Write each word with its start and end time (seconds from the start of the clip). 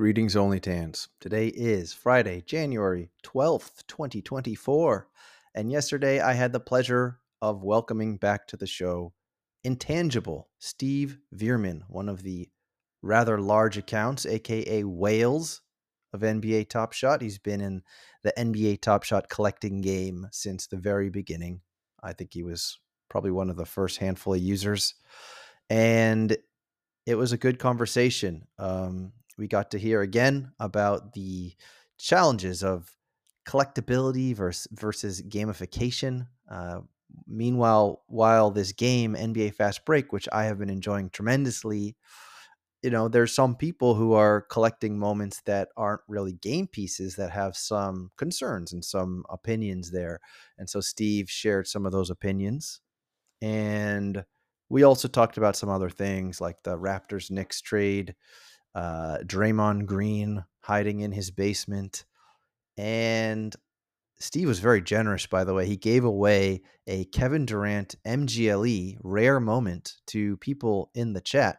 Greetings, 0.00 0.34
Only 0.34 0.60
Tans. 0.60 1.08
Today 1.20 1.48
is 1.48 1.92
Friday, 1.92 2.40
January 2.46 3.10
12th, 3.22 3.86
2024. 3.86 5.06
And 5.54 5.70
yesterday 5.70 6.20
I 6.20 6.32
had 6.32 6.54
the 6.54 6.58
pleasure 6.58 7.18
of 7.42 7.62
welcoming 7.62 8.16
back 8.16 8.46
to 8.46 8.56
the 8.56 8.66
show 8.66 9.12
Intangible 9.62 10.48
Steve 10.58 11.18
Veerman, 11.36 11.82
one 11.86 12.08
of 12.08 12.22
the 12.22 12.48
rather 13.02 13.38
large 13.38 13.76
accounts, 13.76 14.24
aka 14.24 14.84
whales 14.84 15.60
of 16.14 16.22
NBA 16.22 16.70
Top 16.70 16.94
Shot. 16.94 17.20
He's 17.20 17.38
been 17.38 17.60
in 17.60 17.82
the 18.22 18.32
NBA 18.38 18.80
Top 18.80 19.02
Shot 19.02 19.28
collecting 19.28 19.82
game 19.82 20.28
since 20.32 20.66
the 20.66 20.78
very 20.78 21.10
beginning. 21.10 21.60
I 22.02 22.14
think 22.14 22.32
he 22.32 22.42
was 22.42 22.78
probably 23.10 23.32
one 23.32 23.50
of 23.50 23.56
the 23.56 23.66
first 23.66 23.98
handful 23.98 24.32
of 24.32 24.40
users. 24.40 24.94
And 25.68 26.34
it 27.04 27.16
was 27.16 27.32
a 27.32 27.36
good 27.36 27.58
conversation. 27.58 28.46
Um, 28.58 29.12
we 29.40 29.48
got 29.48 29.70
to 29.70 29.78
hear 29.78 30.02
again 30.02 30.52
about 30.60 31.14
the 31.14 31.54
challenges 31.98 32.62
of 32.62 32.94
collectability 33.48 34.36
versus, 34.36 34.68
versus 34.70 35.22
gamification. 35.22 36.26
Uh, 36.48 36.80
meanwhile, 37.26 38.02
while 38.06 38.50
this 38.50 38.72
game, 38.72 39.14
NBA 39.14 39.54
Fast 39.54 39.86
Break, 39.86 40.12
which 40.12 40.28
I 40.30 40.44
have 40.44 40.58
been 40.58 40.68
enjoying 40.68 41.08
tremendously, 41.08 41.96
you 42.82 42.90
know, 42.90 43.08
there's 43.08 43.34
some 43.34 43.56
people 43.56 43.94
who 43.94 44.12
are 44.12 44.42
collecting 44.42 44.98
moments 44.98 45.40
that 45.46 45.68
aren't 45.76 46.02
really 46.06 46.34
game 46.34 46.66
pieces 46.66 47.16
that 47.16 47.30
have 47.30 47.56
some 47.56 48.10
concerns 48.18 48.74
and 48.74 48.84
some 48.84 49.24
opinions 49.30 49.90
there. 49.90 50.20
And 50.58 50.68
so 50.68 50.80
Steve 50.80 51.30
shared 51.30 51.66
some 51.66 51.86
of 51.86 51.92
those 51.92 52.10
opinions. 52.10 52.80
And 53.40 54.22
we 54.68 54.82
also 54.82 55.08
talked 55.08 55.38
about 55.38 55.56
some 55.56 55.70
other 55.70 55.90
things 55.90 56.40
like 56.42 56.62
the 56.62 56.78
Raptors 56.78 57.30
Knicks 57.30 57.60
trade 57.62 58.14
uh, 58.74 59.18
Draymond 59.24 59.86
Green 59.86 60.44
hiding 60.62 61.00
in 61.00 61.12
his 61.12 61.30
basement. 61.30 62.04
And 62.76 63.54
Steve 64.18 64.48
was 64.48 64.60
very 64.60 64.82
generous, 64.82 65.26
by 65.26 65.44
the 65.44 65.54
way. 65.54 65.66
He 65.66 65.76
gave 65.76 66.04
away 66.04 66.62
a 66.86 67.06
Kevin 67.06 67.46
Durant 67.46 67.94
MGLE 68.06 68.98
rare 69.02 69.40
moment 69.40 69.94
to 70.08 70.36
people 70.36 70.90
in 70.94 71.14
the 71.14 71.22
chat. 71.22 71.58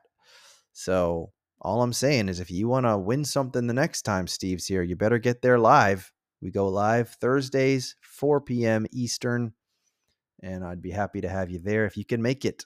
So 0.74 1.32
all 1.60 1.82
I'm 1.82 1.94
saying 1.94 2.30
is 2.30 2.40
if 2.40 2.52
you 2.52 2.68
want 2.68 2.86
to 2.86 2.98
win 2.98 3.26
something 3.26 3.68
the 3.68 3.74
next 3.74 4.04
time 4.04 4.28
Steve's 4.28 4.68
here, 4.68 4.84
you 4.84 4.96
better 4.96 5.20
get 5.20 5.42
there 5.42 5.60
live. 5.60 6.12
We 6.42 6.52
go 6.52 6.68
live 6.68 7.10
Thursdays, 7.10 7.96
4 8.02 8.42
p.m. 8.42 8.86
Eastern, 8.92 9.54
and 10.42 10.64
I'd 10.64 10.82
be 10.82 10.92
happy 10.92 11.22
to 11.22 11.30
have 11.30 11.52
you 11.52 11.60
there 11.60 11.86
if 11.86 11.98
you 11.98 12.06
can 12.06 12.22
make 12.22 12.46
it. 12.46 12.66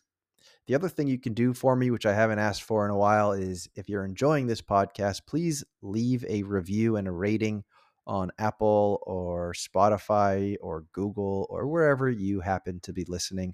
The 0.67 0.73
other 0.73 0.89
thing 0.89 1.08
you 1.08 1.19
can 1.19 1.33
do 1.33 1.53
for 1.53 1.75
me, 1.75 1.91
which 1.91 2.08
I 2.08 2.13
haven't 2.13 2.39
asked 2.39 2.63
for 2.63 2.85
in 2.85 2.91
a 2.91 2.97
while, 2.97 3.33
is 3.33 3.69
if 3.75 3.88
you're 3.88 4.03
enjoying 4.03 4.47
this 4.47 4.61
podcast, 4.61 5.27
please 5.27 5.63
leave 5.83 6.25
a 6.27 6.41
review 6.41 6.95
and 6.95 7.07
a 7.07 7.11
rating 7.11 7.63
on 8.07 8.31
Apple 8.39 8.99
or 9.05 9.53
Spotify 9.53 10.55
or 10.61 10.85
Google 10.91 11.45
or 11.52 11.67
wherever 11.67 12.09
you 12.09 12.39
happen 12.39 12.80
to 12.81 12.94
be 12.94 13.05
listening. 13.07 13.53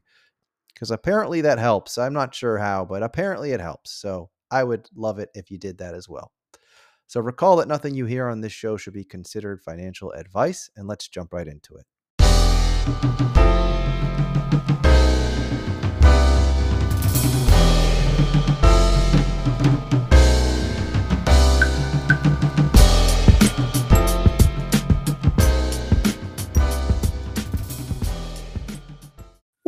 Because 0.74 0.90
apparently 0.90 1.42
that 1.42 1.60
helps. 1.60 1.98
I'm 1.98 2.14
not 2.14 2.34
sure 2.34 2.58
how, 2.58 2.86
but 2.86 3.04
apparently 3.04 3.52
it 3.52 3.60
helps. 3.60 3.92
So 3.92 4.30
I 4.50 4.64
would 4.64 4.88
love 4.96 5.20
it 5.20 5.30
if 5.36 5.52
you 5.52 5.58
did 5.58 5.80
that 5.80 5.94
as 5.94 6.08
well. 6.08 6.32
So 7.08 7.20
recall 7.20 7.58
that 7.58 7.68
nothing 7.68 7.94
you 7.94 8.06
hear 8.06 8.30
on 8.30 8.40
this 8.40 8.54
show 8.54 8.78
should 8.78 8.94
be 8.94 9.04
considered 9.04 9.62
financial 9.62 10.14
advice, 10.14 10.70
and 10.78 10.88
let's 10.88 11.10
jump 11.10 11.34
right 11.34 11.46
into 11.46 11.76
it. 11.76 11.86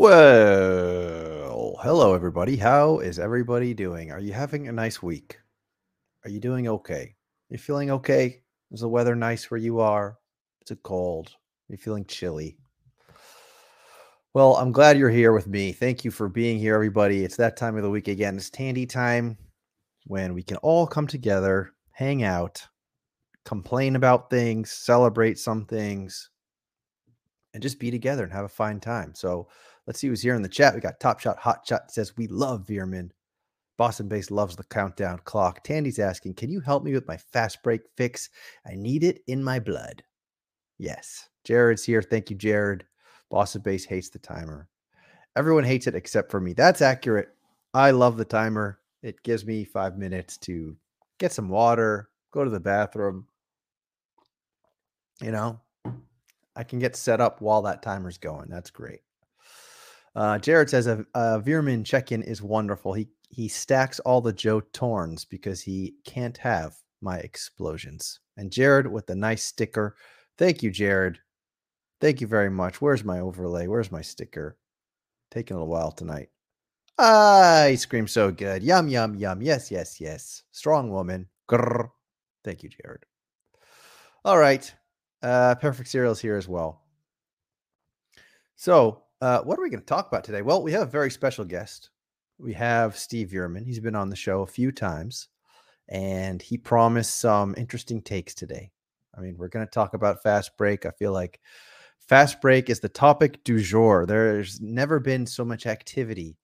Well, 0.03 1.79
hello 1.81 2.13
everybody. 2.13 2.57
How 2.57 2.99
is 2.99 3.19
everybody 3.19 3.73
doing? 3.73 4.11
Are 4.11 4.19
you 4.19 4.33
having 4.33 4.67
a 4.67 4.71
nice 4.73 5.01
week? 5.01 5.39
Are 6.25 6.29
you 6.29 6.41
doing 6.41 6.67
okay? 6.67 7.15
You 7.49 7.57
feeling 7.57 7.89
okay? 7.89 8.41
Is 8.73 8.81
the 8.81 8.89
weather 8.89 9.15
nice 9.15 9.49
where 9.49 9.61
you 9.61 9.79
are? 9.79 10.17
Is 10.65 10.71
it 10.71 10.83
cold? 10.83 11.27
Are 11.29 11.73
you 11.73 11.77
feeling 11.77 12.03
chilly? 12.03 12.57
Well, 14.33 14.57
I'm 14.57 14.73
glad 14.73 14.97
you're 14.97 15.09
here 15.09 15.31
with 15.31 15.47
me. 15.47 15.71
Thank 15.71 16.03
you 16.03 16.11
for 16.11 16.27
being 16.27 16.59
here, 16.59 16.75
everybody. 16.75 17.23
It's 17.23 17.37
that 17.37 17.55
time 17.55 17.77
of 17.77 17.83
the 17.83 17.89
week 17.89 18.09
again. 18.09 18.35
It's 18.35 18.49
Tandy 18.49 18.85
time 18.85 19.37
when 20.07 20.33
we 20.33 20.43
can 20.43 20.57
all 20.57 20.85
come 20.85 21.07
together, 21.07 21.71
hang 21.91 22.23
out, 22.23 22.61
complain 23.45 23.95
about 23.95 24.29
things, 24.29 24.69
celebrate 24.69 25.39
some 25.39 25.65
things, 25.65 26.29
and 27.53 27.63
just 27.63 27.79
be 27.79 27.89
together 27.89 28.23
and 28.25 28.33
have 28.33 28.43
a 28.43 28.49
fine 28.49 28.81
time. 28.81 29.13
So, 29.15 29.47
Let's 29.85 29.99
see 29.99 30.07
who's 30.07 30.21
here 30.21 30.35
in 30.35 30.41
the 30.41 30.49
chat. 30.49 30.73
We 30.73 30.81
got 30.81 30.99
Top 30.99 31.19
Shot 31.19 31.37
Hot 31.39 31.65
Shot 31.67 31.91
says 31.91 32.15
we 32.15 32.27
love 32.27 32.65
Veerman. 32.65 33.09
Boston 33.77 34.07
Base 34.07 34.31
loves 34.31 34.55
the 34.55 34.63
countdown 34.65 35.19
clock. 35.25 35.63
Tandy's 35.63 35.99
asking, 35.99 36.35
can 36.35 36.51
you 36.51 36.59
help 36.59 36.83
me 36.83 36.93
with 36.93 37.07
my 37.07 37.17
fast 37.17 37.63
break 37.63 37.81
fix? 37.97 38.29
I 38.67 38.75
need 38.75 39.03
it 39.03 39.21
in 39.27 39.43
my 39.43 39.59
blood. 39.59 40.03
Yes. 40.77 41.27
Jared's 41.43 41.83
here. 41.83 42.01
Thank 42.01 42.29
you, 42.29 42.35
Jared. 42.35 42.85
Boston 43.29 43.61
Base 43.61 43.83
hates 43.83 44.09
the 44.09 44.19
timer. 44.19 44.69
Everyone 45.35 45.63
hates 45.63 45.87
it 45.87 45.95
except 45.95 46.29
for 46.29 46.39
me. 46.39 46.53
That's 46.53 46.81
accurate. 46.81 47.29
I 47.73 47.91
love 47.91 48.17
the 48.17 48.25
timer. 48.25 48.79
It 49.01 49.21
gives 49.23 49.45
me 49.45 49.63
five 49.63 49.97
minutes 49.97 50.37
to 50.39 50.77
get 51.17 51.33
some 51.33 51.49
water, 51.49 52.09
go 52.31 52.43
to 52.43 52.49
the 52.49 52.59
bathroom. 52.59 53.25
You 55.19 55.31
know, 55.31 55.59
I 56.55 56.63
can 56.63 56.79
get 56.79 56.95
set 56.95 57.19
up 57.19 57.41
while 57.41 57.63
that 57.63 57.81
timer's 57.81 58.17
going. 58.17 58.49
That's 58.49 58.69
great. 58.69 59.01
Uh, 60.15 60.37
Jared 60.37 60.69
says 60.69 60.87
a, 60.87 61.05
a 61.15 61.41
Veerman 61.41 61.85
check-in 61.85 62.21
is 62.23 62.41
wonderful. 62.41 62.93
He 62.93 63.07
he 63.29 63.47
stacks 63.47 63.99
all 64.01 64.21
the 64.21 64.31
Joe 64.31 64.61
Torns 64.61 65.25
because 65.25 65.59
he 65.59 65.95
can't 66.05 66.37
have 66.37 66.75
my 67.01 67.17
explosions. 67.17 68.19
And 68.37 68.51
Jared 68.51 68.85
with 68.85 69.07
the 69.07 69.15
nice 69.15 69.43
sticker. 69.43 69.95
Thank 70.37 70.61
you, 70.61 70.69
Jared. 70.69 71.19
Thank 71.99 72.21
you 72.21 72.27
very 72.27 72.51
much. 72.51 72.81
Where's 72.81 73.03
my 73.03 73.19
overlay? 73.19 73.67
Where's 73.67 73.91
my 73.91 74.01
sticker? 74.01 74.57
Taking 75.31 75.55
a 75.55 75.59
little 75.59 75.71
while 75.71 75.91
tonight. 75.91 76.29
Ah, 76.99 77.67
he 77.69 77.75
screams 77.75 78.11
so 78.11 78.31
good. 78.31 78.61
Yum, 78.61 78.87
yum, 78.87 79.15
yum. 79.15 79.41
Yes, 79.41 79.71
yes, 79.71 79.99
yes. 79.99 80.43
Strong 80.51 80.91
woman. 80.91 81.27
Grrr. 81.49 81.89
Thank 82.43 82.61
you, 82.61 82.69
Jared. 82.69 83.03
All 84.25 84.37
right. 84.37 84.71
Uh, 85.21 85.55
Perfect 85.55 85.89
Cereal's 85.89 86.19
here 86.19 86.35
as 86.35 86.47
well. 86.47 86.81
So 88.55 89.02
uh, 89.23 89.41
what 89.43 89.57
are 89.57 89.61
we 89.61 89.69
going 89.69 89.79
to 89.79 89.85
talk 89.85 90.09
about 90.09 90.25
today? 90.25 90.41
Well, 90.41 90.61
we 90.61 90.73
have 90.73 90.81
a 90.81 90.91
very 90.91 91.09
special 91.09 91.45
guest. 91.45 91.91
We 92.39 92.51
have 92.55 92.97
Steve 92.97 93.29
Veerman. 93.29 93.65
He's 93.65 93.79
been 93.79 93.95
on 93.95 94.09
the 94.09 94.17
show 94.17 94.41
a 94.41 94.47
few 94.47 94.69
times, 94.69 95.29
and 95.87 96.41
he 96.41 96.57
promised 96.57 97.21
some 97.21 97.55
interesting 97.57 98.01
takes 98.01 98.33
today. 98.33 98.69
I 99.17 99.21
mean, 99.21 99.37
we're 99.37 99.47
going 99.47 99.65
to 99.65 99.71
talk 99.71 99.93
about 99.93 100.21
fast 100.21 100.57
break. 100.57 100.85
I 100.85 100.91
feel 100.91 101.13
like 101.13 101.39
fast 101.99 102.41
break 102.41 102.69
is 102.69 102.81
the 102.81 102.89
topic 102.89 103.41
du 103.45 103.61
jour. 103.61 104.05
There's 104.05 104.59
never 104.59 104.99
been 104.99 105.25
so 105.25 105.45
much 105.45 105.67
activity 105.67 106.35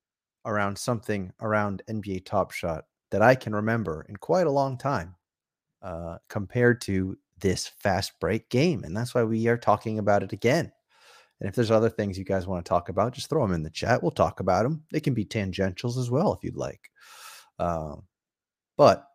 around 0.45 0.77
something 0.77 1.33
around 1.41 1.81
NBA 1.89 2.23
Top 2.23 2.51
Shot 2.51 2.85
that 3.11 3.21
I 3.21 3.35
can 3.35 3.53
remember 3.53 4.05
in 4.07 4.15
quite 4.15 4.47
a 4.47 4.51
long 4.51 4.77
time 4.77 5.17
uh, 5.81 6.19
compared 6.29 6.79
to 6.83 7.17
this 7.41 7.67
fast 7.67 8.17
break 8.21 8.47
game. 8.49 8.85
And 8.85 8.95
that's 8.95 9.13
why 9.13 9.25
we 9.25 9.49
are 9.49 9.57
talking 9.57 9.99
about 9.99 10.23
it 10.23 10.31
again. 10.31 10.71
And 11.39 11.47
if 11.47 11.55
there's 11.55 11.71
other 11.71 11.89
things 11.89 12.17
you 12.17 12.25
guys 12.25 12.47
want 12.47 12.63
to 12.63 12.69
talk 12.69 12.89
about, 12.89 13.13
just 13.13 13.29
throw 13.29 13.41
them 13.45 13.55
in 13.55 13.63
the 13.63 13.69
chat. 13.69 14.01
We'll 14.01 14.11
talk 14.11 14.39
about 14.39 14.63
them. 14.63 14.83
They 14.91 14.99
can 14.99 15.13
be 15.13 15.25
tangentials 15.25 15.97
as 15.97 16.11
well 16.11 16.33
if 16.33 16.43
you'd 16.43 16.57
like. 16.57 16.91
Um, 17.59 18.03
but 18.77 19.05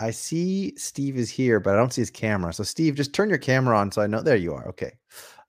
I 0.00 0.10
see 0.10 0.74
Steve 0.76 1.16
is 1.16 1.30
here, 1.30 1.60
but 1.60 1.74
I 1.74 1.76
don't 1.76 1.92
see 1.92 2.00
his 2.00 2.10
camera. 2.10 2.52
So, 2.52 2.64
Steve, 2.64 2.94
just 2.94 3.12
turn 3.12 3.28
your 3.28 3.38
camera 3.38 3.78
on 3.78 3.92
so 3.92 4.00
I 4.00 4.06
know. 4.06 4.22
There 4.22 4.36
you 4.36 4.54
are. 4.54 4.66
Okay. 4.68 4.92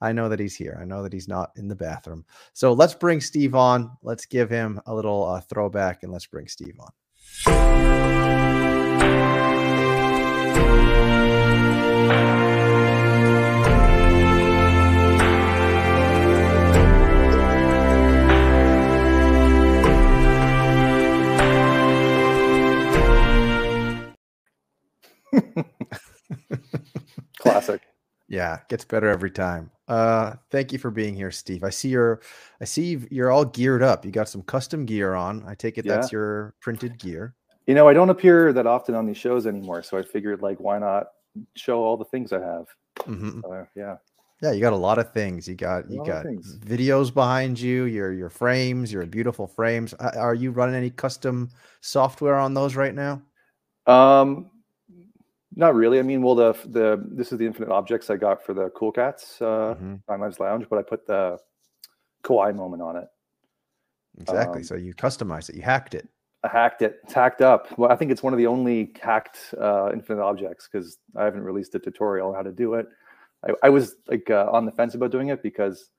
I 0.02 0.12
know 0.12 0.28
that 0.30 0.40
he's 0.40 0.56
here. 0.56 0.78
I 0.82 0.86
know 0.86 1.04
that 1.04 1.14
he's 1.14 1.28
not 1.28 1.52
in 1.56 1.68
the 1.68 1.76
bathroom. 1.76 2.26
So, 2.54 2.74
let's 2.74 2.94
bring 2.94 3.22
Steve 3.22 3.56
on. 3.56 3.96
Let's 4.04 4.26
give 4.26 4.50
him 4.50 4.82
a 4.88 4.94
little 4.94 5.24
uh, 5.26 5.42
throwback 5.42 6.04
and 6.04 6.12
let's 6.12 6.28
bring 6.28 6.48
Steve 6.48 6.78
on. 6.80 8.61
Classic. 27.40 27.82
Yeah, 28.28 28.60
gets 28.70 28.86
better 28.86 29.10
every 29.10 29.32
time. 29.32 29.72
Uh, 29.88 30.36
thank 30.52 30.72
you 30.72 30.80
for 30.80 30.90
being 30.90 31.14
here, 31.14 31.32
Steve. 31.32 31.66
I 31.66 31.70
see 31.70 31.90
you're, 31.90 32.22
I 32.62 32.66
see 32.66 33.00
you're 33.12 33.30
all 33.30 33.44
geared 33.44 33.84
up. 33.84 34.06
You 34.06 34.12
got 34.12 34.30
some 34.30 34.42
custom 34.44 34.86
gear 34.86 35.16
on. 35.16 35.44
I 35.46 35.54
take 35.54 35.78
it 35.78 35.86
yeah. 35.86 35.96
that's 35.96 36.12
your 36.14 36.54
printed 36.62 36.98
gear. 36.98 37.36
You 37.68 37.76
know, 37.76 37.88
I 37.90 37.94
don't 37.94 38.10
appear 38.10 38.54
that 38.54 38.66
often 38.66 38.96
on 38.96 39.06
these 39.06 39.18
shows 39.18 39.46
anymore, 39.46 39.84
so 39.84 39.98
I 39.98 40.04
figured 40.04 40.42
like, 40.42 40.60
why 40.60 40.80
not 40.80 41.08
show 41.56 41.84
all 41.84 41.98
the 41.98 42.06
things 42.06 42.32
I 42.32 42.40
have? 42.40 42.68
Mhm. 43.00 43.42
So, 43.42 43.68
yeah. 43.76 43.98
Yeah, 44.42 44.54
you 44.54 44.62
got 44.62 44.74
a 44.74 44.78
lot 44.78 44.98
of 44.98 45.14
things. 45.14 45.48
You 45.48 45.54
got 45.54 45.90
you 45.90 46.04
got 46.04 46.26
videos 46.26 47.14
behind 47.14 47.60
you, 47.60 47.84
your 47.84 48.12
your 48.12 48.30
frames, 48.30 48.92
your 48.92 49.06
beautiful 49.06 49.46
frames. 49.46 49.94
Are 49.94 50.34
you 50.34 50.50
running 50.50 50.74
any 50.74 50.90
custom 50.90 51.50
software 51.82 52.36
on 52.36 52.56
those 52.56 52.76
right 52.76 52.96
now? 52.96 53.22
Um, 53.86 54.50
not 55.62 55.76
really. 55.76 56.00
I 56.00 56.02
mean, 56.02 56.22
well, 56.24 56.36
the 56.36 56.54
the 56.66 57.02
this 57.10 57.32
is 57.32 57.38
the 57.38 57.46
infinite 57.46 57.70
objects 57.70 58.10
I 58.10 58.18
got 58.18 58.44
for 58.44 58.54
the 58.54 58.70
Cool 58.72 58.92
Cats 58.92 59.42
uh, 59.42 59.76
Mhm. 59.80 60.02
Nine 60.10 60.20
Lives 60.20 60.40
Lounge, 60.40 60.66
but 60.70 60.78
I 60.80 60.82
put 60.82 61.06
the 61.08 61.38
Kawhi 62.24 62.54
moment 62.54 62.82
on 62.82 62.98
it. 62.98 63.08
Exactly. 64.20 64.58
Um, 64.60 64.64
So 64.64 64.76
you 64.76 64.94
customized 64.94 65.50
it. 65.50 65.56
You 65.56 65.62
hacked 65.62 65.94
it. 65.96 66.10
I 66.44 66.48
hacked 66.48 66.82
it. 66.82 67.00
It's 67.04 67.14
hacked 67.14 67.42
up. 67.42 67.78
Well, 67.78 67.92
I 67.92 67.96
think 67.96 68.12
it's 68.12 68.24
one 68.24 68.34
of 68.34 68.40
the 68.40 68.48
only 68.48 68.92
hacked 69.00 69.54
uh, 69.60 69.92
infinite 69.94 70.24
objects 70.24 70.68
because 70.68 70.98
I 71.16 71.24
haven't 71.24 71.44
released 71.44 71.76
a 71.76 71.80
tutorial 71.80 72.30
on 72.30 72.36
how 72.36 72.42
to 72.42 72.52
do 72.52 72.74
it. 72.74 72.88
I, 73.48 73.52
I 73.64 73.70
was 73.70 73.96
like 74.08 74.30
uh, 74.32 74.50
on 74.52 74.66
the 74.66 74.72
fence 74.72 74.96
about 74.96 75.12
doing 75.12 75.28
it 75.30 75.44
because 75.44 75.92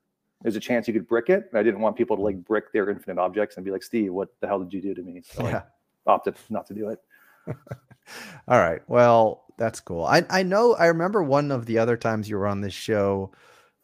there's 0.43 0.56
a 0.56 0.61
chance 0.61 0.88
you 0.88 0.94
could 0.94 1.06
brick 1.06 1.31
it. 1.31 1.49
I 1.55 1.62
didn't 1.62 1.81
want 1.81 1.97
people 1.97 2.17
to 2.17 2.23
like 2.23 2.44
brick 2.44 2.73
their 2.73 2.91
infinite 2.91 3.20
objects 3.20 3.56
and 3.56 3.64
be 3.64 3.70
like, 3.70 3.85
Steve, 3.85 4.12
what 4.12 4.29
the 4.41 4.49
hell 4.49 4.59
did 4.59 4.73
you 4.73 4.82
do 4.82 4.93
to 4.94 5.03
me? 5.03 5.23
So 5.25 5.47
Yeah. 5.47 5.62
I 6.06 6.11
opted 6.11 6.35
not 6.50 6.67
to 6.67 6.75
do 6.75 6.88
it. 6.88 6.99
All 8.49 8.59
right. 8.59 8.82
Well, 8.88 9.41
that's 9.58 9.81
cool. 9.81 10.04
I 10.04 10.25
I 10.31 10.43
know 10.43 10.75
I 10.75 10.87
remember 10.87 11.22
one 11.22 11.50
of 11.50 11.66
the 11.66 11.78
other 11.78 11.96
times 11.96 12.28
you 12.28 12.37
were 12.37 12.46
on 12.46 12.60
this 12.60 12.72
show. 12.75 13.32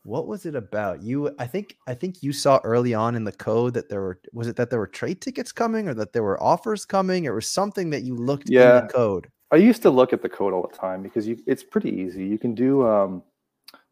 What 0.05 0.27
was 0.27 0.47
it 0.47 0.55
about? 0.55 1.03
You 1.03 1.35
I 1.39 1.47
think 1.47 1.77
I 1.87 1.95
think 1.95 2.23
you 2.23 2.33
saw 2.33 2.61
early 2.65 2.95
on 2.95 3.15
in 3.15 3.25
the 3.25 3.33
code 3.33 3.75
that 3.75 3.89
there 3.89 4.01
were 4.01 4.21
was 4.33 4.47
it 4.49 4.57
that 4.57 4.71
there 4.71 4.79
were 4.79 4.87
trade 4.87 5.21
tickets 5.21 5.53
coming 5.53 5.89
or 5.89 5.95
that 5.95 6.13
there 6.13 6.23
were 6.23 6.43
offers 6.43 6.85
coming 6.85 7.27
or 7.27 7.35
was 7.35 7.47
something 7.51 7.91
that 7.91 8.03
you 8.03 8.15
looked 8.15 8.49
in 8.49 8.55
Yeah. 8.55 8.81
the 8.81 8.87
code. 8.89 9.29
I 9.51 9.57
used 9.57 9.83
to 9.83 9.91
look 9.91 10.13
at 10.13 10.23
the 10.23 10.29
code 10.29 10.53
all 10.53 10.69
the 10.71 10.77
time 10.77 11.03
because 11.03 11.27
you, 11.27 11.39
it's 11.47 11.63
pretty 11.65 11.91
easy. 11.91 12.25
You 12.27 12.39
can 12.39 12.55
do 12.55 12.87
um, 12.87 13.23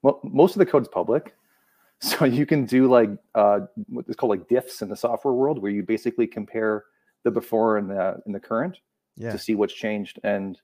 mo- 0.03 0.21
most 0.23 0.55
of 0.55 0.59
the 0.59 0.67
code's 0.67 0.89
public, 0.89 1.35
so 2.01 2.25
you 2.27 2.45
can 2.47 2.67
do 2.67 2.89
like 2.89 3.11
uh, 3.35 3.61
what 3.89 4.05
is 4.09 4.17
called 4.17 4.31
like 4.31 4.49
diffs 4.49 4.83
in 4.83 4.89
the 4.89 4.97
software 4.97 5.35
world, 5.35 5.61
where 5.61 5.73
you 5.73 5.83
basically 5.83 6.27
compare 6.27 6.85
the 7.25 7.31
before 7.31 7.79
and 7.79 7.91
the 7.91 8.21
and 8.27 8.35
the 8.35 8.41
current 8.41 8.79
Yeah. 9.17 9.33
to 9.33 9.39
see 9.39 9.55
what's 9.55 9.75
changed. 9.75 10.21
And 10.25 10.59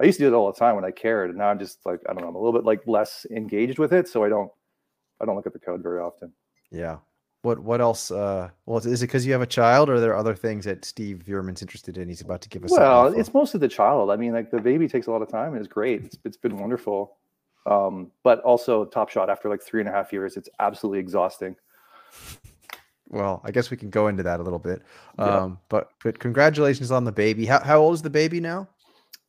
I 0.00 0.04
used 0.04 0.18
to 0.18 0.24
do 0.24 0.32
it 0.32 0.36
all 0.36 0.50
the 0.52 0.58
time 0.58 0.74
when 0.76 0.84
I 0.84 0.90
cared, 0.90 1.30
and 1.30 1.38
now 1.38 1.48
I'm 1.48 1.58
just 1.58 1.84
like 1.84 2.00
I 2.08 2.12
don't 2.12 2.22
know, 2.22 2.28
I'm 2.28 2.34
a 2.34 2.38
little 2.38 2.52
bit 2.52 2.64
like 2.64 2.86
less 2.86 3.26
engaged 3.30 3.78
with 3.78 3.92
it, 3.92 4.08
so 4.08 4.24
I 4.24 4.28
don't 4.28 4.50
I 5.20 5.24
don't 5.24 5.36
look 5.36 5.46
at 5.46 5.52
the 5.52 5.58
code 5.58 5.82
very 5.82 6.00
often. 6.00 6.32
Yeah. 6.70 6.98
What 7.42 7.60
what 7.60 7.80
else? 7.80 8.10
Uh, 8.10 8.50
well, 8.66 8.78
is 8.78 9.02
it 9.02 9.06
because 9.06 9.24
you 9.24 9.32
have 9.32 9.42
a 9.42 9.46
child, 9.46 9.88
or 9.88 9.94
are 9.94 10.00
there 10.00 10.16
other 10.16 10.34
things 10.34 10.64
that 10.64 10.84
Steve 10.84 11.22
Veerman's 11.26 11.62
interested 11.62 11.96
in? 11.96 12.08
He's 12.08 12.20
about 12.20 12.40
to 12.42 12.48
give 12.48 12.64
us. 12.64 12.70
Well, 12.72 13.06
it's 13.14 13.32
mostly 13.32 13.60
the 13.60 13.68
child. 13.68 14.10
I 14.10 14.16
mean, 14.16 14.32
like 14.32 14.50
the 14.50 14.60
baby 14.60 14.88
takes 14.88 15.06
a 15.06 15.12
lot 15.12 15.22
of 15.22 15.28
time 15.28 15.52
and 15.52 15.58
it's 15.58 15.72
great. 15.72 16.04
It's, 16.04 16.18
it's 16.24 16.36
been 16.36 16.58
wonderful. 16.58 17.16
Um, 17.66 18.10
but 18.24 18.40
also 18.40 18.86
Top 18.86 19.08
Shot 19.08 19.30
after 19.30 19.48
like 19.48 19.62
three 19.62 19.80
and 19.80 19.88
a 19.88 19.92
half 19.92 20.12
years, 20.12 20.36
it's 20.36 20.48
absolutely 20.58 20.98
exhausting. 20.98 21.54
well, 23.08 23.40
I 23.44 23.52
guess 23.52 23.70
we 23.70 23.76
can 23.76 23.90
go 23.90 24.08
into 24.08 24.24
that 24.24 24.40
a 24.40 24.42
little 24.42 24.58
bit. 24.58 24.82
Yeah. 25.18 25.24
Um, 25.24 25.58
but 25.68 25.90
but 26.02 26.18
congratulations 26.18 26.90
on 26.90 27.04
the 27.04 27.12
baby. 27.12 27.46
How 27.46 27.60
how 27.60 27.78
old 27.78 27.94
is 27.94 28.02
the 28.02 28.10
baby 28.10 28.40
now? 28.40 28.68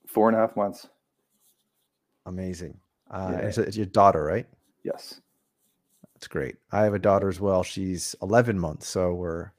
Four 0.09 0.27
and 0.29 0.35
a 0.35 0.39
half 0.39 0.55
months. 0.55 0.87
Amazing. 2.25 2.79
Uh, 3.11 3.37
Yeah. 3.43 3.51
so 3.51 3.61
it's 3.61 3.77
your 3.77 3.85
daughter, 3.85 4.23
right? 4.23 4.47
Yes. 4.83 5.21
That's 6.15 6.27
great. 6.27 6.55
I 6.71 6.83
have 6.83 6.95
a 6.95 6.99
daughter 6.99 7.29
as 7.29 7.39
well. 7.39 7.61
She's 7.63 8.15
11 8.23 8.57
months, 8.59 8.87
so 8.87 9.13
we're 9.13 9.51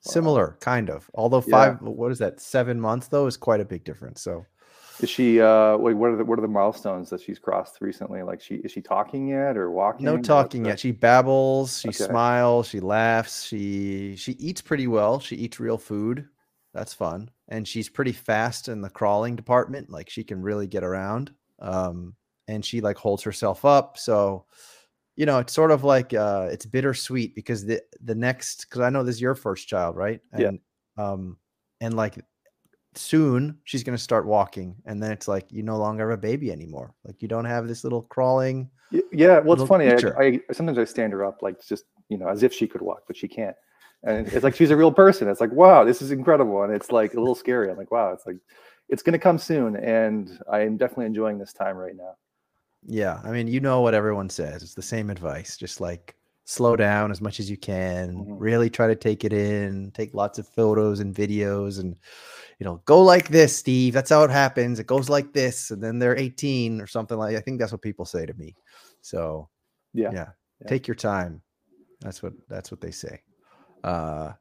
similar, 0.00 0.56
kind 0.60 0.88
of. 0.90 1.10
Although 1.14 1.42
Yeah. 1.46 1.50
five, 1.74 1.82
what 1.82 2.12
is 2.12 2.18
that? 2.20 2.40
Seven 2.40 2.80
months 2.80 3.08
though 3.08 3.26
is 3.26 3.36
quite 3.36 3.60
a 3.60 3.64
big 3.64 3.82
difference. 3.84 4.20
So 4.22 4.46
Is 5.00 5.10
she? 5.10 5.40
Uh, 5.40 5.76
wait, 5.78 5.94
what 5.94 6.10
are 6.10 6.16
the 6.16 6.24
what 6.24 6.38
are 6.38 6.42
the 6.42 6.48
milestones 6.48 7.08
that 7.10 7.20
she's 7.22 7.38
crossed 7.38 7.80
recently? 7.80 8.22
Like, 8.22 8.40
she 8.40 8.56
is 8.56 8.70
she 8.70 8.80
talking 8.82 9.28
yet 9.28 9.56
or 9.56 9.70
walking? 9.70 10.04
no 10.04 10.18
talking 10.18 10.66
yet. 10.66 10.78
She 10.78 10.90
babbles, 10.92 11.80
she 11.80 11.88
Okay. 11.88 12.04
smiles, 12.04 12.66
she 12.68 12.80
laughs, 12.80 13.42
she 13.44 14.14
she 14.16 14.32
eats 14.32 14.60
pretty 14.60 14.86
well. 14.86 15.18
She 15.18 15.36
eats 15.36 15.58
real 15.58 15.78
food. 15.78 16.28
That's 16.72 16.94
fun. 16.94 17.30
And 17.48 17.66
she's 17.66 17.88
pretty 17.88 18.12
fast 18.12 18.68
in 18.68 18.80
the 18.80 18.90
crawling 18.90 19.36
department. 19.36 19.90
Like 19.90 20.08
she 20.08 20.22
can 20.22 20.40
really 20.40 20.66
get 20.66 20.84
around. 20.84 21.32
Um, 21.58 22.14
and 22.48 22.64
she 22.64 22.80
like 22.80 22.96
holds 22.96 23.22
herself 23.22 23.64
up. 23.64 23.98
So, 23.98 24.44
you 25.16 25.26
know, 25.26 25.38
it's 25.38 25.52
sort 25.52 25.70
of 25.70 25.84
like 25.84 26.14
uh 26.14 26.48
it's 26.50 26.66
bittersweet 26.66 27.34
because 27.34 27.64
the 27.64 27.82
the 28.02 28.14
next 28.14 28.66
because 28.66 28.80
I 28.80 28.90
know 28.90 29.02
this 29.02 29.16
is 29.16 29.20
your 29.20 29.34
first 29.34 29.68
child, 29.68 29.96
right? 29.96 30.20
Yeah. 30.36 30.48
And 30.48 30.58
um 30.96 31.36
and 31.80 31.94
like 31.94 32.24
soon 32.94 33.58
she's 33.64 33.84
gonna 33.84 33.98
start 33.98 34.26
walking, 34.26 34.76
and 34.86 35.02
then 35.02 35.12
it's 35.12 35.28
like 35.28 35.52
you 35.52 35.62
no 35.62 35.78
longer 35.78 36.08
have 36.10 36.18
a 36.18 36.22
baby 36.22 36.50
anymore. 36.50 36.94
Like 37.04 37.22
you 37.22 37.28
don't 37.28 37.44
have 37.44 37.68
this 37.68 37.84
little 37.84 38.02
crawling 38.02 38.70
Yeah, 39.12 39.38
well, 39.38 39.60
it's 39.60 39.68
funny. 39.68 39.88
I, 39.88 40.40
I 40.48 40.52
sometimes 40.52 40.78
I 40.78 40.84
stand 40.84 41.12
her 41.12 41.24
up 41.24 41.42
like 41.42 41.64
just 41.64 41.84
you 42.08 42.18
know 42.18 42.28
as 42.28 42.42
if 42.42 42.52
she 42.52 42.66
could 42.66 42.82
walk, 42.82 43.02
but 43.06 43.16
she 43.16 43.28
can't. 43.28 43.56
And 44.02 44.26
it's 44.28 44.44
like 44.44 44.54
she's 44.54 44.70
a 44.70 44.76
real 44.76 44.92
person. 44.92 45.28
It's 45.28 45.40
like 45.40 45.52
wow, 45.52 45.84
this 45.84 46.00
is 46.00 46.10
incredible, 46.10 46.62
and 46.62 46.72
it's 46.72 46.90
like 46.90 47.14
a 47.14 47.20
little 47.20 47.34
scary. 47.34 47.70
I'm 47.70 47.76
like 47.76 47.90
wow, 47.90 48.12
it's 48.12 48.26
like 48.26 48.38
it's 48.88 49.02
going 49.02 49.12
to 49.12 49.18
come 49.18 49.38
soon, 49.38 49.76
and 49.76 50.38
I 50.50 50.60
am 50.62 50.76
definitely 50.76 51.06
enjoying 51.06 51.38
this 51.38 51.52
time 51.52 51.76
right 51.76 51.96
now. 51.96 52.16
Yeah, 52.86 53.20
I 53.22 53.30
mean, 53.30 53.46
you 53.46 53.60
know 53.60 53.82
what 53.82 53.94
everyone 53.94 54.30
says. 54.30 54.62
It's 54.62 54.74
the 54.74 54.82
same 54.82 55.10
advice. 55.10 55.56
Just 55.56 55.80
like 55.80 56.16
slow 56.44 56.76
down 56.76 57.10
as 57.10 57.20
much 57.20 57.38
as 57.38 57.50
you 57.50 57.56
can. 57.58 58.14
Mhm. 58.14 58.36
Really 58.40 58.70
try 58.70 58.86
to 58.88 58.96
take 58.96 59.24
it 59.24 59.32
in. 59.32 59.90
Take 59.92 60.14
lots 60.14 60.38
of 60.38 60.48
photos 60.48 61.00
and 61.00 61.14
videos, 61.14 61.78
and 61.78 61.94
you 62.58 62.64
know, 62.64 62.80
go 62.86 63.02
like 63.02 63.28
this, 63.28 63.56
Steve. 63.56 63.92
That's 63.92 64.10
how 64.10 64.24
it 64.24 64.30
happens. 64.30 64.78
It 64.78 64.86
goes 64.86 65.08
like 65.10 65.32
this, 65.32 65.70
and 65.70 65.82
then 65.82 65.98
they're 65.98 66.16
18 66.16 66.80
or 66.80 66.86
something 66.86 67.18
like. 67.18 67.36
I 67.36 67.40
think 67.40 67.60
that's 67.60 67.72
what 67.72 67.82
people 67.82 68.06
say 68.06 68.24
to 68.24 68.34
me. 68.34 68.56
So 69.02 69.48
Yeah, 69.92 70.10
yeah, 70.12 70.28
Yeah. 70.62 70.68
take 70.68 70.88
your 70.88 70.94
time. 70.94 71.42
That's 72.00 72.22
what 72.22 72.32
that's 72.48 72.70
what 72.70 72.80
they 72.80 72.90
say. 72.92 73.22
Uh, 73.84 74.32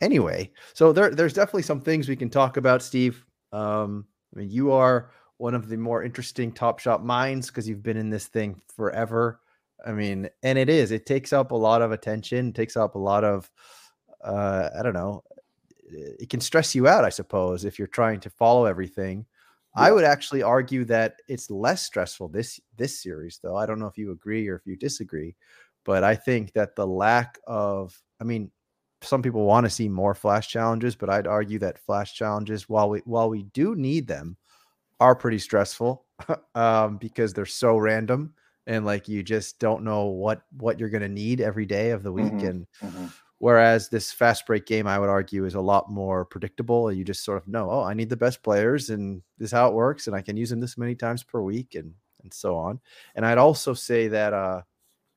anyway, 0.00 0.50
so 0.74 0.92
there 0.92 1.10
there's 1.10 1.32
definitely 1.32 1.62
some 1.62 1.80
things 1.80 2.08
we 2.08 2.16
can 2.16 2.30
talk 2.30 2.56
about, 2.56 2.82
Steve. 2.82 3.24
Um, 3.52 4.06
I 4.34 4.40
mean, 4.40 4.50
you 4.50 4.72
are 4.72 5.10
one 5.38 5.54
of 5.54 5.68
the 5.68 5.76
more 5.76 6.02
interesting 6.02 6.52
Top 6.52 6.78
Shot 6.78 7.04
minds 7.04 7.48
because 7.48 7.68
you've 7.68 7.82
been 7.82 7.96
in 7.96 8.10
this 8.10 8.26
thing 8.26 8.60
forever. 8.74 9.40
I 9.86 9.92
mean, 9.92 10.28
and 10.42 10.58
it 10.58 10.68
is. 10.68 10.90
It 10.90 11.06
takes 11.06 11.32
up 11.32 11.50
a 11.50 11.56
lot 11.56 11.82
of 11.82 11.92
attention. 11.92 12.52
Takes 12.52 12.76
up 12.76 12.94
a 12.94 12.98
lot 12.98 13.24
of. 13.24 13.50
Uh, 14.24 14.70
I 14.78 14.82
don't 14.82 14.94
know. 14.94 15.22
It 15.88 16.30
can 16.30 16.40
stress 16.40 16.74
you 16.74 16.88
out, 16.88 17.04
I 17.04 17.10
suppose, 17.10 17.64
if 17.64 17.78
you're 17.78 17.86
trying 17.86 18.20
to 18.20 18.30
follow 18.30 18.64
everything. 18.64 19.26
I 19.76 19.92
would 19.92 20.04
actually 20.04 20.42
argue 20.42 20.86
that 20.86 21.20
it's 21.28 21.50
less 21.50 21.82
stressful 21.82 22.28
this 22.28 22.58
this 22.76 23.02
series, 23.02 23.38
though. 23.42 23.56
I 23.56 23.66
don't 23.66 23.78
know 23.78 23.86
if 23.86 23.98
you 23.98 24.10
agree 24.10 24.48
or 24.48 24.56
if 24.56 24.66
you 24.66 24.74
disagree, 24.74 25.36
but 25.84 26.02
I 26.02 26.14
think 26.14 26.54
that 26.54 26.74
the 26.74 26.86
lack 26.86 27.38
of, 27.46 27.94
I 28.20 28.24
mean, 28.24 28.50
some 29.02 29.22
people 29.22 29.44
want 29.44 29.64
to 29.66 29.70
see 29.70 29.88
more 29.88 30.14
flash 30.14 30.48
challenges, 30.48 30.96
but 30.96 31.10
I'd 31.10 31.26
argue 31.26 31.58
that 31.60 31.78
flash 31.78 32.14
challenges, 32.14 32.68
while 32.68 32.88
we 32.90 33.00
while 33.00 33.28
we 33.30 33.44
do 33.44 33.74
need 33.76 34.06
them, 34.08 34.36
are 35.00 35.16
pretty 35.16 35.38
stressful 35.40 36.06
um, 36.54 36.98
because 36.98 37.32
they're 37.34 37.46
so 37.46 37.76
random 37.78 38.34
and 38.66 38.84
like 38.86 39.08
you 39.08 39.22
just 39.22 39.58
don't 39.60 39.84
know 39.84 40.06
what 40.06 40.42
what 40.52 40.80
you're 40.80 40.90
gonna 40.90 41.08
need 41.08 41.40
every 41.40 41.66
day 41.66 41.90
of 41.90 42.02
the 42.02 42.12
week. 42.12 42.42
Mhm. 42.42 42.44
And 42.44 42.66
Mhm. 42.82 43.14
Whereas 43.38 43.90
this 43.90 44.12
fast 44.12 44.46
break 44.46 44.64
game, 44.66 44.86
I 44.86 44.98
would 44.98 45.10
argue, 45.10 45.44
is 45.44 45.54
a 45.54 45.60
lot 45.60 45.90
more 45.90 46.24
predictable. 46.24 46.90
You 46.90 47.04
just 47.04 47.22
sort 47.22 47.36
of 47.42 47.46
know, 47.48 47.70
oh, 47.70 47.82
I 47.82 47.92
need 47.94 48.08
the 48.08 48.16
best 48.16 48.42
players, 48.42 48.88
and 48.88 49.22
this 49.38 49.48
is 49.48 49.52
how 49.52 49.68
it 49.68 49.74
works, 49.74 50.06
and 50.06 50.16
I 50.16 50.22
can 50.22 50.38
use 50.38 50.48
them 50.50 50.60
this 50.60 50.78
many 50.78 50.94
times 50.94 51.22
per 51.22 51.40
week, 51.42 51.74
and 51.74 51.94
and 52.22 52.32
so 52.32 52.56
on. 52.56 52.80
And 53.14 53.26
I'd 53.26 53.38
also 53.38 53.74
say 53.74 54.08
that 54.08 54.32
uh, 54.32 54.62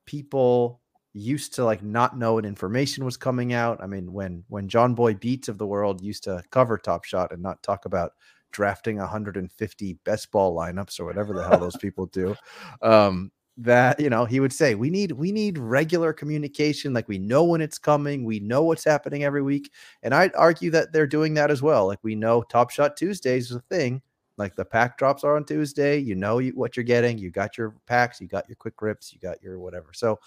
people 0.06 0.79
used 1.12 1.54
to 1.54 1.64
like 1.64 1.82
not 1.82 2.16
know 2.16 2.34
what 2.34 2.46
information 2.46 3.04
was 3.04 3.16
coming 3.16 3.52
out. 3.52 3.82
I 3.82 3.86
mean, 3.86 4.12
when 4.12 4.44
when 4.48 4.68
John 4.68 4.94
Boy 4.94 5.14
Beats 5.14 5.48
of 5.48 5.58
the 5.58 5.66
world 5.66 6.00
used 6.00 6.24
to 6.24 6.42
cover 6.50 6.78
Top 6.78 7.04
Shot 7.04 7.32
and 7.32 7.42
not 7.42 7.62
talk 7.62 7.84
about 7.84 8.12
drafting 8.52 8.96
150 8.98 9.92
best 10.04 10.30
ball 10.30 10.56
lineups 10.56 10.98
or 10.98 11.04
whatever 11.04 11.34
the 11.34 11.46
hell 11.46 11.58
those 11.58 11.76
people 11.80 12.06
do. 12.06 12.34
Um, 12.82 13.30
that 13.56 14.00
you 14.00 14.08
know 14.08 14.24
he 14.24 14.40
would 14.40 14.52
say 14.52 14.74
we 14.74 14.88
need 14.88 15.12
we 15.12 15.32
need 15.32 15.58
regular 15.58 16.12
communication. 16.12 16.94
Like 16.94 17.08
we 17.08 17.18
know 17.18 17.44
when 17.44 17.60
it's 17.60 17.78
coming. 17.78 18.24
We 18.24 18.40
know 18.40 18.62
what's 18.62 18.84
happening 18.84 19.24
every 19.24 19.42
week. 19.42 19.70
And 20.02 20.14
i'd 20.14 20.34
argue 20.34 20.70
that 20.70 20.92
they're 20.92 21.06
doing 21.06 21.34
that 21.34 21.50
as 21.50 21.60
well. 21.60 21.86
Like 21.86 21.98
we 22.02 22.14
know 22.14 22.42
top 22.42 22.70
shot 22.70 22.96
tuesdays 22.96 23.50
is 23.50 23.56
a 23.56 23.60
thing. 23.60 24.00
Like 24.38 24.56
the 24.56 24.64
pack 24.64 24.96
drops 24.96 25.24
are 25.24 25.36
on 25.36 25.44
tuesday. 25.44 25.98
You 25.98 26.14
know 26.14 26.38
you, 26.38 26.52
what 26.52 26.74
you're 26.76 26.84
getting. 26.84 27.18
You 27.18 27.30
got 27.30 27.58
your 27.58 27.74
packs. 27.86 28.20
You 28.20 28.28
got 28.28 28.48
your 28.48 28.56
quick 28.56 28.80
rips 28.80 29.12
you 29.12 29.18
got 29.18 29.42
your 29.42 29.58
whatever. 29.58 29.90
So 29.92 30.18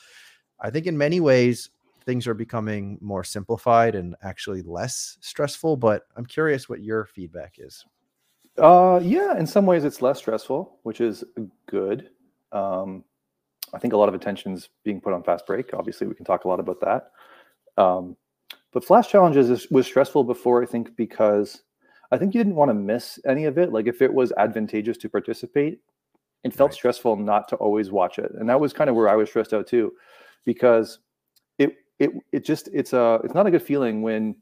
i 0.63 0.70
think 0.70 0.88
in 0.88 0.98
many 0.98 1.20
ways 1.20 1.70
things 2.05 2.27
are 2.27 2.34
becoming 2.34 2.98
more 3.01 3.24
simplified 3.24 3.96
and 3.96 4.15
actually 4.24 4.62
less 4.63 5.17
stressful 5.22 5.77
but 5.77 6.03
i'm 6.15 6.25
curious 6.25 6.67
what 6.67 6.82
your 6.82 7.05
feedback 7.05 7.55
is 7.60 7.86
Uh, 8.58 9.00
yeah, 9.03 9.38
in 9.38 9.48
some 9.48 9.65
ways 9.65 9.84
it's 9.84 10.01
less 10.01 10.20
stressful, 10.20 10.77
which 10.84 11.01
is 11.01 11.24
good. 11.67 12.10
Um, 12.51 13.03
I 13.74 13.79
think 13.79 13.93
a 13.93 13.98
lot 13.98 14.10
of 14.10 14.15
attention's 14.15 14.70
being 14.84 15.01
put 15.01 15.13
on 15.13 15.24
fast 15.24 15.48
break. 15.48 15.74
Obviously, 15.74 16.05
we 16.05 16.13
can 16.13 16.25
talk 16.25 16.46
a 16.46 16.48
lot 16.48 16.60
about 16.60 16.79
that. 16.82 17.12
Um, 17.82 18.15
but 18.72 18.86
flash 18.86 19.08
challenges 19.10 19.50
is, 19.50 19.72
was 19.72 19.88
stressful 19.88 20.24
before, 20.25 20.62
I 20.62 20.67
think, 20.67 20.96
because 20.96 21.63
I 22.12 22.17
think 22.20 22.36
you 22.36 22.39
didn't 22.39 22.55
want 22.55 22.70
to 22.70 22.75
miss 22.75 23.17
any 23.25 23.46
of 23.46 23.58
it. 23.58 23.72
Like 23.74 23.88
if 23.88 24.01
it 24.03 24.13
was 24.13 24.32
advantageous 24.38 24.98
to 24.98 25.10
participate, 25.10 25.79
it 26.43 26.53
felt 26.53 26.72
Right. 26.72 26.75
stressful 26.75 27.15
not 27.15 27.48
to 27.50 27.55
always 27.55 27.91
watch 27.91 28.20
it, 28.20 28.32
and 28.38 28.48
that 28.50 28.60
was 28.60 28.74
kind 28.74 28.89
of 28.89 28.96
where 28.96 29.10
I 29.10 29.15
was 29.15 29.29
stressed 29.29 29.53
out 29.53 29.65
too, 29.65 29.93
because 30.46 31.00
it 31.58 31.76
it 32.00 32.12
it 32.32 32.44
just 32.44 32.70
it's 32.74 32.94
a 32.94 33.20
it's 33.24 33.34
not 33.34 33.48
a 33.48 33.52
good 33.52 33.62
feeling 33.62 34.02
when 34.02 34.36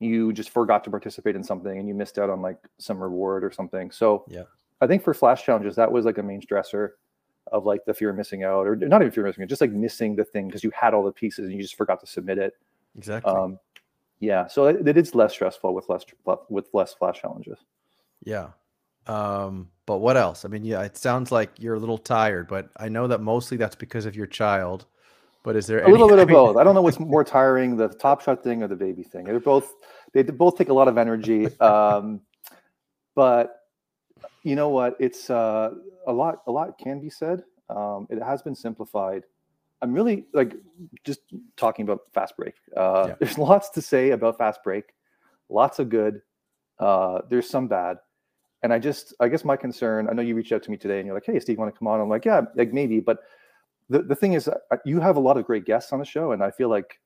you 0.00 0.32
just 0.32 0.50
forgot 0.50 0.82
to 0.84 0.90
participate 0.90 1.36
in 1.36 1.44
something 1.44 1.78
and 1.78 1.86
you 1.86 1.94
missed 1.94 2.18
out 2.18 2.30
on 2.30 2.40
like 2.40 2.58
some 2.78 2.98
reward 3.02 3.44
or 3.44 3.50
something. 3.50 3.90
So 3.90 4.24
Yeah. 4.28 4.44
I 4.80 4.86
think 4.86 5.02
for 5.02 5.12
flash 5.12 5.44
challenges 5.44 5.76
that 5.76 5.92
was 5.92 6.06
like 6.06 6.16
a 6.18 6.22
main 6.22 6.40
stressor 6.40 6.90
of 7.52 7.66
like 7.66 7.84
the 7.86 7.92
fear 7.92 8.10
of 8.10 8.16
missing 8.16 8.44
out 8.44 8.66
or 8.66 8.76
not 8.76 9.02
even 9.02 9.12
fear 9.12 9.24
of 9.26 9.28
missing 9.28 9.42
out, 9.42 9.48
just 9.48 9.60
like 9.60 9.72
missing 9.72 10.16
the 10.16 10.24
thing 10.24 10.46
because 10.46 10.64
you 10.64 10.70
had 10.74 10.94
all 10.94 11.04
the 11.04 11.12
pieces 11.12 11.46
and 11.46 11.54
you 11.54 11.62
just 11.62 11.76
forgot 11.76 12.00
to 12.00 12.06
submit 12.06 12.38
it. 12.38 12.54
Exactly. 12.96 13.32
Um, 13.32 13.58
yeah, 14.20 14.46
so 14.46 14.66
it, 14.66 14.86
it 14.86 14.96
is 14.96 15.14
less 15.14 15.32
stressful 15.32 15.74
with 15.74 15.88
less 15.88 16.04
with 16.48 16.68
less 16.72 16.94
flash 16.94 17.20
challenges. 17.20 17.58
Yeah. 18.22 18.48
Um, 19.06 19.70
but 19.86 19.98
what 19.98 20.16
else? 20.16 20.44
I 20.44 20.48
mean, 20.48 20.64
yeah, 20.64 20.82
it 20.82 20.96
sounds 20.96 21.32
like 21.32 21.50
you're 21.58 21.74
a 21.74 21.78
little 21.78 21.98
tired, 21.98 22.46
but 22.46 22.70
I 22.76 22.88
know 22.88 23.06
that 23.06 23.22
mostly 23.22 23.56
that's 23.56 23.74
because 23.74 24.06
of 24.06 24.14
your 24.14 24.26
child. 24.26 24.86
But 25.42 25.56
is 25.56 25.66
there 25.66 25.82
A 25.84 25.88
little 25.88 26.08
bit 26.08 26.18
I 26.18 26.22
of 26.22 26.28
both. 26.28 26.56
I 26.56 26.64
don't 26.64 26.74
know 26.74 26.82
what's 26.82 27.00
more 27.00 27.24
tiring, 27.24 27.76
the 27.76 27.88
top 27.88 28.20
shot 28.20 28.42
thing 28.42 28.62
or 28.62 28.68
the 28.68 28.76
baby 28.76 29.02
thing. 29.02 29.24
They're 29.24 29.40
both 29.40 29.72
they 30.12 30.22
both 30.22 30.56
take 30.56 30.68
a 30.68 30.74
lot 30.74 30.88
of 30.88 30.98
energy. 30.98 31.48
Um, 31.60 32.20
but 33.14 33.60
you 34.42 34.54
know 34.54 34.68
what? 34.68 34.96
It's 34.98 35.30
uh, 35.30 35.70
a 36.06 36.12
lot. 36.12 36.42
A 36.46 36.52
lot 36.52 36.78
can 36.78 37.00
be 37.00 37.10
said. 37.10 37.42
Um, 37.68 38.06
it 38.10 38.22
has 38.22 38.42
been 38.42 38.54
simplified. 38.54 39.24
I'm 39.82 39.92
really 39.92 40.26
like 40.32 40.54
just 41.04 41.20
talking 41.56 41.84
about 41.84 42.00
fast 42.12 42.36
break. 42.36 42.54
Uh, 42.76 43.06
Yeah. 43.08 43.14
There's 43.20 43.38
lots 43.38 43.70
to 43.70 43.82
say 43.82 44.10
about 44.10 44.38
fast 44.38 44.62
break. 44.62 44.84
Lots 45.48 45.78
of 45.78 45.88
good. 45.88 46.22
Uh, 46.78 47.20
there's 47.28 47.48
some 47.48 47.66
bad. 47.66 47.98
And 48.62 48.72
I 48.72 48.78
just, 48.78 49.12
I 49.20 49.28
guess 49.28 49.44
my 49.44 49.56
concern. 49.56 50.08
I 50.08 50.12
know 50.12 50.22
you 50.22 50.34
reached 50.34 50.52
out 50.52 50.62
to 50.62 50.70
me 50.70 50.76
today, 50.76 50.98
and 50.98 51.06
you're 51.06 51.14
like, 51.14 51.26
"Hey, 51.26 51.38
Steve, 51.40 51.58
want 51.58 51.74
to 51.74 51.78
come 51.78 51.88
on?" 51.88 52.00
I'm 52.00 52.08
like, 52.08 52.24
"Yeah, 52.24 52.42
like 52.54 52.72
maybe." 52.72 53.00
But 53.00 53.18
the 53.90 54.02
the 54.02 54.14
thing 54.14 54.32
is, 54.32 54.48
uh, 54.48 54.56
you 54.86 55.00
have 55.00 55.16
a 55.16 55.20
lot 55.20 55.36
of 55.36 55.44
great 55.44 55.66
guests 55.66 55.92
on 55.92 55.98
the 55.98 56.04
show, 56.04 56.32
and 56.32 56.42
I 56.42 56.50
feel 56.50 56.70
like, 56.70 56.98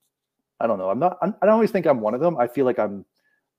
I 0.61 0.67
don't 0.67 0.79
know, 0.79 0.91
I'm 0.91 1.01
not. 1.01 1.19
I'm, 1.23 1.35
I 1.43 1.47
don't 1.47 1.55
always 1.55 1.73
think 1.73 1.87
I'm 1.87 2.01
one 2.01 2.15
of 2.15 2.21
them. 2.21 2.39
I 2.39 2.47
feel 2.47 2.65
like 2.65 2.79
I'm 2.79 3.05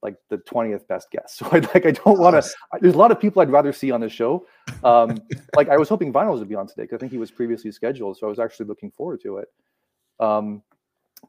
like 0.01 0.15
the 0.29 0.38
20th 0.38 0.88
best 0.88 1.10
guest. 1.12 1.39
So 1.39 1.48
I 1.51 1.60
like 1.60 1.86
I 1.86 1.91
don't 1.91 2.20
want 2.20 2.41
to. 2.41 2.50
There's 2.79 2.94
a 2.94 2.98
lot 2.98 3.12
of 3.12 3.20
people 3.20 3.41
I'd 3.41 3.50
rather 3.50 3.74
see 3.74 3.91
on 3.91 4.00
the 4.00 4.10
show. 4.10 4.46
Um, 4.84 5.17
like 5.55 5.67
I 5.70 5.77
was 5.77 5.89
hoping 5.89 6.13
Vinyls 6.13 6.39
would 6.39 6.48
be 6.48 6.55
on 6.55 6.67
today 6.67 6.84
because 6.84 6.98
I 6.98 7.00
think 7.00 7.12
he 7.12 7.17
was 7.17 7.32
previously 7.32 7.72
scheduled, 7.72 8.17
so 8.17 8.27
I 8.27 8.29
was 8.29 8.39
actually 8.39 8.67
looking 8.67 8.91
forward 8.91 9.22
to 9.24 9.38
it. 9.38 9.48
Um, 10.20 10.62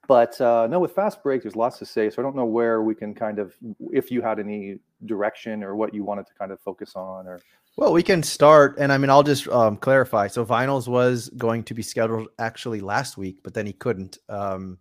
but 0.09 0.41
uh, 0.41 0.67
no, 0.69 0.81
with 0.81 0.93
fast 0.93 1.23
break, 1.23 1.43
there's 1.43 1.57
lots 1.57 1.79
to 1.79 1.87
say. 1.87 2.11
So 2.11 2.21
I 2.21 2.23
don't 2.23 2.37
know 2.37 2.45
where 2.45 2.83
we 2.83 2.95
can 2.95 3.15
kind 3.15 3.39
of, 3.39 3.55
if 3.93 4.11
you 4.11 4.23
had 4.23 4.39
any 4.39 4.79
direction 5.05 5.63
or 5.63 5.77
what 5.77 5.95
you 5.95 6.05
wanted 6.05 6.27
to 6.27 6.35
kind 6.35 6.53
of 6.53 6.61
focus 6.61 6.95
on, 6.97 7.27
or 7.27 7.41
Well, 7.77 7.93
we 7.93 8.03
can 8.03 8.23
start, 8.23 8.77
and 8.79 8.93
I 8.93 8.99
mean, 8.99 9.11
I'll 9.11 9.23
just 9.23 9.49
um, 9.49 9.77
clarify. 9.77 10.29
So, 10.29 10.45
Vinyls 10.45 10.89
was 10.89 11.29
going 11.37 11.65
to 11.65 11.75
be 11.75 11.83
scheduled 11.83 12.29
actually 12.39 12.81
last 12.81 13.17
week, 13.17 13.39
but 13.43 13.55
then 13.55 13.67
he 13.67 13.73
couldn't. 13.73 14.19
Um, 14.29 14.79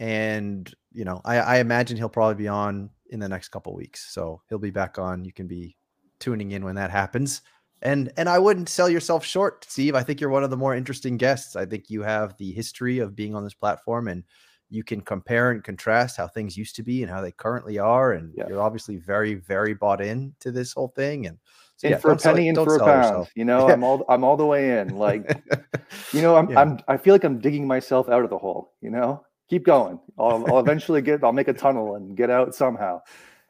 and 0.00 0.72
you 0.92 1.04
know, 1.04 1.20
I, 1.24 1.38
I 1.38 1.58
imagine 1.58 1.96
he'll 1.96 2.08
probably 2.08 2.42
be 2.42 2.48
on 2.48 2.90
in 3.10 3.20
the 3.20 3.28
next 3.28 3.48
couple 3.48 3.74
weeks, 3.74 4.12
so 4.12 4.42
he'll 4.48 4.58
be 4.58 4.70
back 4.70 4.98
on. 4.98 5.24
You 5.24 5.32
can 5.32 5.46
be 5.46 5.76
tuning 6.18 6.52
in 6.52 6.64
when 6.64 6.74
that 6.76 6.90
happens. 6.90 7.42
And 7.82 8.10
and 8.16 8.28
I 8.28 8.38
wouldn't 8.38 8.68
sell 8.68 8.88
yourself 8.88 9.24
short, 9.24 9.64
Steve. 9.68 9.94
I 9.94 10.02
think 10.02 10.20
you're 10.20 10.30
one 10.30 10.44
of 10.44 10.50
the 10.50 10.56
more 10.56 10.74
interesting 10.74 11.16
guests. 11.16 11.54
I 11.56 11.64
think 11.64 11.90
you 11.90 12.02
have 12.02 12.36
the 12.36 12.52
history 12.52 12.98
of 12.98 13.14
being 13.14 13.34
on 13.34 13.44
this 13.44 13.54
platform, 13.54 14.08
and 14.08 14.24
you 14.70 14.82
can 14.84 15.00
compare 15.00 15.50
and 15.52 15.62
contrast 15.64 16.16
how 16.16 16.26
things 16.28 16.56
used 16.56 16.76
to 16.76 16.82
be 16.82 17.02
and 17.02 17.10
how 17.10 17.20
they 17.22 17.32
currently 17.32 17.78
are. 17.78 18.12
And 18.12 18.34
Yeah. 18.36 18.48
you're 18.48 18.60
obviously 18.60 18.96
very, 18.96 19.34
very 19.34 19.72
bought 19.74 20.00
in 20.02 20.34
to 20.40 20.50
this 20.52 20.72
whole 20.74 20.88
thing. 20.88 21.26
And 21.26 21.38
so, 21.76 21.86
in 21.86 21.92
yeah, 21.92 21.98
for 21.98 22.08
a 22.08 22.10
don't 22.12 22.20
sell- 22.20 22.34
penny 22.34 22.48
and 22.48 22.56
for 22.58 22.76
a 22.76 22.78
pound. 22.80 23.04
yourself. 23.04 23.30
You 23.36 23.44
know, 23.44 23.68
I'm 23.70 23.84
all 23.84 24.04
I'm 24.08 24.24
all 24.24 24.36
the 24.36 24.44
way 24.46 24.78
in. 24.80 24.96
Like 24.96 25.40
you 26.12 26.20
know, 26.20 26.36
I'm 26.36 26.50
Yeah. 26.50 26.60
I'm 26.60 26.80
I 26.88 26.96
feel 26.96 27.14
like 27.14 27.24
I'm 27.24 27.38
digging 27.38 27.66
myself 27.66 28.08
out 28.08 28.24
of 28.24 28.30
the 28.30 28.38
hole. 28.38 28.72
You 28.80 28.90
know, 28.90 29.24
keep 29.48 29.64
going. 29.64 30.00
I'll, 30.18 30.44
I'll 30.48 30.58
eventually 30.58 31.00
get. 31.00 31.22
I'll 31.22 31.32
make 31.32 31.48
a 31.48 31.52
tunnel 31.54 31.94
and 31.94 32.16
get 32.16 32.28
out 32.28 32.54
somehow. 32.54 33.00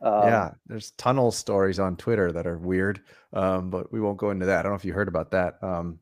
Um, 0.00 0.22
yeah, 0.28 0.50
there's 0.66 0.92
tunnel 0.92 1.30
stories 1.32 1.78
on 1.80 1.96
Twitter 1.96 2.30
that 2.32 2.46
are 2.46 2.58
weird, 2.58 3.00
um, 3.32 3.70
but 3.70 3.92
we 3.92 4.00
won't 4.00 4.18
go 4.18 4.30
into 4.30 4.46
that. 4.46 4.60
I 4.60 4.62
don't 4.62 4.72
know 4.72 4.76
if 4.76 4.84
you 4.84 4.92
heard 4.92 5.08
about 5.08 5.30
that. 5.32 5.62
Um, 5.62 5.98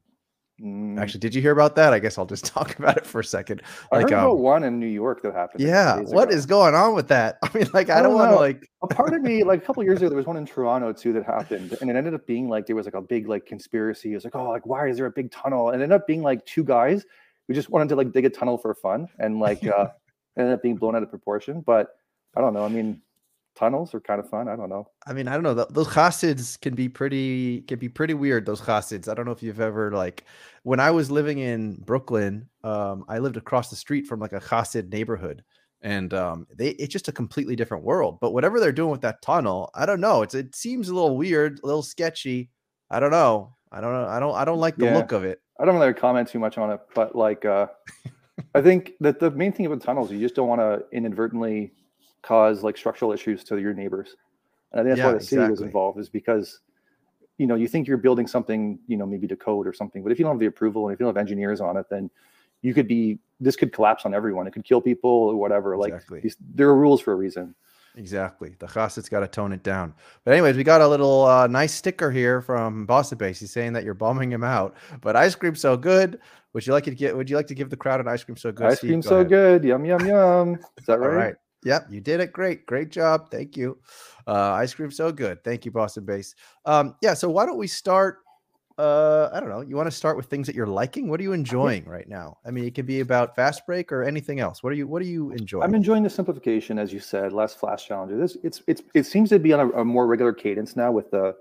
mm, 0.60 1.00
actually, 1.00 1.20
did 1.20 1.34
you 1.34 1.40
hear 1.42 1.52
about 1.52 1.76
that? 1.76 1.92
I 1.92 1.98
guess 1.98 2.18
I'll 2.18 2.26
just 2.26 2.44
talk 2.54 2.78
about 2.78 2.96
it 2.98 3.06
for 3.06 3.20
a 3.20 3.24
second. 3.24 3.62
I 3.92 3.98
Like, 3.98 4.02
heard 4.02 4.12
about 4.12 4.32
um, 4.32 4.38
one 4.38 4.64
in 4.64 4.78
New 4.78 4.86
York 4.86 5.22
that 5.22 5.34
happened. 5.34 5.64
yeah, 5.64 6.00
what 6.00 6.28
ago. 6.28 6.36
is 6.36 6.46
going 6.46 6.74
on 6.74 6.94
with 6.94 7.08
that? 7.08 7.38
I 7.42 7.50
mean, 7.56 7.68
like, 7.72 7.90
I, 7.90 7.98
I 7.98 8.02
don't 8.02 8.12
don't 8.12 8.14
want 8.14 8.30
to 8.30 8.36
like. 8.36 8.70
a 8.82 8.86
part 8.88 9.14
of 9.14 9.22
me 9.22 9.42
like 9.44 9.62
a 9.62 9.66
couple 9.66 9.82
years 9.84 9.98
ago 10.00 10.08
there 10.10 10.16
was 10.16 10.26
one 10.26 10.36
in 10.36 10.46
toronto 10.46 10.92
too 10.92 11.12
that 11.14 11.24
happened 11.24 11.76
and 11.80 11.90
it 11.90 11.96
ended 11.96 12.14
up 12.14 12.26
being 12.26 12.48
like 12.48 12.66
there 12.66 12.76
was 12.76 12.86
like 12.86 12.94
a 12.94 13.00
big 13.02 13.28
like 13.28 13.46
conspiracy 13.46 14.12
it 14.12 14.14
was 14.16 14.24
like 14.24 14.36
oh 14.36 14.50
like 14.50 14.66
why 14.66 14.86
is 14.88 14.96
there 14.98 15.06
a 15.06 15.10
big 15.10 15.30
tunnel 15.30 15.70
and 15.70 15.80
it 15.80 15.84
ended 15.84 15.96
up 16.00 16.06
being 16.06 16.22
like 16.22 16.44
two 16.46 16.62
guys 16.64 17.04
who 17.48 17.54
just 17.54 17.70
wanted 17.70 17.88
to 17.88 17.96
like 17.96 18.12
dig 18.12 18.24
a 18.26 18.30
tunnel 18.30 18.58
for 18.58 18.74
fun 18.74 19.08
and 19.18 19.40
like 19.40 19.66
uh 19.66 19.88
ended 20.38 20.54
up 20.54 20.62
being 20.62 20.76
blown 20.76 20.94
out 20.96 21.02
of 21.02 21.10
proportion 21.10 21.62
but 21.62 21.96
i 22.36 22.40
don't 22.40 22.52
know 22.54 22.64
i 22.64 22.68
mean 22.68 23.00
tunnels 23.56 23.94
are 23.94 24.00
kind 24.00 24.20
of 24.20 24.28
fun 24.28 24.48
i 24.48 24.54
don't 24.56 24.68
know 24.68 24.86
I 25.08 25.12
mean, 25.12 25.28
I 25.28 25.34
don't 25.34 25.44
know. 25.44 25.54
Those 25.54 25.86
chassids 25.86 26.60
can 26.60 26.74
be 26.74 26.88
pretty 26.88 27.60
can 27.62 27.78
be 27.78 27.88
pretty 27.88 28.12
weird. 28.14 28.44
Those 28.44 28.60
chassids. 28.60 29.06
I 29.08 29.14
don't 29.14 29.24
know 29.24 29.30
if 29.30 29.40
you've 29.40 29.60
ever 29.60 29.92
like 29.92 30.24
when 30.64 30.80
I 30.80 30.90
was 30.90 31.12
living 31.12 31.38
in 31.38 31.76
Brooklyn. 31.84 32.48
Um, 32.64 33.04
I 33.08 33.18
lived 33.20 33.36
across 33.36 33.70
the 33.70 33.76
street 33.76 34.08
from 34.08 34.18
like 34.18 34.32
a 34.32 34.40
chassid 34.40 34.90
neighborhood, 34.90 35.44
and 35.82 36.12
um, 36.12 36.48
they 36.52 36.70
it's 36.70 36.92
just 36.92 37.06
a 37.06 37.12
completely 37.12 37.54
different 37.54 37.84
world. 37.84 38.18
But 38.20 38.32
whatever 38.32 38.58
they're 38.58 38.72
doing 38.72 38.90
with 38.90 39.02
that 39.02 39.22
tunnel, 39.22 39.70
I 39.76 39.86
don't 39.86 40.00
know. 40.00 40.22
It's 40.22 40.34
it 40.34 40.56
seems 40.56 40.88
a 40.88 40.94
little 40.94 41.16
weird, 41.16 41.60
a 41.62 41.66
little 41.66 41.84
sketchy. 41.84 42.50
I 42.90 42.98
don't 42.98 43.12
know. 43.12 43.54
I 43.70 43.80
don't 43.80 43.92
know. 43.92 44.08
I 44.08 44.18
don't. 44.18 44.34
I 44.34 44.44
don't 44.44 44.58
like 44.58 44.74
the 44.76 44.86
Yeah. 44.86 44.96
look 44.96 45.12
of 45.12 45.22
it. 45.22 45.40
i 45.60 45.64
don't 45.64 45.78
really 45.78 45.94
comment 45.94 46.26
too 46.28 46.40
much 46.40 46.58
on 46.58 46.72
it 46.72 46.80
but 46.96 47.14
like 47.14 47.44
uh 47.44 47.68
i 48.56 48.60
think 48.60 48.92
that 49.00 49.20
the 49.20 49.30
main 49.30 49.52
thing 49.52 49.66
about 49.66 49.80
tunnels 49.80 50.10
you 50.10 50.18
just 50.18 50.34
don't 50.34 50.48
want 50.48 50.60
to 50.60 50.82
inadvertently 50.92 51.72
cause 52.26 52.62
like 52.62 52.76
structural 52.76 53.12
issues 53.12 53.44
to 53.44 53.58
your 53.58 53.72
neighbors 53.72 54.16
and 54.72 54.80
i 54.80 54.82
think 54.84 54.96
that's 54.96 54.98
Yeah, 54.98 55.12
why 55.12 55.18
the 55.18 55.24
city 55.24 55.48
was 55.50 55.60
involved 55.60 55.98
is 55.98 56.08
because 56.08 56.60
you 57.38 57.46
know 57.46 57.54
you 57.54 57.68
think 57.68 57.86
you're 57.86 57.96
building 57.98 58.26
something 58.26 58.78
you 58.88 58.96
know 58.96 59.06
maybe 59.06 59.26
to 59.28 59.36
code 59.36 59.66
or 59.66 59.72
something 59.72 60.02
but 60.02 60.10
if 60.10 60.18
you 60.18 60.24
don't 60.24 60.34
have 60.34 60.40
the 60.40 60.46
approval 60.46 60.86
and 60.88 60.94
if 60.94 60.98
you 61.00 61.04
don't 61.06 61.14
have 61.14 61.20
engineers 61.20 61.60
on 61.60 61.76
it 61.76 61.86
then 61.90 62.10
you 62.62 62.74
could 62.74 62.88
be 62.88 63.18
this 63.40 63.54
could 63.54 63.72
collapse 63.72 64.04
on 64.06 64.14
everyone 64.14 64.46
it 64.46 64.52
could 64.52 64.64
kill 64.64 64.80
people 64.80 65.10
or 65.10 65.36
whatever 65.36 65.74
Exactly. 65.74 66.16
like 66.18 66.22
these, 66.22 66.36
there 66.54 66.68
are 66.68 66.76
rules 66.76 67.00
for 67.00 67.12
a 67.12 67.16
reason 67.16 67.54
Exactly. 67.98 68.54
The 68.58 68.66
chassid's 68.66 69.08
got 69.08 69.20
to 69.20 69.26
tone 69.26 69.54
it 69.54 69.62
down. 69.62 69.94
But 70.22 70.32
anyways, 70.34 70.54
we 70.56 70.64
got 70.64 70.82
a 70.82 70.86
little 70.88 71.24
uh, 71.24 71.46
nice 71.46 71.72
sticker 71.72 72.10
here 72.10 72.42
from 72.42 72.84
Boston 72.84 73.16
Base. 73.16 73.40
He's 73.40 73.50
saying 73.52 73.72
that 73.72 73.84
you're 73.84 73.94
bumming 73.94 74.30
him 74.30 74.44
out. 74.44 74.76
But 75.00 75.16
ice 75.16 75.34
cream 75.34 75.54
so 75.54 75.78
good. 75.78 76.20
Would 76.52 76.66
you 76.66 76.74
like 76.74 76.84
to 76.84 76.90
get? 76.94 77.16
Would 77.16 77.30
you 77.30 77.36
like 77.36 77.46
to 77.46 77.54
give 77.54 77.70
the 77.70 77.76
crowd 77.76 78.00
an 78.00 78.06
ice 78.06 78.22
cream 78.22 78.36
so 78.36 78.52
good? 78.52 78.66
ice 78.66 78.78
Steve? 78.78 78.90
cream 78.90 79.00
Go 79.00 79.08
so 79.08 79.14
ahead. 79.16 79.28
good 79.30 79.64
yum 79.64 79.84
yum 79.86 80.06
yum 80.06 80.58
is 80.76 80.84
that 80.86 81.00
right? 81.00 81.08
All 81.10 81.16
right. 81.16 81.34
Yep, 81.66 81.88
you 81.90 82.00
did 82.00 82.20
it. 82.20 82.32
Great, 82.32 82.64
great 82.64 82.90
job. 82.90 83.28
Thank 83.28 83.56
you. 83.56 83.76
Uh, 84.24 84.52
ice 84.52 84.72
cream 84.72 84.92
so 84.92 85.10
good. 85.10 85.42
Thank 85.42 85.64
you, 85.64 85.72
Boston 85.72 86.04
Base. 86.04 86.36
Um, 86.64 86.94
yeah. 87.02 87.12
So 87.12 87.28
why 87.28 87.44
don't 87.44 87.58
we 87.58 87.66
start? 87.66 88.18
Uh, 88.78 89.30
I 89.32 89.40
don't 89.40 89.48
know. 89.48 89.62
You 89.62 89.74
want 89.74 89.88
to 89.88 89.96
start 89.96 90.16
with 90.16 90.26
things 90.26 90.46
that 90.46 90.54
you're 90.54 90.68
liking? 90.68 91.08
What 91.08 91.18
are 91.18 91.24
you 91.24 91.32
enjoying 91.32 91.84
right 91.84 92.08
now? 92.08 92.38
I 92.46 92.52
mean, 92.52 92.66
it 92.66 92.76
could 92.76 92.86
be 92.86 93.00
about 93.00 93.34
fast 93.34 93.66
break 93.66 93.90
or 93.90 94.04
anything 94.04 94.38
else. 94.38 94.62
What 94.62 94.72
are 94.72 94.76
you? 94.76 94.86
What 94.86 95.02
are 95.02 95.06
you 95.06 95.32
enjoying? 95.32 95.64
I'm 95.64 95.74
enjoying 95.74 96.04
the 96.04 96.10
simplification, 96.10 96.78
as 96.78 96.92
you 96.92 97.00
said, 97.00 97.32
less 97.32 97.52
flash 97.52 97.84
challenges. 97.84 98.20
This 98.20 98.44
it's 98.44 98.62
it's 98.68 98.82
it 98.94 99.04
seems 99.04 99.30
to 99.30 99.40
be 99.40 99.52
on 99.52 99.58
a, 99.58 99.80
a 99.80 99.84
more 99.84 100.06
regular 100.06 100.32
cadence 100.32 100.76
now 100.76 100.92
with 100.92 101.10
the 101.10 101.34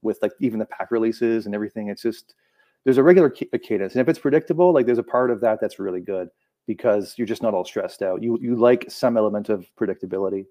with 0.00 0.18
like 0.22 0.32
even 0.40 0.60
the 0.60 0.66
pack 0.66 0.90
releases 0.90 1.44
and 1.44 1.54
everything. 1.54 1.88
It's 1.88 2.00
just 2.00 2.36
there's 2.84 2.96
a 2.96 3.02
regular 3.02 3.28
ca- 3.28 3.58
cadence, 3.62 3.92
and 3.92 4.00
if 4.00 4.08
it's 4.08 4.18
predictable, 4.18 4.72
like 4.72 4.86
there's 4.86 4.96
a 4.96 5.02
part 5.02 5.30
of 5.30 5.42
that 5.42 5.60
that's 5.60 5.78
really 5.78 6.00
good 6.00 6.30
because 6.66 7.14
you're 7.16 7.26
just 7.26 7.42
not 7.42 7.54
all 7.54 7.64
stressed 7.64 8.02
out. 8.02 8.22
You 8.22 8.38
you 8.40 8.56
like 8.56 8.86
some 8.88 9.16
element 9.16 9.48
of 9.48 9.66
predictability. 9.78 10.46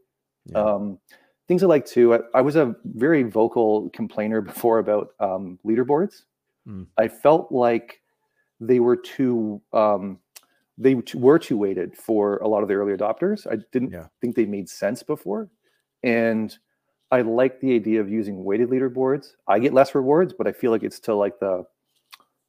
Yeah. 0.46 0.58
Um, 0.60 1.00
things 1.48 1.64
I 1.64 1.68
like 1.68 1.86
too. 1.86 2.16
I, 2.16 2.20
I 2.36 2.42
was 2.42 2.56
a 2.56 2.76
very 2.86 3.24
vocal 3.24 3.90
complainer 3.92 4.42
before 4.52 4.80
about 4.80 5.10
um, 5.20 5.60
leaderboards. 5.66 6.24
Mm. 6.68 6.88
I 6.98 7.08
felt 7.08 7.52
like 7.52 8.02
they 8.60 8.80
were 8.80 8.96
too 8.98 9.62
um, 9.74 10.20
they 10.78 10.96
were 10.96 11.40
too 11.40 11.58
weighted 11.58 11.96
for 11.96 12.38
a 12.38 12.48
lot 12.48 12.64
of 12.64 12.68
the 12.70 12.76
early 12.76 12.94
adopters. 12.94 13.46
I 13.52 13.58
didn't 13.72 13.92
Yeah. 13.92 14.08
think 14.20 14.36
they 14.36 14.46
made 14.46 14.70
sense 14.70 15.04
before, 15.04 15.50
and 16.04 16.58
I 17.12 17.22
like 17.22 17.60
the 17.60 17.76
idea 17.76 18.00
of 18.00 18.10
using 18.10 18.44
weighted 18.44 18.70
leaderboards. 18.70 19.34
I 19.48 19.60
get 19.60 19.74
less 19.74 19.94
rewards, 19.94 20.34
but 20.34 20.48
I 20.48 20.54
feel 20.54 20.72
like 20.72 20.84
it's 20.84 20.96
still 20.96 21.18
like 21.18 21.40
the 21.40 21.66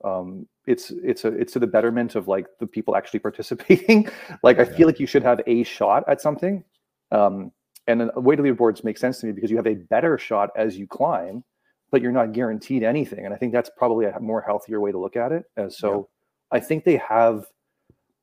um, 0.04 0.46
it's 0.66 0.90
it's 0.90 1.24
a 1.24 1.28
it's 1.28 1.52
to 1.54 1.58
the 1.58 1.66
betterment 1.66 2.14
of 2.14 2.28
like 2.28 2.46
the 2.60 2.66
people 2.66 2.96
actually 2.96 3.20
participating. 3.28 4.08
like 4.42 4.58
I 4.58 4.62
Yeah. 4.62 4.76
feel 4.76 4.86
like 4.86 5.00
you 5.00 5.06
should 5.06 5.22
have 5.22 5.40
a 5.46 5.62
shot 5.64 6.04
at 6.08 6.20
something. 6.20 6.64
Um, 7.10 7.52
and 7.88 8.00
then 8.00 8.10
weighted 8.14 8.44
leaderboards 8.44 8.84
make 8.84 8.96
sense 8.96 9.18
to 9.20 9.26
me 9.26 9.32
because 9.32 9.50
you 9.50 9.56
have 9.56 9.66
a 9.66 9.74
better 9.74 10.16
shot 10.16 10.50
as 10.56 10.78
you 10.78 10.86
climb, 10.86 11.42
but 11.90 12.00
you're 12.00 12.12
not 12.12 12.32
guaranteed 12.32 12.82
anything. 12.84 13.24
And 13.24 13.34
I 13.34 13.36
think 13.36 13.52
that's 13.52 13.70
probably 13.76 14.06
a 14.06 14.20
more 14.20 14.40
healthier 14.40 14.80
way 14.80 14.92
to 14.92 14.98
look 14.98 15.16
at 15.16 15.32
it. 15.32 15.44
And 15.56 15.72
so 15.72 16.08
I 16.52 16.60
think 16.60 16.84
they 16.84 16.96
have 16.98 17.46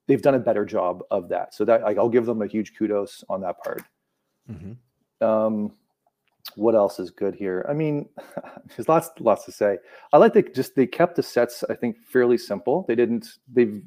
they've 0.08 0.22
done 0.22 0.36
a 0.36 0.40
better 0.40 0.66
job 0.66 1.04
of 1.12 1.30
that. 1.30 1.54
So 1.54 1.66
that 1.66 1.84
like, 1.84 1.98
I'll 1.98 2.10
give 2.10 2.26
them 2.26 2.42
a 2.42 2.48
huge 2.48 2.76
kudos 2.76 3.24
on 3.30 3.42
that 3.42 3.62
part. 3.64 3.84
Mhm. 4.50 4.78
Um, 5.22 5.74
what 6.56 6.76
else 6.76 7.00
is 7.00 7.10
good 7.10 7.36
here? 7.36 7.66
I 7.70 7.74
mean, 7.74 8.10
there's 8.68 8.90
lots 8.90 9.10
lots 9.20 9.46
to 9.46 9.52
say. 9.52 9.78
I 10.14 10.18
like 10.18 10.34
they 10.34 10.44
just 10.44 10.76
they 10.76 10.88
kept 10.88 11.16
the 11.16 11.24
sets 11.24 11.64
I 11.70 11.76
think 11.76 11.98
fairly 12.06 12.38
simple. 12.38 12.86
They 12.88 12.96
didn't 12.96 13.28
they've 13.52 13.82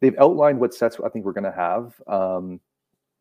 they've 0.00 0.18
outlined 0.18 0.60
what 0.60 0.74
sets 0.74 0.98
I 1.04 1.08
think 1.08 1.24
we're 1.24 1.32
going 1.32 1.44
to 1.44 1.52
have, 1.52 1.94
um, 2.06 2.60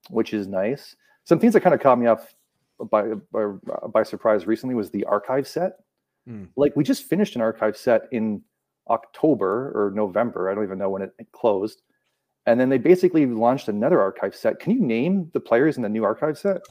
which 0.10 0.34
is 0.34 0.48
nice. 0.48 0.96
Some 1.24 1.39
things 1.39 1.54
that 1.54 1.62
kind 1.62 1.74
of 1.74 1.82
caught 1.82 2.00
me 2.00 2.08
off 2.08 2.34
by 2.89 3.13
by, 3.32 3.46
by 3.92 4.04
surprise 4.04 4.48
recently 4.48 4.75
was 4.75 4.92
the 4.92 5.06
archive 5.06 5.48
set. 5.48 5.74
Mm. 6.27 6.50
Like 6.56 6.75
we 6.75 6.84
just 6.84 7.04
finished 7.04 7.36
an 7.36 7.42
archive 7.42 7.77
set 7.77 8.04
in 8.12 8.42
October 8.89 9.72
or 9.75 9.92
November. 9.92 10.50
I 10.50 10.56
don't 10.56 10.63
even 10.63 10.77
know 10.77 10.89
when 10.89 11.01
it 11.01 11.13
closed. 11.32 11.82
And 12.48 12.60
then 12.60 12.70
they 12.70 12.77
basically 12.77 13.25
launched 13.25 13.70
another 13.70 14.00
archive 14.00 14.36
set. 14.36 14.60
Can 14.60 14.72
you 14.72 14.80
name 14.80 15.32
the 15.34 15.39
players 15.39 15.77
in 15.77 15.84
the 15.84 15.89
new 15.89 16.04
archive 16.04 16.38
set? 16.38 16.62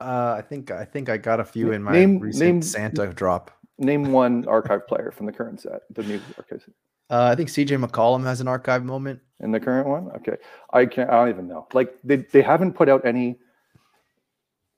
Uh, 0.00 0.36
I 0.38 0.42
think 0.42 0.70
I 0.70 0.84
think 0.84 1.08
I 1.08 1.16
got 1.16 1.40
a 1.40 1.44
few 1.44 1.72
in 1.72 1.82
my 1.82 1.92
name, 1.92 2.18
recent 2.18 2.44
name, 2.44 2.62
Santa 2.62 3.06
drop. 3.08 3.50
Name 3.78 4.12
one 4.12 4.46
archive 4.46 4.86
player 4.86 5.10
from 5.10 5.26
the 5.26 5.32
current 5.32 5.60
set, 5.60 5.82
the 5.90 6.02
new 6.02 6.20
archive 6.36 6.62
set. 6.62 6.74
Uh, 7.10 7.30
I 7.32 7.34
think 7.34 7.48
CJ 7.48 7.82
McCollum 7.82 8.22
has 8.24 8.40
an 8.40 8.48
archive 8.48 8.84
moment 8.84 9.20
in 9.40 9.50
the 9.50 9.58
current 9.58 9.88
one. 9.88 10.10
Okay, 10.16 10.36
I 10.72 10.86
can't. 10.86 11.10
I 11.10 11.14
don't 11.14 11.28
even 11.30 11.48
know. 11.48 11.66
Like 11.72 11.94
they 12.04 12.16
they 12.16 12.42
haven't 12.42 12.74
put 12.74 12.88
out 12.88 13.04
any. 13.04 13.38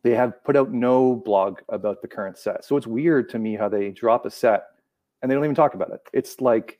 They 0.02 0.14
have 0.14 0.42
put 0.44 0.56
out 0.56 0.72
no 0.72 1.16
blog 1.16 1.58
about 1.68 2.00
the 2.00 2.08
current 2.08 2.38
set, 2.38 2.64
so 2.64 2.76
it's 2.78 2.86
weird 2.86 3.28
to 3.30 3.38
me 3.38 3.56
how 3.56 3.68
they 3.68 3.90
drop 3.90 4.24
a 4.24 4.30
set 4.30 4.64
and 5.22 5.30
they 5.30 5.34
don't 5.34 5.44
even 5.44 5.54
talk 5.54 5.74
about 5.74 5.90
it. 5.90 6.00
It's 6.12 6.40
like 6.40 6.78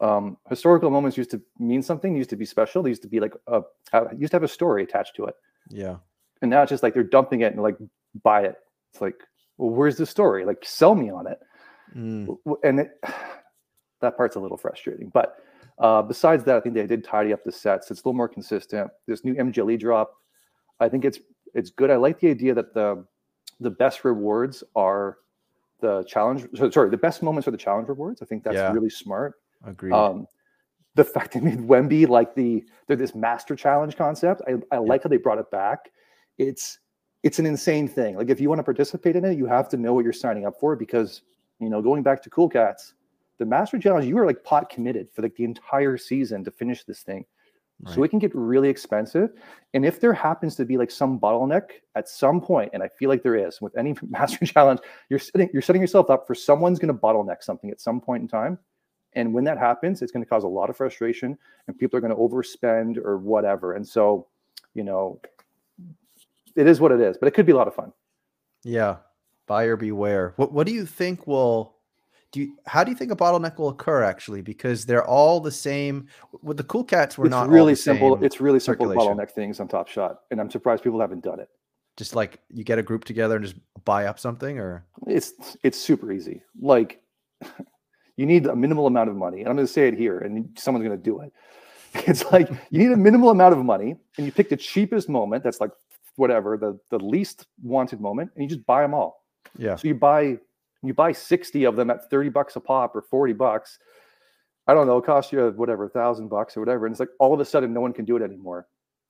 um, 0.00 0.36
historical 0.48 0.90
moments 0.90 1.16
used 1.16 1.30
to 1.30 1.40
mean 1.58 1.82
something, 1.82 2.16
used 2.16 2.30
to 2.30 2.36
be 2.36 2.44
special. 2.44 2.82
They 2.82 2.90
used 2.90 3.02
to 3.02 3.08
be 3.08 3.20
like 3.20 3.34
a 3.46 3.62
used 4.16 4.32
to 4.32 4.36
have 4.36 4.42
a 4.42 4.48
story 4.48 4.82
attached 4.82 5.16
to 5.16 5.26
it. 5.26 5.34
Yeah, 5.70 5.96
and 6.42 6.50
now 6.50 6.62
it's 6.62 6.70
just 6.70 6.82
like 6.82 6.92
they're 6.92 7.02
dumping 7.02 7.40
it 7.40 7.52
and 7.52 7.62
like 7.62 7.76
buy 8.22 8.42
it. 8.42 8.56
It's 8.92 9.00
like, 9.00 9.14
well, 9.56 9.70
where's 9.70 9.96
the 9.96 10.06
story? 10.06 10.44
Like, 10.44 10.64
sell 10.64 10.94
me 10.94 11.10
on 11.10 11.26
it. 11.26 11.38
Mm. 11.96 12.36
And 12.62 12.80
it, 12.80 12.90
that 14.00 14.16
part's 14.16 14.36
a 14.36 14.40
little 14.40 14.56
frustrating. 14.56 15.08
But 15.08 15.36
uh, 15.78 16.02
besides 16.02 16.44
that, 16.44 16.56
I 16.56 16.60
think 16.60 16.74
they 16.74 16.86
did 16.86 17.04
tidy 17.04 17.32
up 17.32 17.44
the 17.44 17.52
sets. 17.52 17.90
It's 17.90 18.00
a 18.00 18.02
little 18.02 18.16
more 18.16 18.28
consistent. 18.28 18.90
This 19.06 19.24
new 19.24 19.34
MGLE 19.34 19.78
drop, 19.78 20.12
I 20.80 20.88
think 20.88 21.04
it's 21.04 21.20
it's 21.54 21.70
good. 21.70 21.90
I 21.90 21.96
like 21.96 22.18
the 22.18 22.28
idea 22.28 22.54
that 22.54 22.74
the 22.74 23.04
the 23.60 23.70
best 23.70 24.04
rewards 24.04 24.64
are 24.74 25.18
the 25.80 26.04
challenge. 26.04 26.46
Sorry, 26.72 26.90
the 26.90 26.96
best 26.96 27.22
moments 27.22 27.46
are 27.46 27.52
the 27.52 27.56
challenge 27.56 27.88
rewards. 27.88 28.20
I 28.22 28.26
think 28.26 28.42
that's 28.42 28.56
yeah. 28.56 28.72
really 28.72 28.90
smart. 28.90 29.34
Agreed. 29.64 29.92
Um, 29.92 30.26
the 30.94 31.04
fact 31.04 31.32
they 31.32 31.40
made 31.40 31.58
Wemby 31.58 32.08
like 32.08 32.34
the 32.34 32.64
they're 32.86 32.96
this 32.96 33.14
master 33.14 33.56
challenge 33.56 33.96
concept. 33.96 34.42
I, 34.46 34.54
I 34.74 34.78
like 34.78 35.04
how 35.04 35.08
they 35.08 35.16
brought 35.16 35.38
it 35.38 35.50
back. 35.50 35.90
It's 36.38 36.78
it's 37.22 37.38
an 37.38 37.46
insane 37.46 37.86
thing. 37.86 38.16
Like 38.16 38.30
if 38.30 38.40
you 38.40 38.48
want 38.48 38.58
to 38.58 38.64
participate 38.64 39.16
in 39.16 39.24
it, 39.24 39.36
you 39.36 39.46
have 39.46 39.68
to 39.70 39.76
know 39.76 39.94
what 39.94 40.04
you're 40.04 40.12
signing 40.12 40.46
up 40.46 40.58
for 40.58 40.76
because 40.76 41.22
you 41.60 41.68
know 41.68 41.82
going 41.82 42.02
back 42.02 42.22
to 42.22 42.30
Cool 42.30 42.48
Cats, 42.48 42.94
the 43.38 43.46
Master 43.46 43.78
Challenge, 43.78 44.06
you 44.06 44.18
are 44.18 44.26
like 44.26 44.42
pot 44.44 44.68
committed 44.68 45.08
for 45.12 45.22
like 45.22 45.36
the 45.36 45.44
entire 45.44 45.96
season 45.96 46.44
to 46.44 46.50
finish 46.50 46.84
this 46.84 47.02
thing. 47.02 47.24
Right. 47.84 47.94
So 47.94 48.02
it 48.04 48.08
can 48.08 48.20
get 48.20 48.32
really 48.34 48.68
expensive. 48.68 49.30
And 49.74 49.84
if 49.84 50.00
there 50.00 50.12
happens 50.12 50.54
to 50.56 50.64
be 50.64 50.76
like 50.76 50.90
some 50.90 51.18
bottleneck 51.18 51.62
at 51.96 52.08
some 52.08 52.40
point, 52.40 52.70
and 52.72 52.82
I 52.82 52.88
feel 52.88 53.08
like 53.08 53.22
there 53.22 53.34
is 53.34 53.60
with 53.60 53.76
any 53.76 53.96
master 54.08 54.44
challenge, 54.46 54.80
you're 55.08 55.18
setting 55.18 55.50
you're 55.52 55.62
setting 55.62 55.82
yourself 55.82 56.10
up 56.10 56.26
for 56.26 56.34
someone's 56.34 56.78
going 56.78 56.94
to 56.94 57.00
bottleneck 57.00 57.42
something 57.42 57.70
at 57.70 57.80
some 57.80 58.00
point 58.00 58.22
in 58.22 58.28
time. 58.28 58.58
And 59.14 59.34
when 59.34 59.44
that 59.44 59.58
happens, 59.58 60.00
it's 60.00 60.12
going 60.12 60.24
to 60.24 60.28
cause 60.28 60.44
a 60.44 60.48
lot 60.48 60.70
of 60.70 60.76
frustration 60.76 61.36
and 61.66 61.78
people 61.78 61.98
are 61.98 62.00
going 62.00 62.14
to 62.14 62.16
overspend 62.16 62.96
or 62.96 63.18
whatever. 63.18 63.74
And 63.74 63.86
so, 63.86 64.28
you 64.74 64.84
know, 64.84 65.20
it 66.56 66.66
is 66.66 66.80
what 66.80 66.92
it 66.92 67.00
is, 67.00 67.16
but 67.18 67.26
it 67.26 67.32
could 67.32 67.46
be 67.46 67.52
a 67.52 67.56
lot 67.56 67.68
of 67.68 67.74
fun. 67.74 67.92
Yeah. 68.64 68.96
Buyer 69.46 69.76
beware. 69.76 70.34
What 70.36 70.52
what 70.52 70.66
do 70.66 70.72
you 70.72 70.86
think 70.86 71.26
will 71.26 71.74
do 72.32 72.40
you, 72.40 72.56
how 72.66 72.82
do 72.82 72.90
you 72.90 72.96
think 72.96 73.12
a 73.12 73.16
bottleneck 73.16 73.58
will 73.58 73.68
occur 73.68 74.02
actually? 74.02 74.40
Because 74.40 74.86
they're 74.86 75.04
all 75.04 75.38
the 75.38 75.50
same. 75.50 76.08
With 76.42 76.56
the 76.56 76.64
cool 76.64 76.82
cats, 76.82 77.18
we're 77.18 77.26
it's 77.26 77.30
not 77.30 77.48
really 77.48 77.74
simple. 77.74 78.22
It's 78.24 78.40
really 78.40 78.58
simple 78.58 78.86
bottleneck 78.86 79.30
things 79.30 79.60
on 79.60 79.68
Top 79.68 79.86
Shot, 79.86 80.20
and 80.30 80.40
I'm 80.40 80.50
surprised 80.50 80.82
people 80.82 80.98
haven't 80.98 81.22
done 81.22 81.40
it. 81.40 81.50
Just 81.98 82.16
like 82.16 82.40
you 82.48 82.64
get 82.64 82.78
a 82.78 82.82
group 82.82 83.04
together 83.04 83.36
and 83.36 83.44
just 83.44 83.56
buy 83.84 84.06
up 84.06 84.18
something, 84.18 84.58
or 84.58 84.86
it's 85.06 85.34
it's 85.62 85.78
super 85.78 86.10
easy. 86.10 86.42
Like 86.58 87.02
you 88.16 88.24
need 88.24 88.46
a 88.46 88.56
minimal 88.56 88.86
amount 88.86 89.10
of 89.10 89.16
money, 89.16 89.40
and 89.40 89.48
I'm 89.48 89.56
going 89.56 89.66
to 89.66 89.72
say 89.72 89.88
it 89.88 89.94
here, 89.94 90.18
and 90.18 90.48
someone's 90.56 90.86
going 90.86 90.98
to 90.98 91.02
do 91.02 91.20
it. 91.20 91.32
It's 92.08 92.24
like 92.32 92.48
you 92.70 92.78
need 92.78 92.92
a 92.92 92.96
minimal 92.96 93.28
amount 93.28 93.52
of 93.52 93.62
money, 93.62 93.96
and 94.16 94.24
you 94.24 94.32
pick 94.32 94.48
the 94.48 94.56
cheapest 94.56 95.10
moment. 95.10 95.44
That's 95.44 95.60
like 95.60 95.72
whatever 96.16 96.56
the 96.56 96.78
the 96.90 96.98
least 96.98 97.46
wanted 97.62 98.00
moment, 98.00 98.30
and 98.34 98.42
you 98.42 98.48
just 98.48 98.66
buy 98.66 98.82
them 98.82 98.94
all. 98.94 99.24
Yeah. 99.56 99.76
So 99.76 99.88
you 99.88 99.94
buy 99.94 100.38
you 100.82 100.94
buy 100.94 101.12
60 101.12 101.64
of 101.64 101.76
them 101.76 101.90
at 101.90 102.10
30 102.10 102.28
bucks 102.30 102.56
a 102.56 102.60
pop 102.60 102.94
or 102.96 103.02
40 103.02 103.32
bucks. 103.34 103.78
I 104.66 104.74
don't 104.74 104.86
know, 104.86 104.98
it 104.98 105.04
costs 105.04 105.32
you 105.32 105.52
whatever, 105.56 105.88
thousand 105.88 106.28
bucks 106.28 106.56
or 106.56 106.60
whatever. 106.60 106.86
And 106.86 106.92
it's 106.92 107.00
like 107.00 107.10
all 107.18 107.32
of 107.32 107.40
a 107.40 107.44
sudden 107.44 107.72
no 107.72 107.80
one 107.80 107.92
can 107.92 108.04
do 108.04 108.16
it 108.16 108.22
anymore. 108.22 108.66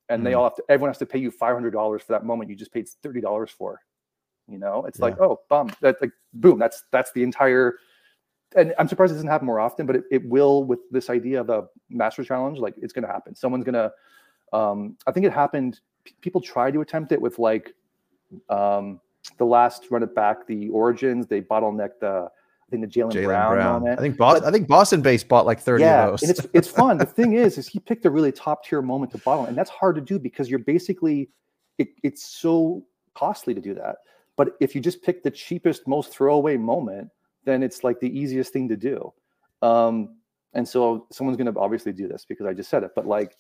And 0.09 0.21
mm. 0.21 0.25
they 0.25 0.35
all 0.35 0.45
have 0.45 0.55
to, 0.57 0.65
everyone 0.69 0.91
has 0.91 0.99
to 0.99 1.07
pay 1.07 1.19
you 1.19 1.31
$500 1.31 1.73
for 1.73 2.13
that 2.13 2.25
moment 2.25 2.51
you 2.51 2.57
just 2.57 2.73
paid 2.73 2.87
$30 3.05 3.51
for. 3.51 3.81
You 4.49 4.59
know, 4.59 4.85
it's 4.87 4.99
yeah. 4.99 5.07
like, 5.07 5.21
oh, 5.21 5.41
bum, 5.49 5.71
that 5.81 5.97
like, 6.01 6.13
boom, 6.35 6.59
that's, 6.59 6.85
that's 6.91 7.13
the 7.13 7.23
entire, 7.23 7.77
and 8.57 8.75
I'm 8.79 8.89
surprised 8.89 9.13
it 9.13 9.15
doesn't 9.15 9.29
happen 9.29 9.47
more 9.47 9.61
often, 9.61 9.87
but 9.87 9.97
it, 9.97 10.05
it 10.11 10.27
will 10.27 10.65
with 10.65 10.81
this 10.91 11.09
idea 11.09 11.41
of 11.41 11.47
the 11.47 11.69
master 11.89 12.25
challenge. 12.25 12.59
Like 12.59 12.75
it's 12.79 12.93
going 12.93 13.07
to 13.07 13.13
happen. 13.13 13.35
Someone's 13.35 13.65
going 13.65 13.75
to, 13.75 13.93
um, 14.53 14.97
I 15.07 15.13
think 15.13 15.25
it 15.25 15.33
happened. 15.33 15.81
P- 16.05 16.15
people 16.21 16.41
try 16.41 16.71
to 16.71 16.81
attempt 16.81 17.13
it 17.13 17.21
with 17.21 17.39
like, 17.39 17.75
um, 18.49 19.01
the 19.39 19.45
last 19.45 19.91
run 19.91 20.03
it 20.03 20.15
back, 20.15 20.47
the 20.47 20.69
Origins, 20.71 21.27
they 21.27 21.41
bottlenecked 21.41 22.01
the 22.01 22.29
I 22.29 22.71
think 22.71 22.91
the 22.91 23.01
Jaylen 23.01 23.13
Brown, 23.25 23.55
Brown, 23.55 23.83
on 23.83 23.87
it. 23.87 23.99
I 23.99 24.03
think 24.03 24.17
Boston, 24.17 24.49
I 24.49 24.51
think 24.51 24.67
Boston 24.67 25.03
base 25.03 25.23
bought 25.23 25.45
like 25.45 25.61
30 25.61 25.85
yeah, 25.85 26.05
of 26.05 26.11
those. 26.13 26.23
and 26.23 26.31
it's 26.31 26.47
it's 26.55 26.69
fun. 26.81 26.97
The 26.97 27.05
thing 27.05 27.35
is, 27.35 27.59
is 27.59 27.69
he 27.69 27.79
picked 27.79 28.07
a 28.07 28.11
really 28.11 28.33
top 28.33 28.65
tier 28.65 28.81
moment 28.81 29.13
to 29.13 29.19
bottle, 29.19 29.45
and 29.45 29.57
that's 29.57 29.71
hard 29.71 29.95
to 29.97 30.01
do 30.01 30.19
because 30.19 30.49
you're 30.49 30.59
basically 30.59 31.29
it, 31.79 31.89
it's 32.03 32.25
so 32.25 32.85
costly 33.15 33.55
to 33.55 33.61
do 33.61 33.75
that. 33.75 33.97
But 34.37 34.57
if 34.61 34.75
you 34.75 34.81
just 34.81 35.03
pick 35.03 35.23
the 35.23 35.31
cheapest, 35.31 35.87
most 35.87 36.13
throwaway 36.13 36.57
moment, 36.57 37.11
then 37.45 37.63
it's 37.63 37.85
like 37.85 38.01
the 38.01 38.19
easiest 38.19 38.53
thing 38.53 38.69
to 38.69 38.77
do. 38.77 39.13
Um, 39.61 40.17
and 40.55 40.67
so 40.67 41.07
someone's 41.11 41.37
going 41.37 41.53
to 41.53 41.61
obviously 41.61 41.93
do 41.93 42.09
this 42.09 42.25
because 42.25 42.47
I 42.47 42.55
just 42.55 42.71
said 42.71 42.83
it. 42.83 42.93
But 42.95 43.07
like, 43.07 43.37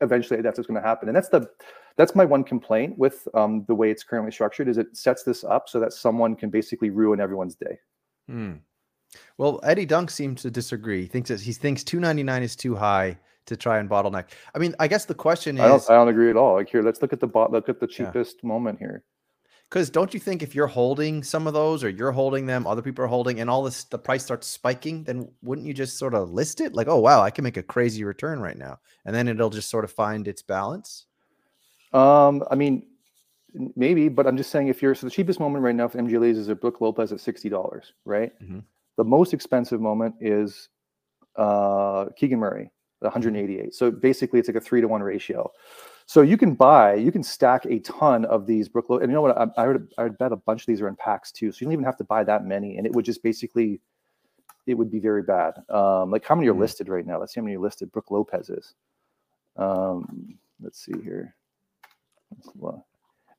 eventually, 0.00 0.40
that's 0.42 0.58
what's 0.58 0.68
going 0.68 0.80
to 0.80 0.86
happen, 0.86 1.08
and 1.08 1.16
that's 1.16 1.28
the 1.28 1.48
that's 1.96 2.14
my 2.14 2.24
one 2.24 2.44
complaint 2.44 2.98
with 2.98 3.26
um, 3.34 3.64
the 3.68 3.74
way 3.74 3.90
it's 3.90 4.02
currently 4.02 4.32
structured 4.32 4.68
is 4.68 4.78
it 4.78 4.96
sets 4.96 5.22
this 5.22 5.44
up 5.44 5.68
so 5.68 5.78
that 5.80 5.92
someone 5.92 6.34
can 6.34 6.50
basically 6.50 6.90
ruin 6.90 7.20
everyone's 7.20 7.54
day. 7.54 7.78
Hmm. 8.28 8.54
Well, 9.38 9.60
Eddie 9.62 9.86
Dunk 9.86 10.10
seems 10.10 10.42
to 10.42 10.50
disagree. 10.50 11.02
He 11.02 11.06
thinks 11.06 11.28
that 11.28 11.40
he 11.40 11.52
thinks 11.52 11.84
299 11.84 12.42
is 12.42 12.56
too 12.56 12.74
high 12.74 13.16
to 13.46 13.56
try 13.56 13.78
and 13.78 13.88
bottleneck. 13.88 14.26
I 14.54 14.58
mean, 14.58 14.74
I 14.80 14.88
guess 14.88 15.04
the 15.04 15.14
question 15.14 15.56
is 15.56 15.62
I 15.62 15.68
don't, 15.68 15.90
I 15.90 15.94
don't 15.94 16.08
agree 16.08 16.30
at 16.30 16.36
all. 16.36 16.54
Like 16.54 16.68
here, 16.68 16.82
let's 16.82 17.00
look 17.02 17.12
at 17.12 17.20
the 17.20 17.26
bot 17.26 17.52
look 17.52 17.68
at 17.68 17.78
the 17.78 17.86
cheapest 17.86 18.38
yeah. 18.42 18.48
moment 18.48 18.78
here. 18.78 19.04
Because 19.68 19.90
don't 19.90 20.14
you 20.14 20.20
think 20.20 20.42
if 20.42 20.54
you're 20.54 20.68
holding 20.68 21.22
some 21.22 21.46
of 21.46 21.54
those 21.54 21.82
or 21.82 21.88
you're 21.88 22.12
holding 22.12 22.46
them, 22.46 22.66
other 22.66 22.82
people 22.82 23.04
are 23.04 23.08
holding, 23.08 23.40
and 23.40 23.50
all 23.50 23.62
this 23.62 23.84
the 23.84 23.98
price 23.98 24.24
starts 24.24 24.46
spiking, 24.46 25.04
then 25.04 25.28
wouldn't 25.42 25.66
you 25.66 25.74
just 25.74 25.98
sort 25.98 26.14
of 26.14 26.30
list 26.30 26.60
it 26.60 26.74
like, 26.74 26.86
oh 26.86 26.98
wow, 26.98 27.22
I 27.22 27.30
can 27.30 27.42
make 27.42 27.56
a 27.56 27.62
crazy 27.62 28.04
return 28.04 28.40
right 28.40 28.56
now, 28.56 28.78
and 29.04 29.14
then 29.14 29.26
it'll 29.26 29.50
just 29.50 29.70
sort 29.70 29.84
of 29.84 29.90
find 29.90 30.28
its 30.28 30.42
balance? 30.42 31.06
Um, 31.92 32.44
I 32.50 32.54
mean, 32.54 32.86
maybe, 33.76 34.08
but 34.08 34.26
I'm 34.26 34.36
just 34.36 34.50
saying 34.50 34.68
if 34.68 34.82
you're 34.82 34.94
so 34.94 35.06
the 35.06 35.10
cheapest 35.10 35.40
moment 35.40 35.64
right 35.64 35.74
now 35.74 35.88
for 35.88 35.98
MGLEs 35.98 36.36
is 36.36 36.48
a 36.48 36.54
Brook 36.54 36.80
Lopez 36.80 37.12
at 37.12 37.20
sixty 37.20 37.48
dollars, 37.48 37.92
right? 38.04 38.32
Mm-hmm. 38.42 38.60
The 38.96 39.04
most 39.04 39.34
expensive 39.34 39.80
moment 39.80 40.14
is 40.20 40.68
uh, 41.36 42.06
Keegan 42.16 42.38
Murray, 42.38 42.70
188. 43.00 43.74
So 43.74 43.90
basically, 43.90 44.38
it's 44.38 44.48
like 44.48 44.56
a 44.56 44.60
three 44.60 44.80
to 44.80 44.88
one 44.88 45.02
ratio. 45.02 45.50
So 46.06 46.20
you 46.20 46.36
can 46.36 46.54
buy, 46.54 46.94
you 46.94 47.10
can 47.10 47.22
stack 47.22 47.64
a 47.64 47.78
ton 47.80 48.26
of 48.26 48.46
these 48.46 48.68
Brook 48.68 48.90
Lopez. 48.90 49.04
And 49.04 49.10
you 49.10 49.14
know 49.14 49.22
what? 49.22 49.38
I, 49.38 49.62
I 49.62 49.68
would 49.68 49.88
I 49.96 50.02
would 50.02 50.18
bet 50.18 50.32
a 50.32 50.36
bunch 50.36 50.62
of 50.62 50.66
these 50.66 50.80
are 50.82 50.88
in 50.88 50.96
packs 50.96 51.32
too. 51.32 51.50
So 51.50 51.58
you 51.60 51.66
don't 51.66 51.72
even 51.72 51.84
have 51.84 51.96
to 51.98 52.04
buy 52.04 52.24
that 52.24 52.44
many, 52.44 52.76
and 52.76 52.86
it 52.86 52.92
would 52.92 53.04
just 53.04 53.22
basically 53.22 53.80
it 54.66 54.74
would 54.74 54.90
be 54.90 54.98
very 54.98 55.22
bad. 55.22 55.54
Um, 55.68 56.10
like 56.10 56.24
how 56.24 56.34
many 56.34 56.48
are 56.48 56.52
mm-hmm. 56.52 56.60
listed 56.60 56.88
right 56.88 57.06
now? 57.06 57.18
Let's 57.18 57.34
see 57.34 57.40
how 57.40 57.44
many 57.44 57.56
are 57.56 57.60
listed. 57.60 57.90
Brook 57.92 58.10
Lopez 58.10 58.50
is. 58.50 58.74
Um, 59.56 60.36
let's 60.60 60.84
see 60.84 60.92
here. 61.02 61.34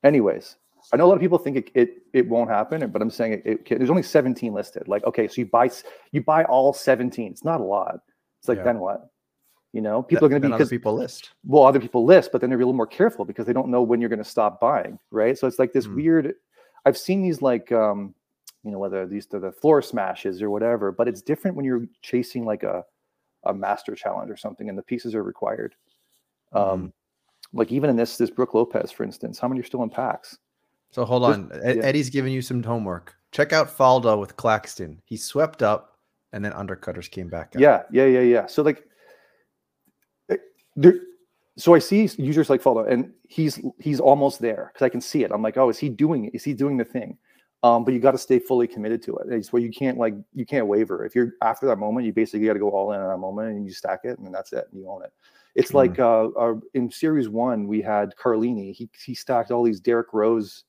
Anyways, 0.02 0.56
I 0.92 0.96
know 0.96 1.04
a 1.04 1.08
lot 1.08 1.14
of 1.14 1.20
people 1.20 1.38
think 1.38 1.56
it 1.56 1.70
it, 1.74 2.02
it 2.12 2.28
won't 2.28 2.50
happen, 2.50 2.88
but 2.90 3.00
I'm 3.00 3.10
saying 3.10 3.34
it, 3.34 3.42
it 3.44 3.64
can, 3.64 3.78
there's 3.78 3.90
only 3.90 4.02
17 4.02 4.52
listed. 4.52 4.88
Like, 4.88 5.04
okay, 5.04 5.28
so 5.28 5.34
you 5.36 5.46
buy 5.46 5.70
you 6.10 6.22
buy 6.22 6.44
all 6.44 6.72
17. 6.72 7.30
It's 7.30 7.44
not 7.44 7.60
a 7.60 7.64
lot. 7.64 8.00
It's 8.40 8.48
like 8.48 8.58
yeah. 8.58 8.64
then 8.64 8.78
what? 8.80 9.08
You 9.72 9.82
know, 9.82 10.02
people 10.02 10.28
that, 10.28 10.34
are 10.34 10.38
going 10.38 10.42
to 10.42 10.48
be 10.48 10.52
because 10.52 10.70
people 10.70 10.94
list. 10.94 11.30
Well, 11.44 11.64
other 11.64 11.80
people 11.80 12.04
list, 12.04 12.30
but 12.32 12.40
then 12.40 12.48
they're 12.48 12.58
a 12.58 12.60
little 12.60 12.72
more 12.72 12.86
careful 12.86 13.24
because 13.24 13.46
they 13.46 13.52
don't 13.52 13.68
know 13.68 13.82
when 13.82 14.00
you're 14.00 14.08
going 14.08 14.22
to 14.22 14.24
stop 14.24 14.58
buying, 14.58 14.98
right? 15.10 15.36
So 15.36 15.46
it's 15.46 15.58
like 15.58 15.72
this 15.72 15.86
mm. 15.86 15.96
weird. 15.96 16.34
I've 16.86 16.96
seen 16.96 17.22
these 17.22 17.42
like 17.42 17.70
um, 17.72 18.14
you 18.64 18.70
know, 18.70 18.78
whether 18.78 19.06
these 19.06 19.26
are 19.34 19.40
the 19.40 19.52
floor 19.52 19.82
smashes 19.82 20.40
or 20.40 20.50
whatever, 20.50 20.92
but 20.92 21.08
it's 21.08 21.20
different 21.20 21.56
when 21.56 21.66
you're 21.66 21.86
chasing 22.02 22.44
like 22.44 22.62
a 22.62 22.84
a 23.44 23.52
master 23.52 23.94
challenge 23.94 24.30
or 24.30 24.36
something, 24.36 24.68
and 24.68 24.78
the 24.78 24.82
pieces 24.82 25.14
are 25.14 25.22
required. 25.22 25.74
Um, 26.52 26.88
mm 26.88 26.92
like 27.52 27.72
even 27.72 27.90
in 27.90 27.96
this 27.96 28.16
this 28.16 28.30
Brook 28.30 28.54
Lopez, 28.54 28.90
for 28.90 29.04
instance, 29.04 29.38
how 29.38 29.48
many 29.48 29.60
are 29.60 29.64
still 29.64 29.82
in 29.82 29.90
packs? 29.90 30.38
So 30.90 31.04
hold 31.04 31.24
on. 31.24 31.50
Yeah. 31.52 31.82
Eddie's 31.82 32.10
giving 32.10 32.32
you 32.32 32.42
some 32.42 32.62
homework. 32.62 33.14
Check 33.32 33.52
out 33.52 33.68
Faldo 33.68 34.18
with 34.18 34.36
Claxton. 34.36 35.00
He 35.04 35.16
swept 35.16 35.62
up 35.62 35.98
and 36.32 36.44
then 36.44 36.52
undercutters 36.52 37.10
came 37.10 37.28
back 37.28 37.54
up. 37.54 37.60
Yeah, 37.60 37.82
yeah, 37.90 38.06
yeah, 38.06 38.20
yeah. 38.20 38.46
So 38.46 38.62
like, 38.62 38.84
there, 40.76 40.94
so 41.56 41.74
I 41.74 41.78
see 41.78 42.08
users 42.18 42.50
like 42.50 42.60
follow, 42.60 42.84
and 42.84 43.12
he's 43.28 43.60
he's 43.80 43.98
almost 44.00 44.40
there 44.40 44.70
because 44.72 44.84
I 44.84 44.88
can 44.88 45.00
see 45.00 45.24
it. 45.24 45.32
I'm 45.32 45.42
like, 45.42 45.56
oh, 45.56 45.68
is 45.70 45.78
he 45.78 45.88
doing? 45.88 46.26
it? 46.26 46.34
Is 46.34 46.44
he 46.44 46.52
doing 46.52 46.76
the 46.76 46.84
thing? 46.84 47.18
Um, 47.62 47.84
but 47.84 47.94
you 47.94 48.00
got 48.00 48.12
to 48.12 48.18
stay 48.18 48.38
fully 48.38 48.66
committed 48.68 49.02
to 49.04 49.16
it. 49.16 49.32
It's 49.32 49.52
where 49.52 49.62
you 49.62 49.70
can't 49.70 49.98
like 49.98 50.14
you 50.34 50.44
can't 50.44 50.66
waver. 50.66 51.04
If 51.04 51.14
you're 51.14 51.32
after 51.42 51.66
that 51.66 51.78
moment, 51.78 52.06
you 52.06 52.12
basically 52.12 52.46
got 52.46 52.52
to 52.52 52.58
go 52.58 52.70
all 52.70 52.92
in 52.92 53.00
on 53.00 53.08
that 53.08 53.18
moment, 53.18 53.56
and 53.56 53.66
you 53.66 53.72
stack 53.72 54.00
it, 54.04 54.18
and 54.18 54.32
that's 54.32 54.52
it. 54.52 54.66
And 54.70 54.80
you 54.80 54.88
own 54.88 55.02
it. 55.02 55.12
It's 55.54 55.70
Mhm. 55.70 55.74
like 55.74 55.98
uh, 55.98 56.26
uh, 56.26 56.54
in 56.74 56.90
series 56.90 57.30
one, 57.30 57.66
we 57.66 57.80
had 57.80 58.14
Carlini. 58.16 58.72
He 58.72 58.90
he 59.04 59.14
stacked 59.14 59.50
all 59.50 59.62
these 59.62 59.80
Derrick 59.80 60.12
Rose 60.12 60.64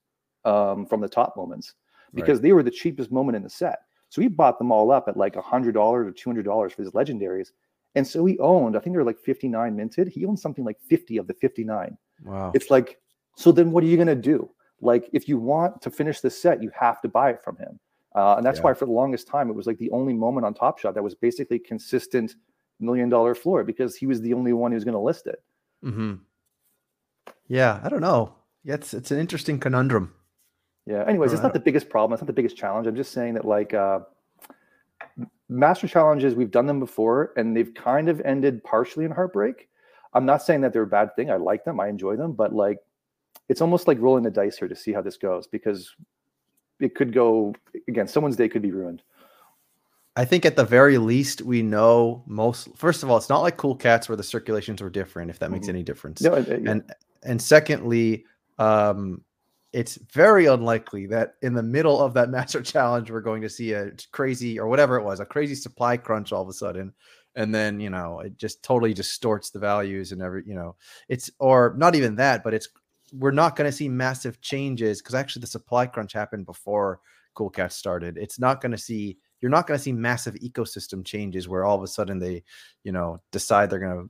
um, 0.46 0.86
from 0.86 1.02
the 1.02 1.10
top 1.10 1.36
moments 1.36 1.74
because 2.14 2.40
they 2.40 2.54
were 2.54 2.64
the 2.64 2.72
cheapest 2.72 3.12
moment 3.12 3.36
in 3.36 3.44
the 3.44 3.50
set. 3.50 3.80
So 4.10 4.22
he 4.22 4.30
bought 4.30 4.58
them 4.58 4.72
all 4.72 4.90
up 4.90 5.10
at 5.10 5.18
like 5.18 5.36
a 5.36 5.42
hundred 5.42 5.74
dollars 5.74 6.08
or 6.08 6.12
two 6.12 6.30
hundred 6.30 6.46
dollars 6.46 6.72
for 6.72 6.82
his 6.82 6.92
legendaries. 6.94 7.52
And 7.98 8.06
so 8.08 8.24
he 8.26 8.38
owned, 8.40 8.78
I 8.78 8.80
think 8.80 8.94
there 8.94 9.02
were 9.04 9.12
like 9.12 9.20
59 9.20 9.76
minted. 9.76 10.08
He 10.08 10.24
owned 10.26 10.40
something 10.40 10.64
like 10.64 10.80
50 10.80 11.18
of 11.18 11.26
the 11.28 11.34
59. 11.34 11.98
Wow. 12.24 12.52
It's 12.54 12.70
like, 12.70 13.00
so 13.36 13.52
then 13.52 13.72
what 13.72 13.84
are 13.84 13.88
you 13.88 13.98
gonna 13.98 14.16
do? 14.16 14.50
Like, 14.82 15.10
if 15.14 15.28
you 15.28 15.40
want 15.40 15.82
to 15.82 15.90
finish 15.90 16.22
the 16.22 16.30
set, 16.30 16.62
you 16.62 16.70
have 16.80 17.02
to 17.02 17.08
buy 17.10 17.32
it 17.32 17.42
from 17.44 17.58
him. 17.58 17.80
Uh, 18.16 18.36
and 18.38 18.46
that's 18.46 18.60
Yeah. 18.60 18.66
why 18.66 18.74
for 18.76 18.86
the 18.86 18.92
longest 18.92 19.28
time 19.28 19.50
it 19.50 19.54
was 19.54 19.66
like 19.66 19.80
the 19.80 19.90
only 19.92 20.14
moment 20.14 20.46
on 20.46 20.54
Top 20.54 20.78
Shot 20.78 20.94
that 20.94 21.04
was 21.04 21.16
basically 21.16 21.58
consistent 21.60 22.36
million 22.80 23.10
dollar 23.10 23.34
floor 23.34 23.64
because 23.64 23.96
he 23.96 24.06
was 24.06 24.22
the 24.22 24.34
only 24.36 24.54
one 24.54 24.70
who 24.72 24.76
was 24.76 24.86
gonna 24.86 25.02
list 25.02 25.26
it. 25.28 25.42
hmm 25.82 26.14
Yeah, 27.48 27.80
I 27.84 27.90
don't 27.90 28.02
know. 28.02 28.36
It's 28.64 28.94
it's 28.94 29.10
an 29.10 29.20
interesting 29.20 29.60
conundrum. 29.60 30.14
Yeah. 30.86 31.04
Anyways, 31.08 31.34
it's 31.34 31.42
not 31.42 31.54
the 31.54 31.60
biggest 31.60 31.90
problem. 31.90 32.14
It's 32.14 32.22
not 32.22 32.28
the 32.28 32.34
biggest 32.42 32.56
challenge. 32.56 32.86
I'm 32.88 32.96
just 32.96 33.12
saying 33.12 33.34
that 33.34 33.46
like 33.46 33.74
uh 33.74 34.02
master 35.50 35.88
challenges, 35.88 36.36
we've 36.36 36.52
done 36.52 36.66
them 36.66 36.80
before 36.80 37.32
and 37.38 37.56
they've 37.56 37.74
kind 37.74 38.10
of 38.10 38.22
ended 38.22 38.64
partially 38.64 39.06
in 39.06 39.12
heartbreak. 39.12 39.70
I'm 40.14 40.26
not 40.26 40.42
saying 40.42 40.62
that 40.62 40.74
they're 40.74 40.84
a 40.84 40.88
bad 40.88 41.16
thing. 41.16 41.32
I 41.32 41.36
like 41.38 41.64
them, 41.64 41.80
I 41.80 41.88
enjoy 41.88 42.16
them, 42.16 42.34
but 42.34 42.54
like 42.54 42.80
it's 43.50 43.62
almost 43.62 43.88
like 43.88 44.00
rolling 44.02 44.24
the 44.24 44.32
dice 44.32 44.58
here 44.58 44.68
to 44.68 44.76
see 44.76 44.92
how 44.92 45.02
this 45.02 45.18
goes 45.18 45.48
because 45.48 45.96
it 46.80 46.96
could 46.96 47.14
go 47.14 47.56
again, 47.88 48.08
someone's 48.08 48.36
day 48.36 48.50
could 48.50 48.62
be 48.62 48.72
ruined. 48.72 49.02
I 50.16 50.26
think 50.26 50.46
at 50.46 50.56
the 50.56 50.66
very 50.66 50.98
least 50.98 51.44
we 51.44 51.62
know 51.62 52.24
most. 52.26 52.76
First 52.76 53.04
of 53.04 53.12
all, 53.12 53.18
it's 53.18 53.30
not 53.30 53.42
like 53.42 53.56
Cool 53.58 53.76
Cats 53.76 54.10
where 54.10 54.16
the 54.16 54.24
circulations 54.24 54.82
were 54.82 54.90
different. 54.90 55.30
If 55.30 55.38
that 55.40 55.52
makes 55.52 55.68
Mhm. 55.68 55.70
any 55.70 55.84
difference. 55.84 56.22
No, 56.22 56.34
it- 56.34 56.48
it- 56.50 56.62
yeah. 56.64 56.72
and 56.72 56.94
and 57.24 57.42
secondly 57.42 58.26
um 58.60 59.22
it's 59.74 59.98
very 60.14 60.46
unlikely 60.46 61.08
that 61.08 61.36
in 61.42 61.54
the 61.54 61.64
middle 61.64 62.00
of 62.00 62.14
that 62.14 62.30
master 62.38 62.62
challenge 62.62 63.12
we're 63.12 63.22
going 63.22 63.42
to 63.42 63.50
see 63.50 63.74
a 63.74 63.92
crazy 64.12 64.60
or 64.60 64.68
whatever 64.68 64.98
it 64.98 65.04
was 65.04 65.20
a 65.20 65.26
crazy 65.26 65.56
supply 65.56 65.98
crunch 65.98 66.32
all 66.32 66.42
of 66.42 66.50
a 66.50 66.54
sudden. 66.54 66.94
And 67.36 67.54
then 67.54 67.80
you 67.80 67.92
know 67.92 68.20
it 68.22 68.38
just 68.38 68.64
totally 68.64 68.94
distorts 68.94 69.52
the 69.52 69.60
values 69.60 70.12
and 70.12 70.22
every 70.22 70.44
you 70.46 70.56
know 70.56 70.76
it's 71.08 71.30
or 71.40 71.76
not 71.78 71.94
even 71.94 72.16
that 72.16 72.44
but 72.44 72.54
it's 72.54 72.68
we're 73.14 73.32
not 73.32 73.56
going 73.56 73.70
to 73.70 73.76
see 73.76 73.88
massive 73.88 74.42
changes 74.42 75.02
because 75.02 75.16
actually 75.16 75.42
the 75.42 75.48
supply 75.48 75.86
crunch 75.86 76.14
happened 76.14 76.46
before 76.46 77.00
cool 77.36 77.50
cats 77.50 77.76
started. 77.76 78.18
It's 78.18 78.40
not 78.40 78.60
going 78.62 78.72
to 78.72 78.78
see 78.78 79.18
you're 79.40 79.52
not 79.52 79.68
going 79.68 79.78
to 79.78 79.84
see 79.84 79.92
massive 79.92 80.34
ecosystem 80.36 81.06
changes 81.06 81.48
where 81.48 81.64
all 81.64 81.78
of 81.78 81.84
a 81.84 81.88
sudden 81.88 82.18
they 82.18 82.44
you 82.84 82.92
know 82.92 83.22
decide 83.32 83.70
they're 83.70 83.80
going 83.80 84.10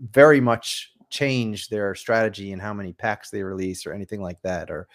very 0.00 0.40
much 0.40 0.91
change 1.12 1.68
their 1.68 1.94
strategy 1.94 2.52
and 2.52 2.62
how 2.62 2.72
many 2.72 2.92
packs 2.92 3.30
they 3.30 3.42
release 3.42 3.86
or 3.86 3.92
anything 3.92 4.22
like 4.22 4.40
that 4.42 4.70
or 4.70 4.88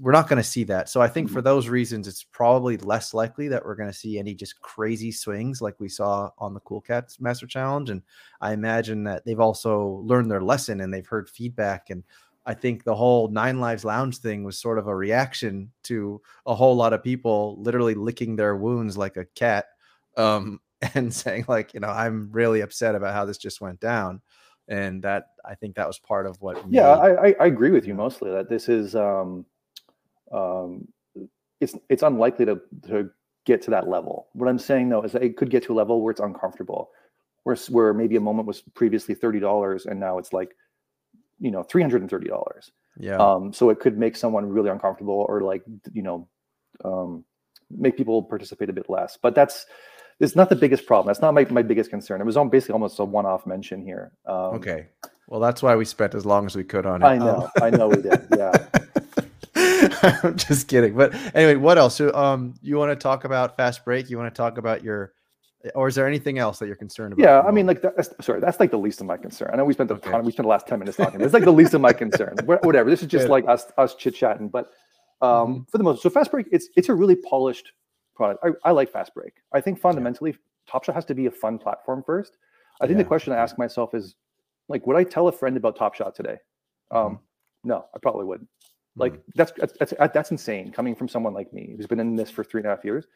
we're 0.00 0.12
not 0.12 0.28
going 0.28 0.38
to 0.38 0.48
see 0.48 0.64
that. 0.64 0.88
So 0.88 1.02
i 1.02 1.08
think 1.08 1.28
for 1.28 1.42
those 1.42 1.68
reasons 1.68 2.08
it's 2.08 2.22
probably 2.22 2.76
less 2.78 3.12
likely 3.12 3.48
that 3.48 3.64
we're 3.64 3.74
going 3.74 3.90
to 3.90 3.96
see 3.96 4.18
any 4.18 4.34
just 4.34 4.60
crazy 4.60 5.12
swings 5.12 5.60
like 5.60 5.78
we 5.78 5.88
saw 5.88 6.30
on 6.38 6.54
the 6.54 6.60
cool 6.60 6.80
cats 6.80 7.20
master 7.20 7.46
challenge 7.46 7.90
and 7.90 8.02
i 8.40 8.52
imagine 8.52 9.04
that 9.04 9.24
they've 9.24 9.40
also 9.40 10.02
learned 10.06 10.30
their 10.30 10.40
lesson 10.40 10.80
and 10.80 10.92
they've 10.92 11.06
heard 11.06 11.28
feedback 11.28 11.90
and 11.90 12.02
i 12.46 12.54
think 12.54 12.84
the 12.84 12.94
whole 12.94 13.28
nine 13.28 13.60
lives 13.60 13.84
lounge 13.84 14.18
thing 14.18 14.44
was 14.44 14.58
sort 14.58 14.78
of 14.78 14.86
a 14.86 14.96
reaction 14.96 15.70
to 15.82 16.20
a 16.46 16.54
whole 16.54 16.76
lot 16.76 16.92
of 16.92 17.02
people 17.02 17.60
literally 17.60 17.94
licking 17.94 18.36
their 18.36 18.56
wounds 18.56 18.96
like 18.96 19.16
a 19.16 19.26
cat 19.34 19.66
um, 20.16 20.60
and 20.94 21.12
saying 21.12 21.44
like 21.48 21.74
you 21.74 21.80
know 21.80 21.90
i'm 21.90 22.30
really 22.32 22.62
upset 22.62 22.94
about 22.94 23.14
how 23.14 23.24
this 23.24 23.38
just 23.38 23.60
went 23.60 23.80
down 23.80 24.20
and 24.70 25.02
that 25.02 25.26
i 25.44 25.54
think 25.54 25.76
that 25.76 25.86
was 25.86 25.98
part 25.98 26.26
of 26.26 26.40
what 26.40 26.56
yeah, 26.70 26.94
made- 27.02 27.36
I, 27.38 27.44
I, 27.44 27.46
agree 27.46 27.70
with 27.70 27.86
you 27.86 27.94
mostly 27.94 28.30
that 28.30 28.48
this 28.48 28.68
is 28.68 28.94
um, 28.94 29.44
um, 30.32 30.88
it's 31.60 31.76
it's 31.88 32.02
unlikely 32.02 32.46
to 32.46 32.60
to 32.86 33.10
get 33.46 33.62
to 33.62 33.70
that 33.70 33.88
level. 33.88 34.28
What 34.32 34.48
I'm 34.48 34.58
saying 34.58 34.88
though 34.88 35.02
is 35.02 35.12
that 35.12 35.22
it 35.22 35.36
could 35.36 35.50
get 35.50 35.62
to 35.64 35.72
a 35.72 35.76
level 35.76 36.00
where 36.00 36.10
it's 36.10 36.20
uncomfortable, 36.20 36.90
where 37.44 37.56
where 37.68 37.94
maybe 37.94 38.16
a 38.16 38.20
moment 38.20 38.46
was 38.46 38.60
previously 38.74 39.14
thirty 39.14 39.40
dollars 39.40 39.86
and 39.86 39.98
now 39.98 40.18
it's 40.18 40.32
like, 40.32 40.56
you 41.38 41.50
know, 41.50 41.62
three 41.62 41.82
hundred 41.82 42.02
and 42.02 42.10
thirty 42.10 42.28
dollars. 42.28 42.70
yeah 42.98 43.16
Um, 43.16 43.52
so 43.52 43.70
it 43.70 43.80
could 43.80 43.98
make 43.98 44.16
someone 44.16 44.46
really 44.46 44.70
uncomfortable 44.70 45.26
or 45.28 45.42
like 45.42 45.62
you 45.92 46.02
know, 46.02 46.28
um, 46.84 47.24
make 47.70 47.96
people 47.96 48.22
participate 48.22 48.70
a 48.70 48.72
bit 48.74 48.88
less. 48.88 49.18
But 49.20 49.34
that's 49.34 49.66
it's 50.20 50.36
not 50.36 50.48
the 50.50 50.56
biggest 50.56 50.86
problem. 50.86 51.06
That's 51.08 51.20
not 51.22 51.32
my, 51.34 51.44
my 51.50 51.62
biggest 51.62 51.90
concern. 51.90 52.20
It 52.20 52.24
was 52.24 52.36
on 52.36 52.48
basically 52.50 52.74
almost 52.74 52.98
a 52.98 53.04
one-off 53.04 53.46
mention 53.46 53.82
here. 53.82 54.12
Um, 54.26 54.36
okay 54.56 54.88
well 55.28 55.38
that's 55.38 55.62
why 55.62 55.76
we 55.76 55.84
spent 55.84 56.14
as 56.16 56.26
long 56.26 56.44
as 56.44 56.56
we 56.56 56.64
could 56.64 56.84
on 56.86 57.02
it 57.02 57.06
I 57.06 57.16
know, 57.18 57.48
I 57.62 57.70
know 57.70 57.86
we 57.88 58.02
did. 58.02 58.26
Yeah. 58.36 58.52
i'm 60.22 60.36
just 60.36 60.68
kidding 60.68 60.94
but 60.94 61.14
anyway 61.34 61.54
what 61.56 61.78
else 61.78 61.94
so 61.96 62.12
um 62.14 62.54
you 62.62 62.76
want 62.76 62.90
to 62.90 62.96
talk 62.96 63.24
about 63.24 63.56
fast 63.56 63.84
break 63.84 64.10
you 64.10 64.18
want 64.18 64.32
to 64.32 64.36
talk 64.36 64.58
about 64.58 64.82
your 64.82 65.12
or 65.74 65.88
is 65.88 65.94
there 65.94 66.06
anything 66.08 66.38
else 66.38 66.58
that 66.58 66.66
you're 66.66 66.74
concerned 66.76 67.12
about 67.12 67.22
Yeah, 67.22 67.40
I 67.42 67.50
mean, 67.50 67.66
like, 67.66 67.82
that's, 67.82 68.08
sorry, 68.22 68.40
that's 68.40 68.58
like 68.58 68.70
the 68.70 68.78
least 68.78 69.02
of 69.02 69.06
my 69.06 69.18
concern. 69.18 69.50
I 69.52 69.56
know 69.56 69.64
we 69.66 69.74
spent 69.74 69.88
the 69.88 69.96
Okay. 69.96 70.10
ton, 70.10 70.24
we 70.24 70.32
spent 70.32 70.44
the 70.44 70.48
last 70.48 70.66
ten 70.66 70.78
minutes 70.78 70.96
talking. 70.96 71.20
It's 71.20 71.34
like 71.34 71.44
the 71.44 71.52
least 71.52 71.74
of 71.74 71.82
my 71.82 71.92
concern. 71.92 72.34
Whatever. 72.46 72.88
This 72.88 73.02
is 73.02 73.08
just 73.08 73.28
like 73.28 73.46
us 73.46 73.66
us 73.76 73.94
chit 73.94 74.14
chatting. 74.14 74.48
But 74.48 74.70
um, 75.20 75.28
Mm-hmm. 75.28 75.62
for 75.70 75.76
the 75.76 75.84
most, 75.84 76.02
so 76.02 76.08
Fast 76.08 76.30
Break, 76.30 76.46
it's 76.50 76.70
it's 76.76 76.88
a 76.88 76.94
really 76.94 77.14
polished 77.14 77.72
product. 78.20 78.44
I, 78.44 78.68
I 78.68 78.72
like 78.72 78.92
Fast 78.92 79.14
Break. 79.14 79.32
I 79.52 79.60
think 79.62 79.80
fundamentally, 79.80 80.36
Top 80.68 80.84
Shot 80.84 80.94
has 80.94 81.06
to 81.06 81.14
be 81.14 81.26
a 81.26 81.30
fun 81.30 81.58
platform 81.58 82.02
first. 82.04 82.36
I 82.80 82.86
think 82.86 82.96
Yeah. 82.98 83.04
the 83.04 83.08
question 83.08 83.32
I 83.32 83.36
ask 83.36 83.56
myself 83.58 83.94
is, 83.94 84.14
like, 84.68 84.86
would 84.86 84.96
I 84.96 85.04
tell 85.04 85.28
a 85.28 85.32
friend 85.32 85.56
about 85.56 85.74
Top 85.76 85.94
Shot 85.94 86.14
today? 86.14 86.36
Mm-hmm. 86.92 86.96
Um, 87.14 87.18
no, 87.64 87.86
I 87.94 87.98
probably 87.98 88.24
wouldn't. 88.26 88.48
Like 88.96 89.14
that's, 89.36 89.52
that's 89.56 89.72
that's 89.78 89.94
that's 90.12 90.30
insane 90.32 90.72
coming 90.72 90.94
from 90.96 91.08
someone 91.08 91.32
like 91.32 91.50
me 91.52 91.74
who's 91.76 91.86
been 91.86 92.00
in 92.00 92.16
this 92.16 92.28
for 92.28 92.42
three 92.44 92.60
and 92.60 92.66
a 92.66 92.70
half 92.74 92.84
years. 92.84 93.06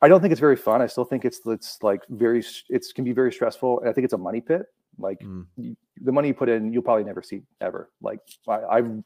I 0.00 0.08
don't 0.08 0.20
think 0.20 0.32
it's 0.32 0.40
very 0.40 0.56
fun. 0.56 0.80
I 0.80 0.86
still 0.86 1.04
think 1.04 1.24
it's 1.24 1.40
it's 1.46 1.82
like 1.82 2.02
very 2.08 2.42
it's 2.70 2.92
can 2.92 3.04
be 3.04 3.12
very 3.12 3.32
stressful. 3.32 3.80
And 3.80 3.88
I 3.88 3.92
think 3.92 4.04
it's 4.04 4.14
a 4.14 4.18
money 4.18 4.40
pit. 4.40 4.66
Like 4.98 5.18
Mm. 5.20 5.46
you, 5.56 5.76
the 6.00 6.12
money 6.12 6.28
you 6.28 6.34
put 6.34 6.48
in, 6.48 6.72
you'll 6.72 6.82
probably 6.88 7.04
never 7.04 7.22
see 7.22 7.42
ever. 7.60 7.90
Like 8.00 8.20
I, 8.48 8.58
I've 8.76 9.02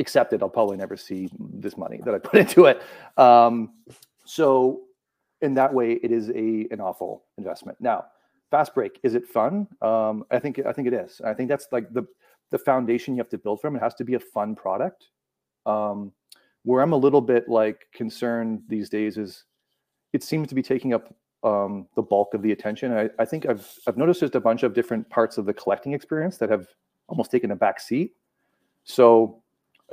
accepted, 0.00 0.42
I'll 0.42 0.48
probably 0.48 0.76
never 0.76 0.96
see 0.96 1.28
this 1.38 1.76
money 1.76 2.00
that 2.04 2.14
I 2.14 2.18
put 2.18 2.40
into 2.44 2.66
it. 2.66 2.82
Um, 3.16 3.74
so 4.24 4.82
in 5.40 5.54
that 5.54 5.72
way, 5.72 5.92
it 6.02 6.10
is 6.10 6.30
a 6.30 6.66
an 6.70 6.80
awful 6.80 7.24
investment. 7.38 7.78
Now, 7.80 8.06
fast 8.50 8.74
break 8.74 8.98
is 9.02 9.14
it 9.14 9.26
fun? 9.26 9.68
Um, 9.82 10.24
I 10.30 10.38
think 10.38 10.58
I 10.64 10.72
think 10.72 10.88
it 10.88 10.94
is. 10.94 11.20
I 11.24 11.34
think 11.34 11.48
that's 11.48 11.68
like 11.70 11.92
the 11.92 12.06
the 12.50 12.58
foundation 12.58 13.14
you 13.14 13.18
have 13.20 13.28
to 13.30 13.38
build 13.38 13.60
from. 13.60 13.76
It 13.76 13.82
has 13.82 13.94
to 13.96 14.04
be 14.04 14.14
a 14.14 14.20
fun 14.20 14.54
product. 14.54 15.08
Um, 15.66 16.12
where 16.62 16.82
I'm 16.82 16.92
a 16.92 16.96
little 16.96 17.20
bit 17.20 17.48
like 17.48 17.86
concerned 17.92 18.62
these 18.68 18.88
days 18.88 19.18
is 19.18 19.44
it 20.12 20.22
seems 20.22 20.48
to 20.48 20.54
be 20.54 20.62
taking 20.62 20.94
up 20.94 21.14
um, 21.42 21.86
the 21.94 22.02
bulk 22.02 22.32
of 22.32 22.40
the 22.40 22.52
attention. 22.52 22.92
I, 22.92 23.10
I 23.18 23.24
think 23.26 23.46
I've 23.46 23.70
I've 23.86 23.98
noticed 23.98 24.20
just 24.20 24.34
a 24.34 24.40
bunch 24.40 24.62
of 24.62 24.72
different 24.72 25.08
parts 25.10 25.36
of 25.36 25.44
the 25.44 25.54
collecting 25.54 25.92
experience 25.92 26.38
that 26.38 26.50
have 26.50 26.66
almost 27.08 27.30
taken 27.30 27.50
a 27.50 27.56
back 27.56 27.80
seat. 27.80 28.12
So 28.84 29.42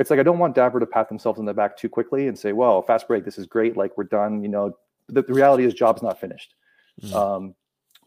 it's 0.01 0.09
like 0.09 0.19
I 0.19 0.23
don't 0.23 0.39
want 0.39 0.55
Dapper 0.55 0.79
to 0.79 0.85
pat 0.85 1.07
themselves 1.07 1.39
in 1.39 1.45
the 1.45 1.53
back 1.53 1.77
too 1.77 1.87
quickly 1.87 2.27
and 2.27 2.37
say, 2.37 2.53
"Well, 2.53 2.81
fast 2.81 3.07
break, 3.07 3.23
this 3.23 3.37
is 3.37 3.45
great. 3.45 3.77
Like 3.77 3.97
we're 3.97 4.05
done." 4.05 4.41
You 4.41 4.49
know, 4.49 4.77
the, 5.07 5.21
the 5.21 5.33
reality 5.33 5.63
is, 5.63 5.73
job's 5.73 6.01
not 6.01 6.19
finished. 6.19 6.55
Mm. 7.03 7.13
Um, 7.13 7.55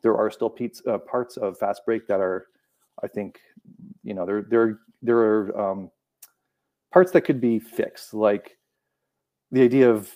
there 0.03 0.17
are 0.17 0.31
still 0.31 0.55
uh, 0.87 0.99
parts 0.99 1.37
of 1.37 1.57
fast 1.57 1.83
break 1.87 2.07
that 2.09 2.21
are, 2.21 2.49
I 3.03 3.07
think, 3.07 3.39
you 4.03 4.13
know, 4.13 4.27
there 4.27 4.43
there 4.43 4.81
there 5.03 5.19
are 5.19 5.61
um, 5.61 5.91
parts 6.93 7.13
that 7.13 7.23
could 7.23 7.41
be 7.41 7.61
fixed, 7.61 8.13
like 8.13 8.59
the 9.53 9.63
idea 9.63 9.89
of 9.89 10.11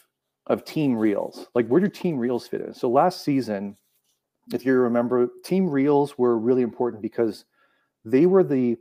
of 0.49 0.64
team 0.64 0.97
reels. 0.97 1.47
Like 1.55 1.69
where 1.69 1.81
do 1.81 1.88
team 1.88 2.19
reels 2.19 2.49
fit 2.49 2.61
in? 2.61 2.75
So 2.75 2.91
last 2.91 3.23
season, 3.23 3.77
if 4.53 4.67
you 4.67 4.75
remember, 4.75 5.29
team 5.45 5.69
reels 5.71 6.19
were 6.19 6.38
really 6.38 6.62
important 6.62 7.03
because 7.03 7.45
they 8.05 8.27
were 8.27 8.43
the 8.43 8.77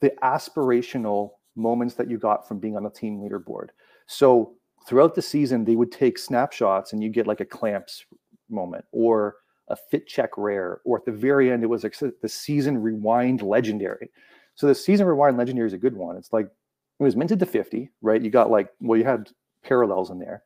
the 0.00 0.12
aspirational 0.22 1.32
moments 1.54 1.94
that 1.94 2.10
you 2.10 2.18
got 2.18 2.46
from 2.46 2.58
being 2.58 2.76
on 2.76 2.86
a 2.86 2.90
team 2.90 3.20
leaderboard. 3.20 3.68
So 4.06 4.54
throughout 4.86 5.14
the 5.14 5.22
season, 5.22 5.64
they 5.64 5.76
would 5.76 5.92
take 5.92 6.18
snapshots 6.18 6.92
and 6.92 7.02
you 7.02 7.08
get 7.08 7.26
like 7.26 7.40
a 7.40 7.44
clamps 7.44 8.04
moment 8.48 8.84
or 8.92 9.36
a 9.68 9.76
fit 9.76 10.06
check 10.06 10.30
rare, 10.36 10.80
or 10.84 10.98
at 10.98 11.04
the 11.04 11.12
very 11.12 11.50
end, 11.50 11.62
it 11.62 11.68
was 11.68 11.84
like 11.84 11.96
the 11.98 12.28
season 12.28 12.76
rewind 12.76 13.42
legendary. 13.42 14.10
So 14.54 14.66
the 14.66 14.74
season 14.74 15.06
rewind 15.06 15.38
legendary 15.38 15.66
is 15.66 15.72
a 15.72 15.78
good 15.78 15.96
one. 15.96 16.16
It's 16.16 16.32
like 16.32 16.48
It 17.02 17.04
was 17.04 17.16
minted 17.16 17.40
to 17.40 17.46
50, 17.46 17.90
right? 18.00 18.22
You 18.22 18.30
got 18.30 18.50
like, 18.50 18.68
well, 18.80 18.96
you 18.96 19.04
had 19.04 19.28
parallels 19.64 20.10
in 20.10 20.20
there, 20.20 20.44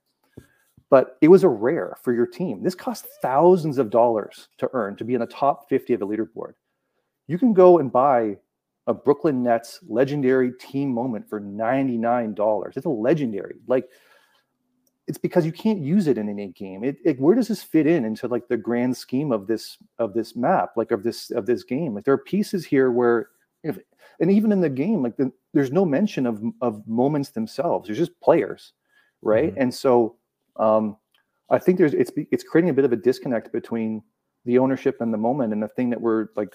but 0.88 1.18
it 1.20 1.28
was 1.28 1.44
a 1.44 1.48
rare 1.48 1.96
for 2.02 2.14
your 2.14 2.26
team. 2.26 2.62
This 2.62 2.74
cost 2.74 3.06
thousands 3.20 3.76
of 3.76 3.90
dollars 3.90 4.48
to 4.58 4.70
earn 4.72 4.96
to 4.96 5.04
be 5.04 5.12
in 5.12 5.20
the 5.20 5.26
top 5.26 5.68
50 5.68 5.92
of 5.92 6.00
the 6.00 6.06
leaderboard. 6.06 6.54
You 7.26 7.38
can 7.38 7.52
go 7.52 7.78
and 7.78 7.92
buy 7.92 8.38
a 8.86 8.94
Brooklyn 8.94 9.42
Nets 9.42 9.80
legendary 9.88 10.52
team 10.52 10.92
moment 10.92 11.28
for 11.28 11.40
$99. 11.40 12.76
It's 12.76 12.86
a 12.86 12.88
legendary. 12.88 13.56
Like, 13.66 13.88
it's 15.06 15.18
because 15.18 15.46
you 15.46 15.52
can't 15.52 15.80
use 15.80 16.08
it 16.08 16.18
in 16.18 16.28
an 16.28 16.50
game. 16.52 16.82
It, 16.82 16.96
it, 17.04 17.20
where 17.20 17.34
does 17.34 17.48
this 17.48 17.62
fit 17.62 17.86
in 17.86 18.04
into 18.04 18.26
like 18.26 18.48
the 18.48 18.56
grand 18.56 18.96
scheme 18.96 19.30
of 19.30 19.46
this 19.46 19.78
of 19.98 20.14
this 20.14 20.34
map, 20.34 20.70
like 20.76 20.90
of 20.90 21.02
this 21.02 21.30
of 21.30 21.46
this 21.46 21.62
game? 21.62 21.94
Like 21.94 22.04
there 22.04 22.14
are 22.14 22.18
pieces 22.18 22.64
here 22.64 22.90
where, 22.90 23.28
if, 23.62 23.78
and 24.20 24.32
even 24.32 24.50
in 24.50 24.60
the 24.60 24.68
game, 24.68 25.02
like 25.02 25.16
the, 25.16 25.30
there's 25.54 25.70
no 25.70 25.84
mention 25.84 26.26
of 26.26 26.42
of 26.60 26.86
moments 26.88 27.30
themselves. 27.30 27.86
There's 27.86 27.98
just 27.98 28.20
players, 28.20 28.72
right? 29.22 29.50
Mm-hmm. 29.50 29.62
And 29.62 29.74
so, 29.74 30.16
um, 30.56 30.96
I 31.50 31.58
think 31.58 31.78
there's 31.78 31.94
it's 31.94 32.10
it's 32.32 32.42
creating 32.42 32.70
a 32.70 32.74
bit 32.74 32.84
of 32.84 32.92
a 32.92 32.96
disconnect 32.96 33.52
between 33.52 34.02
the 34.44 34.58
ownership 34.58 35.00
and 35.00 35.14
the 35.14 35.18
moment, 35.18 35.52
and 35.52 35.62
the 35.62 35.68
thing 35.68 35.90
that 35.90 36.00
we're 36.00 36.28
like 36.34 36.52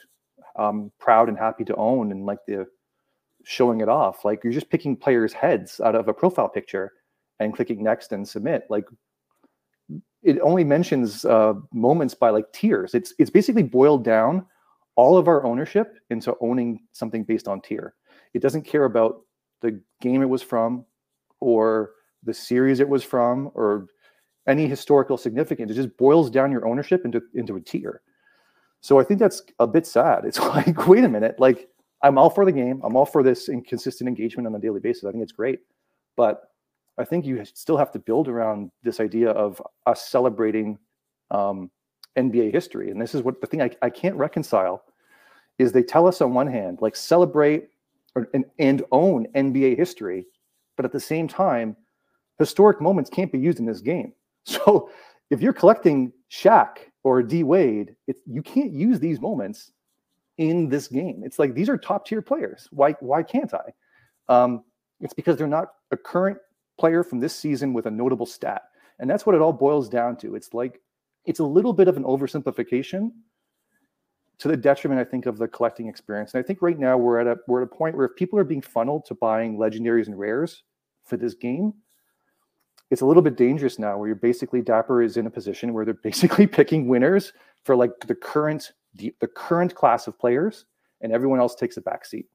um, 0.56 0.92
proud 1.00 1.30
and 1.30 1.38
happy 1.38 1.64
to 1.66 1.76
own, 1.76 2.12
and 2.12 2.26
like 2.26 2.40
the 2.48 2.68
showing 3.44 3.82
it 3.82 3.90
off. 3.90 4.26
Like 4.26 4.44
you're 4.44 4.54
just 4.54 4.70
picking 4.70 4.96
players' 4.96 5.34
heads 5.34 5.80
out 5.80 5.96
of 5.96 6.08
a 6.08 6.14
profile 6.14 6.50
picture 6.50 6.94
and 7.40 7.56
clicking 7.56 7.84
next 7.84 8.12
and 8.12 8.28
submit. 8.28 8.66
Like 8.70 8.86
it 10.24 10.40
only 10.42 10.64
mentions 10.64 11.26
uh, 11.26 11.54
moments 11.74 12.14
by 12.14 12.30
like 12.30 12.52
tiers. 12.54 12.94
It's 12.94 13.14
it's 13.18 13.30
basically 13.30 13.64
boiled 13.64 14.04
down 14.04 14.46
all 14.96 15.18
of 15.18 15.28
our 15.28 15.44
ownership 15.46 15.98
into 16.10 16.36
owning 16.42 16.82
something 16.92 17.24
based 17.24 17.48
on 17.48 17.62
tier. 17.62 17.96
It 18.34 18.42
doesn't 18.42 18.64
care 18.64 18.86
about 18.86 19.22
the 19.62 19.82
game 20.02 20.22
it 20.22 20.30
was 20.30 20.42
from 20.42 20.86
or 21.40 21.92
the 22.24 22.34
series 22.34 22.80
it 22.80 22.88
was 22.88 23.04
from 23.04 23.52
or 23.56 23.88
any 24.48 24.68
historical 24.68 25.18
significance. 25.18 25.72
It 25.72 25.76
just 25.76 25.98
boils 25.98 26.30
down 26.30 26.52
your 26.52 26.68
ownership 26.68 27.06
into 27.06 27.22
into 27.34 27.56
a 27.56 27.62
tier 27.62 28.02
so 28.82 29.00
i 29.00 29.04
think 29.04 29.20
that's 29.20 29.42
a 29.60 29.68
bit 29.68 29.88
sad 29.88 30.26
it's 30.26 30.40
like 30.56 30.88
wait 30.88 31.04
a 31.04 31.10
minute 31.10 31.40
like 31.40 31.70
i'm 32.04 32.18
all 32.18 32.30
for 32.30 32.46
the 32.46 32.52
game 32.52 32.82
i'm 32.84 32.96
all 32.96 33.06
for 33.06 33.24
this 33.24 33.48
inconsistent 33.48 34.08
engagement 34.08 34.46
on 34.46 34.54
a 34.54 34.60
daily 34.60 34.80
basis 34.80 35.06
i 35.06 35.12
think 35.12 35.24
it's 35.24 35.32
great 35.32 35.60
but 36.18 36.52
I 36.98 37.06
think 37.06 37.26
you 37.26 37.44
still 37.46 37.78
have 37.78 37.92
to 37.92 38.00
build 38.00 38.28
around 38.28 38.72
this 38.84 39.00
idea 39.00 39.32
of 39.32 39.62
us 39.86 40.08
celebrating 40.08 40.78
um, 41.32 41.72
NBA 42.18 42.52
history. 42.52 42.92
And 42.92 43.02
this 43.02 43.16
is 43.16 43.24
what 43.24 43.40
the 43.42 43.48
thing 43.48 43.62
I, 43.62 43.72
I 43.82 43.90
can't 43.90 44.16
reconcile 44.16 44.84
is 45.58 45.72
they 45.72 45.84
tell 45.84 46.08
us 46.08 46.22
on 46.22 46.34
one 46.34 46.48
hand, 46.48 46.80
like 46.82 46.96
celebrate 46.96 47.70
or, 48.16 48.28
and, 48.34 48.46
and 48.60 48.84
own 48.92 49.26
NBA 49.36 49.78
history, 49.78 50.26
but 50.76 50.86
at 50.86 50.92
the 50.92 51.00
same 51.00 51.28
time, 51.28 51.76
historic 52.40 52.82
moments 52.82 53.10
can't 53.10 53.32
be 53.32 53.40
used 53.40 53.60
in 53.60 53.66
this 53.66 53.82
game. 53.82 54.14
So 54.44 54.90
if 55.30 55.40
you're 55.40 55.54
collecting 55.54 56.12
Shaq 56.32 56.78
or 57.04 57.24
D 57.24 57.44
Wade, 57.44 57.96
you 58.26 58.42
can't 58.42 58.72
use 58.72 59.00
these 59.00 59.20
moments 59.20 59.72
in 60.38 60.70
this 60.70 60.88
game. 60.88 61.24
It's 61.26 61.40
like 61.40 61.54
these 61.54 61.70
are 61.70 61.78
top 61.78 62.06
tier 62.06 62.22
players. 62.22 62.68
Why 62.72 62.94
why 63.00 63.24
can't 63.24 63.54
I? 63.54 63.74
Um, 64.28 64.64
it's 65.00 65.14
because 65.14 65.38
they're 65.38 65.48
not 65.48 65.70
a 65.92 65.98
current 65.98 66.38
player 66.80 67.04
from 67.04 67.20
this 67.20 67.36
season 67.36 67.74
with 67.74 67.86
a 67.86 67.92
notable 67.92 68.26
stat. 68.26 68.64
And 69.00 69.10
that's 69.10 69.26
what 69.26 69.36
it 69.36 69.42
all 69.42 69.54
boils 69.54 69.90
down 69.90 70.16
to. 70.18 70.36
It's 70.36 70.54
like 70.54 70.80
it's 71.26 71.40
a 71.40 71.46
little 71.46 71.74
bit 71.74 71.88
of 71.88 71.98
an 71.98 72.04
oversimplification 72.04 73.12
to 74.40 74.48
the 74.48 74.58
detriment, 74.58 75.00
I 75.00 75.04
think, 75.04 75.28
of 75.28 75.38
the 75.38 75.48
collecting 75.48 75.88
experience. 75.88 76.34
And 76.34 76.44
I 76.44 76.48
think 76.48 76.62
right 76.62 76.80
now 76.80 76.98
we're 76.98 77.20
at 77.20 77.28
a 77.28 77.38
we're 77.48 77.62
at 77.62 77.68
a 77.72 77.76
point 77.76 77.96
where 77.96 78.08
if 78.08 78.16
people 78.16 78.40
are 78.40 78.44
being 78.44 78.62
funneled 78.62 79.06
to 79.06 79.16
buying 79.16 79.58
legendaries 79.58 80.08
and 80.08 80.18
rares 80.18 80.64
for 81.06 81.18
this 81.18 81.34
game, 81.34 81.74
it's 82.92 83.02
a 83.02 83.06
little 83.06 83.24
bit 83.24 83.38
dangerous 83.38 83.80
now 83.80 83.98
where 83.98 84.08
you're 84.08 84.16
basically 84.16 84.62
Dapper 84.62 85.02
is 85.02 85.18
in 85.18 85.26
a 85.26 85.32
position 85.32 85.74
where 85.74 85.86
they're 85.86 85.96
basically 85.96 86.46
picking 86.60 86.88
winners 86.88 87.34
for 87.66 87.76
like 87.76 87.92
the 88.06 88.16
current 88.16 88.72
the, 88.96 89.16
the 89.22 89.28
current 89.28 89.74
class 89.74 90.08
of 90.08 90.20
players, 90.20 90.66
and 91.02 91.12
everyone 91.12 91.40
else 91.40 91.56
takes 91.56 91.78
a 91.78 91.82
backseat. 91.82 92.26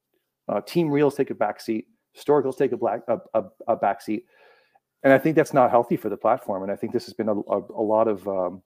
Uh, 0.48 0.60
team 0.62 0.90
reels 0.90 1.14
take 1.14 1.30
a 1.30 1.34
backseat. 1.34 1.84
Historicals 2.16 2.56
take 2.56 2.72
a 2.72 2.76
black 2.76 3.02
a, 3.08 3.18
a, 3.34 3.44
a 3.68 3.76
backseat 3.76 4.22
and 5.06 5.12
I 5.12 5.18
think 5.18 5.36
that's 5.36 5.54
not 5.54 5.70
healthy 5.70 5.96
for 5.96 6.08
the 6.08 6.16
platform. 6.16 6.64
And 6.64 6.72
I 6.72 6.74
think 6.74 6.92
this 6.92 7.04
has 7.04 7.14
been 7.14 7.28
a, 7.28 7.34
a, 7.34 7.58
a 7.76 7.82
lot 7.82 8.08
of 8.08 8.26
um, 8.26 8.62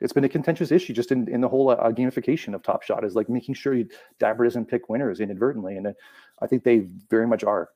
it's 0.00 0.12
been 0.12 0.24
a 0.24 0.28
contentious 0.28 0.72
issue 0.72 0.94
just 0.94 1.12
in, 1.12 1.28
in 1.28 1.42
the 1.42 1.48
whole 1.48 1.68
uh, 1.68 1.76
gamification 1.92 2.54
of 2.54 2.62
Top 2.62 2.82
Shot 2.82 3.04
is 3.04 3.14
like 3.14 3.28
making 3.28 3.54
sure 3.54 3.74
you, 3.74 3.86
Dapper 4.18 4.44
doesn't 4.44 4.66
pick 4.66 4.88
winners 4.88 5.20
inadvertently, 5.20 5.76
and 5.76 5.88
uh, 5.88 5.92
I 6.40 6.46
think 6.46 6.64
they 6.64 6.86
very 7.10 7.26
much 7.26 7.44
are. 7.44 7.68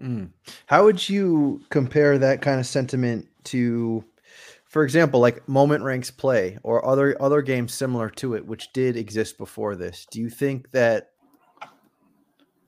Mm. 0.00 0.30
How 0.66 0.84
would 0.84 1.08
you 1.08 1.60
compare 1.70 2.18
that 2.18 2.40
kind 2.40 2.60
of 2.60 2.66
sentiment 2.66 3.26
to, 3.44 4.04
for 4.66 4.84
example, 4.84 5.20
like 5.20 5.48
Moment 5.48 5.82
Ranks 5.82 6.10
Play 6.10 6.58
or 6.62 6.84
other 6.86 7.20
other 7.20 7.42
games 7.42 7.74
similar 7.74 8.08
to 8.10 8.34
it, 8.34 8.46
which 8.46 8.72
did 8.72 8.96
exist 8.96 9.38
before 9.38 9.74
this? 9.74 10.06
Do 10.10 10.20
you 10.20 10.30
think 10.30 10.70
that 10.70 11.10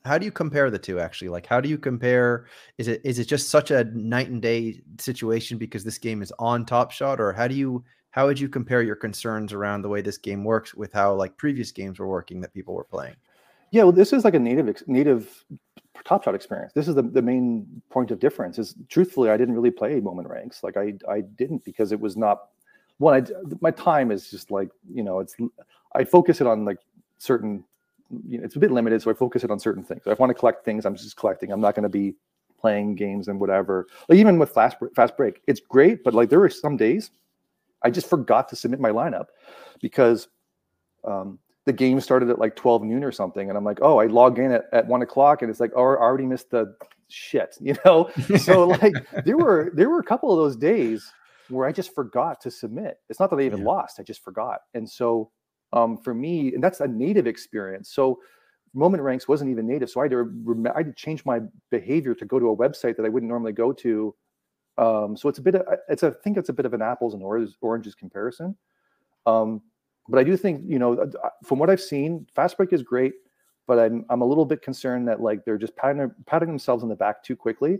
how 0.05 0.16
do 0.19 0.25
you 0.25 0.33
compare 0.33 0.71
the 0.71 0.79
two 0.79 0.99
actually 0.99 1.29
like 1.29 1.47
how 1.47 1.61
do 1.61 1.69
you 1.69 1.77
compare 1.77 2.47
is 2.79 2.88
it 2.88 3.01
is 3.05 3.19
it 3.19 3.27
just 3.27 3.51
such 3.51 3.71
a 3.71 3.85
night 3.85 4.29
and 4.29 4.40
day 4.40 4.81
situation 4.99 5.59
because 5.59 5.85
this 5.85 5.99
game 5.99 6.23
is 6.23 6.33
on 6.38 6.64
top 6.64 6.90
shot 6.90 7.21
or 7.21 7.33
how 7.33 7.47
do 7.47 7.55
you 7.55 7.85
how 8.11 8.27
would 8.27 8.40
you 8.40 8.49
compare 8.49 8.83
your 8.83 8.97
concerns 8.97 9.53
around 9.53 9.83
the 9.83 9.88
way 9.88 10.01
this 10.01 10.19
game 10.19 10.43
works 10.43 10.75
with 10.75 10.93
how 10.93 11.12
like 11.14 11.37
previous 11.37 11.71
games 11.71 11.99
were 11.99 12.09
working 12.09 12.40
that 12.40 12.55
people 12.55 12.75
were 12.75 12.85
playing 12.85 13.14
yeah 13.73 13.83
well 13.83 13.93
this 13.93 14.12
is 14.12 14.25
like 14.25 14.35
a 14.35 14.38
native 14.38 14.83
native 14.87 15.45
top 16.05 16.25
shot 16.25 16.35
experience 16.35 16.73
this 16.75 16.89
is 16.89 16.95
the, 16.95 17.03
the 17.03 17.23
main 17.23 17.67
point 17.91 18.11
of 18.11 18.19
difference 18.19 18.59
is 18.59 18.75
truthfully 18.89 19.31
i 19.31 19.37
didn't 19.37 19.55
really 19.55 19.71
play 19.71 20.01
moment 20.01 20.29
ranks 20.29 20.63
like 20.63 20.77
i 20.77 20.93
i 21.09 21.21
didn't 21.21 21.65
because 21.65 21.93
it 21.93 22.01
was 22.01 22.17
not 22.17 22.49
one 22.99 23.15
I, 23.15 23.27
my 23.61 23.71
time 23.71 24.11
is 24.11 24.31
just 24.31 24.51
like 24.51 24.71
you 24.93 25.03
know 25.03 25.21
it's 25.21 25.37
i 25.95 26.05
focus 26.05 26.41
it 26.41 26.47
on 26.47 26.65
like 26.65 26.79
certain 27.19 27.65
you 28.29 28.39
know, 28.39 28.45
it's 28.45 28.57
a 28.57 28.59
bit 28.59 28.73
limited, 28.73 29.01
so 29.01 29.11
I 29.11 29.15
focus 29.15 29.45
it 29.45 29.51
on 29.51 29.61
certain 29.61 29.85
things. 29.85 30.03
So 30.05 30.11
if 30.11 30.19
I 30.19 30.23
want 30.23 30.31
to 30.31 30.35
collect 30.35 30.65
things, 30.65 30.85
I'm 30.85 30.97
just 30.97 31.17
collecting. 31.17 31.53
I'm 31.53 31.61
not 31.61 31.75
going 31.75 31.85
to 31.85 31.89
be 31.89 32.15
playing 32.61 32.97
games 32.97 33.29
and 33.29 33.41
whatever. 33.41 33.87
Like 34.09 34.19
even 34.19 34.39
with 34.39 34.51
fast 34.51 34.77
fast 34.95 35.17
break, 35.17 35.41
it's 35.47 35.61
great, 35.61 36.05
but 36.05 36.15
like 36.15 36.29
there 36.29 36.41
were 36.41 36.51
some 36.51 36.77
days 36.77 37.11
I 37.83 37.91
just 37.91 38.09
forgot 38.09 38.49
to 38.51 38.57
submit 38.57 38.81
my 38.81 38.91
lineup 38.91 39.27
because 39.81 40.29
um, 41.05 41.39
the 41.66 41.73
game 41.73 42.01
started 42.01 42.31
at 42.31 42.38
like 42.38 42.57
12 42.57 42.83
noon 42.85 43.05
or 43.05 43.12
something, 43.12 43.49
and 43.49 43.57
I'm 43.57 43.64
like, 43.64 43.79
oh, 43.83 43.99
I 43.99 44.07
log 44.07 44.38
in 44.38 44.53
at, 44.53 44.64
at 44.73 44.87
one 44.87 45.03
o'clock, 45.03 45.42
and 45.42 45.51
it's 45.51 45.61
like, 45.61 45.73
oh, 45.77 45.83
I 45.83 45.96
already 45.96 46.27
missed 46.27 46.51
the 46.51 46.75
shit, 47.09 47.57
you 47.61 47.77
know. 47.85 48.11
so 48.38 48.68
like 48.83 48.94
there 49.25 49.37
were 49.37 49.70
there 49.75 49.90
were 49.90 50.01
a 50.01 50.05
couple 50.05 50.33
of 50.33 50.38
those 50.38 50.57
days 50.57 51.12
where 51.49 51.66
I 51.66 51.73
just 51.73 51.94
forgot 51.94 52.40
to 52.42 52.51
submit. 52.51 52.99
It's 53.09 53.20
not 53.20 53.31
that 53.31 53.37
I 53.37 53.42
even 53.42 53.61
yeah. 53.61 53.66
lost; 53.66 54.01
I 54.01 54.03
just 54.03 54.23
forgot, 54.23 54.61
and 54.75 54.88
so 54.88 55.31
um, 55.73 55.96
for 55.99 56.14
me, 56.14 56.55
and 56.55 56.62
that's 56.62 56.81
a 56.81 56.88
native 56.88 57.27
experience. 57.27 57.90
So 57.90 58.18
moment 58.75 59.03
ranks 59.03 59.29
wasn't 59.29 59.51
even 59.51 59.66
native. 59.66 59.90
So 59.90 60.01
I 60.01 60.05
had 60.05 60.12
to, 60.12 60.23
rem- 60.44 60.66
I 60.66 60.79
had 60.79 60.87
to 60.87 60.92
change 60.92 61.25
my 61.25 61.40
behavior 61.70 62.14
to 62.14 62.25
go 62.25 62.38
to 62.38 62.51
a 62.51 62.57
website 62.57 62.96
that 62.96 63.05
I 63.05 63.09
wouldn't 63.09 63.29
normally 63.29 63.53
go 63.53 63.73
to. 63.73 64.14
Um, 64.79 65.16
so 65.16 65.29
it's 65.29 65.38
a 65.38 65.42
bit 65.42 65.57
of, 65.57 65.66
it's 65.88 66.03
a, 66.03 66.09
I 66.09 66.23
think 66.23 66.37
it's 66.37 66.49
a 66.49 66.53
bit 66.53 66.66
of 66.66 66.75
an 66.75 66.83
apples 66.83 67.14
and 67.14 67.23
oranges, 67.23 67.57
oranges 67.61 67.94
comparison. 67.94 68.57
Um, 69.27 69.62
but 70.11 70.18
I 70.18 70.25
do 70.25 70.37
think, 70.37 70.62
you 70.66 70.79
know, 70.79 71.11
from 71.44 71.59
what 71.59 71.70
I've 71.70 71.81
seen, 71.81 72.27
fast 72.35 72.57
break 72.57 72.73
is 72.73 72.83
great, 72.83 73.14
but 73.66 73.79
I'm, 73.79 74.05
I'm 74.11 74.23
a 74.23 74.27
little 74.27 74.44
bit 74.44 74.62
concerned 74.62 75.07
that 75.09 75.20
like 75.20 75.44
they're 75.44 75.59
just 75.59 75.77
patting, 75.77 76.11
patting 76.27 76.49
themselves 76.49 76.83
on 76.83 76.88
the 76.88 76.96
back 76.96 77.23
too 77.23 77.37
quickly 77.37 77.79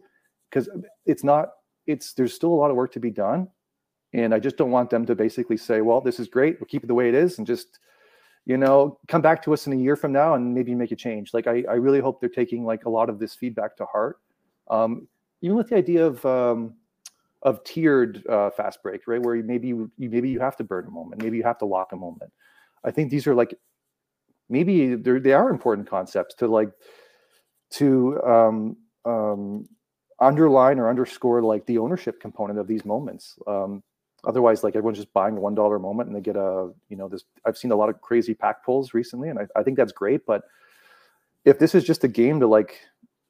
because 0.49 0.69
it's 1.07 1.25
not, 1.25 1.51
it's, 1.87 2.13
there's 2.13 2.33
still 2.33 2.51
a 2.51 2.55
lot 2.55 2.71
of 2.71 2.77
work 2.77 2.93
to 2.93 3.01
be 3.01 3.11
done. 3.11 3.49
And 4.13 4.35
I 4.35 4.39
just 4.39 4.57
don't 4.57 4.71
want 4.71 4.91
them 4.91 5.07
to 5.07 5.15
basically 5.15 5.57
say, 5.57 5.81
well, 5.81 6.01
this 6.01 6.19
is 6.19 6.29
great. 6.29 6.59
We'll 6.61 6.67
keep 6.67 6.85
it 6.85 6.87
the 6.87 6.95
way 6.95 7.09
it 7.09 7.15
is 7.15 7.39
and 7.39 7.47
just, 7.47 7.79
you 8.45 8.57
know, 8.57 8.99
come 9.09 9.23
back 9.23 9.43
to 9.45 9.53
us 9.53 9.67
in 9.67 9.73
a 9.73 9.77
year 9.77 9.97
from 9.97 10.13
now 10.13 10.35
and 10.35 10.55
maybe 10.55 10.75
make 10.75 10.93
a 10.93 10.97
change. 10.97 11.33
Like, 11.33 11.47
I, 11.47 11.65
I 11.69 11.75
really 11.75 12.01
hope 12.01 12.21
they're 12.21 12.29
taking 12.29 12.65
like 12.65 12.87
a 12.87 12.91
lot 12.91 13.09
of 13.09 13.19
this 13.19 13.35
feedback 13.35 13.77
to 13.77 13.87
heart. 13.87 14.19
Um, 14.69 15.07
even 15.43 15.57
with 15.57 15.69
the 15.69 15.77
idea 15.77 16.07
of, 16.07 16.25
um, 16.27 16.75
of 17.43 17.63
tiered 17.65 18.27
uh, 18.29 18.51
fast 18.51 18.83
break, 18.83 19.07
right? 19.07 19.21
Where 19.21 19.37
you 19.37 19.43
maybe 19.43 19.69
you, 19.69 19.91
maybe 19.99 20.29
you 20.29 20.41
have 20.41 20.57
to 20.57 20.65
burn 20.65 20.87
a 20.87 20.91
moment, 20.91 21.23
maybe 21.23 21.37
you 21.37 21.43
have 21.43 21.59
to 21.59 21.67
lock 21.67 21.93
a 21.93 21.97
moment. 21.97 22.33
I 22.85 22.91
think 22.91 23.11
these 23.11 23.27
are 23.27 23.35
like 23.35 23.55
maybe 24.49 24.95
they 24.95 25.33
are 25.33 25.51
important 25.51 25.89
concepts 25.89 26.35
to 26.37 26.47
like 26.47 26.71
to 27.73 28.21
um, 28.23 28.77
um, 29.05 29.67
underline 30.21 30.79
or 30.79 30.89
underscore 30.89 31.43
like 31.43 31.65
the 31.67 31.79
ownership 31.79 32.21
component 32.21 32.59
of 32.59 32.67
these 32.67 32.85
moments. 32.85 33.39
Um, 33.47 33.83
otherwise 34.25 34.63
like 34.63 34.77
everyone's 34.77 34.99
just 34.99 35.13
buying 35.13 35.37
one 35.37 35.55
dollar 35.55 35.79
moment 35.79 36.09
and 36.09 36.17
they 36.17 36.21
get 36.21 36.37
a 36.37 36.71
you 36.89 36.97
know 36.97 37.09
this 37.09 37.25
i've 37.47 37.57
seen 37.57 37.71
a 37.71 37.77
lot 37.77 37.89
of 37.89 38.01
crazy 38.01 38.35
pack 38.35 38.65
pulls 38.65 38.95
recently 38.95 39.29
and 39.29 39.39
I, 39.39 39.47
I 39.57 39.63
think 39.63 39.77
that's 39.77 39.93
great 39.93 40.27
but 40.27 40.43
if 41.45 41.59
this 41.59 41.75
is 41.75 41.85
just 41.85 42.05
a 42.05 42.09
game 42.09 42.41
to 42.41 42.47
like 42.47 42.81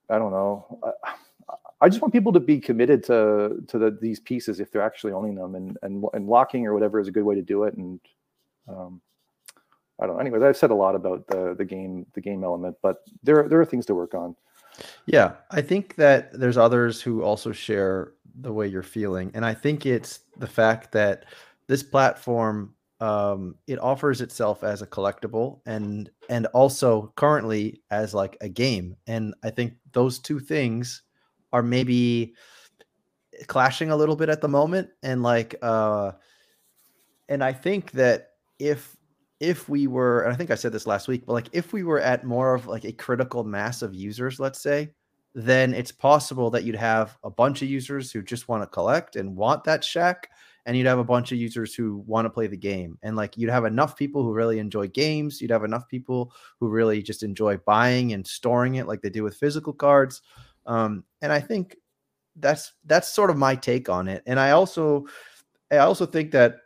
i 0.09 0.19
don't 0.19 0.33
know 0.33 0.81
I, 0.83 1.15
I 1.81 1.89
just 1.89 2.03
want 2.03 2.13
people 2.13 2.33
to 2.33 2.41
be 2.41 2.61
committed 2.61 3.03
to 3.05 3.63
to 3.69 3.79
the, 3.79 3.99
these 4.01 4.21
pieces 4.21 4.61
if 4.61 4.71
they're 4.71 4.83
actually 4.83 5.13
owning 5.13 5.35
them 5.35 5.55
and 5.55 5.79
and 5.83 6.05
and 6.13 6.27
locking 6.27 6.67
or 6.67 6.75
whatever 6.75 7.01
is 7.01 7.09
a 7.09 7.13
good 7.13 7.25
way 7.25 7.35
to 7.35 7.43
do 7.43 7.65
it 7.65 7.75
and 7.75 8.01
um, 8.69 9.01
I 10.01 10.07
don't 10.07 10.17
know. 10.17 10.21
Anyways, 10.21 10.43
I've 10.43 10.57
said 10.57 10.71
a 10.71 10.75
lot 10.75 10.95
about 10.95 11.27
the 11.27 11.55
the 11.57 11.65
game 11.65 12.07
the 12.15 12.21
game 12.21 12.43
element, 12.43 12.77
but 12.83 13.03
there 13.23 13.49
there 13.49 13.61
are 13.61 13.67
things 13.67 13.87
to 13.87 13.95
work 13.95 14.15
on. 14.15 14.35
Yeah, 15.07 15.33
I 15.51 15.61
think 15.61 15.97
that 15.97 16.33
there's 16.39 16.57
others 16.57 17.03
who 17.03 17.23
also 17.23 17.53
share 17.53 18.15
the 18.41 18.53
way 18.53 18.67
you're 18.67 18.83
feeling, 18.83 19.31
and 19.35 19.45
I 19.45 19.53
think 19.53 19.85
it's 19.85 20.21
the 20.39 20.47
fact 20.47 20.93
that 20.93 21.27
this 21.67 21.83
platform 21.83 22.75
um, 23.01 23.57
it 23.67 23.79
offers 23.79 24.21
itself 24.21 24.65
as 24.65 24.81
a 24.81 24.87
collectible 24.87 25.61
and 25.67 26.11
and 26.29 26.47
also 26.47 27.13
currently 27.17 27.83
as 27.91 28.15
like 28.15 28.39
a 28.41 28.49
game, 28.49 28.97
and 29.07 29.35
I 29.43 29.51
think 29.51 29.75
those 29.93 30.19
two 30.19 30.41
things 30.41 31.03
are 31.53 31.63
maybe 31.63 32.35
clashing 33.47 33.91
a 33.91 33.97
little 33.97 34.17
bit 34.17 34.29
at 34.29 34.41
the 34.41 34.49
moment, 34.49 34.91
and 35.03 35.23
like 35.23 35.55
uh, 35.63 36.13
and 37.29 37.43
I 37.45 37.53
think 37.53 37.93
that 37.93 38.31
if 38.59 38.97
if 39.41 39.69
we 39.69 39.87
were, 39.87 40.21
and 40.23 40.33
I 40.33 40.37
think 40.37 40.51
I 40.51 40.55
said 40.55 40.73
this 40.73 40.87
last 40.87 41.09
week, 41.09 41.25
but 41.27 41.33
like 41.33 41.49
if 41.53 41.73
we 41.73 41.83
were 41.83 42.01
at 42.01 42.25
more 42.25 42.55
of 42.55 42.67
like 42.67 42.85
a 42.85 42.93
critical 42.93 43.43
mass 43.43 43.81
of 43.81 43.95
users, 43.95 44.39
let's 44.39 44.61
say, 44.61 44.91
then 45.35 45.73
it's 45.73 45.93
possible 45.93 46.51
that 46.51 46.65
you'd 46.65 46.75
have 46.75 47.17
a 47.25 47.31
bunch 47.31 47.63
of 47.63 47.69
users 47.69 48.13
who 48.13 48.21
just 48.21 48.49
want 48.49 48.63
to 48.63 48.67
collect 48.67 49.17
and 49.17 49.35
want 49.35 49.65
that 49.65 49.83
shack, 49.83 50.29
and 50.67 50.77
you'd 50.77 50.87
have 50.87 50.99
a 50.99 51.05
bunch 51.05 51.33
of 51.33 51.39
users 51.39 51.75
who 51.75 52.05
want 52.07 52.27
to 52.27 52.31
play 52.31 52.49
the 52.49 52.57
game. 52.57 52.99
And 53.03 53.17
like 53.17 53.39
you'd 53.39 53.51
have 53.51 53.65
enough 53.65 53.97
people 53.97 54.23
who 54.23 54.35
really 54.35 54.59
enjoy 54.59 54.89
games, 54.89 55.41
you'd 55.41 55.51
have 55.51 55.65
enough 55.65 55.89
people 55.89 56.33
who 56.59 56.69
really 56.69 57.03
just 57.03 57.23
enjoy 57.23 57.57
buying 57.59 58.13
and 58.13 58.27
storing 58.27 58.75
it 58.75 58.87
like 58.87 59.01
they 59.01 59.11
do 59.11 59.23
with 59.23 59.37
physical 59.37 59.73
cards. 59.73 60.21
Um, 60.67 61.05
and 61.23 61.33
I 61.33 61.41
think 61.41 61.77
that's 62.37 62.73
that's 62.87 63.09
sort 63.09 63.31
of 63.31 63.37
my 63.37 63.55
take 63.55 63.89
on 63.89 64.09
it. 64.09 64.23
And 64.27 64.39
I 64.39 64.53
also 64.53 65.07
I 65.71 65.79
also 65.79 66.07
think 66.07 66.31
that 66.33 66.57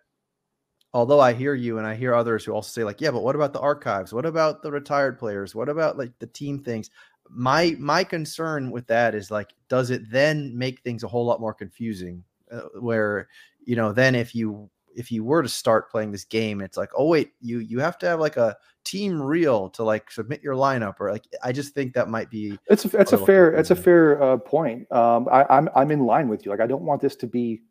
although 0.92 1.20
I 1.20 1.32
hear 1.32 1.54
you 1.54 1.78
and 1.78 1.86
I 1.86 1.94
hear 1.94 2.14
others 2.14 2.44
who 2.44 2.52
also 2.52 2.68
say 2.70 2.84
like, 2.84 3.00
yeah, 3.00 3.10
but 3.10 3.22
what 3.22 3.34
about 3.34 3.52
the 3.52 3.60
archives? 3.60 4.12
What 4.12 4.26
about 4.26 4.62
the 4.62 4.70
retired 4.70 5.18
players? 5.18 5.54
What 5.54 5.68
about 5.68 5.98
like 5.98 6.12
the 6.20 6.28
team 6.28 6.62
things? 6.62 6.90
My 7.28 7.76
my 7.78 8.04
concern 8.04 8.70
with 8.70 8.86
that 8.86 9.14
is 9.14 9.30
like, 9.30 9.54
does 9.68 9.90
it 9.90 10.10
then 10.10 10.56
make 10.56 10.80
things 10.80 11.02
a 11.02 11.08
whole 11.08 11.26
lot 11.26 11.40
more 11.40 11.54
confusing? 11.54 12.22
Uh, 12.50 12.60
where 12.80 13.28
you 13.64 13.76
know, 13.76 13.92
then 13.92 14.14
if 14.14 14.34
you 14.34 14.70
if 14.94 15.10
you 15.10 15.24
were 15.24 15.42
to 15.42 15.48
start 15.48 15.90
playing 15.90 16.12
this 16.12 16.24
game, 16.24 16.60
it's 16.60 16.76
like, 16.76 16.90
oh 16.96 17.06
wait, 17.06 17.32
you 17.40 17.58
you 17.58 17.78
have 17.80 17.98
to 17.98 18.06
have 18.06 18.20
like 18.20 18.36
a 18.36 18.56
team 18.84 19.20
reel 19.20 19.68
to 19.70 19.82
like 19.82 20.10
submit 20.10 20.42
your 20.42 20.54
lineup, 20.54 20.96
or 21.00 21.10
like 21.10 21.24
I 21.42 21.52
just 21.52 21.74
think 21.74 21.94
that 21.94 22.08
might 22.08 22.30
be. 22.30 22.58
It's 22.66 22.84
a, 22.84 22.96
it's 22.98 23.12
a, 23.12 23.18
fair 23.18 23.52
it's 23.52 23.70
a 23.70 23.76
fair 23.76 24.22
uh, 24.22 24.36
point. 24.36 24.90
Um, 24.92 25.28
I, 25.30 25.44
I'm 25.50 25.68
I'm 25.74 25.90
in 25.90 26.00
line 26.00 26.28
with 26.28 26.44
you. 26.44 26.50
Like 26.50 26.60
I 26.60 26.66
don't 26.66 26.82
want 26.82 27.00
this 27.00 27.16
to 27.16 27.26
be 27.26 27.62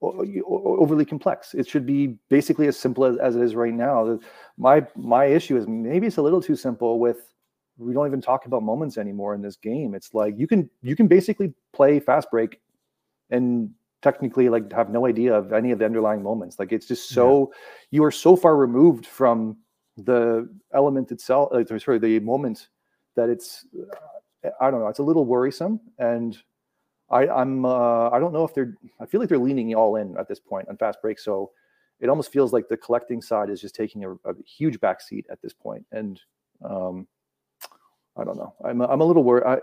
overly 0.00 1.04
complex. 1.04 1.54
It 1.54 1.66
should 1.66 1.84
be 1.84 2.18
basically 2.28 2.68
as 2.68 2.78
simple 2.78 3.04
as, 3.04 3.16
as 3.18 3.36
it 3.36 3.42
is 3.42 3.54
right 3.54 3.74
now. 3.74 4.18
My 4.56 4.86
my 4.96 5.26
issue 5.26 5.56
is 5.56 5.66
maybe 5.66 6.06
it's 6.06 6.18
a 6.18 6.22
little 6.22 6.42
too 6.42 6.56
simple 6.56 7.00
with 7.00 7.32
we 7.78 7.92
don't 7.92 8.06
even 8.06 8.20
talk 8.20 8.46
about 8.46 8.62
moments 8.62 8.98
anymore 8.98 9.34
in 9.34 9.42
this 9.42 9.56
game. 9.56 9.94
It's 9.94 10.14
like 10.14 10.34
you 10.36 10.46
can 10.46 10.70
you 10.82 10.96
can 10.96 11.08
basically 11.08 11.54
play 11.72 12.00
fast 12.00 12.30
break 12.30 12.60
and 13.30 13.70
technically 14.02 14.48
like 14.48 14.72
have 14.72 14.90
no 14.90 15.06
idea 15.06 15.34
of 15.34 15.52
any 15.52 15.70
of 15.70 15.78
the 15.78 15.84
underlying 15.84 16.22
moments. 16.22 16.58
Like 16.58 16.72
it's 16.72 16.86
just 16.86 17.08
so 17.08 17.50
yeah. 17.50 17.58
you 17.90 18.04
are 18.04 18.10
so 18.10 18.36
far 18.36 18.56
removed 18.56 19.06
from 19.06 19.56
the 19.96 20.48
element 20.72 21.10
itself, 21.10 21.52
uh, 21.52 21.78
sorry, 21.78 21.98
the 21.98 22.20
moment 22.20 22.68
that 23.16 23.28
it's 23.28 23.66
I 24.60 24.70
don't 24.70 24.80
know, 24.80 24.88
it's 24.88 25.00
a 25.00 25.04
little 25.04 25.24
worrisome 25.24 25.80
and 25.98 26.38
I, 27.10 27.26
I'm 27.26 27.64
uh, 27.64 28.10
I 28.10 28.18
don't 28.18 28.32
know 28.32 28.44
if 28.44 28.54
they're 28.54 28.76
I 29.00 29.06
feel 29.06 29.20
like 29.20 29.28
they're 29.28 29.38
leaning 29.38 29.74
all 29.74 29.96
in 29.96 30.16
at 30.18 30.28
this 30.28 30.40
point 30.40 30.68
on 30.68 30.76
fast 30.76 31.00
break. 31.02 31.18
So 31.18 31.50
it 32.00 32.08
almost 32.08 32.32
feels 32.32 32.52
like 32.52 32.68
the 32.68 32.76
collecting 32.76 33.20
side 33.20 33.50
is 33.50 33.60
just 33.60 33.74
taking 33.74 34.04
a, 34.04 34.12
a 34.12 34.34
huge 34.46 34.78
backseat 34.78 35.24
at 35.30 35.42
this 35.42 35.52
point. 35.52 35.84
And 35.90 36.20
um, 36.64 37.08
I 38.16 38.24
don't 38.24 38.36
know. 38.36 38.54
I'm 38.64 38.80
I'm 38.82 39.00
a 39.00 39.04
little 39.04 39.24
worried. 39.24 39.60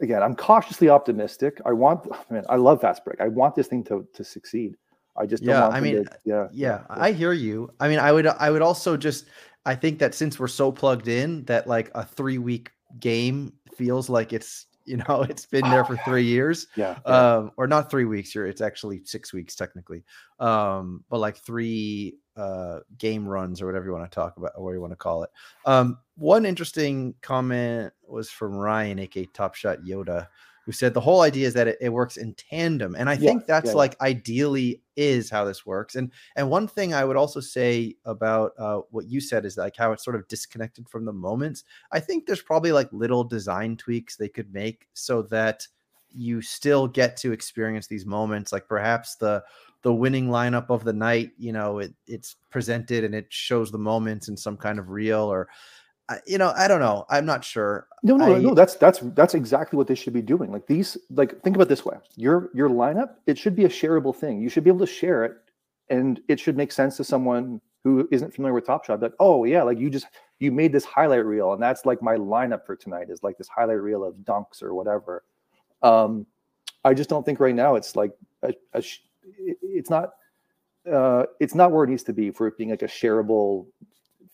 I, 0.00 0.04
again, 0.04 0.22
I'm 0.22 0.34
cautiously 0.34 0.88
optimistic. 0.88 1.60
I 1.64 1.72
want 1.72 2.06
man, 2.30 2.44
I 2.48 2.56
love 2.56 2.80
fast 2.80 3.04
break. 3.04 3.20
I 3.20 3.28
want 3.28 3.54
this 3.54 3.66
thing 3.66 3.84
to 3.84 4.06
to 4.14 4.24
succeed. 4.24 4.76
I 5.16 5.26
just 5.26 5.42
yeah. 5.42 5.68
I 5.68 5.80
mean, 5.80 6.04
to, 6.04 6.10
yeah, 6.24 6.48
yeah, 6.52 6.80
yeah. 6.80 6.84
I 6.88 7.12
hear 7.12 7.32
you. 7.32 7.70
I 7.80 7.88
mean, 7.88 7.98
I 7.98 8.12
would 8.12 8.26
I 8.26 8.50
would 8.50 8.62
also 8.62 8.96
just 8.96 9.26
I 9.64 9.74
think 9.74 9.98
that 9.98 10.14
since 10.14 10.38
we're 10.38 10.48
so 10.48 10.72
plugged 10.72 11.08
in 11.08 11.44
that 11.44 11.66
like 11.66 11.90
a 11.94 12.04
three 12.04 12.38
week 12.38 12.70
game 12.98 13.52
feels 13.76 14.08
like 14.08 14.32
it's 14.32 14.66
you 14.84 14.96
know, 14.96 15.22
it's 15.28 15.46
been 15.46 15.68
there 15.70 15.84
for 15.84 15.96
three 15.98 16.24
years. 16.24 16.66
Yeah, 16.76 16.98
yeah. 17.06 17.34
Um, 17.34 17.52
or 17.56 17.66
not 17.66 17.90
three 17.90 18.04
weeks 18.04 18.32
here. 18.32 18.46
It's 18.46 18.60
actually 18.60 19.02
six 19.04 19.32
weeks 19.32 19.54
technically. 19.54 20.04
Um, 20.40 21.04
but 21.08 21.18
like 21.18 21.36
three 21.36 22.16
uh 22.36 22.80
game 22.98 23.28
runs 23.28 23.60
or 23.60 23.66
whatever 23.66 23.86
you 23.86 23.92
want 23.92 24.10
to 24.10 24.14
talk 24.14 24.36
about 24.36 24.52
or 24.56 24.74
you 24.74 24.80
want 24.80 24.92
to 24.92 24.96
call 24.96 25.22
it. 25.22 25.30
Um, 25.66 25.98
one 26.16 26.46
interesting 26.46 27.14
comment 27.20 27.92
was 28.06 28.30
from 28.30 28.54
Ryan, 28.54 28.98
aka 29.00 29.26
Top 29.26 29.54
Shot 29.54 29.80
Yoda, 29.80 30.28
who 30.64 30.72
said 30.72 30.94
the 30.94 31.00
whole 31.00 31.22
idea 31.22 31.46
is 31.46 31.54
that 31.54 31.68
it, 31.68 31.78
it 31.80 31.88
works 31.88 32.16
in 32.16 32.34
tandem 32.34 32.94
and 32.94 33.08
i 33.08 33.14
yeah, 33.14 33.18
think 33.18 33.46
that's 33.46 33.70
yeah, 33.70 33.76
like 33.76 33.96
yeah. 34.00 34.06
ideally 34.06 34.82
is 34.96 35.28
how 35.28 35.44
this 35.44 35.66
works 35.66 35.96
and 35.96 36.10
and 36.36 36.48
one 36.48 36.68
thing 36.68 36.94
i 36.94 37.04
would 37.04 37.16
also 37.16 37.40
say 37.40 37.94
about 38.04 38.52
uh, 38.58 38.80
what 38.90 39.06
you 39.06 39.20
said 39.20 39.44
is 39.44 39.56
like 39.56 39.76
how 39.76 39.92
it's 39.92 40.04
sort 40.04 40.16
of 40.16 40.26
disconnected 40.28 40.88
from 40.88 41.04
the 41.04 41.12
moments 41.12 41.64
i 41.90 42.00
think 42.00 42.26
there's 42.26 42.42
probably 42.42 42.72
like 42.72 42.88
little 42.92 43.24
design 43.24 43.76
tweaks 43.76 44.16
they 44.16 44.28
could 44.28 44.52
make 44.52 44.88
so 44.94 45.22
that 45.22 45.66
you 46.14 46.42
still 46.42 46.86
get 46.86 47.16
to 47.16 47.32
experience 47.32 47.86
these 47.86 48.04
moments 48.04 48.52
like 48.52 48.68
perhaps 48.68 49.14
the 49.16 49.42
the 49.82 49.92
winning 49.92 50.28
lineup 50.28 50.70
of 50.70 50.84
the 50.84 50.92
night 50.92 51.32
you 51.38 51.52
know 51.52 51.78
it, 51.78 51.92
it's 52.06 52.36
presented 52.50 53.04
and 53.04 53.14
it 53.14 53.26
shows 53.30 53.70
the 53.70 53.78
moments 53.78 54.28
in 54.28 54.36
some 54.36 54.56
kind 54.56 54.78
of 54.78 54.90
reel 54.90 55.20
or 55.20 55.48
you 56.26 56.38
know, 56.38 56.52
I 56.56 56.68
don't 56.68 56.80
know. 56.80 57.06
I'm 57.08 57.24
not 57.24 57.44
sure. 57.44 57.86
No, 58.02 58.16
no, 58.16 58.34
I, 58.34 58.38
no. 58.38 58.54
That's 58.54 58.74
that's 58.76 59.00
that's 59.14 59.34
exactly 59.34 59.76
what 59.76 59.86
they 59.86 59.94
should 59.94 60.12
be 60.12 60.22
doing. 60.22 60.50
Like 60.50 60.66
these, 60.66 60.96
like 61.10 61.40
think 61.42 61.56
about 61.56 61.68
this 61.68 61.84
way: 61.84 61.96
your 62.16 62.50
your 62.54 62.68
lineup, 62.68 63.14
it 63.26 63.38
should 63.38 63.54
be 63.54 63.64
a 63.64 63.68
shareable 63.68 64.14
thing. 64.14 64.40
You 64.40 64.48
should 64.48 64.64
be 64.64 64.70
able 64.70 64.80
to 64.80 64.92
share 64.92 65.24
it, 65.24 65.36
and 65.90 66.20
it 66.28 66.40
should 66.40 66.56
make 66.56 66.72
sense 66.72 66.96
to 66.98 67.04
someone 67.04 67.60
who 67.84 68.08
isn't 68.12 68.34
familiar 68.34 68.54
with 68.54 68.66
Top 68.66 68.84
Shot. 68.84 69.00
Like, 69.00 69.12
oh 69.20 69.44
yeah, 69.44 69.62
like 69.62 69.78
you 69.78 69.90
just 69.90 70.06
you 70.38 70.52
made 70.52 70.72
this 70.72 70.84
highlight 70.84 71.24
reel, 71.24 71.52
and 71.52 71.62
that's 71.62 71.86
like 71.86 72.02
my 72.02 72.16
lineup 72.16 72.66
for 72.66 72.76
tonight 72.76 73.08
is 73.08 73.22
like 73.22 73.38
this 73.38 73.48
highlight 73.48 73.80
reel 73.80 74.04
of 74.04 74.14
dunks 74.16 74.62
or 74.62 74.74
whatever. 74.74 75.24
Um, 75.82 76.26
I 76.84 76.94
just 76.94 77.10
don't 77.10 77.24
think 77.24 77.40
right 77.40 77.54
now 77.54 77.76
it's 77.76 77.96
like 77.96 78.12
a, 78.42 78.52
a 78.74 78.82
it's 79.62 79.90
not 79.90 80.10
uh, 80.90 81.24
it's 81.40 81.54
not 81.54 81.70
where 81.70 81.84
it 81.84 81.90
needs 81.90 82.02
to 82.04 82.12
be 82.12 82.30
for 82.30 82.46
it 82.46 82.56
being 82.56 82.70
like 82.70 82.82
a 82.82 82.86
shareable 82.86 83.66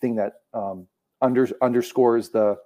thing 0.01 0.15
that 0.17 0.35
um, 0.55 0.87
under, 1.21 1.49
underscores 1.63 2.31
the 2.31 2.57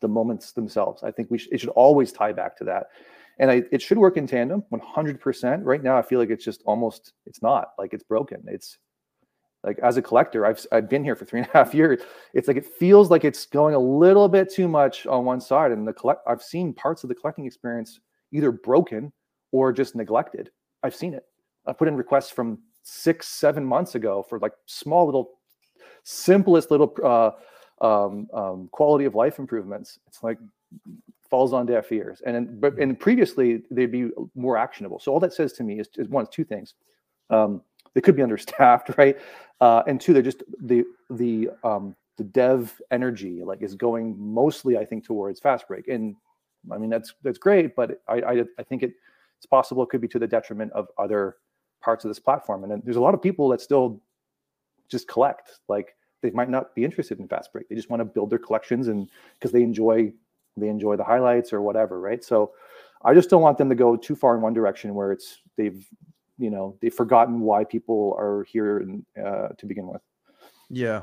the 0.00 0.08
moments 0.08 0.52
themselves. 0.52 1.02
I 1.02 1.10
think 1.10 1.30
we 1.30 1.38
sh- 1.38 1.48
it 1.52 1.60
should 1.60 1.70
always 1.70 2.10
tie 2.10 2.32
back 2.32 2.56
to 2.58 2.64
that, 2.64 2.86
and 3.38 3.50
I, 3.50 3.62
it 3.70 3.82
should 3.82 3.98
work 3.98 4.16
in 4.16 4.26
tandem 4.26 4.64
100%. 4.72 5.60
Right 5.62 5.82
now, 5.82 5.96
I 5.96 6.02
feel 6.02 6.18
like 6.18 6.30
it's 6.30 6.44
just 6.44 6.62
almost 6.64 7.12
it's 7.26 7.42
not 7.42 7.72
like 7.78 7.92
it's 7.92 8.04
broken. 8.04 8.42
It's 8.46 8.78
like 9.62 9.78
as 9.80 9.96
a 9.98 10.02
collector, 10.02 10.46
I've 10.46 10.64
I've 10.72 10.88
been 10.88 11.04
here 11.04 11.16
for 11.16 11.24
three 11.24 11.40
and 11.40 11.48
a 11.48 11.52
half 11.58 11.74
years. 11.74 12.02
It's 12.34 12.48
like 12.48 12.56
it 12.56 12.66
feels 12.66 13.10
like 13.10 13.24
it's 13.24 13.46
going 13.46 13.74
a 13.74 13.78
little 13.78 14.28
bit 14.28 14.52
too 14.52 14.68
much 14.68 15.06
on 15.06 15.24
one 15.24 15.40
side, 15.40 15.72
and 15.72 15.86
the 15.86 15.92
collect 15.92 16.22
I've 16.26 16.42
seen 16.42 16.72
parts 16.72 17.04
of 17.04 17.08
the 17.08 17.14
collecting 17.14 17.46
experience 17.46 18.00
either 18.32 18.52
broken 18.52 19.12
or 19.52 19.72
just 19.72 19.96
neglected. 19.96 20.50
I've 20.82 20.94
seen 20.94 21.14
it. 21.14 21.24
I 21.66 21.72
put 21.72 21.88
in 21.88 21.96
requests 21.96 22.30
from 22.30 22.58
six, 22.82 23.28
seven 23.28 23.64
months 23.64 23.94
ago 23.94 24.24
for 24.28 24.38
like 24.38 24.52
small 24.66 25.06
little, 25.06 25.38
simplest 26.02 26.70
little 26.70 26.94
uh, 27.04 27.30
um, 27.80 28.28
um, 28.32 28.68
quality 28.72 29.04
of 29.04 29.14
life 29.14 29.38
improvements, 29.38 29.98
it's 30.06 30.22
like 30.22 30.38
falls 31.28 31.52
on 31.52 31.66
deaf 31.66 31.90
ears. 31.92 32.22
And 32.26 32.60
but 32.60 32.78
and 32.78 32.98
previously 32.98 33.62
they'd 33.70 33.92
be 33.92 34.10
more 34.34 34.56
actionable. 34.56 34.98
So 34.98 35.12
all 35.12 35.20
that 35.20 35.32
says 35.32 35.52
to 35.54 35.62
me 35.62 35.80
is, 35.80 35.88
is 35.96 36.08
one, 36.08 36.26
two 36.30 36.44
things. 36.44 36.74
Um, 37.30 37.62
they 37.94 38.00
could 38.00 38.16
be 38.16 38.22
understaffed, 38.28 38.90
right? 38.98 39.18
Uh, 39.60 39.82
and 39.86 40.00
two, 40.00 40.12
they're 40.12 40.22
just 40.22 40.42
the 40.62 40.84
the 41.10 41.50
um, 41.64 41.96
the 42.18 42.24
dev 42.24 42.80
energy 42.90 43.42
like 43.42 43.62
is 43.62 43.74
going 43.74 44.14
mostly, 44.18 44.76
I 44.76 44.84
think, 44.84 45.04
towards 45.04 45.40
fast 45.40 45.66
break. 45.68 45.88
And 45.88 46.16
I 46.70 46.76
mean 46.76 46.90
that's 46.90 47.14
that's 47.22 47.38
great, 47.38 47.74
but 47.74 48.02
I 48.08 48.14
I, 48.14 48.44
I 48.58 48.62
think 48.62 48.82
it 48.82 48.92
it's 49.38 49.46
possible 49.46 49.82
it 49.82 49.88
could 49.88 50.02
be 50.02 50.08
to 50.08 50.18
the 50.18 50.26
detriment 50.26 50.72
of 50.72 50.88
other 50.98 51.36
parts 51.80 52.04
of 52.04 52.10
this 52.10 52.18
platform. 52.18 52.62
And 52.62 52.72
then 52.72 52.82
there's 52.84 52.96
a 52.96 53.00
lot 53.00 53.14
of 53.14 53.22
people 53.22 53.48
that 53.48 53.60
still 53.60 54.00
just 54.88 55.08
collect 55.08 55.60
like 55.68 55.94
they 56.22 56.30
might 56.30 56.50
not 56.50 56.74
be 56.74 56.84
interested 56.84 57.18
in 57.18 57.28
fast 57.28 57.52
break. 57.52 57.68
They 57.68 57.74
just 57.74 57.90
want 57.90 58.00
to 58.00 58.04
build 58.04 58.30
their 58.30 58.38
collections 58.38 58.88
and 58.88 59.08
because 59.38 59.52
they 59.52 59.62
enjoy 59.62 60.12
they 60.56 60.68
enjoy 60.68 60.96
the 60.96 61.04
highlights 61.04 61.52
or 61.52 61.62
whatever, 61.62 62.00
right? 62.00 62.22
So 62.22 62.52
I 63.02 63.14
just 63.14 63.30
don't 63.30 63.42
want 63.42 63.56
them 63.56 63.68
to 63.68 63.74
go 63.74 63.96
too 63.96 64.14
far 64.14 64.34
in 64.34 64.42
one 64.42 64.52
direction 64.52 64.94
where 64.94 65.12
it's 65.12 65.38
they've 65.56 65.86
you 66.38 66.50
know 66.50 66.76
they've 66.80 66.94
forgotten 66.94 67.40
why 67.40 67.64
people 67.64 68.14
are 68.18 68.44
here 68.44 68.78
and, 68.78 69.04
uh, 69.22 69.48
to 69.58 69.66
begin 69.66 69.86
with. 69.86 70.02
Yeah, 70.68 71.02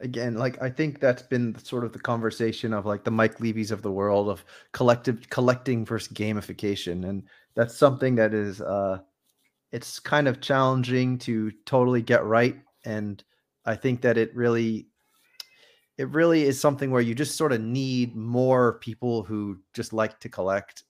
again, 0.00 0.34
like 0.34 0.60
I 0.62 0.70
think 0.70 1.00
that's 1.00 1.22
been 1.22 1.56
sort 1.62 1.84
of 1.84 1.92
the 1.92 1.98
conversation 1.98 2.72
of 2.72 2.86
like 2.86 3.04
the 3.04 3.10
Mike 3.10 3.40
Levy's 3.40 3.70
of 3.70 3.82
the 3.82 3.90
world 3.90 4.28
of 4.28 4.44
collective 4.72 5.28
collecting 5.30 5.84
versus 5.84 6.12
gamification, 6.12 7.08
and 7.08 7.22
that's 7.54 7.76
something 7.76 8.14
that 8.16 8.34
is 8.34 8.60
uh, 8.60 8.98
it's 9.72 9.98
kind 9.98 10.28
of 10.28 10.40
challenging 10.40 11.18
to 11.18 11.50
totally 11.64 12.02
get 12.02 12.24
right 12.24 12.56
and 12.84 13.22
I 13.64 13.76
think 13.76 14.02
that 14.02 14.18
it 14.18 14.34
really 14.34 14.86
it 15.98 16.08
really 16.08 16.44
is 16.44 16.58
something 16.58 16.90
where 16.90 17.02
you 17.02 17.14
just 17.14 17.36
sort 17.36 17.52
of 17.52 17.60
need 17.60 18.16
more 18.16 18.78
people 18.78 19.22
who 19.22 19.58
just 19.74 19.92
like 19.92 20.18
to 20.20 20.30
collect 20.30 20.84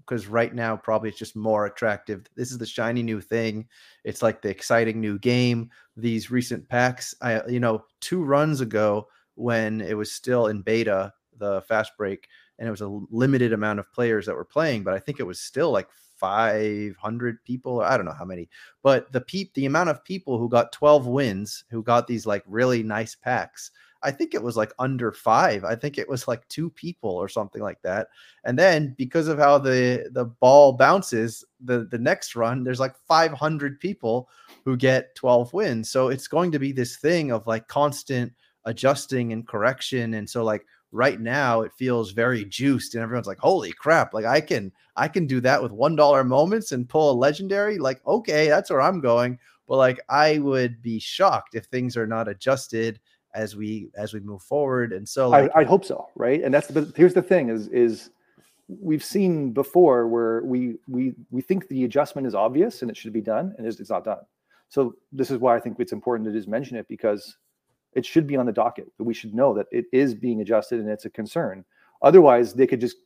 because 0.00 0.26
right 0.26 0.54
now 0.54 0.76
probably 0.76 1.08
it's 1.08 1.18
just 1.18 1.36
more 1.36 1.66
attractive. 1.66 2.26
This 2.34 2.50
is 2.50 2.58
the 2.58 2.66
shiny 2.66 3.02
new 3.02 3.20
thing. 3.20 3.66
It's 4.04 4.22
like 4.22 4.40
the 4.40 4.48
exciting 4.48 5.00
new 5.00 5.18
game. 5.18 5.70
These 5.96 6.30
recent 6.30 6.68
packs, 6.68 7.14
I 7.20 7.46
you 7.46 7.60
know, 7.60 7.84
two 8.00 8.24
runs 8.24 8.60
ago 8.60 9.08
when 9.34 9.80
it 9.80 9.94
was 9.94 10.12
still 10.12 10.46
in 10.46 10.62
beta, 10.62 11.12
the 11.38 11.62
fast 11.62 11.92
break, 11.98 12.28
and 12.58 12.66
it 12.66 12.70
was 12.70 12.80
a 12.80 13.00
limited 13.10 13.52
amount 13.52 13.80
of 13.80 13.92
players 13.92 14.26
that 14.26 14.36
were 14.36 14.44
playing, 14.44 14.82
but 14.82 14.94
I 14.94 14.98
think 14.98 15.20
it 15.20 15.26
was 15.26 15.40
still 15.40 15.70
like 15.70 15.88
500 16.24 17.44
people 17.44 17.72
or 17.72 17.84
i 17.84 17.96
don't 17.96 18.06
know 18.06 18.12
how 18.12 18.24
many 18.24 18.48
but 18.82 19.12
the 19.12 19.20
peep 19.20 19.52
the 19.52 19.66
amount 19.66 19.90
of 19.90 20.02
people 20.04 20.38
who 20.38 20.48
got 20.48 20.72
12 20.72 21.06
wins 21.06 21.64
who 21.70 21.82
got 21.82 22.06
these 22.06 22.24
like 22.24 22.42
really 22.46 22.82
nice 22.82 23.14
packs 23.14 23.70
I 24.04 24.10
think 24.10 24.34
it 24.34 24.42
was 24.42 24.54
like 24.54 24.72
under 24.78 25.12
five. 25.12 25.64
I 25.64 25.74
think 25.74 25.96
it 25.96 26.06
was 26.06 26.28
like 26.28 26.46
two 26.48 26.68
people 26.68 27.10
or 27.10 27.26
something 27.26 27.62
like 27.62 27.80
that. 27.82 28.08
And 28.44 28.58
then 28.58 28.94
because 28.98 29.28
of 29.28 29.38
how 29.38 29.56
the 29.56 30.10
the 30.12 30.26
ball 30.26 30.74
bounces, 30.74 31.42
the 31.64 31.86
the 31.90 31.98
next 31.98 32.36
run 32.36 32.64
there's 32.64 32.80
like 32.80 32.94
500 33.08 33.80
people 33.80 34.28
who 34.66 34.76
get 34.76 35.14
12 35.14 35.54
wins. 35.54 35.90
So 35.90 36.08
it's 36.08 36.28
going 36.28 36.52
to 36.52 36.58
be 36.58 36.70
this 36.70 36.96
thing 36.98 37.32
of 37.32 37.46
like 37.46 37.66
constant 37.66 38.30
adjusting 38.66 39.32
and 39.32 39.48
correction. 39.48 40.14
And 40.14 40.28
so 40.28 40.44
like 40.44 40.66
right 40.94 41.20
now 41.20 41.60
it 41.62 41.72
feels 41.72 42.12
very 42.12 42.44
juiced 42.44 42.94
and 42.94 43.02
everyone's 43.02 43.26
like 43.26 43.38
holy 43.38 43.72
crap 43.72 44.14
like 44.14 44.24
i 44.24 44.40
can 44.40 44.70
i 44.96 45.08
can 45.08 45.26
do 45.26 45.40
that 45.40 45.62
with 45.62 45.72
one 45.72 45.96
dollar 45.96 46.22
moments 46.24 46.72
and 46.72 46.88
pull 46.88 47.10
a 47.10 47.12
legendary 47.12 47.78
like 47.78 48.00
okay 48.06 48.48
that's 48.48 48.70
where 48.70 48.80
i'm 48.80 49.00
going 49.00 49.38
but 49.66 49.76
like 49.76 50.00
i 50.08 50.38
would 50.38 50.80
be 50.80 50.98
shocked 50.98 51.54
if 51.54 51.64
things 51.66 51.96
are 51.96 52.06
not 52.06 52.28
adjusted 52.28 53.00
as 53.34 53.56
we 53.56 53.88
as 53.96 54.14
we 54.14 54.20
move 54.20 54.42
forward. 54.42 54.92
And 54.92 55.08
so 55.08 55.28
like, 55.28 55.50
I, 55.54 55.60
I 55.60 55.64
hope 55.64 55.84
so, 55.84 56.08
right? 56.14 56.42
And 56.42 56.54
that's 56.54 56.70
but 56.70 56.96
here's 56.96 57.14
the 57.14 57.22
thing: 57.22 57.48
is 57.48 57.68
is 57.68 58.10
we've 58.68 59.04
seen 59.04 59.52
before 59.52 60.06
where 60.08 60.42
we 60.42 60.76
we 60.88 61.14
we 61.30 61.42
think 61.42 61.68
the 61.68 61.84
adjustment 61.84 62.26
is 62.26 62.34
obvious 62.34 62.82
and 62.82 62.90
it 62.90 62.96
should 62.96 63.12
be 63.12 63.20
done, 63.20 63.54
and 63.58 63.66
it's, 63.66 63.80
it's 63.80 63.90
not 63.90 64.04
done. 64.04 64.20
So 64.68 64.94
this 65.12 65.30
is 65.30 65.38
why 65.38 65.56
I 65.56 65.60
think 65.60 65.78
it's 65.78 65.92
important 65.92 66.26
to 66.28 66.32
just 66.32 66.48
mention 66.48 66.76
it 66.76 66.88
because 66.88 67.36
it 67.94 68.04
should 68.04 68.26
be 68.26 68.36
on 68.36 68.46
the 68.46 68.52
docket. 68.52 68.90
We 68.98 69.14
should 69.14 69.34
know 69.34 69.54
that 69.54 69.66
it 69.70 69.86
is 69.92 70.14
being 70.14 70.40
adjusted 70.40 70.80
and 70.80 70.88
it's 70.88 71.04
a 71.04 71.10
concern. 71.10 71.64
Otherwise, 72.02 72.54
they 72.54 72.66
could 72.66 72.80
just 72.80 72.96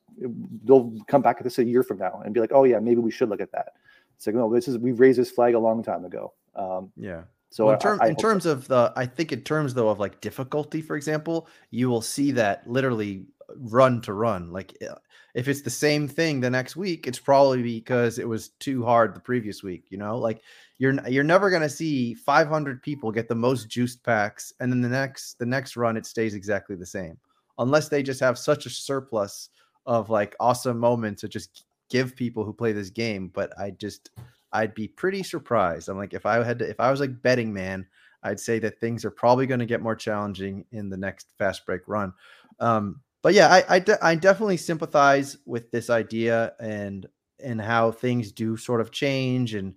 they'll 0.65 0.93
come 1.07 1.23
back 1.23 1.37
at 1.39 1.45
this 1.45 1.59
a 1.59 1.65
year 1.65 1.83
from 1.83 1.99
now 1.99 2.23
and 2.25 2.35
be 2.35 2.41
like, 2.41 2.53
"Oh 2.53 2.65
yeah, 2.65 2.79
maybe 2.79 3.01
we 3.01 3.11
should 3.11 3.29
look 3.29 3.41
at 3.41 3.53
that." 3.53 3.75
It's 4.17 4.27
like, 4.27 4.35
no, 4.35 4.53
this 4.53 4.67
is 4.67 4.79
we've 4.79 4.99
raised 4.99 5.19
this 5.19 5.31
flag 5.31 5.55
a 5.55 5.59
long 5.59 5.83
time 5.83 6.05
ago. 6.05 6.33
Um, 6.57 6.91
yeah. 6.97 7.23
So 7.51 7.67
well, 7.67 7.75
in, 7.75 7.81
term, 7.81 8.01
I, 8.03 8.07
I 8.07 8.09
in 8.09 8.17
terms 8.17 8.43
so. 8.43 8.53
of 8.53 8.69
the, 8.69 8.93
I 8.97 9.07
think 9.07 9.33
in 9.33 9.43
terms 9.43 9.75
though 9.75 9.89
of 9.89 10.01
like 10.01 10.21
difficulty, 10.21 10.83
for 10.83 10.97
example, 10.97 11.49
you 11.71 11.89
will 11.89 12.03
see 12.03 12.33
that 12.33 12.69
literally 12.69 13.27
run 13.57 14.01
to 14.03 14.13
run. 14.13 14.53
Like 14.53 14.77
uh, 14.83 14.97
if 15.35 15.47
it's 15.47 15.63
the 15.63 15.71
same 15.71 16.09
thing 16.09 16.41
the 16.41 16.51
next 16.51 16.77
week, 16.77 17.07
it's 17.07 17.21
probably 17.21 17.63
because 17.63 18.19
it 18.19 18.29
was 18.29 18.49
too 18.49 18.85
hard 18.85 19.15
the 19.15 19.21
previous 19.21 19.63
week. 19.63 19.85
You 19.89 19.99
know, 19.99 20.19
like 20.19 20.43
you're 20.79 20.95
you're 21.09 21.25
never 21.25 21.51
gonna 21.51 21.69
see 21.69 22.15
500 22.15 22.83
people 22.83 23.11
get 23.13 23.29
the 23.29 23.35
most 23.35 23.69
juiced 23.69 24.03
packs, 24.05 24.53
and 24.61 24.73
then 24.73 24.81
the 24.81 24.89
next 24.89 25.39
the 25.39 25.47
next 25.47 25.77
run 25.77 25.97
it 25.97 26.07
stays 26.07 26.35
exactly 26.35 26.77
the 26.77 26.87
same, 26.87 27.19
unless 27.59 27.89
they 27.89 28.03
just 28.03 28.21
have 28.21 28.39
such 28.39 28.67
a 28.67 28.71
surplus 28.71 29.51
of 29.87 30.11
like 30.11 30.37
awesome 30.41 30.79
moments 30.79 31.23
to 31.23 31.29
just 31.29 31.65
give 31.91 32.15
people 32.15 32.45
who 32.45 32.53
play 32.53 32.73
this 32.73 32.91
game. 32.91 33.29
But 33.29 33.53
I 33.59 33.71
just 33.71 34.11
I'd 34.53 34.75
be 34.75 34.89
pretty 34.89 35.23
surprised. 35.23 35.89
I'm 35.89 35.99
like, 35.99 36.15
if 36.15 36.27
I 36.27 36.43
had 36.43 36.59
to, 36.61 36.69
if 36.69 36.81
I 36.81 36.91
was 36.91 37.01
like 37.01 37.23
betting 37.23 37.53
man, 37.53 37.87
I'd 38.23 38.41
say 38.41 38.59
that 38.61 38.81
things 38.81 39.05
are 39.05 39.11
probably 39.11 39.47
going 39.47 39.61
to 39.61 39.67
get 39.67 39.83
more 39.83 39.97
challenging 39.97 40.65
in 40.73 40.89
the 40.89 40.97
next 40.97 41.33
fast 41.39 41.67
break 41.67 41.83
run. 41.87 42.13
Um, 42.61 43.01
but 43.23 43.35
yeah, 43.35 43.49
I 43.49 43.65
I, 43.69 43.79
de- 43.81 44.05
I 44.05 44.15
definitely 44.15 44.57
sympathize 44.57 45.37
with 45.45 45.71
this 45.71 45.91
idea 45.91 46.53
and 46.61 47.07
and 47.43 47.61
how 47.61 47.93
things 47.93 48.33
do 48.33 48.57
sort 48.57 48.81
of 48.81 48.91
change 48.91 49.55
and 49.55 49.75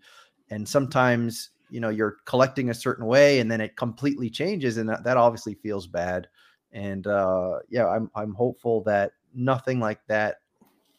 and 0.51 0.67
sometimes 0.67 1.49
you 1.71 1.79
know 1.79 1.89
you're 1.89 2.17
collecting 2.25 2.69
a 2.69 2.73
certain 2.73 3.05
way 3.05 3.39
and 3.39 3.49
then 3.49 3.61
it 3.61 3.75
completely 3.75 4.29
changes 4.29 4.77
and 4.77 4.87
that, 4.87 5.03
that 5.03 5.17
obviously 5.17 5.55
feels 5.55 5.87
bad. 5.87 6.27
And 6.73 7.07
uh, 7.07 7.59
yeah, 7.69 7.87
I'm 7.87 8.11
I'm 8.13 8.33
hopeful 8.33 8.83
that 8.83 9.13
nothing 9.33 9.79
like 9.79 9.99
that 10.07 10.37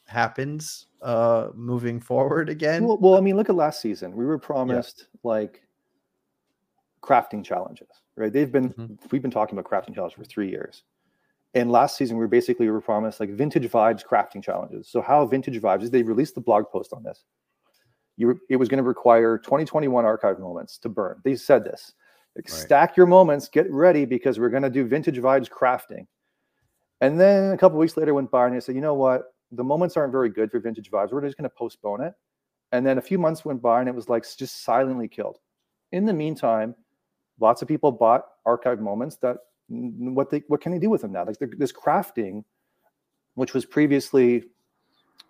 happens 0.07 0.86
uh 1.00 1.48
moving 1.55 1.98
forward 1.98 2.48
again 2.48 2.84
well, 2.84 2.98
well 2.98 3.16
i 3.16 3.20
mean 3.20 3.36
look 3.36 3.48
at 3.48 3.55
last 3.55 3.80
season 3.80 4.14
we 4.14 4.26
were 4.26 4.38
promised 4.38 5.07
yeah. 5.12 5.18
like 5.22 5.62
crafting 7.03 7.42
challenges 7.42 7.88
right 8.16 8.32
they've 8.32 8.53
been 8.53 8.70
mm-hmm. 8.70 8.94
we've 9.11 9.22
been 9.22 9.30
talking 9.30 9.57
about 9.57 9.70
crafting 9.70 9.94
challenges 9.94 10.16
for 10.16 10.24
three 10.24 10.50
years 10.50 10.82
and 11.55 11.70
last 11.70 11.96
season 11.96 12.18
we 12.18 12.26
basically 12.26 12.68
were 12.68 12.80
promised 12.80 13.20
like 13.20 13.30
vintage 13.30 13.70
vibes 13.70 14.05
crafting 14.05 14.42
challenges 14.42 14.86
so 14.88 15.00
how 15.00 15.24
vintage 15.24 15.61
vibes 15.61 15.82
is 15.82 15.90
they 15.90 16.03
released 16.03 16.34
the 16.34 16.40
blog 16.40 16.64
post 16.70 16.92
on 16.92 17.03
this 17.03 17.24
you 18.16 18.38
it 18.48 18.56
was 18.56 18.68
going 18.68 18.78
to 18.78 18.84
require 18.84 19.38
2021 19.38 20.04
archive 20.04 20.38
moments 20.38 20.78
to 20.78 20.88
burn 20.88 21.20
they 21.24 21.34
said 21.34 21.64
this 21.64 21.92
like, 22.36 22.48
right. 22.48 22.60
stack 22.60 22.96
your 22.96 23.06
moments 23.06 23.48
get 23.48 23.70
ready 23.70 24.04
because 24.04 24.38
we're 24.38 24.48
going 24.48 24.62
to 24.62 24.70
do 24.70 24.86
vintage 24.86 25.18
vibes 25.18 25.48
crafting 25.48 26.06
and 27.00 27.20
then 27.20 27.52
a 27.52 27.58
couple 27.58 27.78
weeks 27.78 27.96
later 27.96 28.14
went 28.14 28.30
by 28.30 28.46
and 28.46 28.54
they 28.54 28.60
said 28.60 28.74
you 28.74 28.80
know 28.80 28.94
what 28.94 29.32
the 29.52 29.62
moments 29.62 29.96
aren't 29.96 30.12
very 30.12 30.30
good 30.30 30.50
for 30.50 30.58
vintage 30.58 30.90
vibes. 30.90 31.12
We're 31.12 31.20
just 31.20 31.36
going 31.36 31.48
to 31.48 31.54
postpone 31.54 32.00
it. 32.00 32.14
And 32.72 32.86
then 32.86 32.96
a 32.96 33.02
few 33.02 33.18
months 33.18 33.44
went 33.44 33.60
by 33.60 33.80
and 33.80 33.88
it 33.88 33.94
was 33.94 34.08
like 34.08 34.24
just 34.36 34.64
silently 34.64 35.06
killed. 35.06 35.38
In 35.92 36.06
the 36.06 36.14
meantime, 36.14 36.74
lots 37.38 37.60
of 37.60 37.68
people 37.68 37.92
bought 37.92 38.24
archive 38.46 38.80
moments 38.80 39.16
that 39.16 39.36
what 39.68 40.30
they 40.30 40.42
what 40.48 40.62
can 40.62 40.72
they 40.72 40.78
do 40.78 40.88
with 40.88 41.02
them 41.02 41.12
now? 41.12 41.24
Like 41.24 41.36
this 41.58 41.72
crafting, 41.72 42.44
which 43.34 43.52
was 43.52 43.66
previously 43.66 44.44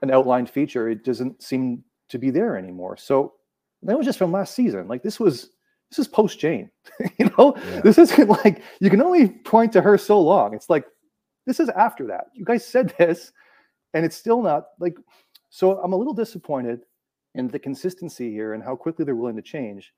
an 0.03 0.12
outlined 0.12 0.49
feature, 0.49 0.89
it 0.89 1.05
doesn't 1.05 1.43
seem 1.43 1.83
to 2.13 2.19
be 2.19 2.31
there 2.31 2.57
anymore. 2.57 2.97
So 2.97 3.35
that 3.83 3.97
was 3.97 4.07
just 4.07 4.19
from 4.19 4.33
last 4.33 4.55
season. 4.55 4.89
Like 4.89 5.03
this 5.03 5.21
was 5.21 5.51
this 5.91 5.99
is 5.99 6.09
post 6.09 6.39
Jane. 6.39 6.71
you 7.19 7.31
know, 7.37 7.55
yeah. 7.57 7.81
this 7.81 7.99
isn't 7.99 8.29
like 8.45 8.63
you 8.81 8.89
can 8.89 9.03
only 9.03 9.29
point 9.29 9.73
to 9.73 9.83
her 9.83 9.99
so 9.99 10.21
long. 10.21 10.55
It's 10.55 10.71
like 10.71 10.87
this 11.47 11.61
is 11.61 11.69
after 11.71 12.07
that. 12.07 12.27
You 12.35 12.45
guys 12.45 12.67
said 12.67 12.95
this 12.99 13.33
and 13.95 14.05
it's 14.05 14.17
still 14.17 14.43
not 14.43 14.69
like 14.81 14.97
so 15.51 15.79
i'm 15.83 15.93
a 15.93 15.97
little 15.97 16.15
disappointed 16.15 16.81
in 17.35 17.49
the 17.49 17.59
consistency 17.59 18.31
here 18.31 18.55
and 18.55 18.63
how 18.63 18.77
quickly 18.77 19.05
they're 19.05 19.17
willing 19.17 19.37
to 19.37 19.43
change 19.43 19.93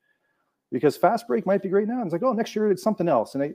because 0.70 0.96
fast 0.96 1.26
break 1.26 1.46
might 1.46 1.62
be 1.62 1.68
great 1.68 1.88
now 1.88 1.98
and 1.98 2.06
it's 2.06 2.12
like 2.12 2.22
oh 2.22 2.32
next 2.32 2.54
year 2.54 2.70
it's 2.70 2.82
something 2.82 3.08
else 3.08 3.34
and 3.34 3.42
I 3.42 3.54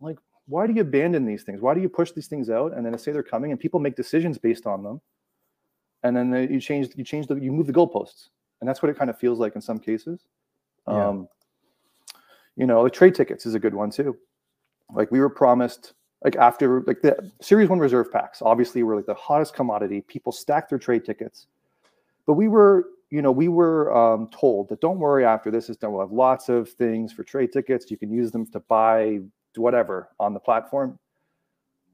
like 0.00 0.18
why 0.48 0.66
do 0.66 0.72
you 0.72 0.82
abandon 0.82 1.24
these 1.24 1.42
things 1.42 1.60
why 1.60 1.74
do 1.74 1.80
you 1.80 1.88
push 1.88 2.12
these 2.12 2.26
things 2.26 2.50
out 2.50 2.74
and 2.74 2.84
then 2.84 2.96
say 2.98 3.12
they're 3.12 3.22
coming 3.22 3.50
and 3.50 3.60
people 3.60 3.80
make 3.80 3.96
decisions 3.96 4.38
based 4.38 4.66
on 4.66 4.82
them 4.82 5.00
and 6.06 6.16
then 6.16 6.52
you 6.52 6.60
change 6.60 6.88
you 6.96 7.04
change 7.04 7.26
the 7.26 7.34
you 7.36 7.52
move 7.52 7.66
the 7.66 7.72
goalposts. 7.72 8.28
And 8.60 8.68
that's 8.68 8.82
what 8.82 8.90
it 8.90 8.96
kind 8.96 9.10
of 9.10 9.18
feels 9.18 9.38
like 9.38 9.54
in 9.54 9.60
some 9.60 9.78
cases. 9.78 10.20
Yeah. 10.88 11.08
um 11.08 11.28
you 12.56 12.66
know 12.66 12.84
the 12.84 12.90
trade 12.90 13.14
tickets 13.14 13.46
is 13.46 13.54
a 13.54 13.58
good 13.58 13.74
one 13.74 13.90
too. 13.90 14.16
Like 14.92 15.10
we 15.10 15.20
were 15.20 15.30
promised 15.30 15.94
like 16.24 16.36
after 16.36 16.82
like 16.82 17.02
the 17.02 17.30
series 17.40 17.68
one 17.68 17.78
reserve 17.78 18.10
packs 18.12 18.40
obviously 18.42 18.82
were 18.82 18.96
like 18.96 19.06
the 19.06 19.14
hottest 19.14 19.54
commodity. 19.54 20.00
People 20.02 20.32
stacked 20.32 20.70
their 20.70 20.78
trade 20.78 21.04
tickets. 21.04 21.46
But 22.26 22.34
we 22.34 22.48
were 22.48 22.88
you 23.10 23.22
know 23.22 23.32
we 23.32 23.48
were 23.48 23.94
um, 23.96 24.28
told 24.28 24.68
that 24.68 24.80
don't 24.80 24.98
worry 24.98 25.24
after 25.24 25.50
this 25.50 25.68
is 25.70 25.76
done 25.76 25.92
we'll 25.92 26.00
have 26.00 26.12
lots 26.12 26.48
of 26.48 26.70
things 26.70 27.12
for 27.12 27.24
trade 27.24 27.52
tickets. 27.52 27.90
You 27.90 27.96
can 27.96 28.12
use 28.12 28.30
them 28.30 28.46
to 28.46 28.60
buy 28.60 29.20
whatever 29.56 30.10
on 30.20 30.34
the 30.34 30.40
platform. 30.40 30.98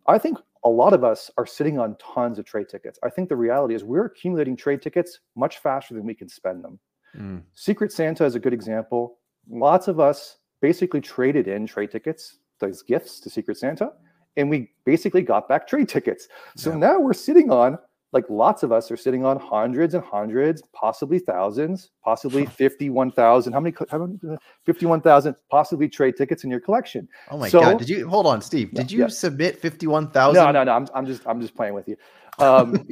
I 0.07 0.19
think 0.19 0.39
a 0.65 0.69
lot 0.69 0.93
of 0.93 1.03
us 1.03 1.31
are 1.37 1.47
sitting 1.47 1.79
on 1.79 1.97
tons 1.97 2.39
of 2.39 2.45
trade 2.45 2.69
tickets 2.69 2.99
i 3.03 3.11
think 3.11 3.29
the 3.29 3.37
reality 3.37 3.75
is 3.75 3.85
we're 3.85 4.07
accumulating 4.07 4.57
trade 4.57 4.83
tickets 4.83 5.21
much 5.37 5.59
faster 5.59 5.95
than 5.95 6.05
we 6.05 6.15
can 6.15 6.29
spend 6.29 6.63
them 6.63 6.79
mm. 7.17 7.43
secret 7.55 7.93
santa 7.93 8.25
is 8.25 8.35
a 8.35 8.41
good 8.41 8.55
example 8.55 9.19
lots 9.51 9.89
of 9.89 10.01
us 10.01 10.39
basically 10.61 11.01
traded 11.01 11.49
in 11.49 11.67
trade 11.67 11.91
tickets 11.91 12.39
those 12.61 12.83
gifts 12.83 13.21
to 13.21 13.29
secret 13.29 13.57
santa 13.57 13.91
and 14.37 14.49
we 14.49 14.71
basically 14.85 15.23
got 15.23 15.49
back 15.49 15.67
trade 15.67 15.89
tickets. 15.89 16.29
So 16.57 16.71
yeah. 16.71 16.77
now 16.77 17.01
we're 17.01 17.13
sitting 17.13 17.51
on 17.51 17.79
like 18.13 18.29
lots 18.29 18.63
of 18.63 18.73
us 18.73 18.91
are 18.91 18.97
sitting 18.97 19.25
on 19.25 19.39
hundreds 19.39 19.95
and 19.95 20.05
hundreds, 20.05 20.63
possibly 20.75 21.19
thousands, 21.19 21.91
possibly 22.05 22.45
51,000. 22.45 23.53
How 23.53 23.61
many, 23.61 23.75
how 23.91 23.99
many 23.99 24.39
51,000 24.67 25.35
possibly 25.51 25.89
trade 25.89 26.17
tickets 26.17 26.45
in 26.45 26.51
your 26.51 26.61
collection? 26.61 27.09
Oh 27.31 27.39
my 27.39 27.49
so, 27.49 27.61
God. 27.61 27.79
Did 27.79 27.89
you 27.89 28.07
hold 28.07 28.27
on, 28.27 28.43
Steve? 28.43 28.73
Did 28.75 28.93
you 28.93 29.01
yeah. 29.01 29.09
submit 29.09 29.59
51,000? 29.59 30.35
No, 30.35 30.51
no, 30.53 30.63
no. 30.63 30.73
I'm, 30.73 30.87
I'm 30.95 31.07
just, 31.07 31.27
I'm 31.27 31.41
just 31.41 31.55
playing 31.55 31.73
with 31.73 31.89
you. 31.89 31.97
Um, 32.39 32.87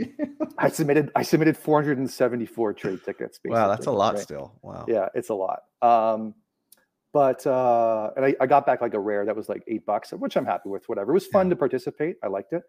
I 0.59 0.69
submitted, 0.71 1.11
I 1.15 1.23
submitted 1.23 1.57
474 1.57 2.73
trade 2.73 3.01
tickets. 3.05 3.41
Wow. 3.45 3.69
That's 3.69 3.87
a 3.87 3.93
lot 3.93 4.15
right? 4.15 4.23
still. 4.23 4.55
Wow. 4.63 4.87
Yeah. 4.89 5.09
It's 5.15 5.29
a 5.29 5.35
lot. 5.35 5.61
Um, 5.83 6.35
but 7.13 7.45
uh, 7.47 8.11
and 8.17 8.25
I, 8.25 8.37
I, 8.41 8.47
got 8.47 8.67
back 8.67 8.81
like 8.81 8.95
a 8.95 8.99
rare 9.01 9.25
that 9.25 9.35
was 9.35 9.49
like 9.49 9.65
eight 9.67 9.85
bucks, 9.85 10.13
which 10.13 10.37
I'm 10.37 10.47
happy 10.47 10.69
with. 10.69 10.89
Whatever, 10.89 11.11
it 11.11 11.15
was 11.15 11.27
fun 11.27 11.47
yeah. 11.47 11.51
to 11.51 11.57
participate. 11.57 12.17
I 12.23 12.29
liked 12.29 12.53
it. 12.53 12.63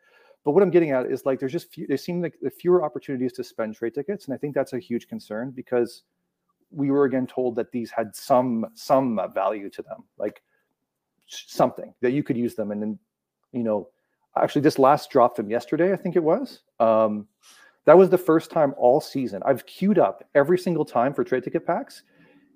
But 0.44 0.52
what 0.52 0.64
I'm 0.64 0.72
getting 0.72 0.92
at 0.92 1.06
is 1.06 1.26
like 1.26 1.39
there's 1.39 1.52
just 1.52 1.72
few, 1.72 1.86
there 1.88 1.98
seem 1.98 2.22
like 2.22 2.36
fewer 2.60 2.84
opportunities 2.84 3.34
to 3.34 3.44
spend 3.44 3.76
trade 3.76 3.94
tickets, 3.94 4.26
and 4.26 4.34
I 4.34 4.38
think 4.38 4.56
that's 4.56 4.74
a 4.74 4.80
huge 4.80 5.08
concern 5.08 5.52
because 5.52 6.04
we 6.72 6.89
were 6.89 7.06
again 7.06 7.28
told 7.28 7.56
that 7.56 7.72
these 7.72 7.92
had 7.92 8.16
some 8.16 8.66
some 8.74 9.20
value 9.34 9.70
to 9.70 9.82
them, 9.84 10.04
like 10.18 10.42
something 11.28 11.94
that 12.02 12.12
you 12.12 12.24
could 12.24 12.38
use 12.38 12.56
them, 12.56 12.72
and 12.72 12.82
then 12.82 13.00
you 13.52 13.64
know, 13.64 13.89
actually 14.36 14.62
this 14.62 14.80
last 14.80 15.12
drop 15.12 15.36
from 15.36 15.50
yesterday, 15.50 15.94
I 15.94 15.96
think 15.96 16.16
it 16.16 16.24
was. 16.24 16.62
Um, 16.80 17.28
that 17.86 17.98
was 17.98 18.10
the 18.10 18.18
first 18.18 18.52
time 18.52 18.74
all 18.78 19.02
season. 19.02 19.42
I've 19.46 19.66
queued 19.66 20.00
up 20.00 20.24
every 20.36 20.58
single 20.58 20.86
time 20.86 21.14
for 21.14 21.24
trade 21.24 21.44
ticket 21.44 21.66
packs. 21.66 22.04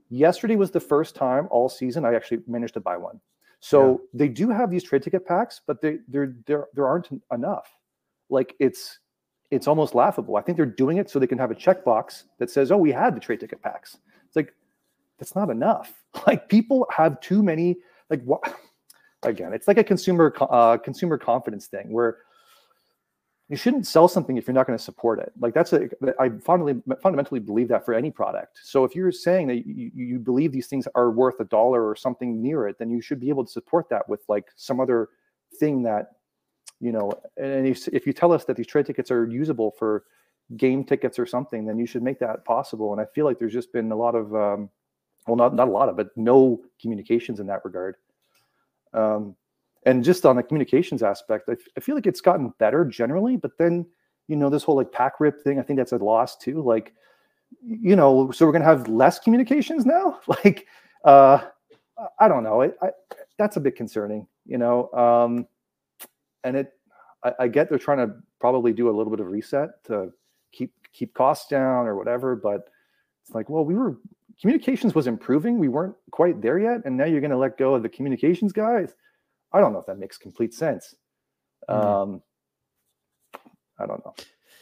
Yesterday 0.09 0.55
was 0.55 0.71
the 0.71 0.79
first 0.79 1.15
time 1.15 1.47
all 1.49 1.67
season 1.67 2.05
I 2.05 2.13
actually 2.13 2.41
managed 2.47 2.75
to 2.75 2.79
buy 2.79 2.95
one. 2.95 3.19
So 3.59 3.91
yeah. 3.91 3.97
they 4.13 4.27
do 4.27 4.49
have 4.49 4.69
these 4.69 4.83
trade 4.83 5.01
ticket 5.01 5.25
packs, 5.25 5.61
but 5.65 5.81
they 5.81 5.97
there 6.07 6.35
there 6.45 6.67
there 6.73 6.85
aren't 6.85 7.09
enough. 7.31 7.74
Like 8.29 8.55
it's 8.59 8.99
it's 9.51 9.67
almost 9.67 9.95
laughable. 9.95 10.37
I 10.37 10.41
think 10.41 10.57
they're 10.57 10.65
doing 10.65 10.97
it 10.97 11.09
so 11.09 11.19
they 11.19 11.27
can 11.27 11.37
have 11.37 11.51
a 11.51 11.55
checkbox 11.55 12.23
that 12.39 12.49
says, 12.49 12.71
"Oh, 12.71 12.77
we 12.77 12.91
had 12.91 13.15
the 13.15 13.19
trade 13.19 13.39
ticket 13.39 13.61
packs." 13.61 13.97
It's 14.25 14.35
like 14.35 14.53
that's 15.17 15.35
not 15.35 15.49
enough. 15.49 15.93
Like 16.25 16.47
people 16.47 16.87
have 16.89 17.19
too 17.19 17.43
many. 17.43 17.75
Like 18.09 18.23
what? 18.23 18.41
Again, 19.23 19.53
it's 19.53 19.67
like 19.67 19.77
a 19.77 19.83
consumer 19.83 20.33
uh, 20.39 20.77
consumer 20.77 21.17
confidence 21.17 21.67
thing 21.67 21.91
where 21.91 22.19
you 23.49 23.55
shouldn't 23.55 23.85
sell 23.85 24.07
something 24.07 24.37
if 24.37 24.47
you're 24.47 24.55
not 24.55 24.65
going 24.65 24.77
to 24.77 24.83
support 24.83 25.19
it. 25.19 25.31
Like 25.39 25.53
that's 25.53 25.73
a 25.73 25.89
I 26.19 26.29
fundamentally 26.29 26.81
fundamentally 27.01 27.39
believe 27.39 27.67
that 27.67 27.85
for 27.85 27.93
any 27.93 28.09
product. 28.11 28.59
So 28.63 28.83
if 28.85 28.95
you're 28.95 29.11
saying 29.11 29.47
that 29.47 29.67
you, 29.67 29.91
you 29.93 30.19
believe 30.19 30.51
these 30.51 30.67
things 30.67 30.87
are 30.95 31.11
worth 31.11 31.39
a 31.39 31.45
dollar 31.45 31.87
or 31.87 31.95
something 31.95 32.41
near 32.41 32.67
it, 32.67 32.79
then 32.79 32.89
you 32.89 33.01
should 33.01 33.19
be 33.19 33.29
able 33.29 33.45
to 33.45 33.51
support 33.51 33.89
that 33.89 34.07
with 34.09 34.21
like 34.27 34.45
some 34.55 34.79
other 34.79 35.09
thing 35.59 35.83
that 35.83 36.13
you 36.79 36.91
know. 36.91 37.11
And 37.37 37.67
if 37.67 38.07
you 38.07 38.13
tell 38.13 38.31
us 38.31 38.45
that 38.45 38.55
these 38.55 38.67
trade 38.67 38.85
tickets 38.85 39.11
are 39.11 39.27
usable 39.27 39.71
for 39.77 40.05
game 40.57 40.83
tickets 40.83 41.17
or 41.17 41.25
something, 41.25 41.65
then 41.65 41.77
you 41.77 41.85
should 41.85 42.03
make 42.03 42.19
that 42.19 42.45
possible. 42.45 42.91
And 42.91 43.01
I 43.01 43.05
feel 43.05 43.25
like 43.25 43.39
there's 43.39 43.53
just 43.53 43.73
been 43.73 43.91
a 43.91 43.95
lot 43.95 44.15
of 44.15 44.35
um, 44.35 44.69
well, 45.27 45.35
not 45.35 45.55
not 45.55 45.67
a 45.67 45.71
lot 45.71 45.89
of, 45.89 45.97
but 45.97 46.09
no 46.15 46.61
communications 46.81 47.39
in 47.39 47.47
that 47.47 47.65
regard. 47.65 47.95
Um, 48.93 49.35
and 49.85 50.03
just 50.03 50.25
on 50.25 50.35
the 50.35 50.43
communications 50.43 51.03
aspect, 51.03 51.47
I, 51.47 51.53
f- 51.53 51.67
I 51.77 51.79
feel 51.79 51.95
like 51.95 52.07
it's 52.07 52.21
gotten 52.21 52.53
better 52.59 52.85
generally. 52.85 53.37
But 53.37 53.51
then, 53.59 53.85
you 54.27 54.35
know, 54.35 54.49
this 54.49 54.63
whole 54.63 54.75
like 54.75 54.91
pack 54.91 55.19
rip 55.19 55.41
thing, 55.43 55.59
I 55.59 55.63
think 55.63 55.77
that's 55.77 55.91
a 55.91 55.97
loss 55.97 56.37
too. 56.37 56.61
Like, 56.61 56.93
you 57.61 57.95
know, 57.95 58.31
so 58.31 58.45
we're 58.45 58.51
gonna 58.51 58.65
have 58.65 58.87
less 58.87 59.19
communications 59.19 59.85
now. 59.85 60.19
like, 60.27 60.67
uh, 61.03 61.39
I 62.19 62.27
don't 62.27 62.43
know. 62.43 62.61
I, 62.61 62.89
that's 63.37 63.57
a 63.57 63.59
bit 63.59 63.75
concerning, 63.75 64.27
you 64.45 64.57
know. 64.57 64.91
Um, 64.91 65.47
and 66.45 66.55
it, 66.55 66.71
I, 67.23 67.33
I 67.41 67.47
get 67.49 67.69
they're 67.69 67.77
trying 67.77 67.97
to 67.97 68.13
probably 68.39 68.71
do 68.71 68.89
a 68.89 68.95
little 68.95 69.11
bit 69.11 69.19
of 69.19 69.27
reset 69.27 69.83
to 69.85 70.11
keep 70.53 70.71
keep 70.93 71.13
costs 71.13 71.49
down 71.49 71.87
or 71.87 71.97
whatever. 71.97 72.35
But 72.35 72.69
it's 73.23 73.35
like, 73.35 73.49
well, 73.49 73.65
we 73.65 73.75
were 73.75 73.97
communications 74.39 74.95
was 74.95 75.07
improving. 75.07 75.59
We 75.59 75.67
weren't 75.67 75.95
quite 76.11 76.41
there 76.41 76.59
yet, 76.59 76.81
and 76.85 76.95
now 76.95 77.05
you're 77.05 77.21
going 77.21 77.31
to 77.31 77.37
let 77.37 77.57
go 77.57 77.75
of 77.75 77.83
the 77.83 77.89
communications 77.89 78.53
guys. 78.53 78.93
I 79.51 79.59
don't 79.59 79.73
know 79.73 79.79
if 79.79 79.85
that 79.87 79.99
makes 79.99 80.17
complete 80.17 80.53
sense. 80.53 80.95
Mm-hmm. 81.69 81.87
Um, 81.87 82.21
I 83.79 83.85
don't 83.85 84.05
know. 84.05 84.13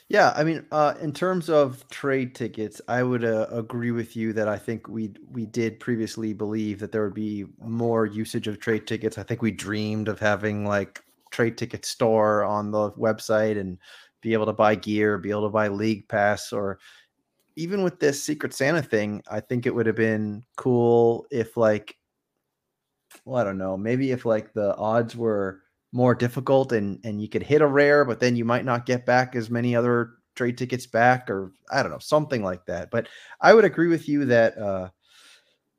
Yeah, 0.10 0.34
I 0.36 0.44
mean, 0.44 0.66
uh, 0.72 0.94
in 1.02 1.14
terms 1.14 1.50
of 1.50 1.88
trade 1.90 2.36
tickets, 2.36 2.82
I 2.88 3.04
would 3.04 3.24
uh, 3.24 3.48
agree 3.52 3.92
with 3.92 4.16
you 4.16 4.34
that 4.34 4.48
I 4.48 4.58
think 4.58 4.88
we 4.88 5.14
we 5.32 5.46
did 5.46 5.80
previously 5.80 6.34
believe 6.34 6.80
that 6.80 6.92
there 6.92 7.04
would 7.04 7.14
be 7.14 7.46
more 7.60 8.06
usage 8.06 8.48
of 8.48 8.60
trade 8.60 8.86
tickets. 8.86 9.18
I 9.18 9.24
think 9.24 9.42
we 9.42 9.52
dreamed 9.52 10.08
of 10.08 10.20
having 10.20 10.66
like 10.66 11.04
trade 11.34 11.58
ticket 11.58 11.86
store 11.86 12.46
on 12.46 12.72
the 12.72 12.92
website 12.92 13.60
and 13.60 13.78
be 14.22 14.32
able 14.32 14.46
to 14.46 14.54
buy 14.54 14.76
gear, 14.76 15.18
be 15.18 15.32
able 15.32 15.44
to 15.44 15.50
buy 15.50 15.68
league 15.68 16.08
pass, 16.08 16.54
or 16.54 16.80
even 17.58 17.84
with 17.84 18.00
this 18.00 18.24
Secret 18.24 18.54
Santa 18.54 18.82
thing, 18.82 19.22
I 19.30 19.42
think 19.42 19.66
it 19.66 19.76
would 19.76 19.86
have 19.86 19.98
been 19.98 20.44
cool 20.56 21.26
if 21.32 21.58
like 21.58 21.98
well, 23.26 23.40
I 23.40 23.44
don't 23.44 23.58
know, 23.58 23.78
maybe 23.78 24.12
if 24.12 24.26
like 24.26 24.54
the 24.54 24.76
odds 24.76 25.16
were 25.16 25.62
more 25.92 26.16
difficult 26.16 26.72
and 26.72 27.00
and 27.04 27.22
you 27.22 27.30
could 27.30 27.44
hit 27.44 27.62
a 27.62 27.68
rare, 27.68 28.06
but 28.06 28.20
then 28.20 28.36
you 28.36 28.46
might 28.46 28.66
not 28.66 28.86
get 28.86 29.06
back 29.06 29.36
as 29.36 29.50
many 29.50 29.76
other 29.76 30.14
trade 30.36 30.58
tickets 30.58 30.88
back, 30.88 31.30
or 31.30 31.52
I 31.72 31.84
don't 31.84 31.92
know, 31.92 32.00
something 32.00 32.44
like 32.44 32.66
that. 32.68 32.90
But 32.92 33.08
I 33.42 33.54
would 33.54 33.66
agree 33.66 33.88
with 33.88 34.08
you 34.08 34.26
that 34.26 34.58
uh 34.58 34.90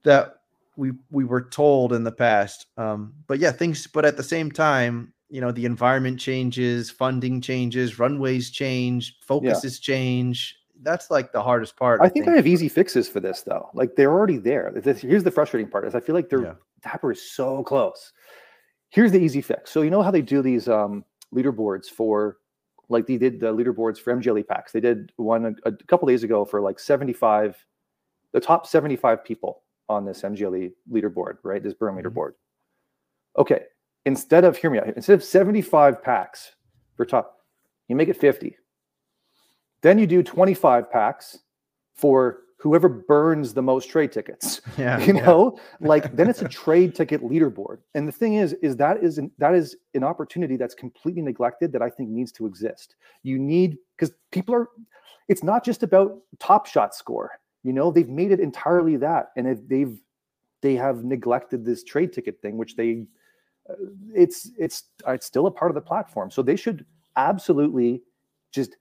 that 0.04 0.36
we 0.76 0.92
we 1.10 1.24
were 1.24 1.48
told 1.48 1.92
in 1.92 2.04
the 2.04 2.12
past. 2.12 2.66
Um, 2.76 3.14
but 3.26 3.38
yeah, 3.38 3.52
things. 3.52 3.86
But 3.86 4.04
at 4.04 4.16
the 4.16 4.22
same 4.22 4.50
time, 4.50 5.13
you 5.34 5.40
know, 5.40 5.50
the 5.50 5.64
environment 5.64 6.20
changes, 6.20 6.92
funding 6.92 7.40
changes, 7.40 7.98
runways 7.98 8.50
change, 8.50 9.18
focuses 9.20 9.80
yeah. 9.80 9.94
change. 9.94 10.56
That's 10.80 11.10
like 11.10 11.32
the 11.32 11.42
hardest 11.42 11.76
part. 11.76 12.00
I, 12.00 12.04
I 12.04 12.08
think, 12.08 12.26
think, 12.26 12.34
I 12.34 12.36
have 12.36 12.46
easy 12.46 12.68
fixes 12.68 13.08
for 13.08 13.18
this 13.18 13.42
though. 13.42 13.68
Like 13.74 13.96
they're 13.96 14.12
already 14.12 14.36
there. 14.36 14.72
Here's 14.84 15.24
the 15.24 15.32
frustrating 15.32 15.68
part: 15.68 15.88
is 15.88 15.96
I 15.96 15.98
feel 16.00 16.14
like 16.14 16.28
they're 16.28 16.44
yeah. 16.44 16.54
Dapper 16.84 17.10
is 17.10 17.20
so 17.20 17.64
close. 17.64 18.12
Here's 18.90 19.10
the 19.10 19.18
easy 19.18 19.40
fix. 19.40 19.72
So 19.72 19.82
you 19.82 19.90
know 19.90 20.02
how 20.02 20.12
they 20.12 20.22
do 20.22 20.40
these 20.40 20.68
um, 20.68 21.04
leaderboards 21.34 21.86
for, 21.86 22.36
like 22.88 23.08
they 23.08 23.16
did 23.16 23.40
the 23.40 23.52
leaderboards 23.52 23.98
for 23.98 24.14
MGLE 24.14 24.46
packs. 24.46 24.70
They 24.70 24.80
did 24.80 25.10
one 25.16 25.56
a, 25.64 25.68
a 25.68 25.72
couple 25.88 26.06
days 26.06 26.22
ago 26.22 26.44
for 26.44 26.60
like 26.60 26.78
75, 26.78 27.56
the 28.30 28.38
top 28.38 28.68
75 28.68 29.24
people 29.24 29.62
on 29.88 30.04
this 30.04 30.22
MGLE 30.22 30.74
leaderboard, 30.92 31.38
right? 31.42 31.60
This 31.60 31.74
burn 31.74 31.96
mm-hmm. 31.96 32.06
leaderboard. 32.06 32.34
Okay, 33.36 33.62
instead 34.06 34.44
of 34.44 34.56
hear 34.56 34.70
me 34.70 34.78
out. 34.78 34.88
Instead 34.96 35.14
of 35.14 35.24
75 35.24 36.02
packs 36.02 36.52
for 36.96 37.04
top, 37.04 37.40
you 37.88 37.96
make 37.96 38.08
it 38.08 38.16
50. 38.16 38.56
Then 39.82 39.98
you 39.98 40.06
do 40.06 40.22
25 40.22 40.90
packs 40.90 41.38
for 41.94 42.40
whoever 42.58 42.88
burns 42.88 43.52
the 43.52 43.62
most 43.62 43.90
trade 43.90 44.10
tickets. 44.10 44.60
Yeah, 44.78 44.98
you 44.98 45.12
know, 45.12 45.56
yeah. 45.80 45.86
like 45.88 46.16
then 46.16 46.28
it's 46.28 46.42
a 46.42 46.48
trade 46.48 46.94
ticket 46.94 47.22
leaderboard. 47.22 47.78
And 47.94 48.08
the 48.08 48.12
thing 48.12 48.34
is, 48.34 48.54
is 48.54 48.76
that 48.76 49.04
is 49.04 49.18
an, 49.18 49.30
that 49.38 49.54
is 49.54 49.76
an 49.94 50.02
opportunity 50.02 50.56
that's 50.56 50.74
completely 50.74 51.22
neglected 51.22 51.70
that 51.72 51.82
I 51.82 51.90
think 51.90 52.08
needs 52.08 52.32
to 52.32 52.46
exist. 52.46 52.96
You 53.22 53.38
need 53.38 53.76
because 53.96 54.12
people 54.32 54.54
are. 54.54 54.68
It's 55.28 55.44
not 55.44 55.64
just 55.64 55.82
about 55.82 56.18
top 56.40 56.66
shot 56.66 56.94
score. 56.94 57.30
You 57.62 57.72
know, 57.72 57.92
they've 57.92 58.08
made 58.08 58.32
it 58.32 58.40
entirely 58.40 58.96
that, 58.96 59.30
and 59.36 59.46
if 59.46 59.66
they've 59.68 59.96
they 60.60 60.74
have 60.74 61.04
neglected 61.04 61.64
this 61.64 61.84
trade 61.84 62.12
ticket 62.12 62.40
thing, 62.40 62.56
which 62.56 62.74
they 62.74 63.06
it's 64.14 64.50
it's 64.58 64.84
uh, 65.06 65.12
it's 65.12 65.26
still 65.26 65.46
a 65.46 65.50
part 65.50 65.70
of 65.70 65.74
the 65.74 65.80
platform. 65.80 66.30
So 66.30 66.42
they 66.42 66.56
should 66.56 66.84
absolutely 67.16 68.02
just 68.52 68.76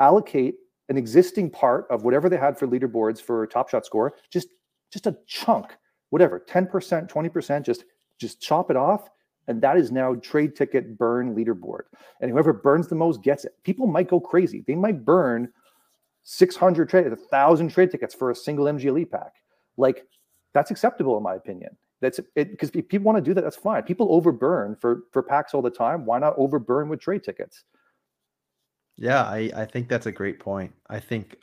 allocate 0.00 0.56
an 0.88 0.96
existing 0.96 1.50
part 1.50 1.86
of 1.90 2.04
whatever 2.04 2.28
they 2.28 2.36
had 2.36 2.58
for 2.58 2.66
leaderboards 2.66 3.20
for 3.20 3.46
top 3.46 3.68
shot 3.68 3.86
score, 3.86 4.14
just 4.30 4.48
just 4.90 5.06
a 5.06 5.16
chunk, 5.26 5.76
whatever, 6.10 6.44
10%, 6.48 6.70
20%, 7.10 7.62
just 7.64 7.84
just 8.18 8.40
chop 8.40 8.70
it 8.70 8.76
off. 8.76 9.08
And 9.46 9.60
that 9.60 9.76
is 9.76 9.92
now 9.92 10.14
trade 10.14 10.56
ticket 10.56 10.96
burn 10.96 11.34
leaderboard. 11.34 11.82
And 12.20 12.30
whoever 12.30 12.52
burns 12.52 12.88
the 12.88 12.94
most 12.94 13.22
gets 13.22 13.44
it. 13.44 13.52
People 13.62 13.86
might 13.86 14.08
go 14.08 14.18
crazy. 14.18 14.64
They 14.66 14.74
might 14.74 15.04
burn 15.04 15.50
600 16.22 16.88
trade, 16.88 17.08
1,000 17.08 17.68
trade 17.68 17.90
tickets 17.90 18.14
for 18.14 18.30
a 18.30 18.34
single 18.34 18.64
MGLE 18.64 19.10
pack. 19.10 19.34
Like 19.76 20.06
that's 20.54 20.70
acceptable 20.70 21.16
in 21.16 21.22
my 21.22 21.34
opinion. 21.34 21.76
That's 22.00 22.18
it 22.36 22.50
because 22.50 22.70
people 22.70 23.00
want 23.00 23.16
to 23.16 23.22
do 23.22 23.34
that, 23.34 23.42
that's 23.42 23.56
fine. 23.56 23.82
People 23.82 24.08
overburn 24.10 24.76
for 24.76 25.04
for 25.12 25.22
packs 25.22 25.54
all 25.54 25.62
the 25.62 25.70
time. 25.70 26.04
Why 26.04 26.18
not 26.18 26.34
overburn 26.36 26.88
with 26.88 27.00
trade 27.00 27.22
tickets? 27.22 27.64
Yeah, 28.96 29.22
I, 29.22 29.50
I 29.56 29.64
think 29.64 29.88
that's 29.88 30.06
a 30.06 30.12
great 30.12 30.38
point. 30.38 30.72
I 30.88 31.00
think 31.00 31.36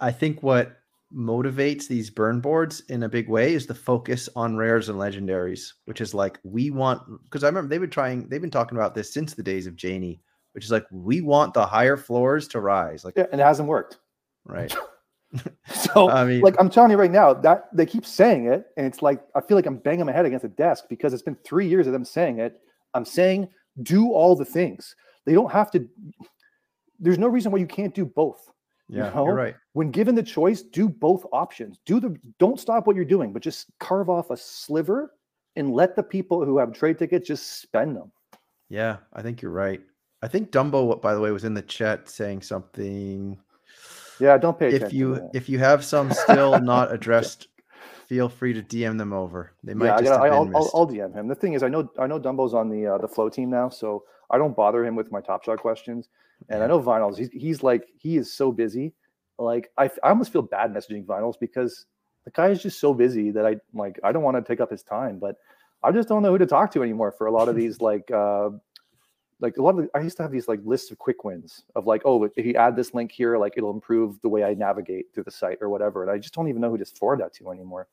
I 0.00 0.10
think 0.10 0.42
what 0.42 0.76
motivates 1.14 1.86
these 1.86 2.10
burn 2.10 2.40
boards 2.40 2.80
in 2.88 3.04
a 3.04 3.08
big 3.08 3.28
way 3.28 3.54
is 3.54 3.66
the 3.66 3.74
focus 3.74 4.28
on 4.34 4.56
rares 4.56 4.88
and 4.88 4.98
legendaries, 4.98 5.72
which 5.84 6.00
is 6.00 6.14
like 6.14 6.38
we 6.42 6.70
want 6.70 7.02
because 7.24 7.44
I 7.44 7.48
remember 7.48 7.68
they've 7.68 7.80
been 7.80 7.90
trying 7.90 8.28
they've 8.28 8.40
been 8.40 8.50
talking 8.50 8.76
about 8.76 8.94
this 8.94 9.12
since 9.12 9.34
the 9.34 9.42
days 9.42 9.66
of 9.66 9.76
Janie, 9.76 10.20
which 10.52 10.64
is 10.64 10.70
like 10.70 10.86
we 10.90 11.20
want 11.20 11.54
the 11.54 11.66
higher 11.66 11.96
floors 11.96 12.48
to 12.48 12.60
rise. 12.60 13.04
Like 13.04 13.14
yeah, 13.16 13.26
and 13.30 13.40
it 13.40 13.44
hasn't 13.44 13.68
worked. 13.68 13.98
Right. 14.44 14.74
so 15.74 16.10
I 16.10 16.24
mean 16.24 16.40
like 16.40 16.54
I'm 16.58 16.70
telling 16.70 16.90
you 16.90 16.96
right 16.96 17.10
now 17.10 17.32
that 17.34 17.68
they 17.72 17.86
keep 17.86 18.06
saying 18.06 18.46
it, 18.46 18.66
and 18.76 18.86
it's 18.86 19.02
like 19.02 19.22
I 19.34 19.40
feel 19.40 19.56
like 19.56 19.66
I'm 19.66 19.78
banging 19.78 20.06
my 20.06 20.12
head 20.12 20.26
against 20.26 20.44
a 20.44 20.48
desk 20.48 20.84
because 20.88 21.12
it's 21.12 21.22
been 21.22 21.36
three 21.44 21.66
years 21.66 21.86
of 21.86 21.92
them 21.92 22.04
saying 22.04 22.38
it. 22.38 22.60
I'm 22.94 23.04
saying 23.04 23.48
do 23.82 24.12
all 24.12 24.36
the 24.36 24.44
things. 24.44 24.94
They 25.26 25.32
don't 25.32 25.50
have 25.50 25.70
to 25.72 25.88
there's 27.00 27.18
no 27.18 27.28
reason 27.28 27.52
why 27.52 27.58
you 27.58 27.66
can't 27.66 27.94
do 27.94 28.04
both. 28.04 28.50
Yeah, 28.88 29.08
you 29.08 29.14
know? 29.14 29.24
you're 29.26 29.34
right. 29.34 29.56
When 29.72 29.90
given 29.90 30.14
the 30.14 30.22
choice, 30.22 30.62
do 30.62 30.88
both 30.88 31.24
options. 31.32 31.78
Do 31.86 32.00
the 32.00 32.16
don't 32.38 32.60
stop 32.60 32.86
what 32.86 32.96
you're 32.96 33.04
doing, 33.04 33.32
but 33.32 33.42
just 33.42 33.66
carve 33.80 34.08
off 34.08 34.30
a 34.30 34.36
sliver 34.36 35.12
and 35.56 35.72
let 35.72 35.96
the 35.96 36.02
people 36.02 36.44
who 36.44 36.58
have 36.58 36.72
trade 36.72 36.98
tickets 36.98 37.26
just 37.26 37.60
spend 37.60 37.96
them. 37.96 38.12
Yeah, 38.68 38.98
I 39.12 39.22
think 39.22 39.40
you're 39.40 39.52
right. 39.52 39.80
I 40.22 40.28
think 40.28 40.50
Dumbo, 40.50 41.00
by 41.00 41.14
the 41.14 41.20
way, 41.20 41.30
was 41.30 41.44
in 41.44 41.54
the 41.54 41.62
chat 41.62 42.08
saying 42.08 42.42
something. 42.42 43.38
Yeah, 44.24 44.38
don't 44.38 44.58
pay 44.58 44.68
attention. 44.68 44.86
If 44.86 44.92
you 44.92 45.30
if 45.34 45.48
you 45.48 45.58
have 45.58 45.84
some 45.84 46.12
still 46.12 46.60
not 46.72 46.92
addressed, 46.92 47.48
feel 48.06 48.28
free 48.28 48.52
to 48.54 48.62
DM 48.62 48.98
them 48.98 49.12
over. 49.12 49.52
They 49.62 49.74
might. 49.74 49.86
Yeah, 49.86 50.00
just 50.00 50.12
I 50.12 50.30
will 50.30 50.56
I'll, 50.56 50.70
I'll, 50.74 50.86
DM 50.86 51.14
him. 51.14 51.28
The 51.28 51.34
thing 51.34 51.52
is, 51.52 51.62
I 51.62 51.68
know 51.68 51.88
I 51.98 52.06
know 52.06 52.18
Dumbo's 52.18 52.54
on 52.54 52.68
the 52.68 52.86
uh, 52.86 52.98
the 52.98 53.08
flow 53.08 53.28
team 53.28 53.50
now, 53.50 53.68
so 53.68 54.04
I 54.30 54.38
don't 54.38 54.56
bother 54.56 54.84
him 54.84 54.96
with 54.96 55.12
my 55.12 55.20
top 55.20 55.44
shot 55.44 55.58
questions. 55.58 56.08
And 56.48 56.62
I 56.62 56.66
know 56.66 56.80
Vinyls, 56.80 57.16
he's, 57.16 57.30
he's 57.30 57.62
like, 57.62 57.88
he 57.96 58.16
is 58.16 58.32
so 58.32 58.52
busy. 58.52 58.92
Like, 59.38 59.70
I, 59.78 59.84
I 60.02 60.10
almost 60.10 60.32
feel 60.32 60.42
bad 60.42 60.72
messaging 60.72 61.04
Vinyls 61.04 61.34
because 61.38 61.86
the 62.24 62.30
guy 62.30 62.48
is 62.48 62.62
just 62.62 62.80
so 62.80 62.94
busy 62.94 63.30
that 63.30 63.46
I 63.46 63.56
like, 63.72 63.98
I 64.04 64.12
don't 64.12 64.22
want 64.22 64.36
to 64.36 64.42
take 64.42 64.60
up 64.60 64.70
his 64.70 64.82
time, 64.82 65.18
but 65.18 65.36
I 65.82 65.92
just 65.92 66.08
don't 66.08 66.22
know 66.22 66.32
who 66.32 66.38
to 66.38 66.46
talk 66.46 66.72
to 66.72 66.82
anymore 66.82 67.12
for 67.12 67.26
a 67.26 67.32
lot 67.32 67.48
of 67.48 67.56
these, 67.60 67.80
like, 67.80 68.10
uh, 68.10 68.50
like 69.40 69.56
a 69.56 69.62
lot 69.62 69.70
of 69.70 69.76
the, 69.76 69.90
I 69.94 70.00
used 70.00 70.16
to 70.18 70.22
have 70.22 70.32
these 70.32 70.48
like 70.48 70.60
lists 70.64 70.90
of 70.90 70.98
quick 70.98 71.24
wins 71.24 71.64
of 71.74 71.86
like, 71.86 72.02
oh, 72.04 72.24
if 72.24 72.46
you 72.46 72.54
add 72.54 72.76
this 72.76 72.94
link 72.94 73.12
here, 73.12 73.36
like 73.36 73.54
it'll 73.56 73.72
improve 73.72 74.20
the 74.22 74.28
way 74.28 74.44
I 74.44 74.54
navigate 74.54 75.12
through 75.12 75.24
the 75.24 75.30
site 75.30 75.58
or 75.60 75.68
whatever. 75.68 76.02
And 76.02 76.10
I 76.10 76.18
just 76.18 76.34
don't 76.34 76.48
even 76.48 76.60
know 76.60 76.70
who 76.70 76.78
to 76.78 76.84
forward 76.84 77.20
that 77.20 77.32
to 77.34 77.50
anymore. 77.50 77.88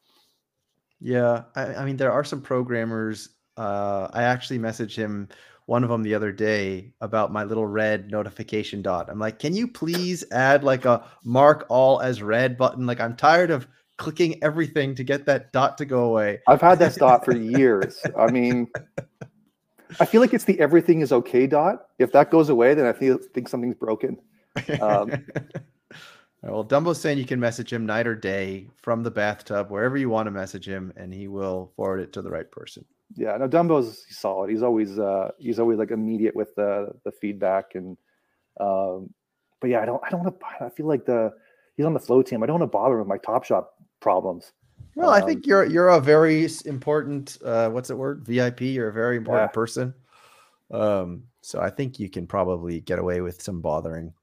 Yeah, 0.99 1.43
I, 1.55 1.75
I 1.75 1.85
mean, 1.85 1.97
there 1.97 2.11
are 2.11 2.23
some 2.23 2.41
programmers. 2.41 3.29
Uh, 3.57 4.07
I 4.13 4.23
actually 4.23 4.59
messaged 4.59 4.95
him 4.95 5.27
one 5.65 5.83
of 5.83 5.89
them 5.89 6.03
the 6.03 6.13
other 6.13 6.31
day 6.31 6.93
about 7.01 7.31
my 7.31 7.43
little 7.43 7.65
red 7.65 8.11
notification 8.11 8.81
dot. 8.81 9.09
I'm 9.09 9.19
like, 9.19 9.39
can 9.39 9.55
you 9.55 9.67
please 9.67 10.23
add 10.31 10.63
like 10.63 10.85
a 10.85 11.03
mark 11.23 11.65
all 11.69 12.01
as 12.01 12.21
read 12.21 12.57
button? 12.57 12.85
Like, 12.85 12.99
I'm 12.99 13.15
tired 13.15 13.51
of 13.51 13.67
clicking 13.97 14.43
everything 14.43 14.95
to 14.95 15.03
get 15.03 15.25
that 15.25 15.51
dot 15.53 15.77
to 15.77 15.85
go 15.85 16.05
away. 16.05 16.39
I've 16.47 16.61
had 16.61 16.79
that 16.79 16.95
dot 16.97 17.25
for 17.25 17.35
years. 17.35 17.99
I 18.17 18.31
mean, 18.31 18.67
I 19.99 20.05
feel 20.05 20.21
like 20.21 20.33
it's 20.33 20.45
the 20.45 20.59
everything 20.59 21.01
is 21.01 21.11
okay 21.11 21.47
dot. 21.47 21.87
If 21.99 22.11
that 22.13 22.31
goes 22.31 22.49
away, 22.49 22.73
then 22.73 22.85
I 22.85 22.93
feel 22.93 23.17
think 23.33 23.49
something's 23.49 23.75
broken. 23.75 24.17
Um, 24.81 25.11
well, 26.43 26.63
Dumbo's 26.63 26.99
saying 26.99 27.17
you 27.17 27.25
can 27.25 27.39
message 27.39 27.71
him 27.71 27.85
night 27.85 28.07
or 28.07 28.15
day 28.15 28.67
from 28.77 29.03
the 29.03 29.11
bathtub, 29.11 29.69
wherever 29.69 29.97
you 29.97 30.09
want 30.09 30.27
to 30.27 30.31
message 30.31 30.67
him, 30.67 30.93
and 30.95 31.13
he 31.13 31.27
will 31.27 31.71
forward 31.75 31.99
it 31.99 32.13
to 32.13 32.21
the 32.21 32.29
right 32.29 32.49
person. 32.49 32.85
Yeah, 33.15 33.35
no, 33.37 33.47
Dumbo's 33.47 34.05
solid. 34.09 34.49
He's 34.49 34.63
always 34.63 34.97
uh, 34.97 35.31
he's 35.37 35.59
always 35.59 35.77
like 35.77 35.91
immediate 35.91 36.35
with 36.35 36.55
the 36.55 36.93
the 37.03 37.11
feedback 37.11 37.75
and 37.75 37.97
um, 38.59 39.13
but 39.59 39.69
yeah, 39.69 39.81
I 39.81 39.85
don't 39.85 40.01
I 40.05 40.09
don't 40.09 40.23
want 40.23 40.39
to. 40.39 40.65
I 40.65 40.69
feel 40.69 40.87
like 40.87 41.05
the 41.05 41.31
he's 41.77 41.85
on 41.85 41.93
the 41.93 41.99
flow 41.99 42.21
team. 42.21 42.43
I 42.43 42.45
don't 42.45 42.59
want 42.59 42.71
to 42.71 42.77
bother 42.77 42.95
him 42.95 42.99
with 42.99 43.07
my 43.07 43.17
Top 43.17 43.43
Shot 43.43 43.69
problems. 43.99 44.51
Well, 44.95 45.09
um, 45.09 45.15
I 45.15 45.25
think 45.25 45.45
you're 45.45 45.65
you're 45.65 45.89
a 45.89 45.99
very 45.99 46.47
important 46.65 47.37
uh, 47.43 47.69
what's 47.69 47.89
the 47.89 47.95
word 47.95 48.25
VIP. 48.25 48.61
You're 48.61 48.89
a 48.89 48.93
very 48.93 49.17
important 49.17 49.49
yeah. 49.49 49.53
person. 49.53 49.93
Um, 50.71 51.23
so 51.41 51.59
I 51.59 51.69
think 51.69 51.99
you 51.99 52.09
can 52.09 52.27
probably 52.27 52.81
get 52.81 52.99
away 52.99 53.21
with 53.21 53.41
some 53.41 53.61
bothering. 53.61 54.13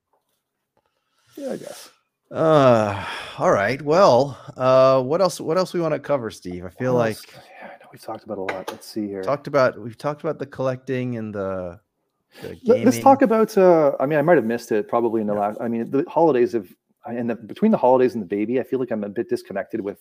Yeah, 1.36 1.52
I 1.52 1.56
guess. 1.56 1.90
Uh, 2.30 3.04
all 3.38 3.50
right. 3.50 3.80
Well, 3.80 4.38
uh, 4.56 5.02
what 5.02 5.20
else? 5.20 5.40
What 5.40 5.56
else 5.56 5.72
we 5.72 5.80
want 5.80 5.94
to 5.94 5.98
cover, 6.00 6.30
Steve? 6.30 6.64
I 6.64 6.70
feel 6.70 6.94
like 6.94 7.16
yeah, 7.32 7.66
I 7.66 7.66
know 7.66 7.88
we've 7.92 8.02
talked 8.02 8.24
about 8.24 8.38
a 8.38 8.42
lot. 8.42 8.70
Let's 8.70 8.86
see 8.86 9.06
here. 9.06 9.22
Talked 9.22 9.46
about 9.46 9.80
we've 9.80 9.96
talked 9.96 10.22
about 10.22 10.38
the 10.38 10.46
collecting 10.46 11.16
and 11.16 11.34
the. 11.34 11.80
the 12.42 12.58
Let's 12.64 12.98
talk 12.98 13.22
about. 13.22 13.56
Uh, 13.56 13.92
I 13.98 14.06
mean, 14.06 14.18
I 14.18 14.22
might 14.22 14.36
have 14.36 14.44
missed 14.44 14.72
it 14.72 14.88
probably 14.88 15.22
in 15.22 15.26
the 15.26 15.34
yeah. 15.34 15.40
last. 15.40 15.60
I 15.60 15.68
mean, 15.68 15.90
the 15.90 16.04
holidays 16.08 16.52
have 16.52 16.68
and 17.06 17.30
the, 17.30 17.34
between 17.34 17.70
the 17.70 17.78
holidays 17.78 18.14
and 18.14 18.22
the 18.22 18.26
baby, 18.26 18.60
I 18.60 18.62
feel 18.62 18.78
like 18.78 18.90
I'm 18.90 19.04
a 19.04 19.08
bit 19.08 19.28
disconnected 19.28 19.80
with 19.80 19.98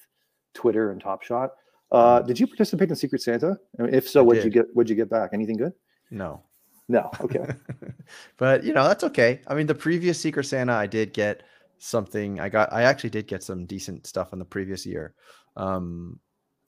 Twitter 0.58 0.92
and 0.92 1.00
Top 1.00 1.24
Shot. 1.24 1.52
Uh, 1.92 2.20
mm. 2.20 2.28
did 2.28 2.40
you 2.40 2.48
participate 2.48 2.90
in 2.90 2.96
Secret 2.96 3.22
Santa? 3.22 3.58
I 3.80 3.84
mean, 3.84 3.94
if 3.94 4.10
so, 4.10 4.24
what 4.24 4.36
did 4.36 4.44
you 4.44 4.50
get? 4.50 4.66
What'd 4.74 4.90
you 4.90 4.96
get 4.96 5.10
back? 5.10 5.30
Anything 5.34 5.56
good? 5.56 5.74
No. 6.12 6.44
No. 6.90 7.10
Okay. 7.22 7.46
but 8.38 8.64
you 8.64 8.74
know 8.74 8.88
that's 8.88 9.04
okay. 9.06 9.42
I 9.48 9.56
mean, 9.56 9.68
the 9.68 9.76
previous 9.76 10.20
Secret 10.20 10.46
Santa, 10.46 10.74
I 10.74 10.88
did 10.88 11.14
get 11.14 11.44
something. 11.78 12.40
I 12.40 12.50
got. 12.50 12.74
I 12.74 12.84
actually 12.84 13.12
did 13.12 13.28
get 13.28 13.44
some 13.44 13.66
decent 13.66 14.08
stuff 14.08 14.34
in 14.34 14.40
the 14.40 14.46
previous 14.46 14.86
year. 14.86 15.14
Um, 15.56 16.20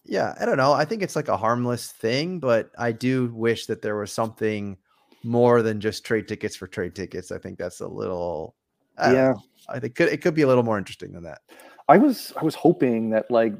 yeah, 0.06 0.36
I 0.40 0.46
don't 0.46 0.58
know. 0.58 0.72
I 0.72 0.86
think 0.86 1.02
it's 1.02 1.16
like 1.16 1.28
a 1.28 1.38
harmless 1.38 1.92
thing, 1.92 2.40
but 2.40 2.72
I 2.78 2.92
do 2.92 3.32
wish 3.34 3.66
that 3.66 3.82
there 3.82 3.98
was 3.98 4.12
something 4.12 4.78
more 5.24 5.62
than 5.62 5.82
just 5.82 6.06
trade 6.06 6.28
tickets 6.28 6.56
for 6.56 6.68
trade 6.68 6.96
tickets. 6.96 7.32
I 7.32 7.38
think 7.40 7.58
that's 7.58 7.82
a 7.82 7.88
little. 7.88 8.56
I 8.98 9.14
yeah, 9.14 9.34
I 9.68 9.80
think 9.80 9.96
could 9.96 10.10
it 10.10 10.22
could 10.22 10.34
be 10.34 10.44
a 10.44 10.48
little 10.48 10.64
more 10.64 10.78
interesting 10.78 11.12
than 11.12 11.24
that. 11.24 11.42
I 11.90 11.98
was 11.98 12.32
I 12.40 12.44
was 12.44 12.56
hoping 12.56 13.10
that 13.10 13.30
like 13.32 13.54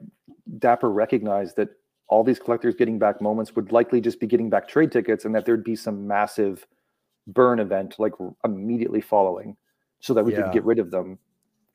Dapper 0.58 0.90
recognized 0.90 1.56
that 1.58 1.70
all 2.08 2.24
these 2.24 2.40
collectors 2.40 2.76
getting 2.76 2.98
back 2.98 3.22
moments 3.22 3.56
would 3.56 3.72
likely 3.72 4.02
just 4.02 4.20
be 4.20 4.28
getting 4.28 4.50
back 4.50 4.68
trade 4.68 4.92
tickets, 4.92 5.26
and 5.26 5.36
that 5.36 5.46
there'd 5.46 5.64
be 5.64 5.76
some 5.76 6.08
massive 6.08 6.66
burn 7.28 7.60
event 7.60 7.96
like 8.00 8.14
immediately 8.44 9.02
following, 9.02 9.56
so 10.00 10.14
that 10.14 10.24
we 10.24 10.34
yeah. 10.34 10.44
could 10.44 10.54
get 10.54 10.66
rid 10.66 10.80
of 10.80 10.92
them. 10.92 11.20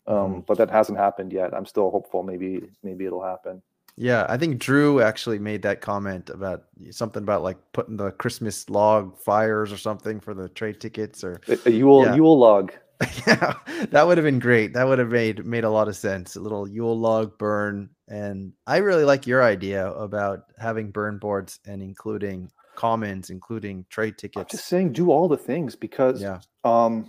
Um, 0.07 0.17
mm-hmm. 0.17 0.41
But 0.41 0.59
that 0.59 0.71
hasn't 0.71 0.99
happened 0.99 1.33
yet. 1.33 1.55
I'm 1.55 1.67
still 1.67 1.91
hopeful. 1.91 2.23
Maybe 2.23 2.63
maybe 2.83 3.07
it'll 3.07 3.23
happen. 3.23 3.63
Yeah, 3.97 4.27
I 4.29 4.37
think 4.37 4.59
Drew 4.59 5.01
actually 5.01 5.39
made 5.39 5.63
that 5.63 5.81
comment 5.81 6.29
about 6.29 6.65
something 6.91 7.23
about 7.23 7.45
like 7.45 7.59
putting 7.73 7.97
the 7.97 8.11
Christmas 8.11 8.69
log 8.69 9.17
fires 9.17 9.73
or 9.73 9.77
something 9.77 10.19
for 10.19 10.35
the 10.35 10.49
trade 10.49 10.81
tickets 10.81 11.23
or 11.23 11.41
a, 11.65 11.71
Yule 11.71 12.05
yeah. 12.05 12.15
Yule 12.17 12.37
log. 12.37 12.73
yeah, 13.27 13.55
that 13.91 14.07
would 14.07 14.19
have 14.19 14.25
been 14.25 14.39
great. 14.39 14.75
That 14.75 14.87
would 14.87 14.99
have 14.99 15.09
made 15.11 15.45
made 15.45 15.65
a 15.65 15.71
lot 15.71 15.89
of 15.89 15.97
sense. 15.97 16.37
A 16.37 16.41
little 16.41 16.69
Yule 16.69 16.99
log 16.99 17.37
burn, 17.39 17.91
and 18.09 18.53
I 18.67 18.79
really 18.79 19.05
like 19.05 19.27
your 19.27 19.43
idea 19.43 19.91
about 19.93 20.45
having 20.59 20.91
burn 20.91 21.19
boards 21.19 21.61
and 21.67 21.83
including 21.83 22.51
commons, 22.77 23.31
including 23.31 23.87
trade 23.91 24.19
tickets. 24.19 24.53
I'm 24.53 24.57
just 24.57 24.69
saying, 24.69 24.93
do 24.93 25.11
all 25.11 25.29
the 25.29 25.37
things 25.37 25.75
because 25.77 26.21
yeah. 26.21 26.41
um, 26.65 27.09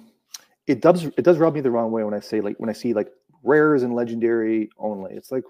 it 0.67 0.81
does 0.81 1.05
it 1.05 1.23
does 1.23 1.37
rub 1.37 1.53
me 1.53 1.61
the 1.61 1.71
wrong 1.71 1.91
way 1.91 2.03
when 2.03 2.13
I 2.13 2.19
say 2.19 2.41
like 2.41 2.57
when 2.57 2.69
I 2.69 2.73
see 2.73 2.93
like 2.93 3.09
rares 3.43 3.83
and 3.83 3.93
legendary 3.93 4.69
only. 4.77 5.13
It's 5.13 5.31
like, 5.31 5.43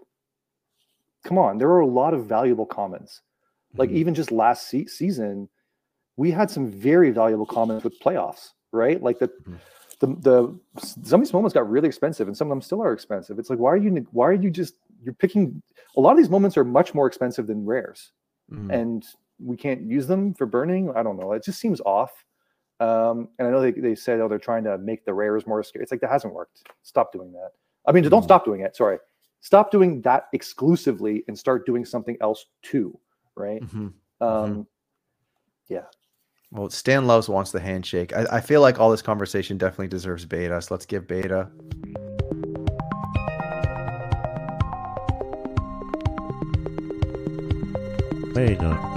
come 1.23 1.37
on, 1.37 1.57
there 1.57 1.69
are 1.69 1.79
a 1.79 1.87
lot 1.87 2.13
of 2.13 2.25
valuable 2.25 2.65
commons. 2.65 3.21
Like 3.77 3.89
mm-hmm. 3.89 3.97
even 3.97 4.15
just 4.15 4.31
last 4.31 4.67
se- 4.69 4.87
season, 4.87 5.49
we 6.17 6.31
had 6.31 6.49
some 6.49 6.69
very 6.69 7.11
valuable 7.11 7.45
commons 7.45 7.83
with 7.83 7.99
playoffs, 7.99 8.49
right? 8.71 9.01
Like 9.01 9.19
the. 9.19 9.27
Mm-hmm 9.27 9.55
the 9.99 10.07
the 10.07 10.59
some 11.03 11.21
of 11.21 11.25
these 11.25 11.33
moments 11.33 11.53
got 11.53 11.69
really 11.69 11.87
expensive 11.87 12.27
and 12.27 12.35
some 12.35 12.47
of 12.47 12.49
them 12.49 12.61
still 12.61 12.81
are 12.81 12.93
expensive. 12.93 13.39
It's 13.39 13.49
like 13.49 13.59
why 13.59 13.71
are 13.71 13.77
you 13.77 14.05
why 14.11 14.27
are 14.27 14.33
you 14.33 14.49
just 14.49 14.75
you're 15.03 15.13
picking 15.13 15.61
a 15.97 16.01
lot 16.01 16.11
of 16.11 16.17
these 16.17 16.29
moments 16.29 16.57
are 16.57 16.63
much 16.63 16.93
more 16.93 17.07
expensive 17.07 17.47
than 17.47 17.65
rares. 17.65 18.11
Mm. 18.51 18.71
and 18.71 19.05
we 19.43 19.57
can't 19.57 19.81
use 19.81 20.05
them 20.05 20.33
for 20.35 20.45
burning. 20.45 20.91
I 20.95 21.01
don't 21.01 21.17
know. 21.17 21.31
It 21.31 21.43
just 21.43 21.59
seems 21.59 21.81
off. 21.81 22.11
Um, 22.79 23.29
and 23.39 23.47
i 23.47 23.51
know 23.51 23.59
they, 23.61 23.71
they 23.71 23.95
said 23.95 24.19
oh 24.19 24.27
they're 24.27 24.37
trying 24.37 24.65
to 24.65 24.77
make 24.77 25.05
the 25.05 25.13
rares 25.13 25.47
more 25.47 25.63
scary. 25.63 25.83
It's 25.83 25.91
like 25.91 26.01
that 26.01 26.11
hasn't 26.11 26.33
worked. 26.33 26.61
Stop 26.83 27.11
doing 27.11 27.31
that. 27.33 27.51
I 27.87 27.91
mean 27.91 28.03
mm. 28.03 28.09
don't 28.09 28.23
stop 28.23 28.45
doing 28.45 28.61
it. 28.61 28.75
Sorry. 28.75 28.97
Stop 29.41 29.71
doing 29.71 30.01
that 30.01 30.27
exclusively 30.33 31.23
and 31.27 31.37
start 31.37 31.65
doing 31.65 31.85
something 31.85 32.17
else 32.21 32.45
too. 32.61 32.97
Right? 33.35 33.61
Mm-hmm. 33.61 33.77
um 33.77 33.91
mm-hmm. 34.21 34.61
yeah 35.67 35.85
well, 36.55 36.69
Stan 36.69 37.05
Loves 37.05 37.27
wants 37.27 37.51
the 37.51 37.59
handshake. 37.59 38.15
I, 38.15 38.25
I 38.37 38.41
feel 38.41 38.61
like 38.61 38.79
all 38.79 38.89
this 38.89 39.01
conversation 39.01 39.57
definitely 39.57 39.89
deserves 39.89 40.25
beta. 40.25 40.61
So 40.61 40.73
let's 40.73 40.85
give 40.85 41.07
beta. 41.07 41.49
Beta. 48.33 48.91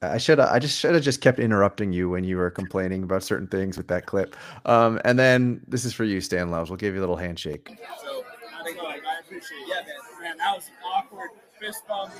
I 0.00 0.18
should 0.18 0.38
I 0.38 0.60
just 0.60 0.78
should 0.78 0.94
have 0.94 1.02
just 1.02 1.20
kept 1.20 1.40
interrupting 1.40 1.92
you 1.92 2.08
when 2.08 2.22
you 2.22 2.36
were 2.36 2.50
complaining 2.50 3.02
about 3.02 3.24
certain 3.24 3.48
things 3.48 3.76
with 3.76 3.88
that 3.88 4.06
clip. 4.06 4.36
Um, 4.64 5.00
and 5.04 5.18
then 5.18 5.60
this 5.66 5.84
is 5.84 5.92
for 5.92 6.04
you, 6.04 6.20
Stan 6.20 6.52
Loves. 6.52 6.70
We'll 6.70 6.76
give 6.76 6.94
you 6.94 7.00
a 7.00 7.02
little 7.02 7.16
handshake. 7.16 7.76
So, 8.00 8.24
I, 8.52 8.74
I 8.84 9.20
appreciate 9.20 9.58
it. 9.58 9.68
Yeah, 9.68 9.74
man. 9.74 10.22
man, 10.22 10.36
that 10.38 10.54
was 10.54 10.70
awkward 10.84 11.30
fist 11.60 11.86
bump. 11.88 12.12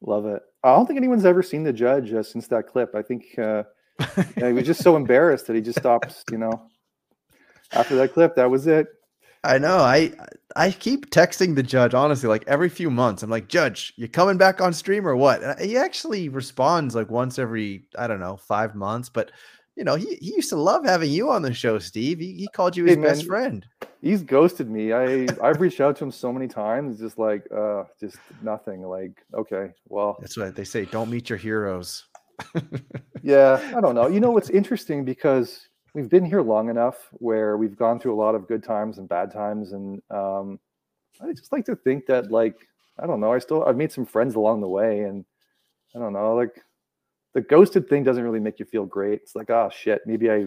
Love 0.00 0.24
it. 0.26 0.42
I 0.64 0.74
don't 0.74 0.86
think 0.86 0.96
anyone's 0.96 1.26
ever 1.26 1.42
seen 1.42 1.64
the 1.64 1.72
judge 1.72 2.12
uh, 2.12 2.22
since 2.22 2.48
that 2.48 2.66
clip. 2.66 2.94
I 2.94 3.02
think 3.02 3.38
uh, 3.38 3.64
yeah, 4.36 4.46
he 4.48 4.52
was 4.52 4.64
just 4.64 4.82
so 4.82 4.96
embarrassed 4.96 5.46
that 5.46 5.56
he 5.56 5.62
just 5.62 5.78
stops. 5.78 6.24
You 6.30 6.38
know, 6.38 6.70
after 7.72 7.94
that 7.96 8.14
clip, 8.14 8.34
that 8.36 8.50
was 8.50 8.66
it. 8.66 8.88
I 9.44 9.58
know. 9.58 9.78
I 9.78 10.12
I 10.58 10.72
keep 10.72 11.10
texting 11.10 11.54
the 11.54 11.62
judge 11.62 11.94
honestly, 11.94 12.28
like 12.28 12.42
every 12.48 12.68
few 12.68 12.90
months. 12.90 13.22
I'm 13.22 13.30
like, 13.30 13.46
Judge, 13.46 13.92
you 13.96 14.08
coming 14.08 14.36
back 14.36 14.60
on 14.60 14.72
stream 14.72 15.06
or 15.06 15.14
what? 15.14 15.40
And 15.40 15.60
he 15.60 15.76
actually 15.76 16.28
responds 16.28 16.96
like 16.96 17.08
once 17.08 17.38
every 17.38 17.84
I 17.96 18.08
don't 18.08 18.18
know 18.18 18.36
five 18.36 18.74
months, 18.74 19.08
but 19.08 19.30
you 19.76 19.84
know, 19.84 19.94
he, 19.94 20.16
he 20.16 20.34
used 20.34 20.48
to 20.48 20.56
love 20.56 20.84
having 20.84 21.12
you 21.12 21.30
on 21.30 21.42
the 21.42 21.54
show, 21.54 21.78
Steve. 21.78 22.18
He, 22.18 22.32
he 22.32 22.48
called 22.48 22.76
you 22.76 22.86
his 22.86 22.96
hey, 22.96 23.02
best 23.02 23.26
friend. 23.26 23.64
He's 24.02 24.24
ghosted 24.24 24.68
me. 24.68 24.92
I 24.92 25.28
I've 25.40 25.60
reached 25.60 25.80
out 25.80 25.94
to 25.98 26.04
him 26.04 26.10
so 26.10 26.32
many 26.32 26.48
times, 26.48 26.98
just 26.98 27.18
like 27.18 27.46
uh 27.56 27.84
just 28.00 28.16
nothing. 28.42 28.82
Like, 28.82 29.12
okay, 29.32 29.70
well 29.86 30.16
that's 30.18 30.36
what 30.36 30.56
they 30.56 30.64
say. 30.64 30.86
Don't 30.86 31.08
meet 31.08 31.30
your 31.30 31.38
heroes. 31.38 32.04
yeah, 33.22 33.60
I 33.76 33.80
don't 33.80 33.94
know. 33.94 34.08
You 34.08 34.18
know 34.18 34.32
what's 34.32 34.50
interesting 34.50 35.04
because 35.04 35.67
we've 35.98 36.08
been 36.08 36.24
here 36.24 36.42
long 36.42 36.70
enough 36.70 37.08
where 37.14 37.56
we've 37.56 37.76
gone 37.76 37.98
through 37.98 38.14
a 38.14 38.22
lot 38.22 38.36
of 38.36 38.46
good 38.46 38.62
times 38.62 38.98
and 38.98 39.08
bad 39.08 39.32
times. 39.32 39.72
And 39.72 40.00
um 40.10 40.60
I 41.20 41.32
just 41.32 41.50
like 41.50 41.64
to 41.64 41.74
think 41.74 42.06
that 42.06 42.30
like, 42.30 42.54
I 43.00 43.06
don't 43.06 43.18
know, 43.18 43.32
I 43.32 43.38
still 43.40 43.64
I've 43.64 43.76
made 43.76 43.90
some 43.90 44.06
friends 44.06 44.36
along 44.36 44.60
the 44.60 44.68
way 44.68 45.00
and 45.00 45.24
I 45.94 45.98
don't 45.98 46.12
know, 46.12 46.36
like 46.36 46.62
the 47.34 47.40
ghosted 47.40 47.88
thing 47.88 48.04
doesn't 48.04 48.22
really 48.22 48.38
make 48.38 48.60
you 48.60 48.64
feel 48.64 48.86
great. 48.86 49.20
It's 49.22 49.34
like, 49.34 49.50
oh 49.50 49.70
shit, 49.74 50.02
maybe 50.06 50.30
I 50.30 50.46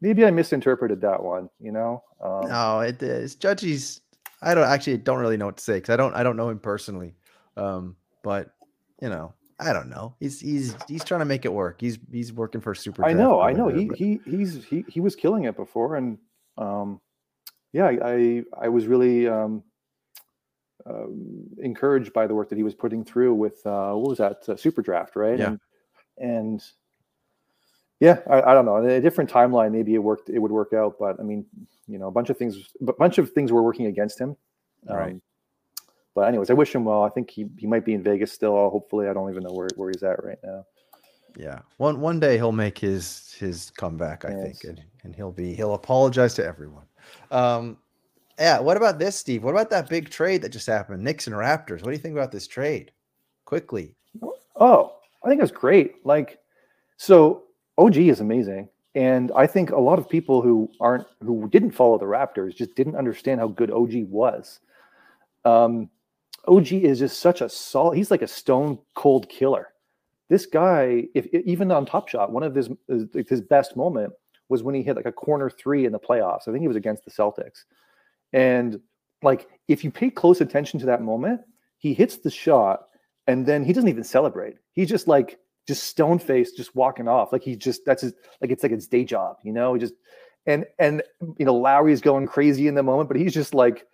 maybe 0.00 0.24
I 0.24 0.30
misinterpreted 0.30 1.02
that 1.02 1.22
one, 1.22 1.50
you 1.60 1.72
know? 1.72 2.02
Um, 2.22 2.48
no, 2.48 2.80
it 2.80 3.02
is 3.02 3.36
Judgy's 3.36 4.00
I 4.40 4.54
don't 4.54 4.64
actually 4.64 4.96
don't 4.96 5.18
really 5.18 5.36
know 5.36 5.46
what 5.46 5.58
to 5.58 5.64
say 5.64 5.74
because 5.74 5.92
I 5.92 5.96
don't 5.96 6.14
I 6.14 6.22
don't 6.22 6.38
know 6.38 6.48
him 6.48 6.58
personally. 6.58 7.14
Um, 7.58 7.96
but 8.22 8.54
you 9.02 9.10
know, 9.10 9.34
I 9.60 9.72
don't 9.72 9.90
know. 9.90 10.14
He's 10.20 10.40
he's 10.40 10.74
he's 10.88 11.04
trying 11.04 11.20
to 11.20 11.26
make 11.26 11.44
it 11.44 11.52
work. 11.52 11.80
He's 11.80 11.98
he's 12.10 12.32
working 12.32 12.60
for 12.60 12.74
super. 12.74 13.04
I 13.04 13.12
know, 13.12 13.40
I 13.40 13.52
know. 13.52 13.68
He 13.68 13.90
he 13.94 14.20
he's 14.24 14.64
he 14.64 14.84
he 14.88 15.00
was 15.00 15.14
killing 15.14 15.44
it 15.44 15.54
before, 15.54 15.96
and 15.96 16.18
um, 16.56 17.00
yeah, 17.72 17.86
I 17.86 18.44
I 18.58 18.68
was 18.68 18.86
really 18.86 19.28
um, 19.28 19.62
uh, 20.88 21.06
encouraged 21.58 22.12
by 22.12 22.26
the 22.26 22.34
work 22.34 22.48
that 22.48 22.56
he 22.56 22.64
was 22.64 22.74
putting 22.74 23.04
through 23.04 23.34
with 23.34 23.64
uh, 23.66 23.92
what 23.92 24.08
was 24.08 24.18
that 24.18 24.48
uh, 24.48 24.56
super 24.56 24.80
draft, 24.82 25.14
right? 25.14 25.38
Yeah. 25.38 25.46
And, 25.46 25.60
and 26.16 26.64
yeah, 28.00 28.20
I, 28.30 28.42
I, 28.42 28.54
don't 28.54 28.64
know. 28.64 28.78
In 28.78 28.88
a 28.88 29.00
different 29.00 29.30
timeline, 29.30 29.72
maybe 29.72 29.94
it 29.94 29.98
worked. 29.98 30.30
It 30.30 30.38
would 30.38 30.50
work 30.50 30.72
out, 30.72 30.96
but 30.98 31.20
I 31.20 31.22
mean, 31.22 31.44
you 31.86 31.98
know, 31.98 32.08
a 32.08 32.10
bunch 32.10 32.30
of 32.30 32.38
things, 32.38 32.56
a 32.80 32.92
bunch 32.94 33.18
of 33.18 33.32
things 33.32 33.52
were 33.52 33.62
working 33.62 33.86
against 33.86 34.18
him. 34.18 34.36
Um, 34.88 34.96
right. 34.96 35.16
But 36.20 36.28
anyways, 36.28 36.50
I 36.50 36.52
wish 36.52 36.74
him 36.74 36.84
well. 36.84 37.02
I 37.02 37.08
think 37.08 37.30
he 37.30 37.46
he 37.56 37.66
might 37.66 37.82
be 37.82 37.94
in 37.94 38.02
Vegas 38.02 38.30
still. 38.30 38.52
Hopefully, 38.68 39.08
I 39.08 39.14
don't 39.14 39.30
even 39.30 39.42
know 39.42 39.54
where, 39.54 39.70
where 39.76 39.88
he's 39.88 40.02
at 40.02 40.22
right 40.22 40.36
now. 40.44 40.66
Yeah, 41.38 41.60
one 41.78 41.98
one 41.98 42.20
day 42.20 42.36
he'll 42.36 42.52
make 42.52 42.76
his 42.76 43.34
his 43.38 43.70
comeback. 43.70 44.26
I 44.26 44.32
yes. 44.32 44.42
think, 44.42 44.64
and, 44.64 44.84
and 45.02 45.16
he'll 45.16 45.32
be 45.32 45.54
he'll 45.54 45.72
apologize 45.72 46.34
to 46.34 46.44
everyone. 46.44 46.84
Um, 47.30 47.78
yeah. 48.38 48.60
What 48.60 48.76
about 48.76 48.98
this, 48.98 49.16
Steve? 49.16 49.42
What 49.42 49.52
about 49.52 49.70
that 49.70 49.88
big 49.88 50.10
trade 50.10 50.42
that 50.42 50.50
just 50.50 50.66
happened? 50.66 51.02
Knicks 51.02 51.26
and 51.26 51.34
Raptors. 51.34 51.80
What 51.80 51.86
do 51.86 51.92
you 51.92 51.96
think 51.96 52.12
about 52.12 52.32
this 52.32 52.46
trade? 52.46 52.92
Quickly. 53.46 53.94
Oh, 54.56 54.96
I 55.24 55.28
think 55.30 55.42
it's 55.42 55.50
great. 55.50 56.04
Like, 56.04 56.38
so 56.98 57.44
OG 57.78 57.96
is 57.96 58.20
amazing. 58.20 58.68
And 58.94 59.32
I 59.34 59.46
think 59.46 59.70
a 59.70 59.80
lot 59.80 59.98
of 59.98 60.06
people 60.06 60.42
who 60.42 60.70
aren't 60.80 61.06
who 61.24 61.48
didn't 61.48 61.70
follow 61.70 61.96
the 61.96 62.04
Raptors 62.04 62.54
just 62.54 62.74
didn't 62.74 62.96
understand 62.96 63.40
how 63.40 63.48
good 63.48 63.70
OG 63.70 64.04
was. 64.10 64.60
Um, 65.46 65.88
OG 66.46 66.72
is 66.72 66.98
just 66.98 67.20
such 67.20 67.40
a 67.40 67.48
solid. 67.48 67.96
He's 67.96 68.10
like 68.10 68.22
a 68.22 68.28
stone 68.28 68.78
cold 68.94 69.28
killer. 69.28 69.68
This 70.28 70.46
guy, 70.46 71.06
if 71.14 71.26
even 71.26 71.70
on 71.72 71.86
Top 71.86 72.08
Shot, 72.08 72.32
one 72.32 72.42
of 72.42 72.54
his 72.54 72.70
his 73.28 73.40
best 73.40 73.76
moment 73.76 74.12
was 74.48 74.62
when 74.62 74.74
he 74.74 74.82
hit 74.82 74.96
like 74.96 75.06
a 75.06 75.12
corner 75.12 75.50
three 75.50 75.86
in 75.86 75.92
the 75.92 75.98
playoffs. 75.98 76.48
I 76.48 76.52
think 76.52 76.60
he 76.60 76.68
was 76.68 76.76
against 76.76 77.04
the 77.04 77.10
Celtics, 77.10 77.64
and 78.32 78.80
like 79.22 79.48
if 79.68 79.84
you 79.84 79.90
pay 79.90 80.10
close 80.10 80.40
attention 80.40 80.80
to 80.80 80.86
that 80.86 81.02
moment, 81.02 81.40
he 81.78 81.94
hits 81.94 82.18
the 82.18 82.30
shot 82.30 82.86
and 83.26 83.46
then 83.46 83.64
he 83.64 83.72
doesn't 83.72 83.88
even 83.88 84.04
celebrate. 84.04 84.56
He's 84.72 84.88
just 84.88 85.08
like 85.08 85.38
just 85.68 85.84
stone 85.84 86.18
faced, 86.18 86.56
just 86.56 86.74
walking 86.74 87.06
off. 87.08 87.32
Like 87.32 87.42
he 87.42 87.54
just 87.56 87.84
that's 87.84 88.02
his 88.02 88.12
like 88.40 88.50
it's 88.50 88.62
like 88.62 88.72
his 88.72 88.88
day 88.88 89.04
job, 89.04 89.36
you 89.44 89.52
know. 89.52 89.74
He 89.74 89.80
just 89.80 89.94
and 90.46 90.64
and 90.78 91.02
you 91.38 91.46
know 91.46 91.54
Lowry's 91.54 92.00
going 92.00 92.26
crazy 92.26 92.66
in 92.66 92.74
the 92.74 92.82
moment, 92.82 93.08
but 93.08 93.16
he's 93.16 93.34
just 93.34 93.54
like 93.54 93.86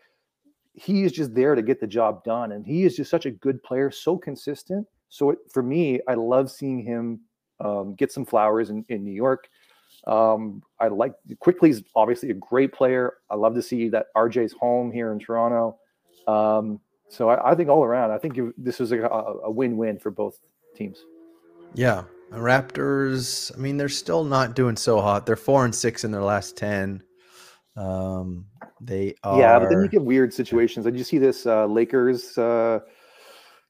he 0.76 1.02
is 1.02 1.12
just 1.12 1.34
there 1.34 1.54
to 1.54 1.62
get 1.62 1.80
the 1.80 1.86
job 1.86 2.22
done, 2.22 2.52
and 2.52 2.64
he 2.64 2.84
is 2.84 2.96
just 2.96 3.10
such 3.10 3.26
a 3.26 3.30
good 3.30 3.62
player, 3.62 3.90
so 3.90 4.16
consistent. 4.16 4.86
So 5.08 5.30
it, 5.30 5.38
for 5.50 5.62
me, 5.62 6.00
I 6.06 6.14
love 6.14 6.50
seeing 6.50 6.84
him 6.84 7.20
um, 7.60 7.94
get 7.94 8.12
some 8.12 8.26
flowers 8.26 8.70
in, 8.70 8.84
in 8.88 9.02
New 9.02 9.12
York. 9.12 9.48
Um, 10.06 10.62
I 10.78 10.88
like 10.88 11.14
Quickley's 11.40 11.82
obviously 11.96 12.30
a 12.30 12.34
great 12.34 12.72
player. 12.72 13.14
I 13.30 13.34
love 13.34 13.54
to 13.54 13.62
see 13.62 13.88
that 13.88 14.06
RJ's 14.16 14.52
home 14.52 14.92
here 14.92 15.12
in 15.12 15.18
Toronto. 15.18 15.78
Um, 16.28 16.80
so 17.08 17.30
I, 17.30 17.52
I, 17.52 17.54
think 17.54 17.68
all 17.70 17.82
around, 17.82 18.10
I 18.10 18.18
think 18.18 18.38
this 18.58 18.80
is 18.80 18.92
a, 18.92 19.00
a 19.00 19.50
win-win 19.50 19.98
for 19.98 20.10
both 20.10 20.38
teams. 20.76 21.04
Yeah, 21.74 22.04
Raptors. 22.32 23.56
I 23.56 23.60
mean, 23.60 23.76
they're 23.76 23.88
still 23.88 24.24
not 24.24 24.54
doing 24.54 24.76
so 24.76 25.00
hot. 25.00 25.24
They're 25.24 25.36
four 25.36 25.64
and 25.64 25.74
six 25.74 26.04
in 26.04 26.10
their 26.10 26.22
last 26.22 26.56
ten. 26.56 27.02
Um, 27.76 28.46
they 28.80 29.14
are. 29.22 29.38
Yeah, 29.38 29.58
but 29.58 29.68
then 29.68 29.82
you 29.82 29.88
get 29.88 30.04
weird 30.04 30.32
situations. 30.32 30.84
Did 30.84 30.96
you 30.96 31.04
see 31.04 31.18
this 31.18 31.46
uh, 31.46 31.66
Lakers? 31.66 32.36
Uh, 32.36 32.80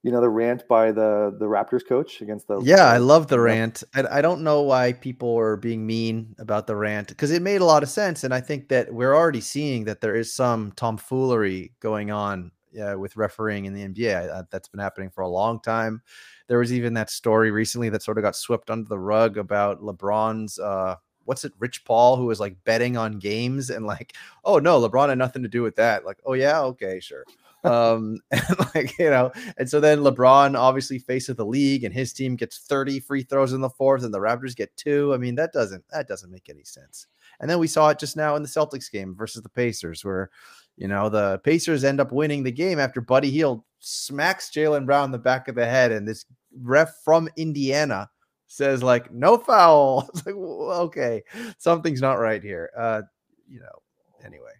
you 0.02 0.12
know 0.12 0.20
the 0.20 0.28
rant 0.28 0.68
by 0.68 0.92
the 0.92 1.34
the 1.36 1.46
Raptors 1.46 1.84
coach 1.84 2.20
against 2.20 2.46
the. 2.46 2.61
Yeah, 2.61 2.84
I 2.84 2.98
love 2.98 3.26
the 3.26 3.40
rant. 3.40 3.82
I, 3.92 4.18
I 4.18 4.22
don't 4.22 4.42
know 4.42 4.62
why 4.62 4.92
people 4.92 5.36
are 5.36 5.57
being 5.57 5.84
mean 5.84 6.36
about 6.38 6.68
the 6.68 6.76
rant 6.76 7.09
because 7.09 7.32
it 7.32 7.42
made 7.42 7.61
a 7.61 7.64
lot 7.64 7.82
of 7.82 7.88
sense, 7.88 8.22
and 8.22 8.32
I 8.32 8.40
think 8.40 8.68
that 8.68 8.94
we're 8.94 9.16
already 9.16 9.40
seeing 9.40 9.84
that 9.86 10.00
there 10.00 10.14
is 10.14 10.32
some 10.32 10.70
tomfoolery 10.76 11.72
going 11.80 12.12
on 12.12 12.52
uh, 12.80 12.96
with 12.96 13.16
refereeing 13.16 13.64
in 13.64 13.74
the 13.74 13.84
NBA. 13.84 14.30
I, 14.32 14.42
that's 14.50 14.68
been 14.68 14.78
happening 14.78 15.11
for 15.11 15.22
a 15.22 15.28
long 15.28 15.61
time. 15.61 16.02
There 16.46 16.61
was 16.61 16.72
even 16.72 16.94
that 16.94 17.11
story 17.11 17.50
recently 17.50 17.88
that 17.88 18.04
sort 18.04 18.18
of 18.18 18.22
got 18.22 18.36
swept 18.36 18.70
under 18.70 18.88
the 18.88 19.00
rug 19.00 19.36
about 19.36 19.80
LeBron's 19.80 20.61
uh, 20.61 20.94
what's 21.27 21.45
it, 21.45 21.53
Rich 21.59 21.85
Paul, 21.85 22.16
who 22.16 22.27
was 22.27 22.41
like 22.41 22.57
betting 22.64 22.97
on 22.97 23.18
games 23.18 23.70
and 23.70 23.87
like, 23.87 24.14
oh 24.45 24.59
no, 24.59 24.81
LeBron 24.81 25.11
had 25.11 25.18
nothing 25.18 25.43
to 25.43 25.49
do 25.49 25.62
with 25.62 25.77
that. 25.77 26.05
Like, 26.05 26.18
oh 26.24 26.33
yeah, 26.33 26.61
okay, 26.62 26.99
sure. 27.01 27.24
um, 27.64 28.18
and 28.31 28.45
like 28.74 28.99
you 28.99 29.11
know, 29.11 29.33
and 29.59 29.68
so 29.68 29.81
then 29.81 29.99
LeBron 29.99 30.59
obviously 30.59 30.99
face 30.99 31.29
of 31.29 31.37
the 31.37 31.45
league, 31.45 31.85
and 31.85 31.93
his 31.93 32.12
team 32.12 32.37
gets 32.37 32.59
30 32.59 33.01
free 33.01 33.22
throws 33.22 33.53
in 33.53 33.61
the 33.61 33.70
fourth, 33.70 34.05
and 34.05 34.14
the 34.14 34.18
Raptors 34.18 34.57
get 34.57 34.77
two. 34.77 35.12
I 35.12 35.18
mean, 35.18 35.35
that 35.35 35.53
doesn't 35.53 35.85
that 35.91 36.09
doesn't 36.09 36.31
make 36.31 36.49
any 36.49 36.64
sense. 36.64 37.07
And 37.41 37.51
then 37.51 37.59
we 37.59 37.66
saw 37.66 37.91
it 37.91 37.99
just 37.99 38.16
now 38.16 38.37
in 38.37 38.43
the 38.43 38.49
Celtics 38.49 38.91
game 38.91 39.14
versus 39.14 39.43
the 39.43 39.49
Pacers, 39.49 40.05
where 40.05 40.31
you 40.77 40.89
know, 40.89 41.09
the 41.09 41.39
Pacers 41.43 41.85
end 41.85 42.01
up 42.01 42.12
winning 42.12 42.43
the 42.43 42.53
game 42.53 42.79
after 42.79 43.01
Buddy 43.01 43.31
Hield 43.31 43.62
smacks 43.81 44.51
Jaylen 44.51 44.85
Brown 44.85 45.07
in 45.07 45.11
the 45.11 45.18
back 45.18 45.49
of 45.49 45.55
the 45.55 45.66
head, 45.66 45.91
and 45.91 46.07
this 46.07 46.27
ref 46.61 46.95
from 47.05 47.29
Indiana 47.37 48.09
says 48.57 48.82
like 48.82 49.12
no 49.12 49.36
foul. 49.38 50.09
It's 50.14 50.26
like 50.26 50.34
well, 50.36 50.80
okay, 50.82 51.22
something's 51.59 52.00
not 52.00 52.14
right 52.14 52.42
here. 52.42 52.70
Uh, 52.76 53.02
you 53.48 53.61
know. 53.61 53.82
Anyway. 54.24 54.52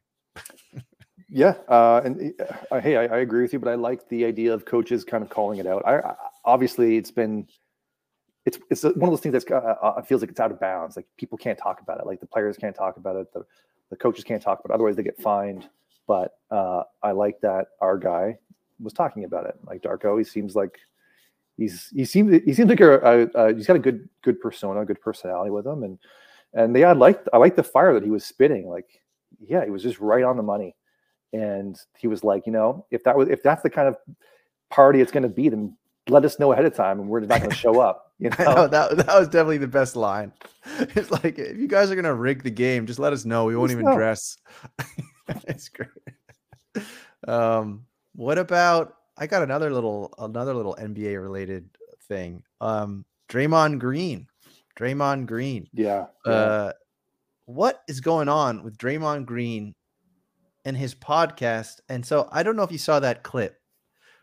yeah, 1.29 1.55
uh, 1.69 2.03
and 2.05 2.35
uh, 2.71 2.81
hey, 2.81 2.97
I, 2.97 3.07
I, 3.07 3.19
agree 3.19 3.43
with 3.43 3.53
you, 3.53 3.59
but 3.59 3.71
I 3.71 3.75
like 3.75 4.09
the 4.09 4.25
idea 4.25 4.53
of 4.53 4.65
coaches 4.65 5.03
kind 5.03 5.25
of 5.25 5.31
calling 5.31 5.59
it 5.59 5.67
out. 5.67 5.83
I, 5.85 5.99
I 5.99 6.15
obviously 6.45 6.97
it's 6.97 7.11
been. 7.11 7.49
It's, 8.45 8.59
it's 8.71 8.85
one 8.85 8.95
of 8.95 9.11
those 9.11 9.21
things 9.21 9.33
that 9.33 9.51
uh, 9.51 9.75
uh, 9.83 10.03
feels 10.03 10.21
like 10.21 10.31
it's 10.31 10.39
out 10.39 10.53
of 10.53 10.61
bounds. 10.61 10.95
Like 10.95 11.07
people 11.17 11.37
can't 11.37 11.59
talk 11.59 11.81
about 11.81 11.99
it. 11.99 12.07
Like 12.07 12.21
the 12.21 12.27
players 12.27 12.57
can't 12.57 12.77
talk 12.77 12.97
about 12.97 13.17
it. 13.17 13.33
The, 13.33 13.45
the 13.91 13.97
coaches 13.97 14.23
can't 14.23 14.41
talk 14.41 14.61
about 14.61 14.73
it. 14.73 14.75
Otherwise, 14.75 14.95
they 14.95 15.03
get 15.03 15.19
fined. 15.19 15.69
But 16.07 16.39
uh, 16.53 16.85
I 17.03 17.11
like 17.11 17.41
that 17.41 17.69
our 17.81 17.99
guy 17.99 18.39
was 18.79 18.93
talking 18.93 19.25
about 19.25 19.47
it. 19.47 19.57
Like 19.65 19.83
Darko, 19.83 20.17
he 20.17 20.23
seems 20.23 20.55
like 20.55 20.79
he's 21.57 21.91
he 21.95 22.05
seems 22.05 22.43
he 22.45 22.55
seems 22.55 22.69
like 22.69 22.81
a, 22.81 22.99
a, 22.99 23.23
a, 23.35 23.55
he's 23.55 23.67
got 23.67 23.77
a 23.77 23.81
good 23.81 24.09
good 24.23 24.41
persona, 24.41 24.85
good 24.85 25.01
personality 25.01 25.51
with 25.51 25.67
him, 25.67 25.83
and 25.83 25.99
and 26.55 26.75
they 26.75 26.85
I 26.85 26.93
like 26.93 27.21
I 27.33 27.39
like 27.39 27.57
the 27.57 27.63
fire 27.63 27.95
that 27.95 28.03
he 28.03 28.11
was 28.11 28.25
spitting. 28.25 28.69
Like 28.69 29.03
yeah, 29.41 29.65
he 29.65 29.71
was 29.71 29.83
just 29.83 30.01
right 30.01 30.25
on 30.25 30.37
the 30.37 30.43
money, 30.43 30.75
and 31.33 31.79
he 31.99 32.09
was 32.09 32.25
like, 32.25 32.47
you 32.47 32.53
know, 32.53 32.87
if 32.91 33.05
that 33.05 33.17
was 33.17 33.29
if 33.29 33.43
that's 33.43 33.63
the 33.63 33.71
kind 33.71 33.89
of 33.89 33.97
party 34.71 35.01
it's 35.01 35.13
going 35.13 35.23
to 35.23 35.29
be, 35.29 35.49
then 35.49 35.77
let 36.09 36.25
us 36.25 36.39
know 36.39 36.53
ahead 36.53 36.65
of 36.65 36.75
time, 36.75 37.01
and 37.01 37.09
we're 37.09 37.21
not 37.21 37.41
going 37.41 37.51
to 37.51 37.57
show 37.57 37.81
up. 37.81 38.03
You 38.19 38.31
know? 38.31 38.55
know, 38.55 38.67
that 38.69 38.97
that 38.97 39.19
was 39.19 39.29
definitely 39.29 39.59
the 39.59 39.69
best 39.69 39.95
line. 39.95 40.33
It's 40.79 41.11
like 41.11 41.39
if 41.39 41.59
you 41.59 41.69
guys 41.69 41.91
are 41.91 41.95
going 41.95 42.07
to 42.07 42.15
rig 42.15 42.43
the 42.43 42.51
game, 42.51 42.87
just 42.87 42.99
let 42.99 43.13
us 43.13 43.27
know. 43.27 43.45
We 43.45 43.55
won't 43.55 43.73
even 43.73 43.85
know. 43.85 43.95
dress. 43.95 44.39
it's 45.29 45.69
great. 45.69 45.91
Um, 47.29 47.85
what 48.15 48.39
about 48.39 48.95
I 49.19 49.27
got 49.27 49.43
another 49.43 49.71
little 49.71 50.13
another 50.19 50.55
little 50.55 50.77
NBA 50.79 51.21
related 51.21 51.69
thing. 52.09 52.43
Um, 52.61 53.05
Draymond 53.29 53.79
Green. 53.79 54.27
Draymond 54.79 55.27
Green. 55.27 55.69
Yeah. 55.73 56.07
yeah. 56.27 56.33
Uh, 56.33 56.73
what 57.47 57.83
is 57.89 58.01
going 58.01 58.29
on 58.29 58.63
with 58.63 58.77
Draymond 58.77 59.27
Green 59.27 59.75
and 60.65 60.77
his 60.77 60.95
podcast? 60.95 61.81
And 61.89 62.05
so 62.05 62.29
I 62.31 62.43
don't 62.43 62.57
know 62.57 62.63
if 62.63 62.73
you 62.73 62.79
saw 62.79 63.01
that 63.01 63.23
clip, 63.23 63.59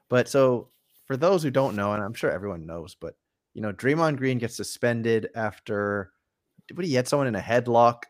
but 0.10 0.28
so 0.28 0.70
for 1.06 1.18
those 1.18 1.41
who 1.41 1.50
don't 1.50 1.76
know, 1.76 1.94
and 1.94 2.04
I'm 2.04 2.14
sure 2.14 2.32
everyone 2.32 2.66
knows, 2.66 2.96
but 3.00 3.16
you 3.54 3.62
know, 3.62 3.74
Draymond 3.74 4.18
Green 4.18 4.38
gets 4.38 4.56
suspended 4.56 5.30
after 5.36 6.12
what 6.74 6.86
he 6.86 6.94
had 6.94 7.08
someone 7.08 7.28
in 7.28 7.36
a 7.36 7.41
headlock 7.41 8.04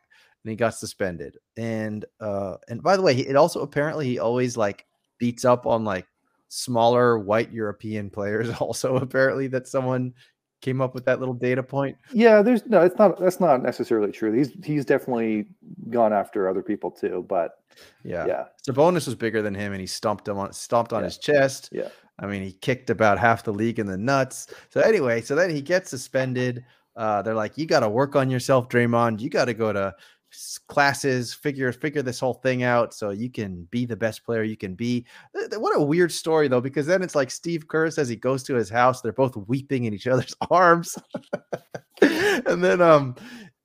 and 0.43 0.49
he 0.49 0.55
got 0.55 0.75
suspended. 0.75 1.37
And 1.57 2.05
uh 2.19 2.57
and 2.67 2.83
by 2.83 2.97
the 2.97 3.03
way, 3.03 3.15
it 3.15 3.35
also 3.35 3.61
apparently 3.61 4.07
he 4.07 4.19
always 4.19 4.57
like 4.57 4.85
beats 5.17 5.45
up 5.45 5.65
on 5.65 5.83
like 5.85 6.07
smaller 6.53 7.17
white 7.17 7.51
European 7.51 8.09
players 8.09 8.49
also 8.59 8.97
apparently 8.97 9.47
that 9.47 9.67
someone 9.67 10.13
came 10.61 10.79
up 10.81 10.93
with 10.93 11.03
that 11.05 11.19
little 11.19 11.33
data 11.33 11.63
point. 11.63 11.97
Yeah, 12.13 12.41
there's 12.41 12.65
no 12.67 12.81
it's 12.81 12.97
not 12.97 13.19
that's 13.19 13.39
not 13.39 13.61
necessarily 13.63 14.11
true. 14.11 14.31
He's 14.31 14.51
he's 14.63 14.85
definitely 14.85 15.47
gone 15.89 16.13
after 16.13 16.47
other 16.47 16.61
people 16.61 16.91
too, 16.91 17.25
but 17.27 17.59
yeah. 18.03 18.25
Yeah. 18.25 18.45
Sabonis 18.67 19.05
was 19.07 19.15
bigger 19.15 19.41
than 19.41 19.55
him 19.55 19.73
and 19.73 19.81
he 19.81 19.87
stomped 19.87 20.27
him 20.27 20.37
on 20.37 20.53
stomped 20.53 20.93
on 20.93 21.01
yeah. 21.01 21.05
his 21.05 21.17
chest. 21.17 21.69
Yeah. 21.71 21.89
I 22.19 22.27
mean, 22.27 22.43
he 22.43 22.53
kicked 22.53 22.91
about 22.91 23.17
half 23.17 23.43
the 23.43 23.51
league 23.51 23.79
in 23.79 23.87
the 23.87 23.97
nuts. 23.97 24.53
So 24.69 24.79
anyway, 24.79 25.21
so 25.21 25.35
then 25.35 25.49
he 25.49 25.61
gets 25.61 25.89
suspended. 25.89 26.63
Uh, 26.95 27.23
they're 27.23 27.33
like, 27.33 27.57
you 27.57 27.65
got 27.65 27.79
to 27.79 27.89
work 27.89 28.15
on 28.15 28.29
yourself, 28.29 28.69
Draymond. 28.69 29.19
You 29.19 29.31
got 29.31 29.45
to 29.45 29.55
go 29.55 29.73
to 29.73 29.95
classes 30.67 31.33
figure 31.33 31.71
figure 31.71 32.01
this 32.01 32.19
whole 32.19 32.35
thing 32.35 32.63
out 32.63 32.93
so 32.93 33.11
you 33.11 33.29
can 33.29 33.63
be 33.71 33.85
the 33.85 33.95
best 33.95 34.23
player 34.23 34.43
you 34.43 34.57
can 34.57 34.75
be 34.75 35.05
what 35.57 35.77
a 35.77 35.81
weird 35.81 36.11
story 36.11 36.47
though 36.47 36.61
because 36.61 36.85
then 36.85 37.03
it's 37.03 37.15
like 37.15 37.29
steve 37.29 37.67
kerr 37.67 37.89
says 37.91 38.09
he 38.09 38.15
goes 38.15 38.43
to 38.43 38.55
his 38.55 38.69
house 38.69 39.01
they're 39.01 39.13
both 39.13 39.35
weeping 39.47 39.85
in 39.85 39.93
each 39.93 40.07
other's 40.07 40.35
arms 40.49 40.97
and 42.01 42.63
then 42.63 42.81
um 42.81 43.15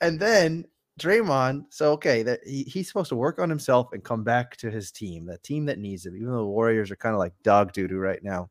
and 0.00 0.20
then 0.20 0.64
Draymond, 0.98 1.66
so 1.70 1.92
okay, 1.92 2.24
that 2.24 2.40
he, 2.44 2.64
he's 2.64 2.88
supposed 2.88 3.08
to 3.10 3.16
work 3.16 3.38
on 3.38 3.48
himself 3.48 3.92
and 3.92 4.02
come 4.02 4.24
back 4.24 4.56
to 4.56 4.68
his 4.70 4.90
team, 4.90 5.26
that 5.26 5.44
team 5.44 5.64
that 5.66 5.78
needs 5.78 6.04
him, 6.04 6.16
even 6.16 6.28
though 6.28 6.38
the 6.38 6.44
Warriors 6.46 6.90
are 6.90 6.96
kind 6.96 7.14
of 7.14 7.20
like 7.20 7.32
dog 7.44 7.72
doo 7.72 7.86
doo 7.86 7.98
right 7.98 8.22
now. 8.22 8.50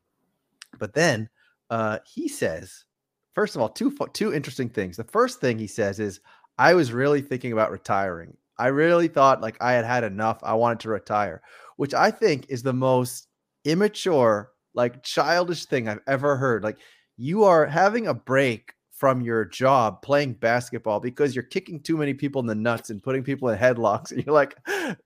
But 0.78 0.94
then 0.94 1.28
Uh, 1.70 1.98
he 2.06 2.28
says, 2.28 2.86
first 3.34 3.54
of 3.54 3.60
all, 3.62 3.68
two 3.68 3.94
two 4.14 4.32
interesting 4.32 4.70
things. 4.70 4.96
The 4.96 5.04
first 5.04 5.40
thing 5.40 5.58
he 5.58 5.66
says 5.66 6.00
is, 6.00 6.20
"I 6.58 6.74
was 6.74 6.92
really 6.92 7.22
thinking 7.22 7.52
about 7.52 7.70
retiring. 7.70 8.36
I 8.58 8.68
really 8.68 9.08
thought 9.08 9.40
like 9.40 9.56
I 9.60 9.72
had 9.72 9.84
had 9.84 10.04
enough. 10.04 10.40
I 10.42 10.54
wanted 10.54 10.80
to 10.80 10.90
retire," 10.90 11.42
which 11.76 11.94
I 11.94 12.10
think 12.10 12.46
is 12.48 12.62
the 12.62 12.72
most 12.72 13.28
immature, 13.64 14.52
like 14.74 15.02
childish 15.02 15.66
thing 15.66 15.88
I've 15.88 16.00
ever 16.06 16.36
heard. 16.36 16.62
Like 16.64 16.78
you 17.16 17.44
are 17.44 17.66
having 17.66 18.06
a 18.06 18.14
break 18.14 18.72
from 18.98 19.20
your 19.20 19.44
job 19.44 20.02
playing 20.02 20.32
basketball 20.32 20.98
because 20.98 21.34
you're 21.34 21.44
kicking 21.44 21.80
too 21.80 21.96
many 21.96 22.12
people 22.12 22.40
in 22.40 22.46
the 22.46 22.54
nuts 22.54 22.90
and 22.90 23.00
putting 23.00 23.22
people 23.22 23.48
in 23.48 23.56
headlocks 23.56 24.10
and 24.10 24.26
you're 24.26 24.34
like 24.34 24.56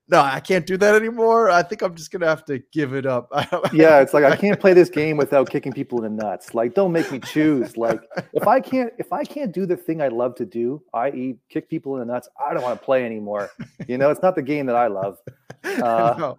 no 0.09 0.18
i 0.18 0.40
can't 0.40 0.66
do 0.66 0.78
that 0.78 0.95
anymore. 0.95 1.51
I 1.51 1.62
think 1.62 1.82
i'm 1.82 1.95
just 1.95 2.11
gonna 2.11 2.26
have 2.26 2.45
to 2.47 2.59
give 2.72 2.95
it 2.95 3.05
up. 3.05 3.30
Yeah 3.72 4.01
it's 4.01 4.14
like 4.14 4.24
i 4.24 4.34
can't 4.34 4.59
play 4.59 4.72
this 4.72 4.88
game 4.88 5.16
without 5.16 5.51
kicking 5.51 5.72
people 5.72 6.03
in 6.05 6.16
the 6.16 6.24
nuts. 6.24 6.55
Like 6.55 6.74
don't 6.74 6.93
make 6.93 7.12
me 7.12 7.20
choose. 7.20 7.76
Like 7.76 8.01
if 8.32 8.47
i 8.47 8.61
can't 8.61 8.93
if 8.99 9.12
i 9.12 9.24
can't 9.24 9.53
do 9.53 9.66
the 9.66 9.76
thing 9.76 10.01
i 10.01 10.09
love 10.09 10.34
to 10.36 10.47
do 10.47 10.82
i.e 10.95 11.36
kick 11.51 11.68
people 11.68 11.95
in 11.95 12.01
the 12.07 12.12
nuts 12.12 12.28
i 12.40 12.55
don't 12.55 12.62
want 12.62 12.78
to 12.80 12.84
play 12.84 13.05
anymore. 13.05 13.51
You 13.86 13.99
know 13.99 14.11
it's 14.11 14.22
not 14.22 14.34
the 14.34 14.43
game 14.43 14.66
that 14.66 14.76
i 14.76 14.86
love. 14.86 15.18
Uh, 15.64 16.34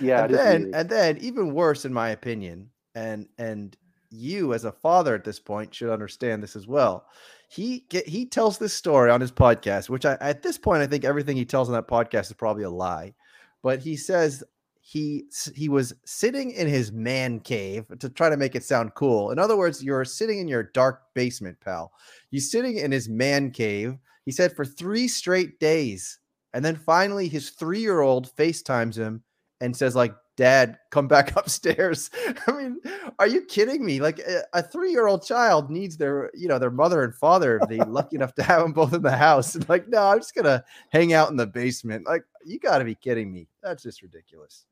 yeah 0.00 0.24
and 0.24 0.34
then 0.34 0.70
and 0.74 0.88
then 0.88 1.18
even 1.18 1.52
worse 1.52 1.84
in 1.84 1.92
my 1.92 2.10
opinion 2.10 2.70
and 2.94 3.28
and 3.38 3.76
you 4.14 4.54
as 4.54 4.64
a 4.64 4.72
father 4.72 5.14
at 5.14 5.24
this 5.24 5.40
point 5.40 5.74
should 5.74 5.90
understand 5.90 6.42
this 6.42 6.56
as 6.56 6.66
well. 6.66 7.06
He 7.48 7.84
get, 7.88 8.08
he 8.08 8.26
tells 8.26 8.58
this 8.58 8.72
story 8.72 9.10
on 9.10 9.20
his 9.20 9.32
podcast, 9.32 9.88
which 9.88 10.04
I 10.04 10.16
at 10.20 10.42
this 10.42 10.58
point 10.58 10.82
I 10.82 10.86
think 10.86 11.04
everything 11.04 11.36
he 11.36 11.44
tells 11.44 11.68
on 11.68 11.74
that 11.74 11.88
podcast 11.88 12.26
is 12.26 12.32
probably 12.34 12.64
a 12.64 12.70
lie. 12.70 13.14
But 13.62 13.80
he 13.80 13.96
says 13.96 14.42
he 14.80 15.24
he 15.54 15.68
was 15.68 15.94
sitting 16.04 16.50
in 16.50 16.66
his 16.66 16.92
man 16.92 17.40
cave 17.40 17.86
to 18.00 18.08
try 18.10 18.28
to 18.28 18.36
make 18.36 18.54
it 18.54 18.64
sound 18.64 18.94
cool. 18.94 19.30
In 19.30 19.38
other 19.38 19.56
words, 19.56 19.82
you're 19.82 20.04
sitting 20.04 20.38
in 20.38 20.48
your 20.48 20.62
dark 20.62 21.02
basement, 21.14 21.58
pal. 21.60 21.92
He's 22.30 22.50
sitting 22.50 22.76
in 22.76 22.92
his 22.92 23.08
man 23.08 23.50
cave. 23.50 23.96
He 24.26 24.32
said 24.32 24.54
for 24.54 24.64
three 24.64 25.08
straight 25.08 25.58
days, 25.58 26.18
and 26.52 26.64
then 26.64 26.76
finally 26.76 27.28
his 27.28 27.50
three 27.50 27.80
year 27.80 28.00
old 28.00 28.34
FaceTimes 28.36 28.96
him 28.96 29.22
and 29.60 29.76
says 29.76 29.96
like 29.96 30.14
dad 30.36 30.78
come 30.90 31.08
back 31.08 31.36
upstairs. 31.36 32.10
I 32.46 32.52
mean 32.52 32.80
are 33.18 33.26
you 33.26 33.42
kidding 33.42 33.84
me? 33.84 34.00
Like 34.00 34.20
a, 34.52 34.62
three-year-old 34.62 35.24
child 35.24 35.70
needs 35.70 35.96
their 35.96 36.30
you 36.34 36.48
know 36.48 36.58
their 36.58 36.70
mother 36.70 37.04
and 37.04 37.14
father 37.14 37.58
if 37.62 37.68
they 37.68 37.78
lucky 37.86 38.16
enough 38.16 38.34
to 38.36 38.42
have 38.42 38.62
them 38.62 38.72
both 38.72 38.92
in 38.92 39.02
the 39.02 39.16
house. 39.16 39.54
And 39.54 39.68
like 39.68 39.88
no 39.88 40.02
i'm 40.02 40.18
just 40.18 40.34
gonna 40.34 40.64
hang 40.90 41.12
out 41.12 41.30
in 41.30 41.36
the 41.36 41.46
basement. 41.46 42.06
Like 42.06 42.24
you 42.44 42.58
gotta 42.58 42.84
be 42.84 42.94
kidding 42.94 43.32
me. 43.32 43.48
That's 43.62 43.82
just 43.82 44.02
ridiculous. 44.02 44.64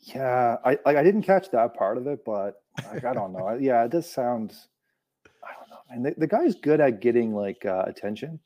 Yeah 0.00 0.56
i 0.64 0.78
like 0.86 0.96
i 0.96 1.02
didn't 1.02 1.22
catch 1.22 1.50
that 1.50 1.74
part 1.74 1.98
of 1.98 2.06
it 2.06 2.24
but 2.24 2.62
like 2.92 3.04
i 3.04 3.12
don't 3.12 3.32
know. 3.32 3.56
Yeah 3.60 3.84
it 3.84 3.90
does 3.90 4.10
sound 4.10 4.54
i 5.44 5.52
don't 5.58 5.70
know. 5.70 5.78
And 5.90 6.04
the, 6.04 6.14
the 6.18 6.26
guy's 6.26 6.54
good 6.54 6.80
at 6.80 7.00
getting 7.00 7.34
like 7.34 7.64
uh, 7.64 7.84
attention. 7.86 8.38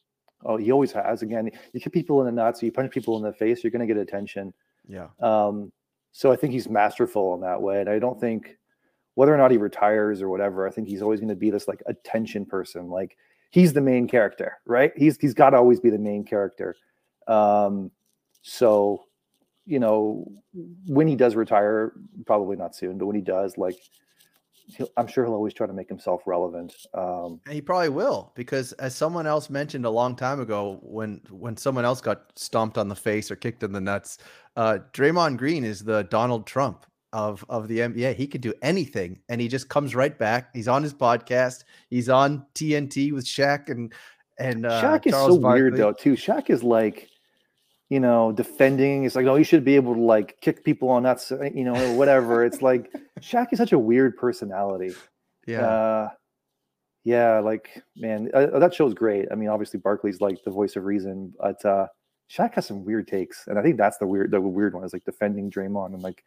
Oh 0.45 0.57
he 0.57 0.72
always 0.72 0.93
has. 0.93 1.22
Again 1.22 1.51
you 1.72 1.80
hit 1.80 1.93
people 1.93 2.20
in 2.20 2.26
the 2.26 2.33
nuts 2.33 2.62
you 2.62 2.72
punch 2.72 2.93
people 2.93 3.16
in 3.16 3.22
the 3.22 3.33
face 3.33 3.62
you're 3.62 3.70
gonna 3.70 3.87
get 3.87 3.97
attention 3.97 4.53
yeah. 4.89 5.09
Um, 5.20 5.72
so 6.12 6.30
I 6.30 6.37
think 6.37 6.53
he's 6.53 6.68
masterful 6.68 7.35
in 7.35 7.41
that 7.41 7.61
way. 7.61 7.80
And 7.80 7.89
I 7.89 7.99
don't 7.99 8.20
think 8.20 8.57
whether 9.14 9.35
or 9.35 9.39
not 9.39 9.51
he 9.51 9.57
retires 9.57 10.22
or 10.22 10.28
whatever, 10.28 10.66
I 10.66 10.70
think 10.70 10.89
he's 10.89 11.03
always 11.03 11.20
going 11.20 11.28
to 11.28 11.37
be 11.37 11.51
this 11.51 11.68
like 11.68 11.83
attention 11.87 12.47
person. 12.47 12.89
Like 12.89 13.16
he's 13.51 13.72
the 13.72 13.80
main 13.80 14.07
character, 14.09 14.59
right? 14.66 14.93
He's 14.97 15.16
he's 15.18 15.35
got 15.35 15.51
to 15.51 15.57
always 15.57 15.80
be 15.80 15.91
the 15.91 15.99
main 15.99 16.24
character. 16.24 16.76
Um, 17.26 17.91
so 18.43 19.05
you 19.64 19.78
know, 19.78 20.26
when 20.87 21.07
he 21.07 21.14
does 21.14 21.37
retire, 21.37 21.93
probably 22.26 22.57
not 22.57 22.74
soon, 22.74 22.99
but 22.99 23.07
when 23.07 23.16
he 23.16 23.22
does, 23.22 23.57
like 23.57 23.76
I'm 24.96 25.06
sure 25.06 25.24
he'll 25.24 25.34
always 25.34 25.54
try 25.54 25.66
to 25.66 25.72
make 25.72 25.88
himself 25.88 26.22
relevant. 26.26 26.74
Um, 26.94 27.40
and 27.46 27.54
he 27.54 27.60
probably 27.60 27.88
will 27.88 28.32
because, 28.34 28.72
as 28.74 28.94
someone 28.94 29.26
else 29.26 29.50
mentioned 29.50 29.84
a 29.84 29.90
long 29.90 30.16
time 30.16 30.40
ago, 30.40 30.78
when 30.82 31.20
when 31.30 31.56
someone 31.56 31.84
else 31.84 32.00
got 32.00 32.26
stomped 32.36 32.78
on 32.78 32.88
the 32.88 32.96
face 32.96 33.30
or 33.30 33.36
kicked 33.36 33.62
in 33.62 33.72
the 33.72 33.80
nuts, 33.80 34.18
uh, 34.56 34.78
Draymond 34.92 35.38
Green 35.38 35.64
is 35.64 35.84
the 35.84 36.04
Donald 36.04 36.46
Trump 36.46 36.86
of 37.12 37.44
of 37.48 37.68
the 37.68 37.80
NBA. 37.80 38.14
He 38.14 38.26
could 38.26 38.40
do 38.40 38.54
anything, 38.62 39.20
and 39.28 39.40
he 39.40 39.48
just 39.48 39.68
comes 39.68 39.94
right 39.94 40.18
back. 40.18 40.50
He's 40.54 40.68
on 40.68 40.82
his 40.82 40.94
podcast. 40.94 41.64
He's 41.90 42.08
on 42.08 42.46
TNT 42.54 43.12
with 43.12 43.24
Shaq 43.26 43.68
and 43.68 43.92
and 44.38 44.66
uh, 44.66 44.82
Shaq 44.82 45.06
is 45.06 45.12
Charles 45.12 45.34
so 45.34 45.40
Barkley. 45.40 45.62
weird 45.62 45.76
though 45.76 45.92
too. 45.92 46.14
Shaq 46.14 46.50
is 46.50 46.62
like 46.62 47.08
you 47.93 48.01
know, 48.01 48.32
defending. 48.32 49.05
It's 49.05 49.14
like, 49.14 49.26
oh, 49.26 49.34
you 49.34 49.45
should 49.45 49.66
be 49.66 49.76
able 49.76 49.95
to 49.95 50.01
like 50.01 50.40
kick 50.40 50.64
people 50.64 50.88
on 50.88 51.03
that, 51.03 51.22
you 51.55 51.62
know, 51.62 51.74
or 51.74 51.95
whatever. 51.95 52.43
it's 52.43 52.62
like 52.62 52.90
Shaq 53.20 53.49
is 53.53 53.59
such 53.59 53.72
a 53.72 53.78
weird 53.78 54.16
personality. 54.16 54.95
Yeah. 55.47 55.66
Uh, 55.66 56.09
yeah, 57.05 57.40
like 57.40 57.82
man, 57.95 58.30
uh, 58.32 58.59
that 58.59 58.72
show's 58.72 58.95
great. 58.95 59.26
I 59.30 59.34
mean, 59.34 59.51
obviously 59.51 59.78
Barkley's 59.78 60.22
like 60.22 60.43
the 60.43 60.51
voice 60.51 60.74
of 60.76 60.84
reason, 60.84 61.34
but 61.38 61.62
uh 61.66 61.86
Shaq 62.30 62.55
has 62.55 62.64
some 62.64 62.82
weird 62.82 63.09
takes, 63.09 63.47
and 63.47 63.59
I 63.59 63.62
think 63.62 63.76
that's 63.76 63.99
the 63.99 64.07
weird, 64.07 64.30
the 64.30 64.40
weird 64.40 64.72
one 64.72 64.84
is 64.84 64.95
like 64.95 65.05
defending 65.05 65.51
Draymond 65.51 65.93
and 65.93 66.03
like 66.03 66.24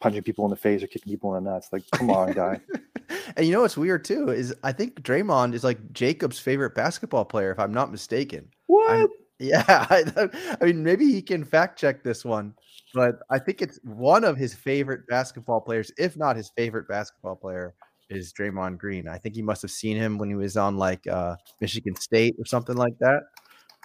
punching 0.00 0.24
people 0.24 0.44
in 0.44 0.50
the 0.50 0.56
face 0.56 0.82
or 0.82 0.88
kicking 0.88 1.12
people 1.12 1.36
in 1.36 1.44
the 1.44 1.50
nuts. 1.52 1.68
Like, 1.70 1.84
come 1.92 2.10
on, 2.10 2.32
guy. 2.32 2.60
and 3.36 3.46
you 3.46 3.52
know 3.52 3.60
what's 3.60 3.76
weird 3.76 4.04
too 4.04 4.30
is 4.30 4.52
I 4.64 4.72
think 4.72 5.02
Draymond 5.02 5.54
is 5.54 5.62
like 5.62 5.92
Jacob's 5.92 6.40
favorite 6.40 6.74
basketball 6.74 7.24
player, 7.26 7.52
if 7.52 7.60
I'm 7.60 7.72
not 7.72 7.92
mistaken. 7.92 8.48
What? 8.66 8.90
I'm, 8.90 9.08
yeah, 9.38 9.64
I, 9.90 10.28
I 10.60 10.64
mean, 10.64 10.82
maybe 10.82 11.06
he 11.06 11.22
can 11.22 11.44
fact 11.44 11.78
check 11.78 12.02
this 12.02 12.24
one, 12.24 12.54
but 12.94 13.16
I 13.30 13.38
think 13.38 13.62
it's 13.62 13.78
one 13.84 14.24
of 14.24 14.36
his 14.36 14.54
favorite 14.54 15.06
basketball 15.08 15.60
players, 15.60 15.92
if 15.98 16.16
not 16.16 16.36
his 16.36 16.50
favorite 16.56 16.88
basketball 16.88 17.36
player, 17.36 17.74
is 18.08 18.32
Draymond 18.32 18.78
Green. 18.78 19.08
I 19.08 19.18
think 19.18 19.34
he 19.34 19.42
must 19.42 19.62
have 19.62 19.70
seen 19.70 19.96
him 19.96 20.18
when 20.18 20.28
he 20.28 20.36
was 20.36 20.56
on 20.56 20.76
like 20.76 21.06
uh, 21.06 21.36
Michigan 21.60 21.96
State 21.96 22.36
or 22.38 22.44
something 22.44 22.76
like 22.76 22.96
that. 23.00 23.22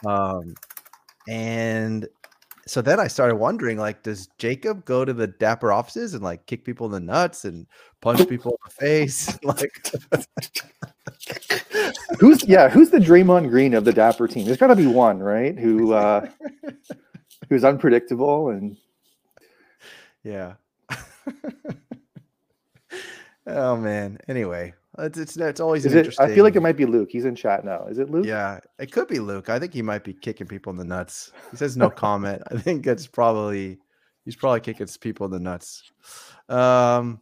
Um, 0.06 0.54
and 1.28 2.08
so 2.68 2.82
then 2.82 3.00
I 3.00 3.08
started 3.08 3.36
wondering, 3.36 3.78
like, 3.78 4.04
does 4.04 4.30
Jacob 4.38 4.86
go 4.86 5.04
to 5.04 5.14
the 5.14 5.28
Dapper 5.28 5.72
offices 5.72 6.14
and 6.14 6.24
like 6.24 6.46
kick 6.46 6.64
people 6.64 6.86
in 6.86 6.92
the 6.92 7.00
nuts 7.00 7.46
and 7.46 7.68
punch 8.02 8.28
people 8.30 8.52
in 8.52 8.58
the 8.66 8.72
face? 8.72 9.40
like, 9.44 9.92
who's 12.20 12.48
yeah, 12.48 12.70
who's 12.70 12.90
the 12.90 13.00
Draymond 13.00 13.50
Green 13.50 13.74
of 13.74 13.86
the 13.86 13.94
Dapper 13.94 14.28
team? 14.28 14.46
There's 14.46 14.58
got 14.58 14.68
to 14.68 14.76
be 14.76 14.88
one, 14.88 15.20
right? 15.20 15.58
Who 15.58 15.94
uh, 15.94 16.28
who's 17.50 17.64
unpredictable 17.64 18.50
and 18.50 18.78
yeah. 20.24 20.54
oh 23.48 23.76
man. 23.78 24.20
Anyway, 24.28 24.74
it's 25.00 25.18
it's, 25.18 25.38
it's 25.38 25.60
always 25.60 25.86
it, 25.86 26.20
I 26.20 26.34
feel 26.34 26.44
like 26.44 26.56
it 26.56 26.62
might 26.62 26.78
be 26.78 26.86
Luke. 26.86 27.10
He's 27.12 27.26
in 27.26 27.36
chat 27.36 27.66
now. 27.66 27.86
Is 27.88 27.98
it 27.98 28.10
Luke? 28.10 28.26
Yeah, 28.26 28.60
it 28.80 28.92
could 28.92 29.08
be 29.08 29.20
Luke. 29.20 29.50
I 29.50 29.60
think 29.60 29.74
he 29.74 29.82
might 29.82 30.04
be 30.04 30.14
kicking 30.14 30.48
people 30.48 30.72
in 30.72 30.78
the 30.78 30.86
nuts. 30.86 31.32
He 31.52 31.58
says 31.58 31.78
no 31.78 31.90
comment. 31.90 32.42
I 32.52 32.58
think 32.58 32.86
it's 32.88 33.08
probably 33.08 33.80
he's 34.26 34.36
probably 34.36 34.62
kicking 34.62 34.88
people 35.00 35.26
in 35.26 35.32
the 35.32 35.40
nuts. 35.40 35.84
Um, 36.50 37.22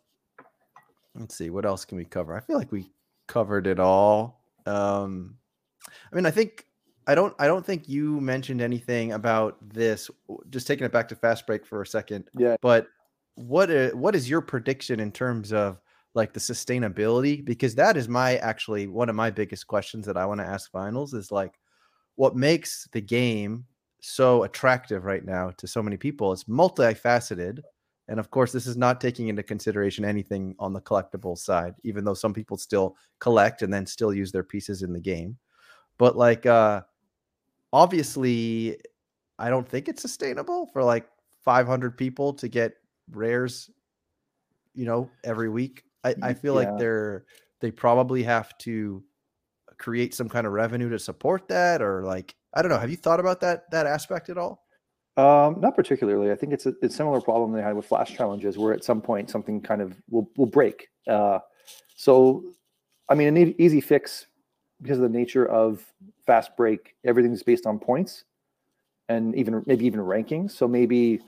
let's 1.15 1.37
see 1.37 1.49
what 1.49 1.65
else 1.65 1.85
can 1.85 1.97
we 1.97 2.05
cover. 2.05 2.35
I 2.35 2.41
feel 2.41 2.57
like 2.57 2.71
we 2.71 2.91
covered 3.27 3.67
it 3.67 3.79
all. 3.79 4.38
Um, 4.69 5.35
I 6.11 6.15
mean, 6.15 6.25
I 6.25 6.31
think 6.31 6.65
I 7.07 7.15
don't 7.15 7.33
I 7.39 7.47
don't 7.47 7.65
think 7.65 7.89
you 7.89 8.21
mentioned 8.21 8.61
anything 8.61 9.13
about 9.13 9.57
this. 9.61 10.09
Just 10.49 10.67
taking 10.67 10.85
it 10.85 10.91
back 10.91 11.07
to 11.09 11.15
fast 11.15 11.47
break 11.47 11.65
for 11.65 11.81
a 11.81 11.87
second. 11.87 12.29
Yeah. 12.37 12.55
But 12.61 12.87
what 13.35 13.69
is, 13.69 13.95
what 13.95 14.15
is 14.15 14.29
your 14.29 14.41
prediction 14.41 14.99
in 14.99 15.11
terms 15.11 15.51
of 15.53 15.79
like 16.13 16.33
the 16.33 16.39
sustainability? 16.39 17.43
Because 17.43 17.75
that 17.75 17.97
is 17.97 18.07
my 18.07 18.37
actually 18.37 18.87
one 18.87 19.09
of 19.09 19.15
my 19.15 19.29
biggest 19.31 19.67
questions 19.67 20.05
that 20.05 20.17
I 20.17 20.25
want 20.25 20.39
to 20.41 20.45
ask 20.45 20.71
Vinyls 20.71 21.13
is 21.13 21.31
like 21.31 21.59
what 22.15 22.35
makes 22.35 22.87
the 22.91 23.01
game 23.01 23.65
so 24.01 24.43
attractive 24.43 25.05
right 25.05 25.25
now 25.25 25.51
to 25.57 25.67
so 25.67 25.81
many 25.81 25.97
people. 25.97 26.31
It's 26.31 26.45
multifaceted. 26.45 27.61
And 28.09 28.19
of 28.19 28.31
course, 28.31 28.51
this 28.51 28.65
is 28.65 28.75
not 28.75 28.99
taking 28.99 29.27
into 29.27 29.43
consideration 29.43 30.03
anything 30.03 30.55
on 30.57 30.73
the 30.73 30.81
collectible 30.81 31.37
side, 31.37 31.75
even 31.83 32.03
though 32.03 32.15
some 32.15 32.33
people 32.33 32.57
still 32.57 32.97
collect 33.19 33.61
and 33.61 33.71
then 33.71 33.85
still 33.85 34.13
use 34.13 34.31
their 34.31 34.43
pieces 34.43 34.81
in 34.81 34.91
the 34.91 34.99
game. 34.99 35.37
But 35.97 36.17
like 36.17 36.45
uh 36.45 36.81
obviously 37.71 38.77
I 39.37 39.49
don't 39.49 39.67
think 39.67 39.87
it's 39.87 40.01
sustainable 40.01 40.67
for 40.73 40.83
like 40.83 41.07
500 41.45 41.97
people 41.97 42.33
to 42.33 42.47
get 42.47 42.73
rares, 43.11 43.69
you 44.73 44.85
know, 44.85 45.09
every 45.23 45.49
week. 45.49 45.83
I, 46.03 46.15
I 46.21 46.33
feel 46.33 46.61
yeah. 46.61 46.69
like 46.71 46.79
they're 46.79 47.25
they 47.59 47.71
probably 47.71 48.23
have 48.23 48.57
to 48.59 49.03
create 49.77 50.13
some 50.13 50.29
kind 50.29 50.47
of 50.47 50.53
revenue 50.53 50.89
to 50.89 50.99
support 50.99 51.47
that, 51.49 51.81
or 51.81 52.03
like 52.03 52.35
I 52.53 52.61
don't 52.61 52.71
know. 52.71 52.79
Have 52.79 52.89
you 52.89 52.97
thought 52.97 53.19
about 53.19 53.41
that 53.41 53.69
that 53.71 53.85
aspect 53.85 54.29
at 54.29 54.37
all? 54.37 54.65
Um, 55.19 55.59
not 55.59 55.75
particularly. 55.75 56.31
I 56.31 56.35
think 56.35 56.53
it's 56.53 56.65
a, 56.65 56.69
it's 56.81 56.93
a 56.93 56.97
similar 56.97 57.19
problem 57.19 57.51
they 57.51 57.61
had 57.61 57.75
with 57.75 57.85
flash 57.85 58.15
challenges, 58.15 58.57
where 58.57 58.73
at 58.73 58.85
some 58.85 59.01
point 59.01 59.29
something 59.29 59.59
kind 59.59 59.81
of 59.81 60.01
will 60.09 60.29
will 60.37 60.45
break. 60.45 60.87
Uh, 61.07 61.39
so, 61.95 62.43
I 63.09 63.15
mean, 63.15 63.35
an 63.35 63.61
easy 63.61 63.81
fix 63.81 64.27
because 64.81 64.97
of 64.97 65.03
the 65.11 65.17
nature 65.17 65.45
of 65.45 65.85
fast 66.25 66.55
break, 66.55 66.95
everything's 67.03 67.43
based 67.43 67.65
on 67.65 67.79
points, 67.79 68.23
and 69.09 69.35
even 69.35 69.61
maybe 69.65 69.85
even 69.85 69.99
rankings. 69.99 70.51
So 70.51 70.69
maybe 70.69 71.19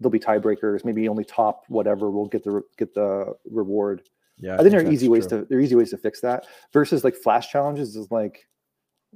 there'll 0.00 0.10
be 0.10 0.20
tiebreakers. 0.20 0.82
Maybe 0.82 1.06
only 1.06 1.24
top 1.24 1.64
whatever 1.68 2.10
will 2.10 2.26
get 2.26 2.44
the 2.44 2.62
get 2.78 2.94
the 2.94 3.34
reward. 3.50 4.02
Yeah, 4.38 4.54
I 4.54 4.58
think 4.58 4.70
there 4.70 4.80
are 4.80 4.90
easy 4.90 5.08
ways 5.08 5.26
to 5.26 5.44
there 5.50 5.58
are 5.58 5.60
easy 5.60 5.74
ways 5.74 5.90
to 5.90 5.98
fix 5.98 6.20
that. 6.22 6.46
Versus 6.72 7.04
like 7.04 7.14
flash 7.14 7.50
challenges 7.50 7.94
is 7.94 8.10
like, 8.10 8.48